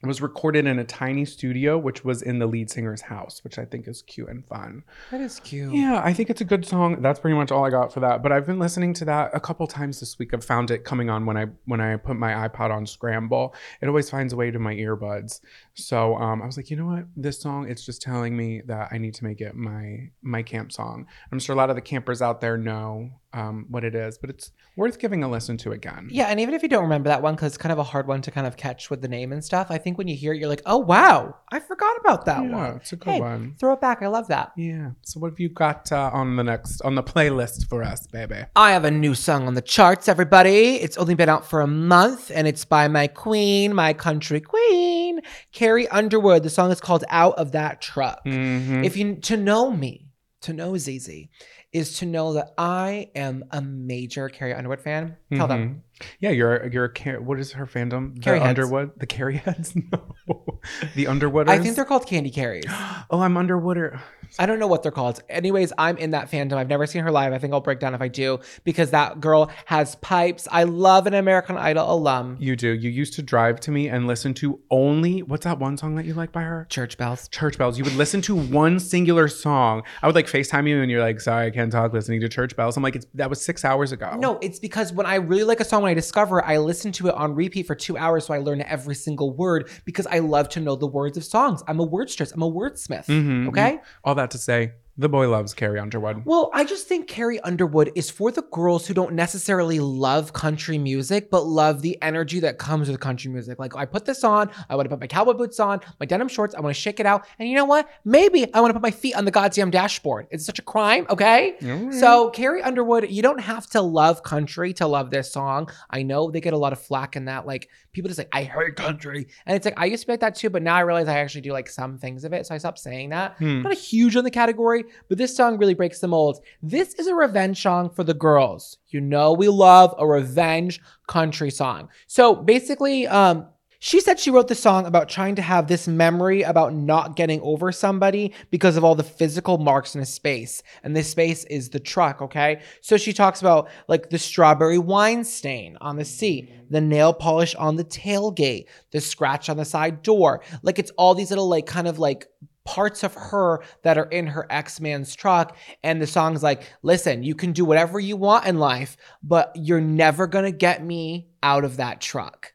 was 0.07 0.21
recorded 0.21 0.67
in 0.67 0.79
a 0.79 0.85
tiny 0.85 1.25
studio, 1.25 1.79
which 1.79 2.05
was 2.05 2.23
in 2.23 2.39
the 2.39 2.47
lead 2.47 2.71
singer's 2.71 3.03
house, 3.03 3.43
which 3.45 3.59
I 3.59 3.65
think 3.65 3.89
is 3.89 4.03
cute 4.03 4.29
and 4.29 4.45
fun. 4.47 4.83
That 5.11 5.21
is 5.21 5.41
cute. 5.41 5.75
Yeah, 5.75 6.01
I 6.05 6.13
think 6.13 6.31
it's 6.31 6.41
a 6.41 6.45
good 6.45 6.65
song. 6.65 7.01
That's 7.03 7.21
pretty 7.21 7.37
much 7.37 7.51
all 7.51 7.65
I 7.65 7.71
got 7.71 7.93
for 7.93 8.01
that. 8.01 8.23
But 8.23 8.33
I've 8.33 8.47
been 8.47 8.59
listening 8.59 8.93
to 8.95 9.05
that 9.07 9.31
a 9.35 9.41
couple 9.41 9.67
times 9.67 10.01
this 10.01 10.19
week. 10.19 10.35
I've 10.35 10.45
found 10.45 10.71
it 10.71 10.85
coming 10.85 11.11
on 11.11 11.27
when 11.27 11.37
I 11.37 11.47
when 11.65 11.81
I 11.81 11.97
put 11.97 12.17
my 12.17 12.49
iPod 12.49 12.71
on 12.71 12.87
scramble. 12.87 13.55
It 13.81 13.89
always 13.89 14.11
finds 14.11 14.33
a 14.33 14.37
way 14.37 14.51
to 14.51 14.59
my 14.59 14.75
earbuds. 14.75 15.41
So 15.77 16.17
um, 16.17 16.41
I 16.41 16.47
was 16.47 16.57
like, 16.57 16.71
you 16.71 16.77
know 16.77 16.87
what? 16.87 17.05
This 17.17 17.41
song, 17.41 17.69
it's 17.69 17.85
just 17.85 18.01
telling 18.01 18.37
me 18.37 18.63
that 18.67 18.89
I 18.93 18.99
need 18.99 19.15
to 19.15 19.25
make 19.25 19.41
it 19.41 19.55
my 19.57 20.11
my 20.23 20.43
camp 20.43 20.73
song. 20.73 21.07
I'm 21.33 21.39
sure 21.41 21.55
a 21.55 21.57
lot 21.57 21.71
of 21.71 21.77
the 21.77 21.83
campers 21.83 22.23
out 22.23 22.41
there 22.41 22.57
know 22.57 23.11
um, 23.33 23.67
what 23.69 23.83
it 23.83 23.97
is, 23.97 24.17
but 24.17 24.31
it's 24.31 24.53
worth 24.77 25.01
giving 25.01 25.25
a 25.25 25.29
listen 25.29 25.57
to 25.57 25.73
again. 25.73 26.07
Yeah, 26.13 26.27
and 26.27 26.39
even 26.39 26.55
if 26.55 26.63
you 26.63 26.69
don't 26.69 26.85
remember 26.85 27.09
that 27.09 27.21
one, 27.21 27.35
because 27.35 27.49
it's 27.49 27.57
kind 27.59 27.73
of 27.73 27.79
a 27.81 27.83
hard 27.83 28.07
one 28.07 28.23
to 28.23 28.31
kind 28.31 28.47
of 28.47 28.57
catch 28.57 28.91
with 28.91 29.03
the 29.03 29.09
name 29.09 29.33
and 29.33 29.45
stuff, 29.45 29.67
I 29.71 29.79
think 29.79 29.99
when 29.99 30.07
you 30.07 30.15
hear 30.15 30.33
it, 30.33 30.39
you're 30.39 30.49
like, 30.49 30.63
oh, 30.67 30.79
wow, 30.79 31.35
I 31.51 31.59
forgot 31.59 31.97
about 31.99 32.27
that 32.27 32.45
Yeah, 32.45 32.51
one. 32.57 32.77
it's 32.77 32.93
a 32.93 32.97
good 32.97 33.11
Hey, 33.15 33.21
one. 33.21 33.57
Throw 33.59 33.73
it 33.73 33.81
back. 33.81 34.03
I 34.03 34.07
love 34.07 34.29
that. 34.29 34.53
Yeah. 34.57 34.91
So 35.03 35.19
what 35.19 35.31
have 35.33 35.41
you 35.41 35.49
got 35.49 35.91
uh, 35.91 36.11
on 36.13 36.37
the 36.37 36.45
next 36.45 36.81
on 36.83 36.95
the 36.95 37.03
playlist 37.03 37.69
for 37.69 37.83
us, 37.83 38.07
baby? 38.07 38.45
I 38.55 38.71
have 38.71 38.85
a 38.85 38.91
new 38.93 39.17
song 39.17 39.49
on 39.49 39.55
the 39.55 39.63
charts, 39.63 40.09
everybody. 40.09 40.77
It's 40.77 40.97
only 40.97 41.17
been 41.17 41.29
out 41.29 41.45
for 41.45 41.61
a 41.61 41.67
month, 41.67 42.31
and 42.33 42.47
it's 42.47 42.65
by 42.65 42.87
my 42.87 43.09
queen, 43.09 43.75
my 43.75 43.95
country 43.95 44.41
queen, 44.41 45.19
Carrie 45.65 45.89
Underwood. 45.89 46.43
The 46.43 46.51
song 46.51 46.71
is 46.71 46.79
called 46.79 47.05
"Out 47.09 47.39
of 47.39 47.53
That 47.53 47.81
Truck." 47.81 48.23
Mhm. 48.27 48.85
If 48.85 48.99
you 48.99 49.15
to 49.15 49.39
know 49.39 49.71
me, 49.71 50.09
to 50.43 50.53
know 50.53 50.77
ZZ, 50.77 51.29
is 51.73 51.99
to 52.01 52.05
know 52.05 52.35
that 52.35 52.53
I 52.59 53.09
am 53.15 53.45
a 53.51 53.63
major 53.63 54.29
Carrie 54.29 54.53
Underwood 54.53 54.83
fan. 54.83 55.17
Tell 55.35 55.49
them. 55.49 55.83
Yeah, 56.21 56.31
you're 56.31 56.67
you're 56.69 56.93
a 57.07 57.13
what 57.21 57.39
is 57.39 57.53
her 57.53 57.67
fandom? 57.67 58.21
Carrie 58.21 58.39
the 58.39 58.45
heads. 58.47 58.59
Underwood, 58.59 58.91
the 58.99 59.07
Carrie 59.07 59.37
heads. 59.45 59.75
No, 59.77 60.61
the 60.95 61.05
Underwooders. 61.07 61.49
I 61.49 61.59
think 61.59 61.77
they're 61.77 61.85
called 61.85 62.07
Candy 62.07 62.31
Carries. 62.31 62.65
Oh, 63.11 63.21
I'm 63.21 63.35
Underwooder. 63.35 64.01
I 64.39 64.47
don't 64.47 64.59
know 64.59 64.67
what 64.67 64.83
they're 64.83 64.91
called. 64.91 65.23
Anyways, 65.29 65.73
I'm 65.79 65.97
in 65.99 66.11
that 66.11 66.31
fandom. 66.31 66.55
I've 66.55 66.69
never 66.69 66.87
seen 66.87 67.03
her 67.05 67.13
live. 67.13 67.33
I 67.33 67.39
think 67.39 67.53
I'll 67.53 67.61
break 67.61 67.79
down 67.79 67.95
if 67.95 68.01
I 68.01 68.09
do 68.09 68.41
because 68.65 68.91
that 68.91 69.21
girl 69.21 69.51
has 69.67 69.95
pipes. 69.97 70.49
I 70.51 70.65
love 70.65 71.07
an 71.07 71.15
American 71.15 71.57
Idol 71.57 71.93
alum. 71.93 72.37
You 72.41 72.57
do. 72.57 72.71
You 72.71 72.91
used 72.91 73.15
to 73.15 73.23
drive 73.23 73.61
to 73.61 73.71
me 73.71 73.89
and 73.89 74.07
listen 74.07 74.35
to 74.35 74.59
only 74.71 75.23
what's 75.23 75.45
that 75.45 75.59
one 75.59 75.77
song 75.77 75.95
that 75.97 76.07
you 76.07 76.15
like 76.15 76.33
by 76.33 76.43
her? 76.43 76.67
Church 76.71 76.97
bells. 76.99 77.29
Church 77.29 77.59
bells. 77.59 77.79
You 77.79 77.85
would 77.85 77.95
listen 77.95 78.21
to 78.23 78.35
one 78.35 78.81
singular 78.81 79.29
song. 79.29 79.83
I 80.03 80.07
would 80.07 80.17
like 80.17 80.27
FaceTime 80.27 80.69
you 80.69 80.81
and 80.81 80.91
you're 80.91 81.03
like, 81.03 81.21
sorry, 81.21 81.47
I 81.47 81.51
can't 81.51 81.71
talk 81.71 81.93
listening 81.93 82.21
to 82.23 82.29
church 82.29 82.57
bells. 82.57 82.77
I'm 82.77 82.83
like, 82.83 82.97
it's 82.97 83.07
that 83.15 83.31
was 83.31 83.45
six 83.45 83.65
hours 83.65 83.93
ago. 83.93 84.17
No, 84.19 84.39
it's 84.43 84.59
because 84.59 84.93
when 84.93 85.07
I 85.07 85.17
really 85.17 85.45
like 85.45 85.61
a 85.61 85.65
song, 85.65 85.84
when 85.85 85.91
I 85.91 85.95
discover 85.95 86.41
it, 86.41 86.45
I 86.47 86.59
listen 86.59 86.93
to 86.93 87.09
it 87.09 87.15
on 87.15 87.35
repeat 87.35 87.67
for 87.67 87.75
two 87.75 87.97
hours 87.97 88.27
so 88.27 88.35
I 88.35 88.39
learn 88.39 88.61
every 88.63 88.95
single 88.95 89.33
word 89.35 89.71
because 89.85 90.07
I 90.07 90.19
love 90.19 90.49
to 90.51 90.61
know 90.61 90.77
the 90.77 90.87
words 90.87 91.17
of 91.17 91.25
songs. 91.25 91.63
I'm 91.69 91.79
a 91.81 91.87
wordstress. 91.87 92.33
I'm 92.35 92.43
a 92.43 92.51
wordsmith. 92.51 93.07
Mhm. 93.07 93.49
Okay? 93.49 93.79
All 94.03 94.15
that 94.17 94.31
to 94.33 94.39
say, 94.39 94.73
the 94.97 95.09
boy 95.09 95.29
loves 95.29 95.55
Carrie 95.55 95.81
Underwood. 95.81 96.25
Well, 96.25 96.51
I 96.55 96.65
just 96.65 96.87
think 96.87 97.09
Carrie 97.09 97.41
Underwood 97.41 97.91
is 97.95 98.11
for 98.11 98.31
the 98.31 98.43
girls 98.43 98.87
who 98.87 98.95
don't 98.95 99.15
necessarily 99.15 99.81
love 99.81 100.33
country 100.33 100.79
music, 100.79 101.31
but 101.31 101.45
love 101.45 101.83
the 101.83 102.01
energy 102.01 102.39
that 102.41 102.59
comes 102.59 102.89
with 102.89 103.01
country 103.01 103.31
music. 103.31 103.59
Like, 103.59 103.75
I 103.77 103.87
put 103.87 104.05
this 104.05 104.23
on, 104.23 104.51
I 104.71 104.77
want 104.77 104.87
to 104.87 104.91
put 104.91 105.01
my 105.01 105.07
cowboy 105.07 105.33
boots 105.33 105.59
on, 105.59 105.81
my 105.99 106.07
denim 106.07 106.29
shorts, 106.29 106.55
I 106.55 106.61
want 106.61 106.75
to 106.75 106.81
shake 106.81 107.01
it 107.01 107.07
out. 107.07 107.27
And 107.39 107.49
you 107.49 107.57
know 107.57 107.65
what? 107.65 107.89
Maybe 108.05 108.53
I 108.55 108.61
want 108.61 108.71
to 108.71 108.75
put 108.75 108.83
my 108.83 108.91
feet 108.93 109.17
on 109.17 109.25
the 109.25 109.31
goddamn 109.31 109.71
dashboard. 109.71 110.29
It's 110.31 110.47
such 110.47 110.59
a 110.59 110.63
crime, 110.63 111.07
okay? 111.11 111.57
So, 111.91 112.31
Carrie 112.31 112.63
Underwood, 112.63 113.11
you 113.11 113.23
don't 113.23 113.41
have 113.41 113.69
to 113.71 113.83
love 113.83 114.23
country 114.23 114.73
to 114.75 114.87
love 114.87 115.11
this 115.11 115.33
song. 115.33 115.71
I 115.91 116.03
know 116.03 116.31
they 116.31 116.41
get 116.41 116.53
a 116.53 116.59
lot 116.59 116.73
of 116.73 116.81
flack 116.81 117.17
in 117.17 117.25
that. 117.25 117.47
Like, 117.47 117.69
people 117.93 118.09
just 118.09 118.19
like, 118.19 118.29
I 118.33 118.43
hate 118.43 118.77
country. 118.77 119.29
And 119.47 119.57
it's 119.57 119.65
like, 119.65 119.79
I 119.79 119.87
used 119.87 120.03
to 120.03 120.07
be 120.07 120.13
like 120.13 120.21
that 120.21 120.35
too, 120.35 120.51
but 120.51 120.63
now 120.63 120.75
I 120.75 120.81
realize 120.81 121.09
I 121.09 121.19
actually 121.19 121.43
do 121.43 121.53
like 121.53 121.69
some 121.69 121.97
things 121.99 122.25
of 122.25 122.33
it. 122.33 122.47
So 122.47 122.55
I 122.55 122.59
stopped 122.59 122.79
saying 122.81 123.11
that. 123.11 123.37
Hmm. 123.39 123.63
Not 123.63 123.73
a 123.73 123.77
huge 123.77 124.17
on 124.17 124.25
the 124.25 124.31
category, 124.31 124.84
but 125.09 125.19
this 125.19 125.37
song 125.37 125.59
really 125.59 125.75
breaks 125.75 126.01
the 126.01 126.09
mold. 126.09 126.41
This 126.63 126.95
is 126.95 127.07
a 127.07 127.15
revenge 127.15 127.63
song 127.63 127.91
for 127.91 128.05
the 128.05 128.15
girls. 128.15 128.79
You 128.89 129.01
know, 129.01 129.33
we 129.33 129.49
love 129.49 129.95
a 129.99 130.07
revenge 130.07 130.81
country 131.07 131.51
song. 131.51 131.89
So 132.07 132.35
basically, 132.35 133.07
um, 133.07 133.47
she 133.85 134.01
said 134.01 134.19
she 134.19 134.31
wrote 134.31 134.49
the 134.49 134.55
song 134.55 134.87
about 134.87 135.11
trying 135.11 135.35
to 135.35 135.43
have 135.43 135.67
this 135.67 135.87
memory 135.87 136.41
about 136.41 136.73
not 136.73 137.17
getting 137.17 137.39
over 137.43 137.71
somebody 137.71 138.33
because 138.51 138.79
of 138.79 138.83
all 138.83 138.95
the 138.95 139.03
physical 139.03 139.59
marks 139.59 139.95
in 139.95 140.01
a 140.01 140.07
space. 140.07 140.63
And 140.83 140.97
this 140.97 141.11
space 141.11 141.45
is 141.45 141.69
the 141.69 141.81
truck, 141.81 142.23
okay? 142.23 142.63
So 142.81 142.97
she 142.97 143.13
talks 143.13 143.43
about 143.43 143.69
like 143.87 144.09
the 144.09 144.19
strawberry 144.19 144.79
wine 144.79 145.23
stain 145.23 145.77
on 145.83 145.97
the 145.97 146.05
seat, 146.07 146.51
the 146.71 146.81
nail 146.81 147.13
polish 147.13 147.55
on 147.57 147.77
the 147.77 147.85
tailgate, 147.85 148.69
the 148.91 149.03
scratch 149.03 149.51
on 149.51 149.59
the 149.59 149.67
side 149.67 150.01
door. 150.01 150.41
Like 150.63 150.79
it's 150.79 150.93
all 150.93 151.15
these 151.15 151.29
little 151.29 151.51
like 151.51 151.67
kind 151.67 151.87
of 151.87 151.99
like 151.99 152.27
parts 152.65 153.03
of 153.03 153.15
her 153.15 153.63
that 153.83 153.99
are 153.99 154.07
in 154.07 154.27
her 154.27 154.47
ex-man's 154.51 155.15
truck 155.15 155.57
and 155.83 156.01
the 156.01 156.07
song's 156.07 156.43
like 156.43 156.63
listen 156.83 157.23
you 157.23 157.35
can 157.35 157.53
do 157.53 157.65
whatever 157.65 158.01
you 158.01 158.17
want 158.17 158.47
in 158.47 158.59
life 158.59 158.97
but 159.23 159.53
you're 159.55 159.81
never 159.81 160.27
gonna 160.27 160.51
get 160.51 160.83
me 160.83 161.29
out 161.43 161.65
of 161.65 161.77
that 161.77 162.01
truck 162.01 162.55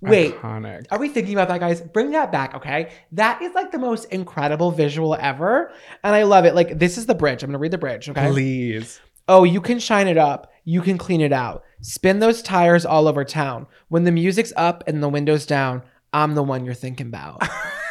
wait 0.00 0.34
Iconic. 0.36 0.86
are 0.90 0.98
we 0.98 1.08
thinking 1.08 1.34
about 1.34 1.48
that, 1.48 1.60
guys? 1.60 1.80
Bring 1.80 2.10
that 2.10 2.32
back, 2.32 2.54
okay? 2.54 2.90
That 3.12 3.40
is 3.40 3.54
like 3.54 3.70
the 3.70 3.78
most 3.78 4.06
incredible 4.06 4.72
visual 4.72 5.14
ever. 5.14 5.72
And 6.02 6.14
I 6.14 6.24
love 6.24 6.44
it. 6.44 6.56
Like, 6.56 6.78
this 6.78 6.98
is 6.98 7.06
the 7.06 7.14
bridge. 7.14 7.44
I'm 7.44 7.52
to 7.52 7.58
read 7.58 7.70
the 7.70 7.78
bridge, 7.78 8.08
okay? 8.08 8.28
Please. 8.28 9.00
Oh, 9.28 9.44
you 9.44 9.60
can 9.60 9.78
shine 9.78 10.08
it 10.08 10.18
up. 10.18 10.52
You 10.64 10.82
can 10.82 10.98
clean 10.98 11.20
it 11.20 11.32
out. 11.32 11.64
Spin 11.80 12.18
those 12.18 12.42
tires 12.42 12.84
all 12.84 13.06
over 13.06 13.24
town. 13.24 13.66
When 13.88 14.04
the 14.04 14.10
music's 14.12 14.52
up 14.56 14.82
and 14.86 15.02
the 15.02 15.08
window's 15.08 15.46
down, 15.46 15.82
I'm 16.12 16.34
the 16.34 16.42
one 16.42 16.64
you're 16.64 16.74
thinking 16.74 17.06
about. 17.06 17.42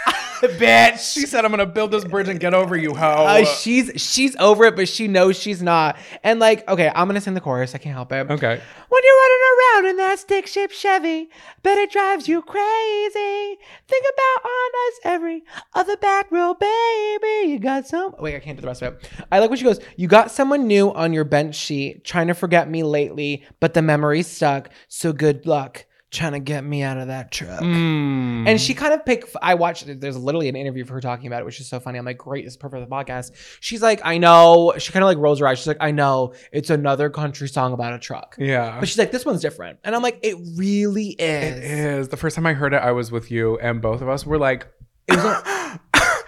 bitch. 0.57 1.13
She 1.13 1.25
said, 1.25 1.45
"I'm 1.45 1.51
gonna 1.51 1.65
build 1.65 1.91
this 1.91 2.03
bridge 2.03 2.27
and 2.27 2.39
get 2.39 2.53
over 2.53 2.75
you, 2.75 2.93
ho." 2.93 3.05
Uh, 3.05 3.45
she's 3.45 3.91
she's 3.95 4.35
over 4.37 4.65
it, 4.65 4.75
but 4.75 4.89
she 4.89 5.07
knows 5.07 5.37
she's 5.37 5.61
not. 5.61 5.97
And 6.23 6.39
like, 6.39 6.67
okay, 6.67 6.91
I'm 6.93 7.07
gonna 7.07 7.21
sing 7.21 7.33
the 7.33 7.41
chorus. 7.41 7.75
I 7.75 7.77
can't 7.77 7.95
help 7.95 8.11
it. 8.11 8.29
okay. 8.29 8.61
When 8.89 9.01
you're 9.03 9.15
running 9.15 9.39
around 9.51 9.85
in 9.91 9.97
that 9.97 10.19
stick 10.19 10.47
shift 10.47 10.75
Chevy, 10.75 11.29
bet 11.63 11.77
it 11.77 11.91
drives 11.91 12.27
you 12.27 12.41
crazy. 12.41 13.57
Think 13.87 14.05
about 14.13 14.49
on 14.49 14.69
us 14.87 14.99
every 15.03 15.43
other 15.73 15.97
back 15.97 16.31
row, 16.31 16.53
baby. 16.53 17.51
You 17.51 17.59
got 17.59 17.87
some. 17.87 18.15
Wait, 18.19 18.35
I 18.35 18.39
can't 18.39 18.57
do 18.57 18.61
the 18.61 18.67
rest 18.67 18.81
of 18.81 18.93
it. 18.93 19.09
I 19.31 19.39
like 19.39 19.49
when 19.49 19.57
she 19.57 19.65
goes, 19.65 19.79
You 19.95 20.07
got 20.07 20.31
someone 20.31 20.67
new 20.67 20.91
on 20.93 21.13
your 21.13 21.23
bench 21.23 21.55
sheet, 21.55 22.03
trying 22.03 22.27
to 22.27 22.33
forget 22.33 22.69
me 22.69 22.83
lately, 22.83 23.43
but 23.59 23.73
the 23.73 23.81
memory 23.81 24.23
stuck. 24.23 24.69
So 24.87 25.13
good 25.13 25.45
luck 25.45 25.85
trying 26.11 26.33
to 26.33 26.39
get 26.39 26.63
me 26.63 26.83
out 26.83 26.97
of 26.97 27.07
that 27.07 27.31
truck. 27.31 27.61
Mm. 27.61 28.47
And 28.47 28.59
she 28.59 28.73
kind 28.73 28.93
of 28.93 29.05
picked. 29.05 29.33
I 29.41 29.55
watched. 29.55 29.85
There's 29.99 30.17
literally 30.17 30.49
an 30.49 30.57
interview 30.57 30.83
of 30.83 30.89
her 30.89 30.99
talking 30.99 31.27
about 31.27 31.41
it, 31.41 31.45
which 31.45 31.59
is 31.59 31.67
so 31.67 31.79
funny. 31.79 31.97
I'm 31.97 32.05
like, 32.05 32.17
great, 32.17 32.43
this 32.43 32.53
is 32.53 32.57
perfect 32.57 32.83
for 32.83 32.85
the 32.85 32.91
podcast. 32.93 33.31
She's 33.61 33.81
like, 33.81 34.01
I 34.03 34.17
know. 34.17 34.73
She 34.77 34.91
kind 34.91 35.03
of 35.03 35.07
like 35.07 35.17
rolls 35.17 35.39
her 35.39 35.47
eyes. 35.47 35.59
She's 35.59 35.67
like, 35.67 35.77
I 35.79 35.91
know 35.91 36.33
it's 36.51 36.69
another 36.69 37.09
country 37.09 37.47
song 37.47 37.71
about 37.73 37.93
a 37.93 37.99
truck. 37.99 38.35
yeah. 38.37 38.77
But 38.79 38.89
she's 38.89 38.97
like, 38.97 39.11
this 39.11 39.25
one's 39.25 39.41
different. 39.41 39.79
And 39.83 39.95
I'm 39.95 40.01
like, 40.01 40.19
it 40.21 40.35
really 40.55 41.09
is. 41.09 41.57
It 41.57 41.63
is. 41.63 42.09
The 42.09 42.17
first 42.17 42.35
time 42.35 42.45
I 42.45 42.53
heard 42.53 42.73
it, 42.73 42.81
I 42.81 42.91
was 42.91 43.11
with 43.11 43.31
you, 43.31 43.57
and 43.59 43.81
both 43.81 44.01
of 44.01 44.09
us 44.09 44.25
were 44.25 44.37
like, 44.37 44.67
it 45.07 45.15
was, 45.15 45.43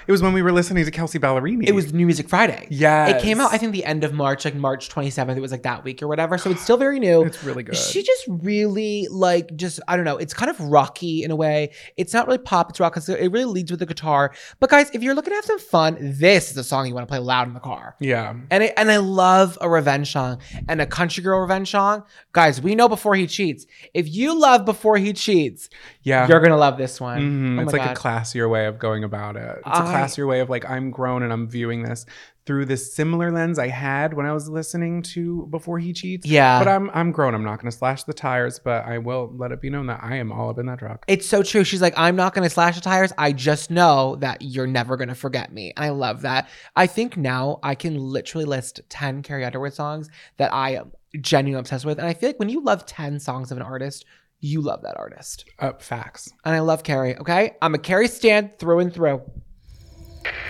it 0.07 0.11
was 0.11 0.21
when 0.21 0.33
we 0.33 0.41
were 0.41 0.51
listening 0.51 0.85
to 0.85 0.91
Kelsea 0.91 1.19
Ballerini. 1.19 1.67
It 1.67 1.73
was 1.73 1.93
New 1.93 2.05
Music 2.05 2.29
Friday. 2.29 2.67
Yes. 2.69 3.11
It 3.11 3.21
came 3.21 3.39
out, 3.39 3.53
I 3.53 3.57
think, 3.57 3.71
the 3.71 3.85
end 3.85 4.03
of 4.03 4.13
March, 4.13 4.45
like 4.45 4.55
March 4.55 4.89
27th. 4.89 5.35
It 5.35 5.39
was 5.41 5.51
like 5.51 5.63
that 5.63 5.83
week 5.83 6.01
or 6.03 6.07
whatever. 6.07 6.37
So 6.37 6.49
it's 6.51 6.61
still 6.61 6.77
very 6.77 6.99
new. 6.99 7.23
It's 7.23 7.43
really 7.43 7.63
good. 7.63 7.75
She 7.75 8.03
just 8.03 8.25
really 8.27 9.07
like 9.09 9.55
just 9.55 9.79
I 9.87 9.95
don't 9.95 10.05
know. 10.05 10.17
It's 10.17 10.33
kind 10.33 10.49
of 10.49 10.59
rocky 10.59 11.23
in 11.23 11.31
a 11.31 11.35
way. 11.35 11.71
It's 11.97 12.13
not 12.13 12.27
really 12.27 12.39
pop. 12.39 12.69
It's 12.69 12.79
rock 12.79 12.93
because 12.93 13.09
it 13.09 13.31
really 13.31 13.45
leads 13.45 13.71
with 13.71 13.79
the 13.79 13.85
guitar. 13.85 14.33
But 14.59 14.69
guys, 14.69 14.89
if 14.93 15.03
you're 15.03 15.15
looking 15.15 15.31
to 15.31 15.35
have 15.35 15.45
some 15.45 15.59
fun, 15.59 15.97
this 15.99 16.51
is 16.51 16.57
a 16.57 16.63
song 16.63 16.87
you 16.87 16.93
want 16.93 17.07
to 17.07 17.11
play 17.11 17.19
loud 17.19 17.47
in 17.47 17.53
the 17.53 17.59
car. 17.59 17.95
yeah. 17.99 18.33
And 18.51 18.63
it, 18.63 18.73
and 18.77 18.91
I 18.91 18.97
love 18.97 19.57
a 19.61 19.69
revenge 19.69 20.11
song 20.11 20.39
and 20.67 20.81
a 20.81 20.85
country 20.85 21.23
girl 21.23 21.39
revenge 21.39 21.71
song. 21.71 22.03
Guys, 22.31 22.61
we 22.61 22.75
know 22.75 22.89
before 22.89 23.15
he 23.15 23.27
cheats. 23.27 23.65
If 23.93 24.13
you 24.13 24.37
love 24.39 24.65
before 24.65 24.97
he 24.97 25.13
cheats, 25.13 25.69
Yeah. 26.03 26.27
you're 26.27 26.39
gonna 26.41 26.57
love 26.57 26.77
this 26.77 26.99
one. 27.01 27.21
Mhm. 27.21 27.59
Oh 27.59 27.63
it's 27.63 27.73
like 27.73 27.81
God. 27.83 27.97
a 27.97 27.99
classier 27.99 28.49
way 28.49 28.65
of 28.65 28.77
going 28.79 29.03
about 29.03 29.35
it. 29.35 29.57
It's 29.65 29.79
a 29.79 29.83
I- 29.83 29.93
classier 29.95 30.27
way 30.27 30.39
of 30.41 30.49
like 30.49 30.69
I'm 30.69 30.91
grown 30.91 31.23
and 31.23 31.31
I'm 31.33 31.47
viewing 31.47 31.83
this 31.83 32.05
through 32.45 32.65
this 32.65 32.93
similar 32.93 33.31
lens 33.31 33.57
I 33.57 33.69
had 33.69 34.13
when 34.13 34.25
I 34.25 34.33
was 34.33 34.49
listening 34.49 35.01
to 35.13 35.47
Before 35.49 35.79
He 35.79 35.93
Cheats. 35.93 36.27
Yeah. 36.27 36.59
But 36.59 36.67
I'm 36.67 36.89
I'm 36.93 37.11
grown. 37.13 37.33
I'm 37.33 37.43
not 37.45 37.61
to 37.61 37.71
slash 37.71 38.03
the 38.03 38.13
tires, 38.13 38.59
but 38.59 38.85
I 38.85 38.97
will 38.97 39.31
let 39.37 39.53
it 39.53 39.61
be 39.61 39.69
known 39.69 39.87
that 39.87 40.01
I 40.03 40.17
am 40.17 40.29
all 40.31 40.49
up 40.49 40.59
in 40.59 40.65
that 40.65 40.79
truck. 40.79 41.05
It's 41.07 41.25
so 41.25 41.41
true. 41.41 41.63
She's 41.63 41.81
like, 41.81 41.93
I'm 41.97 42.17
not 42.17 42.33
to 42.43 42.49
slash 42.49 42.75
the 42.75 42.81
tires. 42.81 43.13
I 43.17 43.31
just 43.31 43.71
know 43.71 44.17
that 44.17 44.41
you're 44.41 44.67
never 44.67 44.97
to 45.07 45.15
forget 45.15 45.53
me. 45.53 45.71
And 45.77 45.85
I 45.85 45.89
love 45.89 46.23
that. 46.23 46.49
I 46.75 46.85
think 46.85 47.15
now 47.15 47.59
I 47.63 47.75
can 47.75 47.97
literally 47.97 48.43
list 48.45 48.81
10 48.89 49.21
Carrie 49.23 49.45
Underwood 49.45 49.73
songs 49.73 50.09
that 50.35 50.53
I 50.53 50.71
am 50.71 50.91
genuinely 51.21 51.59
obsessed 51.61 51.85
with. 51.85 51.97
And 51.97 52.07
I 52.07 52.13
feel 52.13 52.27
like 52.27 52.39
when 52.39 52.49
you 52.49 52.61
love 52.61 52.85
10 52.85 53.19
songs 53.21 53.51
of 53.51 53.57
an 53.57 53.63
artist, 53.63 54.03
you 54.43 54.59
love 54.61 54.81
that 54.81 54.97
artist. 54.97 55.45
Uh, 55.57 55.71
facts. 55.79 56.29
And 56.43 56.53
I 56.53 56.59
love 56.59 56.83
Carrie, 56.83 57.17
okay? 57.17 57.55
I'm 57.61 57.73
a 57.73 57.77
Carrie 57.77 58.09
stand 58.09 58.59
through 58.59 58.79
and 58.79 58.93
through. 58.93 59.21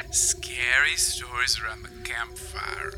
Scary 0.10 0.96
stories 0.96 1.60
around 1.60 1.84
the 1.84 1.90
campfire. 2.04 2.92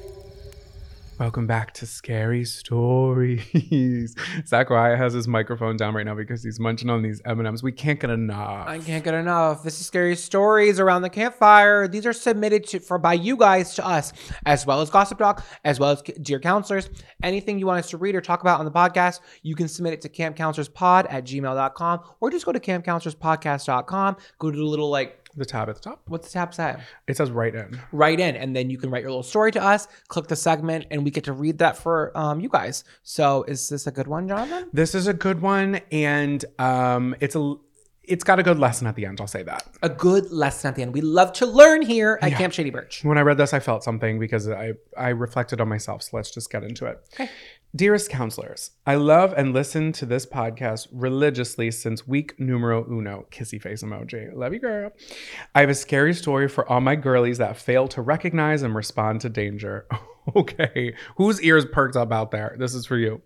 Welcome 1.18 1.48
back 1.48 1.74
to 1.76 1.86
Scary 1.86 2.44
Stories. 2.44 4.16
Zachariah 4.46 4.98
has 4.98 5.14
his 5.14 5.30
microphone 5.30 5.78
down 5.78 5.94
right 5.94 6.06
now 6.06 6.14
because 6.14 6.44
he's 6.44 6.60
munching 6.60 6.90
on 6.90 7.04
these 7.04 7.22
M&Ms. 7.24 7.64
We 7.64 7.72
can't 7.72 7.98
get 7.98 8.10
enough. 8.10 8.68
I 8.68 8.80
can't 8.80 9.02
get 9.02 9.14
enough. 9.14 9.64
This 9.64 9.80
is 9.80 9.86
scary 9.86 10.18
stories 10.18 10.78
around 10.78 11.04
the 11.04 11.10
campfire. 11.10 11.88
These 11.88 12.06
are 12.06 12.12
submitted 12.12 12.68
to, 12.68 12.80
for 12.82 12.98
by 12.98 13.14
you 13.14 13.38
guys 13.38 13.76
to 13.76 13.88
us, 13.88 14.12
as 14.46 14.66
well 14.66 14.82
as 14.82 14.90
Gossip 14.90 15.18
Doc, 15.18 15.46
as 15.64 15.80
well 15.80 15.92
as 15.92 16.02
dear 16.02 16.42
counselors. 16.42 16.90
Anything 17.24 17.60
you 17.60 17.68
want 17.68 17.80
us 17.80 17.90
to 17.92 17.98
read 17.98 18.14
or 18.14 18.20
talk 18.22 18.42
about 18.42 18.60
on 18.60 18.66
the 18.66 18.72
podcast, 18.72 19.22
you 19.42 19.56
can 19.56 19.70
submit 19.70 19.94
it 19.94 20.02
to 20.02 20.10
campcounselorspod 20.10 21.08
at 21.10 21.24
gmail.com 21.24 22.00
or 22.20 22.30
just 22.30 22.46
go 22.46 22.52
to 22.52 22.60
campcounselorspodcast.com. 22.60 24.18
Go 24.40 24.52
to 24.52 24.58
the 24.58 24.66
little 24.66 24.90
like, 24.90 25.25
the 25.36 25.46
tab 25.46 25.70
at 25.70 25.76
the 25.76 25.82
top. 25.82 26.02
what's 26.08 26.28
the 26.28 26.34
tab 26.34 26.54
say? 26.54 26.76
It 27.08 27.18
says 27.18 27.32
write 27.32 27.56
in. 27.56 27.80
Write 27.92 28.20
in, 28.20 28.36
and 28.36 28.56
then 28.56 28.70
you 28.70 28.78
can 28.78 28.90
write 28.90 29.02
your 29.02 29.12
little 29.12 29.24
story 29.24 29.52
to 29.54 29.64
us. 29.64 29.88
Click 30.08 30.28
the 30.28 30.36
segment, 30.36 30.86
and 30.92 31.04
we 31.04 31.12
get 31.12 31.24
to 31.26 31.34
read 31.34 31.58
that 31.60 31.78
for 31.78 32.12
um, 32.18 32.40
you 32.40 32.50
guys. 32.50 32.84
So, 33.04 33.44
is 33.44 33.70
this 33.70 33.88
a 33.88 33.92
good 33.92 34.08
one, 34.08 34.28
Jonathan? 34.28 34.70
This 34.74 34.96
is 34.96 35.08
a 35.08 35.14
good 35.14 35.42
one, 35.42 35.82
and 35.92 36.44
um, 36.60 37.16
it's 37.20 37.36
a 37.36 37.56
it's 38.08 38.24
got 38.24 38.40
a 38.40 38.44
good 38.44 38.60
lesson 38.60 38.88
at 38.88 38.96
the 38.96 39.06
end. 39.06 39.20
I'll 39.20 39.28
say 39.28 39.44
that. 39.44 39.68
A 39.82 39.90
good 39.90 40.32
lesson 40.32 40.70
at 40.70 40.76
the 40.76 40.82
end. 40.82 40.94
We 40.94 41.02
love 41.02 41.34
to 41.34 41.46
learn 41.46 41.82
here 41.82 42.20
at 42.22 42.34
Camp 42.34 42.54
Shady 42.54 42.70
Birch. 42.70 43.04
When 43.04 43.18
I 43.18 43.22
read 43.22 43.38
this, 43.38 43.54
I 43.54 43.60
felt 43.60 43.84
something 43.84 44.20
because 44.20 44.50
I 44.50 44.74
I 44.98 45.10
reflected 45.10 45.62
on 45.62 45.70
myself. 45.70 46.04
So 46.04 46.18
let's 46.18 46.32
just 46.32 46.50
get 46.50 46.64
into 46.64 46.86
it. 46.86 47.00
Okay. 47.14 47.30
Dearest 47.76 48.10
counselors, 48.10 48.72
I 48.86 48.96
love 48.96 49.34
and 49.36 49.52
listen 49.52 49.92
to 49.94 50.06
this 50.06 50.26
podcast 50.26 50.88
religiously 50.94 51.72
since 51.72 52.08
week 52.08 52.40
numero 52.40 52.86
uno. 52.90 53.26
Kissy 53.32 53.62
face 53.62 53.84
emoji. 53.84 54.34
Love 54.34 54.54
you, 54.54 54.60
girl. 54.60 54.94
I 55.54 55.60
have 55.60 55.70
a 55.70 55.76
scary 55.76 56.14
story 56.14 56.48
for 56.48 56.66
all 56.70 56.80
my 56.80 56.96
girlies 56.96 57.40
that 57.40 57.58
fail 57.58 57.90
to 57.90 58.02
recognize 58.02 58.62
and 58.62 58.74
respond 58.74 59.20
to 59.22 59.30
danger. 59.30 59.88
okay. 60.38 60.96
Whose 61.18 61.42
ears 61.42 61.66
perked 61.66 61.98
up 61.98 62.14
out 62.14 62.32
there? 62.32 62.56
This 62.58 62.74
is 62.74 62.86
for 62.86 62.98
you. 62.98 63.22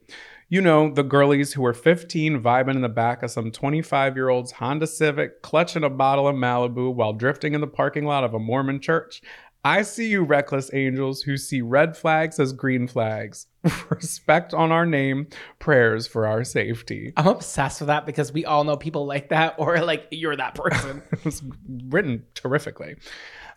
You 0.51 0.61
know, 0.61 0.91
the 0.91 1.03
girlies 1.03 1.53
who 1.53 1.61
were 1.61 1.75
15 1.75 2.41
vibing 2.41 2.73
in 2.73 2.81
the 2.81 2.89
back 2.89 3.21
of 3.21 3.29
some 3.29 3.51
25 3.51 4.15
year 4.15 4.29
old's 4.29 4.53
Honda 4.53 4.87
Civic, 4.87 5.43
clutching 5.43 5.83
a 5.83 5.91
bottle 5.91 6.27
of 6.27 6.35
Malibu 6.35 6.91
while 6.91 7.13
drifting 7.13 7.53
in 7.53 7.61
the 7.61 7.67
parking 7.67 8.05
lot 8.05 8.23
of 8.23 8.33
a 8.33 8.39
Mormon 8.39 8.79
church. 8.79 9.21
I 9.63 9.81
see 9.81 10.07
you, 10.07 10.23
reckless 10.23 10.69
angels 10.73 11.21
who 11.21 11.35
see 11.35 11.61
red 11.61 11.97
flags 11.97 12.39
as 12.39 12.53
green 12.53 12.87
flags. 12.87 13.47
Respect 13.89 14.53
on 14.53 14.71
our 14.71 14.85
name, 14.85 15.27
prayers 15.59 16.07
for 16.07 16.25
our 16.25 16.45
safety. 16.45 17.11
I'm 17.17 17.27
obsessed 17.27 17.81
with 17.81 17.87
that 17.87 18.05
because 18.05 18.31
we 18.31 18.45
all 18.45 18.63
know 18.63 18.77
people 18.77 19.05
like 19.05 19.29
that, 19.29 19.55
or 19.57 19.79
like 19.79 20.07
you're 20.11 20.35
that 20.35 20.55
person. 20.55 21.03
it 21.11 21.25
was 21.25 21.43
written 21.89 22.25
terrifically. 22.35 22.95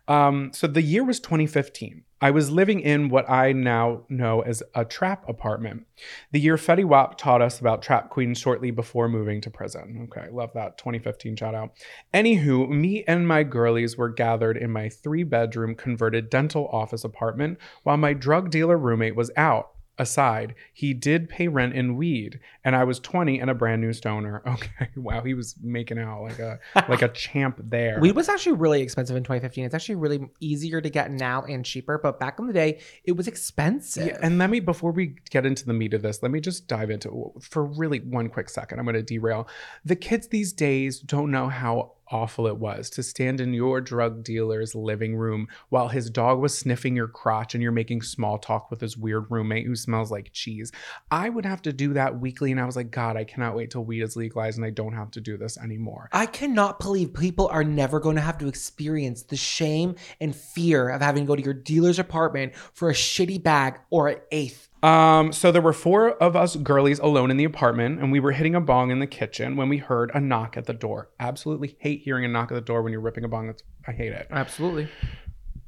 Um, 0.09 0.51
so 0.53 0.67
the 0.67 0.83
year 0.83 1.05
was 1.05 1.21
2015. 1.21 2.03
I 2.23 2.31
was 2.31 2.53
living 2.53 2.79
in 2.79 3.09
what 3.09 3.29
I 3.29 3.51
now 3.51 4.05
know 4.09 4.43
as 4.43 4.63
a 4.77 4.85
trap 4.85 5.29
apartment. 5.29 5.87
The 6.31 6.39
year 6.39 6.57
Fetty 6.57 6.85
Wap 6.85 7.19
taught 7.19 7.43
us 7.43 7.59
about 7.59 7.83
trap 7.83 8.11
queens 8.11 8.39
shortly 8.39 8.71
before 8.71 9.09
moving 9.09 9.41
to 9.41 9.51
prison. 9.51 10.09
Okay, 10.09 10.29
love 10.31 10.53
that 10.55 10.79
2015 10.79 11.35
shout 11.35 11.57
out. 11.57 11.73
Anywho, 12.15 12.69
me 12.69 13.03
and 13.09 13.27
my 13.27 13.43
girlies 13.43 13.97
were 13.97 14.09
gathered 14.09 14.57
in 14.57 14.71
my 14.71 14.89
three 14.89 15.25
bedroom 15.25 15.75
converted 15.75 16.31
dental 16.31 16.69
office 16.69 17.03
apartment 17.03 17.59
while 17.83 17.97
my 17.97 18.13
drug 18.13 18.51
dealer 18.51 18.79
roommate 18.79 19.17
was 19.17 19.33
out. 19.37 19.72
Aside, 19.99 20.55
he 20.73 20.95
did 20.95 21.29
pay 21.29 21.49
rent 21.49 21.75
and 21.75 21.97
weed, 21.97 22.41
and 22.65 22.75
I 22.75 22.85
was 22.85 22.99
20 22.99 23.39
and 23.39 23.51
a 23.51 23.55
brand 23.55 23.83
new 23.83 23.93
stoner. 23.93 24.43
Okay, 24.53 24.89
wow, 24.97 25.23
he 25.23 25.35
was 25.35 25.55
making 25.63 25.99
out 25.99 26.23
like 26.23 26.39
a 26.39 26.59
like 26.89 27.03
a 27.03 27.09
champ 27.13 27.59
there. 27.63 27.99
Weed 28.01 28.15
was 28.15 28.29
actually 28.29 28.53
really 28.53 28.83
expensive 28.83 29.17
in 29.17 29.23
2015. 29.23 29.65
It's 29.65 29.75
actually 29.75 29.95
really 29.95 30.29
easier 30.41 30.81
to 30.81 30.91
get 30.91 31.11
now 31.11 31.43
and 31.43 31.65
cheaper, 31.65 31.99
but 31.99 32.21
back 32.21 32.39
in 32.39 32.47
the 32.47 32.53
day, 32.53 32.81
it 33.05 33.13
was 33.13 33.29
expensive. 33.29 34.07
Yeah, 34.07 34.19
and 34.23 34.39
let 34.39 34.51
me 34.51 34.61
before 34.61 34.93
we 34.93 35.17
get 35.31 35.47
into 35.47 35.65
the 35.65 35.73
meat 35.73 35.95
of 35.95 36.03
this, 36.03 36.23
let 36.23 36.31
me 36.31 36.41
just 36.41 36.69
dive 36.69 36.91
into 36.91 37.33
for 37.41 37.65
really 37.65 38.01
one 38.01 38.29
quick 38.29 38.51
second. 38.51 38.79
I'm 38.79 38.85
going 38.85 38.95
to 38.95 39.03
derail. 39.03 39.49
The 39.85 39.97
kids 39.97 40.29
these 40.29 40.53
days 40.53 41.01
don't 41.01 41.31
know 41.31 41.49
how 41.49 41.93
awful 42.13 42.47
it 42.47 42.59
was 42.59 42.91
to 42.91 43.03
stand 43.03 43.41
in 43.41 43.55
your 43.55 43.81
drug 43.81 44.23
dealer's 44.23 44.75
living 44.75 45.17
room 45.17 45.49
while 45.71 45.89
his 45.89 46.11
dog 46.11 46.39
was 46.39 46.57
sniffing 46.57 46.95
your 46.95 47.09
crotch 47.09 47.55
and 47.55 47.63
you're 47.63 47.73
making 47.73 48.03
small 48.03 48.39
talk 48.39 48.71
with 48.71 48.81
his 48.81 48.97
weird 48.97 49.27
roommate 49.31 49.67
who 49.67 49.75
smells 49.75 50.11
like 50.11 50.31
cheese. 50.33 50.71
I 51.11 51.29
would 51.29 51.47
have 51.47 51.63
to 51.63 51.73
do 51.73 51.95
that 51.95 52.21
weekly 52.21 52.53
and 52.53 52.61
I 52.61 52.67
was 52.67 52.77
like, 52.77 52.91
God, 52.91 53.17
I 53.17 53.25
cannot 53.25 53.57
wait 53.57 53.71
till 53.71 53.85
weed 53.85 54.03
is 54.03 54.17
legalized 54.17 54.59
and 54.59 54.67
I 54.67 54.71
don't 54.71 54.95
have 54.95 55.11
to 55.13 55.21
do 55.21 55.37
this 55.37 55.57
anymore. 55.59 56.09
I 56.13 56.27
cannot 56.27 56.79
believe 56.79 57.15
people 57.15 57.49
are 57.49 57.65
never 57.65 57.99
going 57.99 58.17
to 58.17 58.23
have 58.23 58.39
to 58.39 58.49
experience 58.49 59.23
the 59.23 59.37
shame 59.37 59.97
and 60.21 60.37
fear 60.37 60.91
of 60.91 61.01
having 61.01 61.25
to 61.25 61.27
go 61.27 61.37
to 61.37 61.43
your 61.43 61.55
dealer's 61.55 61.99
apartment 61.99 62.55
for 62.75 62.91
a 62.91 62.95
shitty 62.95 63.43
bag 63.43 63.81
or 63.91 64.09
an 64.09 64.19
eighth. 64.31 64.69
Um, 64.83 65.33
so 65.33 65.53
there 65.53 65.63
were 65.63 65.73
four 65.73 66.11
of 66.11 66.35
us 66.35 66.57
girlies 66.57 66.99
alone 66.99 67.31
in 67.31 67.37
the 67.37 67.45
apartment, 67.45 68.01
and 68.01 68.11
we 68.11 68.19
were 68.19 68.33
hitting 68.33 68.55
a 68.55 68.61
bong 68.61 68.91
in 68.91 68.99
the 68.99 69.07
kitchen 69.07 69.57
when 69.57 69.69
we 69.69 69.79
heard 69.79 70.11
a 70.13 70.21
knock 70.21 70.57
at 70.57 70.67
the 70.67 70.73
door. 70.73 71.11
Absolutely 71.21 71.77
hate 71.79 72.01
hearing 72.03 72.25
a 72.25 72.29
knock 72.29 72.51
at 72.51 72.55
the 72.55 72.61
door 72.61 72.83
when 72.83 72.93
you're 72.93 73.01
ripping 73.01 73.25
a 73.25 73.29
bong. 73.29 73.47
That's 73.47 73.63
I 73.87 73.93
hate 73.93 74.13
it. 74.13 74.27
Absolutely. 74.31 74.89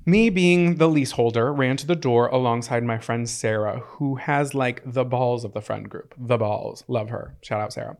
Me 0.06 0.28
being 0.28 0.76
the 0.76 0.88
leaseholder 0.88 1.52
ran 1.52 1.76
to 1.78 1.86
the 1.86 1.96
door 1.96 2.26
alongside 2.26 2.82
my 2.82 2.98
friend 2.98 3.28
Sarah, 3.28 3.78
who 3.78 4.16
has 4.16 4.54
like 4.54 4.82
the 4.84 5.04
balls 5.04 5.44
of 5.44 5.54
the 5.54 5.62
friend 5.62 5.88
group. 5.88 6.14
The 6.18 6.36
balls. 6.36 6.84
Love 6.88 7.08
her. 7.08 7.36
Shout 7.40 7.60
out 7.60 7.72
Sarah. 7.72 7.96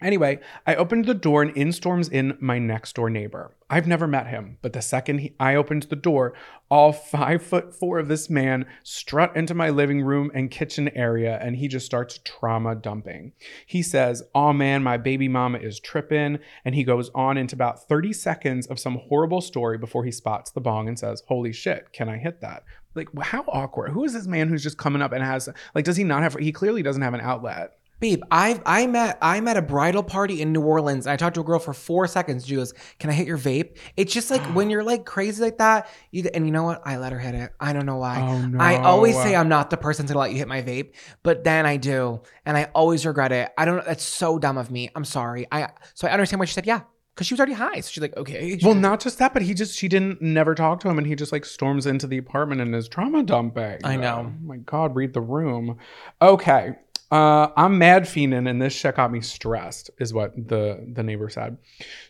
Anyway, 0.00 0.38
I 0.64 0.76
opened 0.76 1.06
the 1.06 1.14
door 1.14 1.42
and 1.42 1.56
in 1.56 1.72
storms 1.72 2.08
in 2.08 2.38
my 2.40 2.58
next 2.58 2.94
door 2.94 3.10
neighbor. 3.10 3.52
I've 3.68 3.88
never 3.88 4.06
met 4.06 4.28
him, 4.28 4.58
but 4.62 4.72
the 4.72 4.80
second 4.80 5.18
he, 5.18 5.34
I 5.40 5.56
opened 5.56 5.84
the 5.84 5.96
door, 5.96 6.34
all 6.70 6.92
five 6.92 7.42
foot 7.42 7.74
four 7.74 7.98
of 7.98 8.06
this 8.06 8.30
man 8.30 8.66
strut 8.84 9.36
into 9.36 9.54
my 9.54 9.70
living 9.70 10.02
room 10.02 10.30
and 10.32 10.50
kitchen 10.50 10.88
area 10.90 11.38
and 11.42 11.56
he 11.56 11.66
just 11.66 11.84
starts 11.84 12.20
trauma 12.24 12.76
dumping. 12.76 13.32
He 13.66 13.82
says, 13.82 14.22
Oh 14.34 14.52
man, 14.52 14.84
my 14.84 14.98
baby 14.98 15.26
mama 15.26 15.58
is 15.58 15.80
tripping. 15.80 16.38
And 16.64 16.74
he 16.76 16.84
goes 16.84 17.10
on 17.14 17.36
into 17.36 17.56
about 17.56 17.88
30 17.88 18.12
seconds 18.12 18.66
of 18.68 18.78
some 18.78 19.00
horrible 19.08 19.40
story 19.40 19.78
before 19.78 20.04
he 20.04 20.12
spots 20.12 20.52
the 20.52 20.60
bong 20.60 20.86
and 20.86 20.98
says, 20.98 21.24
Holy 21.26 21.52
shit, 21.52 21.92
can 21.92 22.08
I 22.08 22.18
hit 22.18 22.40
that? 22.40 22.62
Like, 22.94 23.08
how 23.20 23.44
awkward. 23.48 23.90
Who 23.90 24.04
is 24.04 24.12
this 24.12 24.26
man 24.26 24.48
who's 24.48 24.62
just 24.62 24.78
coming 24.78 25.02
up 25.02 25.12
and 25.12 25.22
has, 25.22 25.48
like, 25.74 25.84
does 25.84 25.96
he 25.96 26.04
not 26.04 26.22
have, 26.22 26.34
he 26.34 26.52
clearly 26.52 26.82
doesn't 26.82 27.02
have 27.02 27.14
an 27.14 27.20
outlet. 27.20 27.77
Babe, 28.00 28.22
I've 28.30 28.60
I 28.64 28.86
met 28.86 29.18
I'm 29.20 29.48
at 29.48 29.56
a 29.56 29.62
bridal 29.62 30.02
party 30.02 30.40
in 30.40 30.52
New 30.52 30.60
Orleans. 30.60 31.06
I 31.06 31.16
talked 31.16 31.34
to 31.34 31.40
a 31.40 31.44
girl 31.44 31.58
for 31.58 31.72
four 31.72 32.06
seconds. 32.06 32.46
She 32.46 32.54
goes, 32.54 32.72
"Can 32.98 33.10
I 33.10 33.12
hit 33.12 33.26
your 33.26 33.38
vape?" 33.38 33.76
It's 33.96 34.12
just 34.12 34.30
like 34.30 34.42
when 34.54 34.70
you're 34.70 34.84
like 34.84 35.04
crazy 35.04 35.42
like 35.42 35.58
that. 35.58 35.88
You 36.12 36.28
and 36.32 36.46
you 36.46 36.52
know 36.52 36.62
what? 36.62 36.80
I 36.84 36.98
let 36.98 37.12
her 37.12 37.18
hit 37.18 37.34
it. 37.34 37.52
I 37.58 37.72
don't 37.72 37.86
know 37.86 37.96
why. 37.96 38.20
Oh, 38.20 38.46
no. 38.46 38.58
I 38.62 38.80
always 38.82 39.16
say 39.16 39.34
I'm 39.34 39.48
not 39.48 39.70
the 39.70 39.76
person 39.76 40.06
to 40.06 40.18
let 40.18 40.30
you 40.30 40.38
hit 40.38 40.48
my 40.48 40.62
vape, 40.62 40.94
but 41.22 41.42
then 41.44 41.66
I 41.66 41.76
do, 41.76 42.22
and 42.46 42.56
I 42.56 42.70
always 42.74 43.04
regret 43.04 43.32
it. 43.32 43.50
I 43.58 43.64
don't. 43.64 43.78
Know. 43.78 43.84
That's 43.84 44.04
so 44.04 44.38
dumb 44.38 44.58
of 44.58 44.70
me. 44.70 44.90
I'm 44.94 45.04
sorry. 45.04 45.46
I 45.50 45.70
so 45.94 46.06
I 46.06 46.12
understand 46.12 46.38
why 46.38 46.46
she 46.46 46.54
said 46.54 46.66
yeah 46.66 46.82
because 47.18 47.26
she 47.26 47.34
was 47.34 47.40
already 47.40 47.54
high. 47.54 47.80
So 47.80 47.90
she's 47.90 48.00
like, 48.00 48.16
okay. 48.16 48.56
Well, 48.62 48.76
not 48.76 49.00
just 49.00 49.18
that, 49.18 49.32
but 49.34 49.42
he 49.42 49.52
just 49.52 49.76
she 49.76 49.88
didn't 49.88 50.22
never 50.22 50.54
talk 50.54 50.78
to 50.80 50.88
him, 50.88 50.98
and 50.98 51.06
he 51.06 51.16
just 51.16 51.32
like 51.32 51.44
storms 51.44 51.84
into 51.84 52.06
the 52.06 52.16
apartment 52.16 52.60
and 52.60 52.72
is 52.76 52.88
trauma 52.88 53.24
dumping. 53.24 53.78
I 53.82 53.96
know. 53.96 54.32
Oh 54.32 54.46
my 54.46 54.58
God, 54.58 54.94
read 54.94 55.14
the 55.14 55.20
room. 55.20 55.78
Okay. 56.22 56.76
Uh, 57.10 57.48
I'm 57.56 57.78
mad 57.78 58.02
fiending, 58.02 58.48
and 58.48 58.60
this 58.60 58.74
shit 58.74 58.96
got 58.96 59.10
me 59.10 59.22
stressed, 59.22 59.90
is 59.98 60.12
what 60.12 60.34
the 60.36 60.86
the 60.92 61.02
neighbor 61.02 61.30
said. 61.30 61.56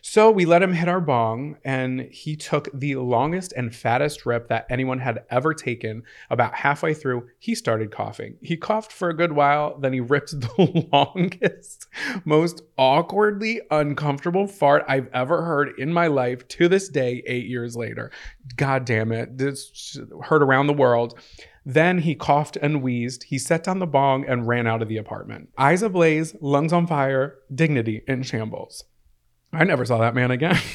So 0.01 0.29
we 0.29 0.45
let 0.45 0.61
him 0.61 0.73
hit 0.73 0.89
our 0.89 0.99
bong, 0.99 1.55
and 1.63 2.01
he 2.11 2.35
took 2.35 2.67
the 2.73 2.97
longest 2.97 3.53
and 3.55 3.73
fattest 3.73 4.25
rip 4.25 4.49
that 4.49 4.65
anyone 4.69 4.99
had 4.99 5.23
ever 5.29 5.53
taken. 5.53 6.03
About 6.29 6.53
halfway 6.53 6.93
through, 6.93 7.29
he 7.39 7.55
started 7.55 7.91
coughing. 7.91 8.35
He 8.41 8.57
coughed 8.57 8.91
for 8.91 9.09
a 9.09 9.15
good 9.15 9.31
while, 9.31 9.79
then 9.79 9.93
he 9.93 10.01
ripped 10.01 10.31
the 10.41 10.89
longest, 10.91 11.87
most 12.25 12.61
awkwardly 12.77 13.61
uncomfortable 13.71 14.47
fart 14.47 14.83
I've 14.89 15.07
ever 15.13 15.43
heard 15.43 15.79
in 15.79 15.93
my 15.93 16.07
life. 16.07 16.45
To 16.49 16.67
this 16.67 16.89
day, 16.89 17.23
eight 17.25 17.45
years 17.45 17.77
later, 17.77 18.11
God 18.57 18.83
damn 18.83 19.13
it, 19.13 19.37
this 19.37 19.97
heard 20.23 20.43
around 20.43 20.67
the 20.67 20.73
world. 20.73 21.17
Then 21.65 21.99
he 21.99 22.15
coughed 22.15 22.57
and 22.61 22.81
wheezed. 22.81 23.23
He 23.23 23.37
set 23.37 23.63
down 23.63 23.79
the 23.79 23.87
bong 23.87 24.25
and 24.27 24.47
ran 24.47 24.67
out 24.67 24.81
of 24.81 24.87
the 24.87 24.97
apartment. 24.97 25.49
Eyes 25.57 25.81
ablaze, 25.81 26.35
lungs 26.41 26.73
on 26.73 26.87
fire, 26.87 27.35
dignity 27.53 28.03
in 28.07 28.23
shambles. 28.23 28.85
I 29.51 29.63
never 29.63 29.85
saw 29.85 29.97
that 29.99 30.15
man 30.15 30.31
again. 30.31 30.59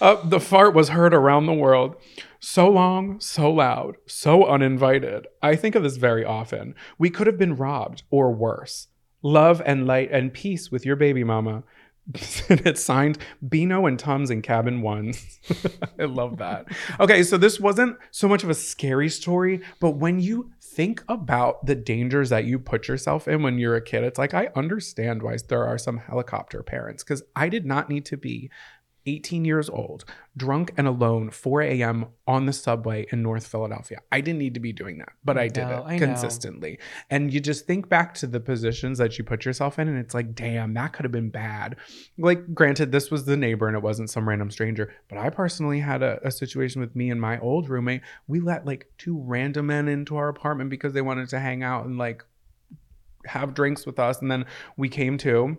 Uh, 0.00 0.16
the 0.24 0.40
fart 0.40 0.74
was 0.74 0.90
heard 0.90 1.14
around 1.14 1.46
the 1.46 1.52
world. 1.52 1.96
So 2.40 2.68
long, 2.68 3.20
so 3.20 3.50
loud, 3.50 3.96
so 4.06 4.44
uninvited. 4.44 5.26
I 5.42 5.56
think 5.56 5.74
of 5.74 5.82
this 5.82 5.96
very 5.96 6.24
often. 6.24 6.74
We 6.98 7.10
could 7.10 7.26
have 7.26 7.38
been 7.38 7.56
robbed, 7.56 8.02
or 8.10 8.32
worse. 8.32 8.88
Love 9.22 9.62
and 9.64 9.86
light 9.86 10.10
and 10.12 10.32
peace 10.32 10.70
with 10.70 10.84
your 10.84 10.96
baby 10.96 11.24
mama. 11.24 11.64
and 12.48 12.60
it's 12.66 12.82
signed 12.82 13.18
Beano 13.46 13.86
and 13.86 13.98
Tums 13.98 14.30
in 14.30 14.42
cabin 14.42 14.82
one. 14.82 15.14
I 15.98 16.04
love 16.04 16.36
that. 16.38 16.66
Okay, 17.00 17.22
so 17.22 17.38
this 17.38 17.58
wasn't 17.58 17.96
so 18.10 18.28
much 18.28 18.44
of 18.44 18.50
a 18.50 18.54
scary 18.54 19.08
story, 19.08 19.62
but 19.80 19.92
when 19.92 20.20
you 20.20 20.50
think 20.60 21.02
about 21.08 21.64
the 21.64 21.74
dangers 21.74 22.30
that 22.30 22.44
you 22.44 22.58
put 22.58 22.88
yourself 22.88 23.26
in 23.26 23.42
when 23.42 23.58
you're 23.58 23.76
a 23.76 23.80
kid, 23.80 24.04
it's 24.04 24.18
like 24.18 24.34
I 24.34 24.48
understand 24.54 25.22
why 25.22 25.36
there 25.48 25.64
are 25.64 25.78
some 25.78 25.98
helicopter 25.98 26.62
parents 26.62 27.02
because 27.02 27.22
I 27.34 27.48
did 27.48 27.64
not 27.64 27.88
need 27.88 28.04
to 28.06 28.16
be 28.16 28.50
18 29.06 29.44
years 29.44 29.68
old, 29.68 30.04
drunk 30.36 30.72
and 30.76 30.86
alone, 30.86 31.30
4 31.30 31.62
a.m. 31.62 32.06
on 32.26 32.46
the 32.46 32.52
subway 32.52 33.06
in 33.10 33.22
North 33.22 33.46
Philadelphia. 33.46 34.00
I 34.10 34.20
didn't 34.20 34.38
need 34.38 34.54
to 34.54 34.60
be 34.60 34.72
doing 34.72 34.98
that, 34.98 35.12
but 35.24 35.36
I 35.36 35.48
did 35.48 35.68
it 35.68 35.82
I 35.84 35.98
consistently. 35.98 36.78
And 37.10 37.32
you 37.32 37.40
just 37.40 37.66
think 37.66 37.88
back 37.88 38.14
to 38.14 38.26
the 38.26 38.40
positions 38.40 38.98
that 38.98 39.18
you 39.18 39.24
put 39.24 39.44
yourself 39.44 39.78
in, 39.78 39.88
and 39.88 39.98
it's 39.98 40.14
like, 40.14 40.34
damn, 40.34 40.74
that 40.74 40.92
could 40.92 41.04
have 41.04 41.12
been 41.12 41.30
bad. 41.30 41.76
Like, 42.18 42.54
granted, 42.54 42.92
this 42.92 43.10
was 43.10 43.24
the 43.24 43.36
neighbor 43.36 43.68
and 43.68 43.76
it 43.76 43.82
wasn't 43.82 44.10
some 44.10 44.28
random 44.28 44.50
stranger, 44.50 44.92
but 45.08 45.18
I 45.18 45.30
personally 45.30 45.80
had 45.80 46.02
a, 46.02 46.20
a 46.26 46.30
situation 46.30 46.80
with 46.80 46.96
me 46.96 47.10
and 47.10 47.20
my 47.20 47.38
old 47.40 47.68
roommate. 47.68 48.02
We 48.26 48.40
let 48.40 48.66
like 48.66 48.90
two 48.98 49.18
random 49.18 49.66
men 49.66 49.88
into 49.88 50.16
our 50.16 50.28
apartment 50.28 50.70
because 50.70 50.92
they 50.92 51.02
wanted 51.02 51.28
to 51.30 51.40
hang 51.40 51.62
out 51.62 51.86
and 51.86 51.98
like 51.98 52.24
have 53.26 53.54
drinks 53.54 53.86
with 53.86 53.98
us. 53.98 54.20
And 54.20 54.30
then 54.30 54.46
we 54.76 54.88
came 54.88 55.18
to 55.18 55.56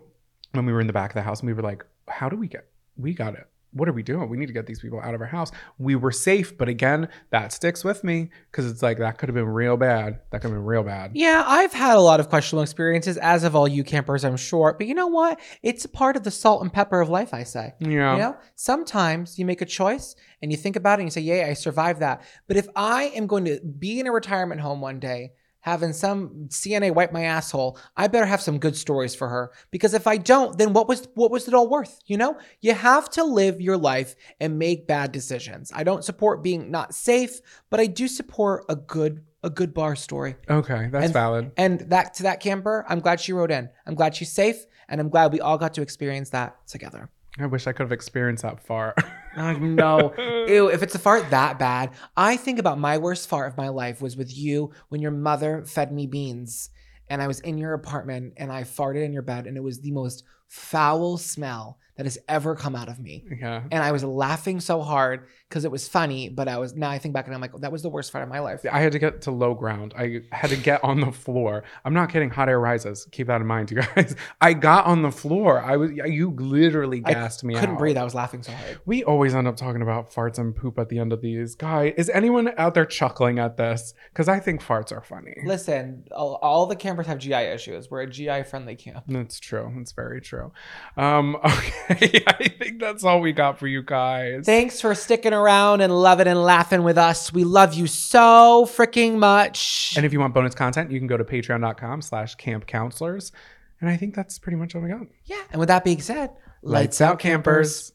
when 0.52 0.66
we 0.66 0.72
were 0.72 0.80
in 0.80 0.86
the 0.86 0.92
back 0.92 1.10
of 1.10 1.14
the 1.14 1.22
house 1.22 1.40
and 1.40 1.46
we 1.46 1.52
were 1.52 1.62
like, 1.62 1.84
how 2.08 2.28
do 2.28 2.36
we 2.36 2.48
get, 2.48 2.66
we 2.96 3.14
got 3.14 3.34
it. 3.34 3.46
What 3.72 3.90
are 3.90 3.92
we 3.92 4.02
doing? 4.02 4.30
We 4.30 4.38
need 4.38 4.46
to 4.46 4.54
get 4.54 4.66
these 4.66 4.80
people 4.80 5.00
out 5.00 5.14
of 5.14 5.20
our 5.20 5.26
house. 5.26 5.52
We 5.78 5.96
were 5.96 6.12
safe, 6.12 6.56
but 6.56 6.66
again, 6.66 7.08
that 7.30 7.52
sticks 7.52 7.84
with 7.84 8.04
me 8.04 8.30
because 8.50 8.70
it's 8.70 8.82
like 8.82 8.96
that 8.98 9.18
could 9.18 9.28
have 9.28 9.34
been 9.34 9.44
real 9.44 9.76
bad. 9.76 10.20
That 10.30 10.40
could 10.40 10.48
have 10.48 10.52
been 10.52 10.64
real 10.64 10.82
bad. 10.82 11.10
Yeah, 11.14 11.44
I've 11.46 11.74
had 11.74 11.96
a 11.96 12.00
lot 12.00 12.18
of 12.18 12.30
questionable 12.30 12.62
experiences, 12.62 13.18
as 13.18 13.44
of 13.44 13.54
all 13.54 13.68
you 13.68 13.84
campers, 13.84 14.24
I'm 14.24 14.38
sure. 14.38 14.74
But 14.78 14.86
you 14.86 14.94
know 14.94 15.08
what? 15.08 15.38
It's 15.62 15.84
a 15.84 15.90
part 15.90 16.16
of 16.16 16.24
the 16.24 16.30
salt 16.30 16.62
and 16.62 16.72
pepper 16.72 17.02
of 17.02 17.10
life, 17.10 17.34
I 17.34 17.42
say. 17.42 17.74
Yeah. 17.80 18.14
You 18.14 18.18
know, 18.18 18.36
sometimes 18.54 19.38
you 19.38 19.44
make 19.44 19.60
a 19.60 19.66
choice 19.66 20.16
and 20.40 20.50
you 20.50 20.56
think 20.56 20.76
about 20.76 20.98
it 20.98 21.02
and 21.02 21.08
you 21.08 21.10
say, 21.10 21.20
Yay, 21.20 21.44
I 21.44 21.52
survived 21.52 22.00
that. 22.00 22.22
But 22.48 22.56
if 22.56 22.68
I 22.74 23.04
am 23.14 23.26
going 23.26 23.44
to 23.44 23.60
be 23.60 24.00
in 24.00 24.06
a 24.06 24.12
retirement 24.12 24.62
home 24.62 24.80
one 24.80 25.00
day, 25.00 25.32
having 25.66 25.92
some 25.92 26.46
CNA 26.48 26.94
wipe 26.94 27.12
my 27.12 27.24
asshole, 27.24 27.76
I 27.96 28.06
better 28.06 28.24
have 28.24 28.40
some 28.40 28.58
good 28.58 28.76
stories 28.76 29.14
for 29.16 29.28
her. 29.28 29.50
Because 29.72 29.92
if 29.92 30.06
I 30.06 30.16
don't, 30.16 30.56
then 30.56 30.72
what 30.72 30.88
was 30.88 31.08
what 31.14 31.30
was 31.32 31.48
it 31.48 31.54
all 31.54 31.68
worth? 31.68 31.98
You 32.06 32.16
know? 32.16 32.38
You 32.60 32.72
have 32.72 33.10
to 33.10 33.24
live 33.24 33.60
your 33.60 33.76
life 33.76 34.14
and 34.40 34.58
make 34.58 34.86
bad 34.86 35.10
decisions. 35.12 35.72
I 35.74 35.82
don't 35.82 36.04
support 36.04 36.42
being 36.44 36.70
not 36.70 36.94
safe, 36.94 37.40
but 37.68 37.80
I 37.80 37.86
do 37.86 38.06
support 38.08 38.64
a 38.68 38.76
good 38.76 39.24
a 39.42 39.50
good 39.50 39.74
bar 39.74 39.94
story. 39.96 40.36
Okay, 40.48 40.88
that's 40.90 41.04
And- 41.06 41.12
valid. 41.12 41.52
And 41.56 41.80
that 41.90 42.14
to 42.14 42.22
that 42.24 42.40
camper, 42.40 42.84
I'm 42.88 43.00
glad 43.00 43.20
she 43.20 43.32
wrote 43.32 43.50
in. 43.50 43.68
I'm 43.86 43.94
glad 43.94 44.14
she's 44.16 44.32
safe, 44.32 44.64
and 44.88 45.00
I'm 45.00 45.08
glad 45.08 45.32
we 45.32 45.40
all 45.40 45.58
got 45.58 45.74
to 45.74 45.82
experience 45.82 46.30
that 46.30 46.56
together. 46.66 47.10
I 47.38 47.46
wish 47.46 47.66
I 47.66 47.72
could 47.72 47.84
have 47.84 47.92
experienced 47.92 48.42
that 48.42 48.60
fart. 48.60 48.96
No. 49.36 50.14
Ew, 50.48 50.68
if 50.68 50.82
it's 50.82 50.94
a 50.94 50.98
fart 50.98 51.28
that 51.28 51.58
bad, 51.58 51.90
I 52.16 52.38
think 52.38 52.58
about 52.58 52.78
my 52.78 52.96
worst 52.96 53.28
fart 53.28 53.48
of 53.48 53.58
my 53.58 53.68
life 53.68 54.00
was 54.00 54.16
with 54.16 54.34
you 54.34 54.72
when 54.88 55.02
your 55.02 55.10
mother 55.10 55.62
fed 55.66 55.92
me 55.92 56.06
beans 56.06 56.70
and 57.10 57.20
I 57.20 57.26
was 57.26 57.40
in 57.40 57.58
your 57.58 57.74
apartment 57.74 58.32
and 58.38 58.50
I 58.50 58.62
farted 58.62 59.04
in 59.04 59.12
your 59.12 59.20
bed 59.20 59.46
and 59.46 59.54
it 59.54 59.62
was 59.62 59.80
the 59.80 59.90
most 59.90 60.24
foul 60.48 61.18
smell 61.18 61.78
that 61.96 62.04
has 62.04 62.18
ever 62.28 62.54
come 62.54 62.74
out 62.76 62.88
of 62.88 62.98
me. 62.98 63.24
yeah. 63.40 63.62
And 63.70 63.82
I 63.82 63.92
was 63.92 64.04
laughing 64.04 64.60
so 64.60 64.82
hard 64.82 65.26
because 65.48 65.64
it 65.64 65.70
was 65.70 65.88
funny, 65.88 66.28
but 66.28 66.48
I 66.48 66.58
was 66.58 66.74
now 66.74 66.90
I 66.90 66.98
think 66.98 67.14
back 67.14 67.26
and 67.26 67.34
I'm 67.34 67.40
like, 67.40 67.52
that 67.58 67.72
was 67.72 67.82
the 67.82 67.88
worst 67.88 68.12
fart 68.12 68.22
of 68.22 68.28
my 68.28 68.40
life. 68.40 68.64
I 68.70 68.80
had 68.80 68.92
to 68.92 68.98
get 68.98 69.22
to 69.22 69.30
low 69.30 69.54
ground. 69.54 69.94
I 69.96 70.20
had 70.32 70.50
to 70.50 70.56
get 70.56 70.82
on 70.84 71.00
the 71.00 71.12
floor. 71.12 71.64
I'm 71.84 71.94
not 71.94 72.10
kidding. 72.10 72.30
Hot 72.30 72.48
air 72.48 72.60
rises. 72.60 73.06
Keep 73.12 73.28
that 73.28 73.40
in 73.40 73.46
mind, 73.46 73.70
you 73.70 73.78
guys. 73.82 74.14
I 74.40 74.52
got 74.52 74.86
on 74.86 75.02
the 75.02 75.10
floor. 75.10 75.60
I 75.60 75.76
was. 75.76 75.92
You 75.92 76.30
literally 76.30 77.02
I 77.04 77.12
gassed 77.12 77.44
me 77.44 77.54
I 77.56 77.60
couldn't 77.60 77.76
out. 77.76 77.78
breathe. 77.78 77.96
I 77.96 78.04
was 78.04 78.14
laughing 78.14 78.42
so 78.42 78.52
hard. 78.52 78.80
We 78.84 79.04
always 79.04 79.34
end 79.34 79.46
up 79.48 79.56
talking 79.56 79.82
about 79.82 80.12
farts 80.12 80.38
and 80.38 80.54
poop 80.54 80.78
at 80.78 80.88
the 80.88 80.98
end 80.98 81.12
of 81.12 81.20
these. 81.22 81.54
Guy, 81.54 81.94
is 81.96 82.10
anyone 82.10 82.52
out 82.58 82.74
there 82.74 82.84
chuckling 82.86 83.38
at 83.38 83.56
this? 83.56 83.94
Because 84.12 84.28
I 84.28 84.40
think 84.40 84.62
farts 84.62 84.92
are 84.92 85.00
funny. 85.02 85.36
Listen, 85.44 86.04
all, 86.12 86.34
all 86.42 86.66
the 86.66 86.76
campers 86.76 87.06
have 87.06 87.18
GI 87.18 87.34
issues. 87.34 87.90
We're 87.90 88.02
a 88.02 88.06
GI 88.10 88.42
friendly 88.44 88.74
camp. 88.76 89.04
That's 89.08 89.38
true. 89.40 89.72
That's 89.76 89.92
very 89.92 90.20
true. 90.20 90.52
Um, 90.96 91.36
okay, 91.44 91.85
I 92.26 92.48
think 92.58 92.80
that's 92.80 93.04
all 93.04 93.20
we 93.20 93.32
got 93.32 93.58
for 93.58 93.66
you 93.66 93.82
guys. 93.82 94.44
Thanks 94.44 94.80
for 94.80 94.94
sticking 94.94 95.32
around 95.32 95.80
and 95.80 95.92
loving 95.96 96.26
and 96.26 96.42
laughing 96.42 96.82
with 96.82 96.98
us. 96.98 97.32
We 97.32 97.44
love 97.44 97.74
you 97.74 97.86
so 97.86 98.66
freaking 98.68 99.18
much. 99.18 99.94
and 99.96 100.04
if 100.04 100.12
you 100.12 100.20
want 100.20 100.34
bonus 100.34 100.54
content, 100.54 100.90
you 100.90 100.98
can 100.98 101.06
go 101.06 101.16
to 101.16 101.24
patreon.com 101.24 102.02
slash 102.02 102.34
camp 102.36 102.66
counselors. 102.66 103.32
And 103.80 103.90
I 103.90 103.96
think 103.96 104.14
that's 104.14 104.38
pretty 104.38 104.56
much 104.56 104.74
all 104.74 104.80
we 104.82 104.88
got. 104.88 105.06
yeah, 105.24 105.42
and 105.50 105.60
with 105.60 105.68
that 105.68 105.84
being 105.84 106.00
said, 106.00 106.30
Lights 106.62 107.00
out, 107.00 107.18
campers. 107.18 107.92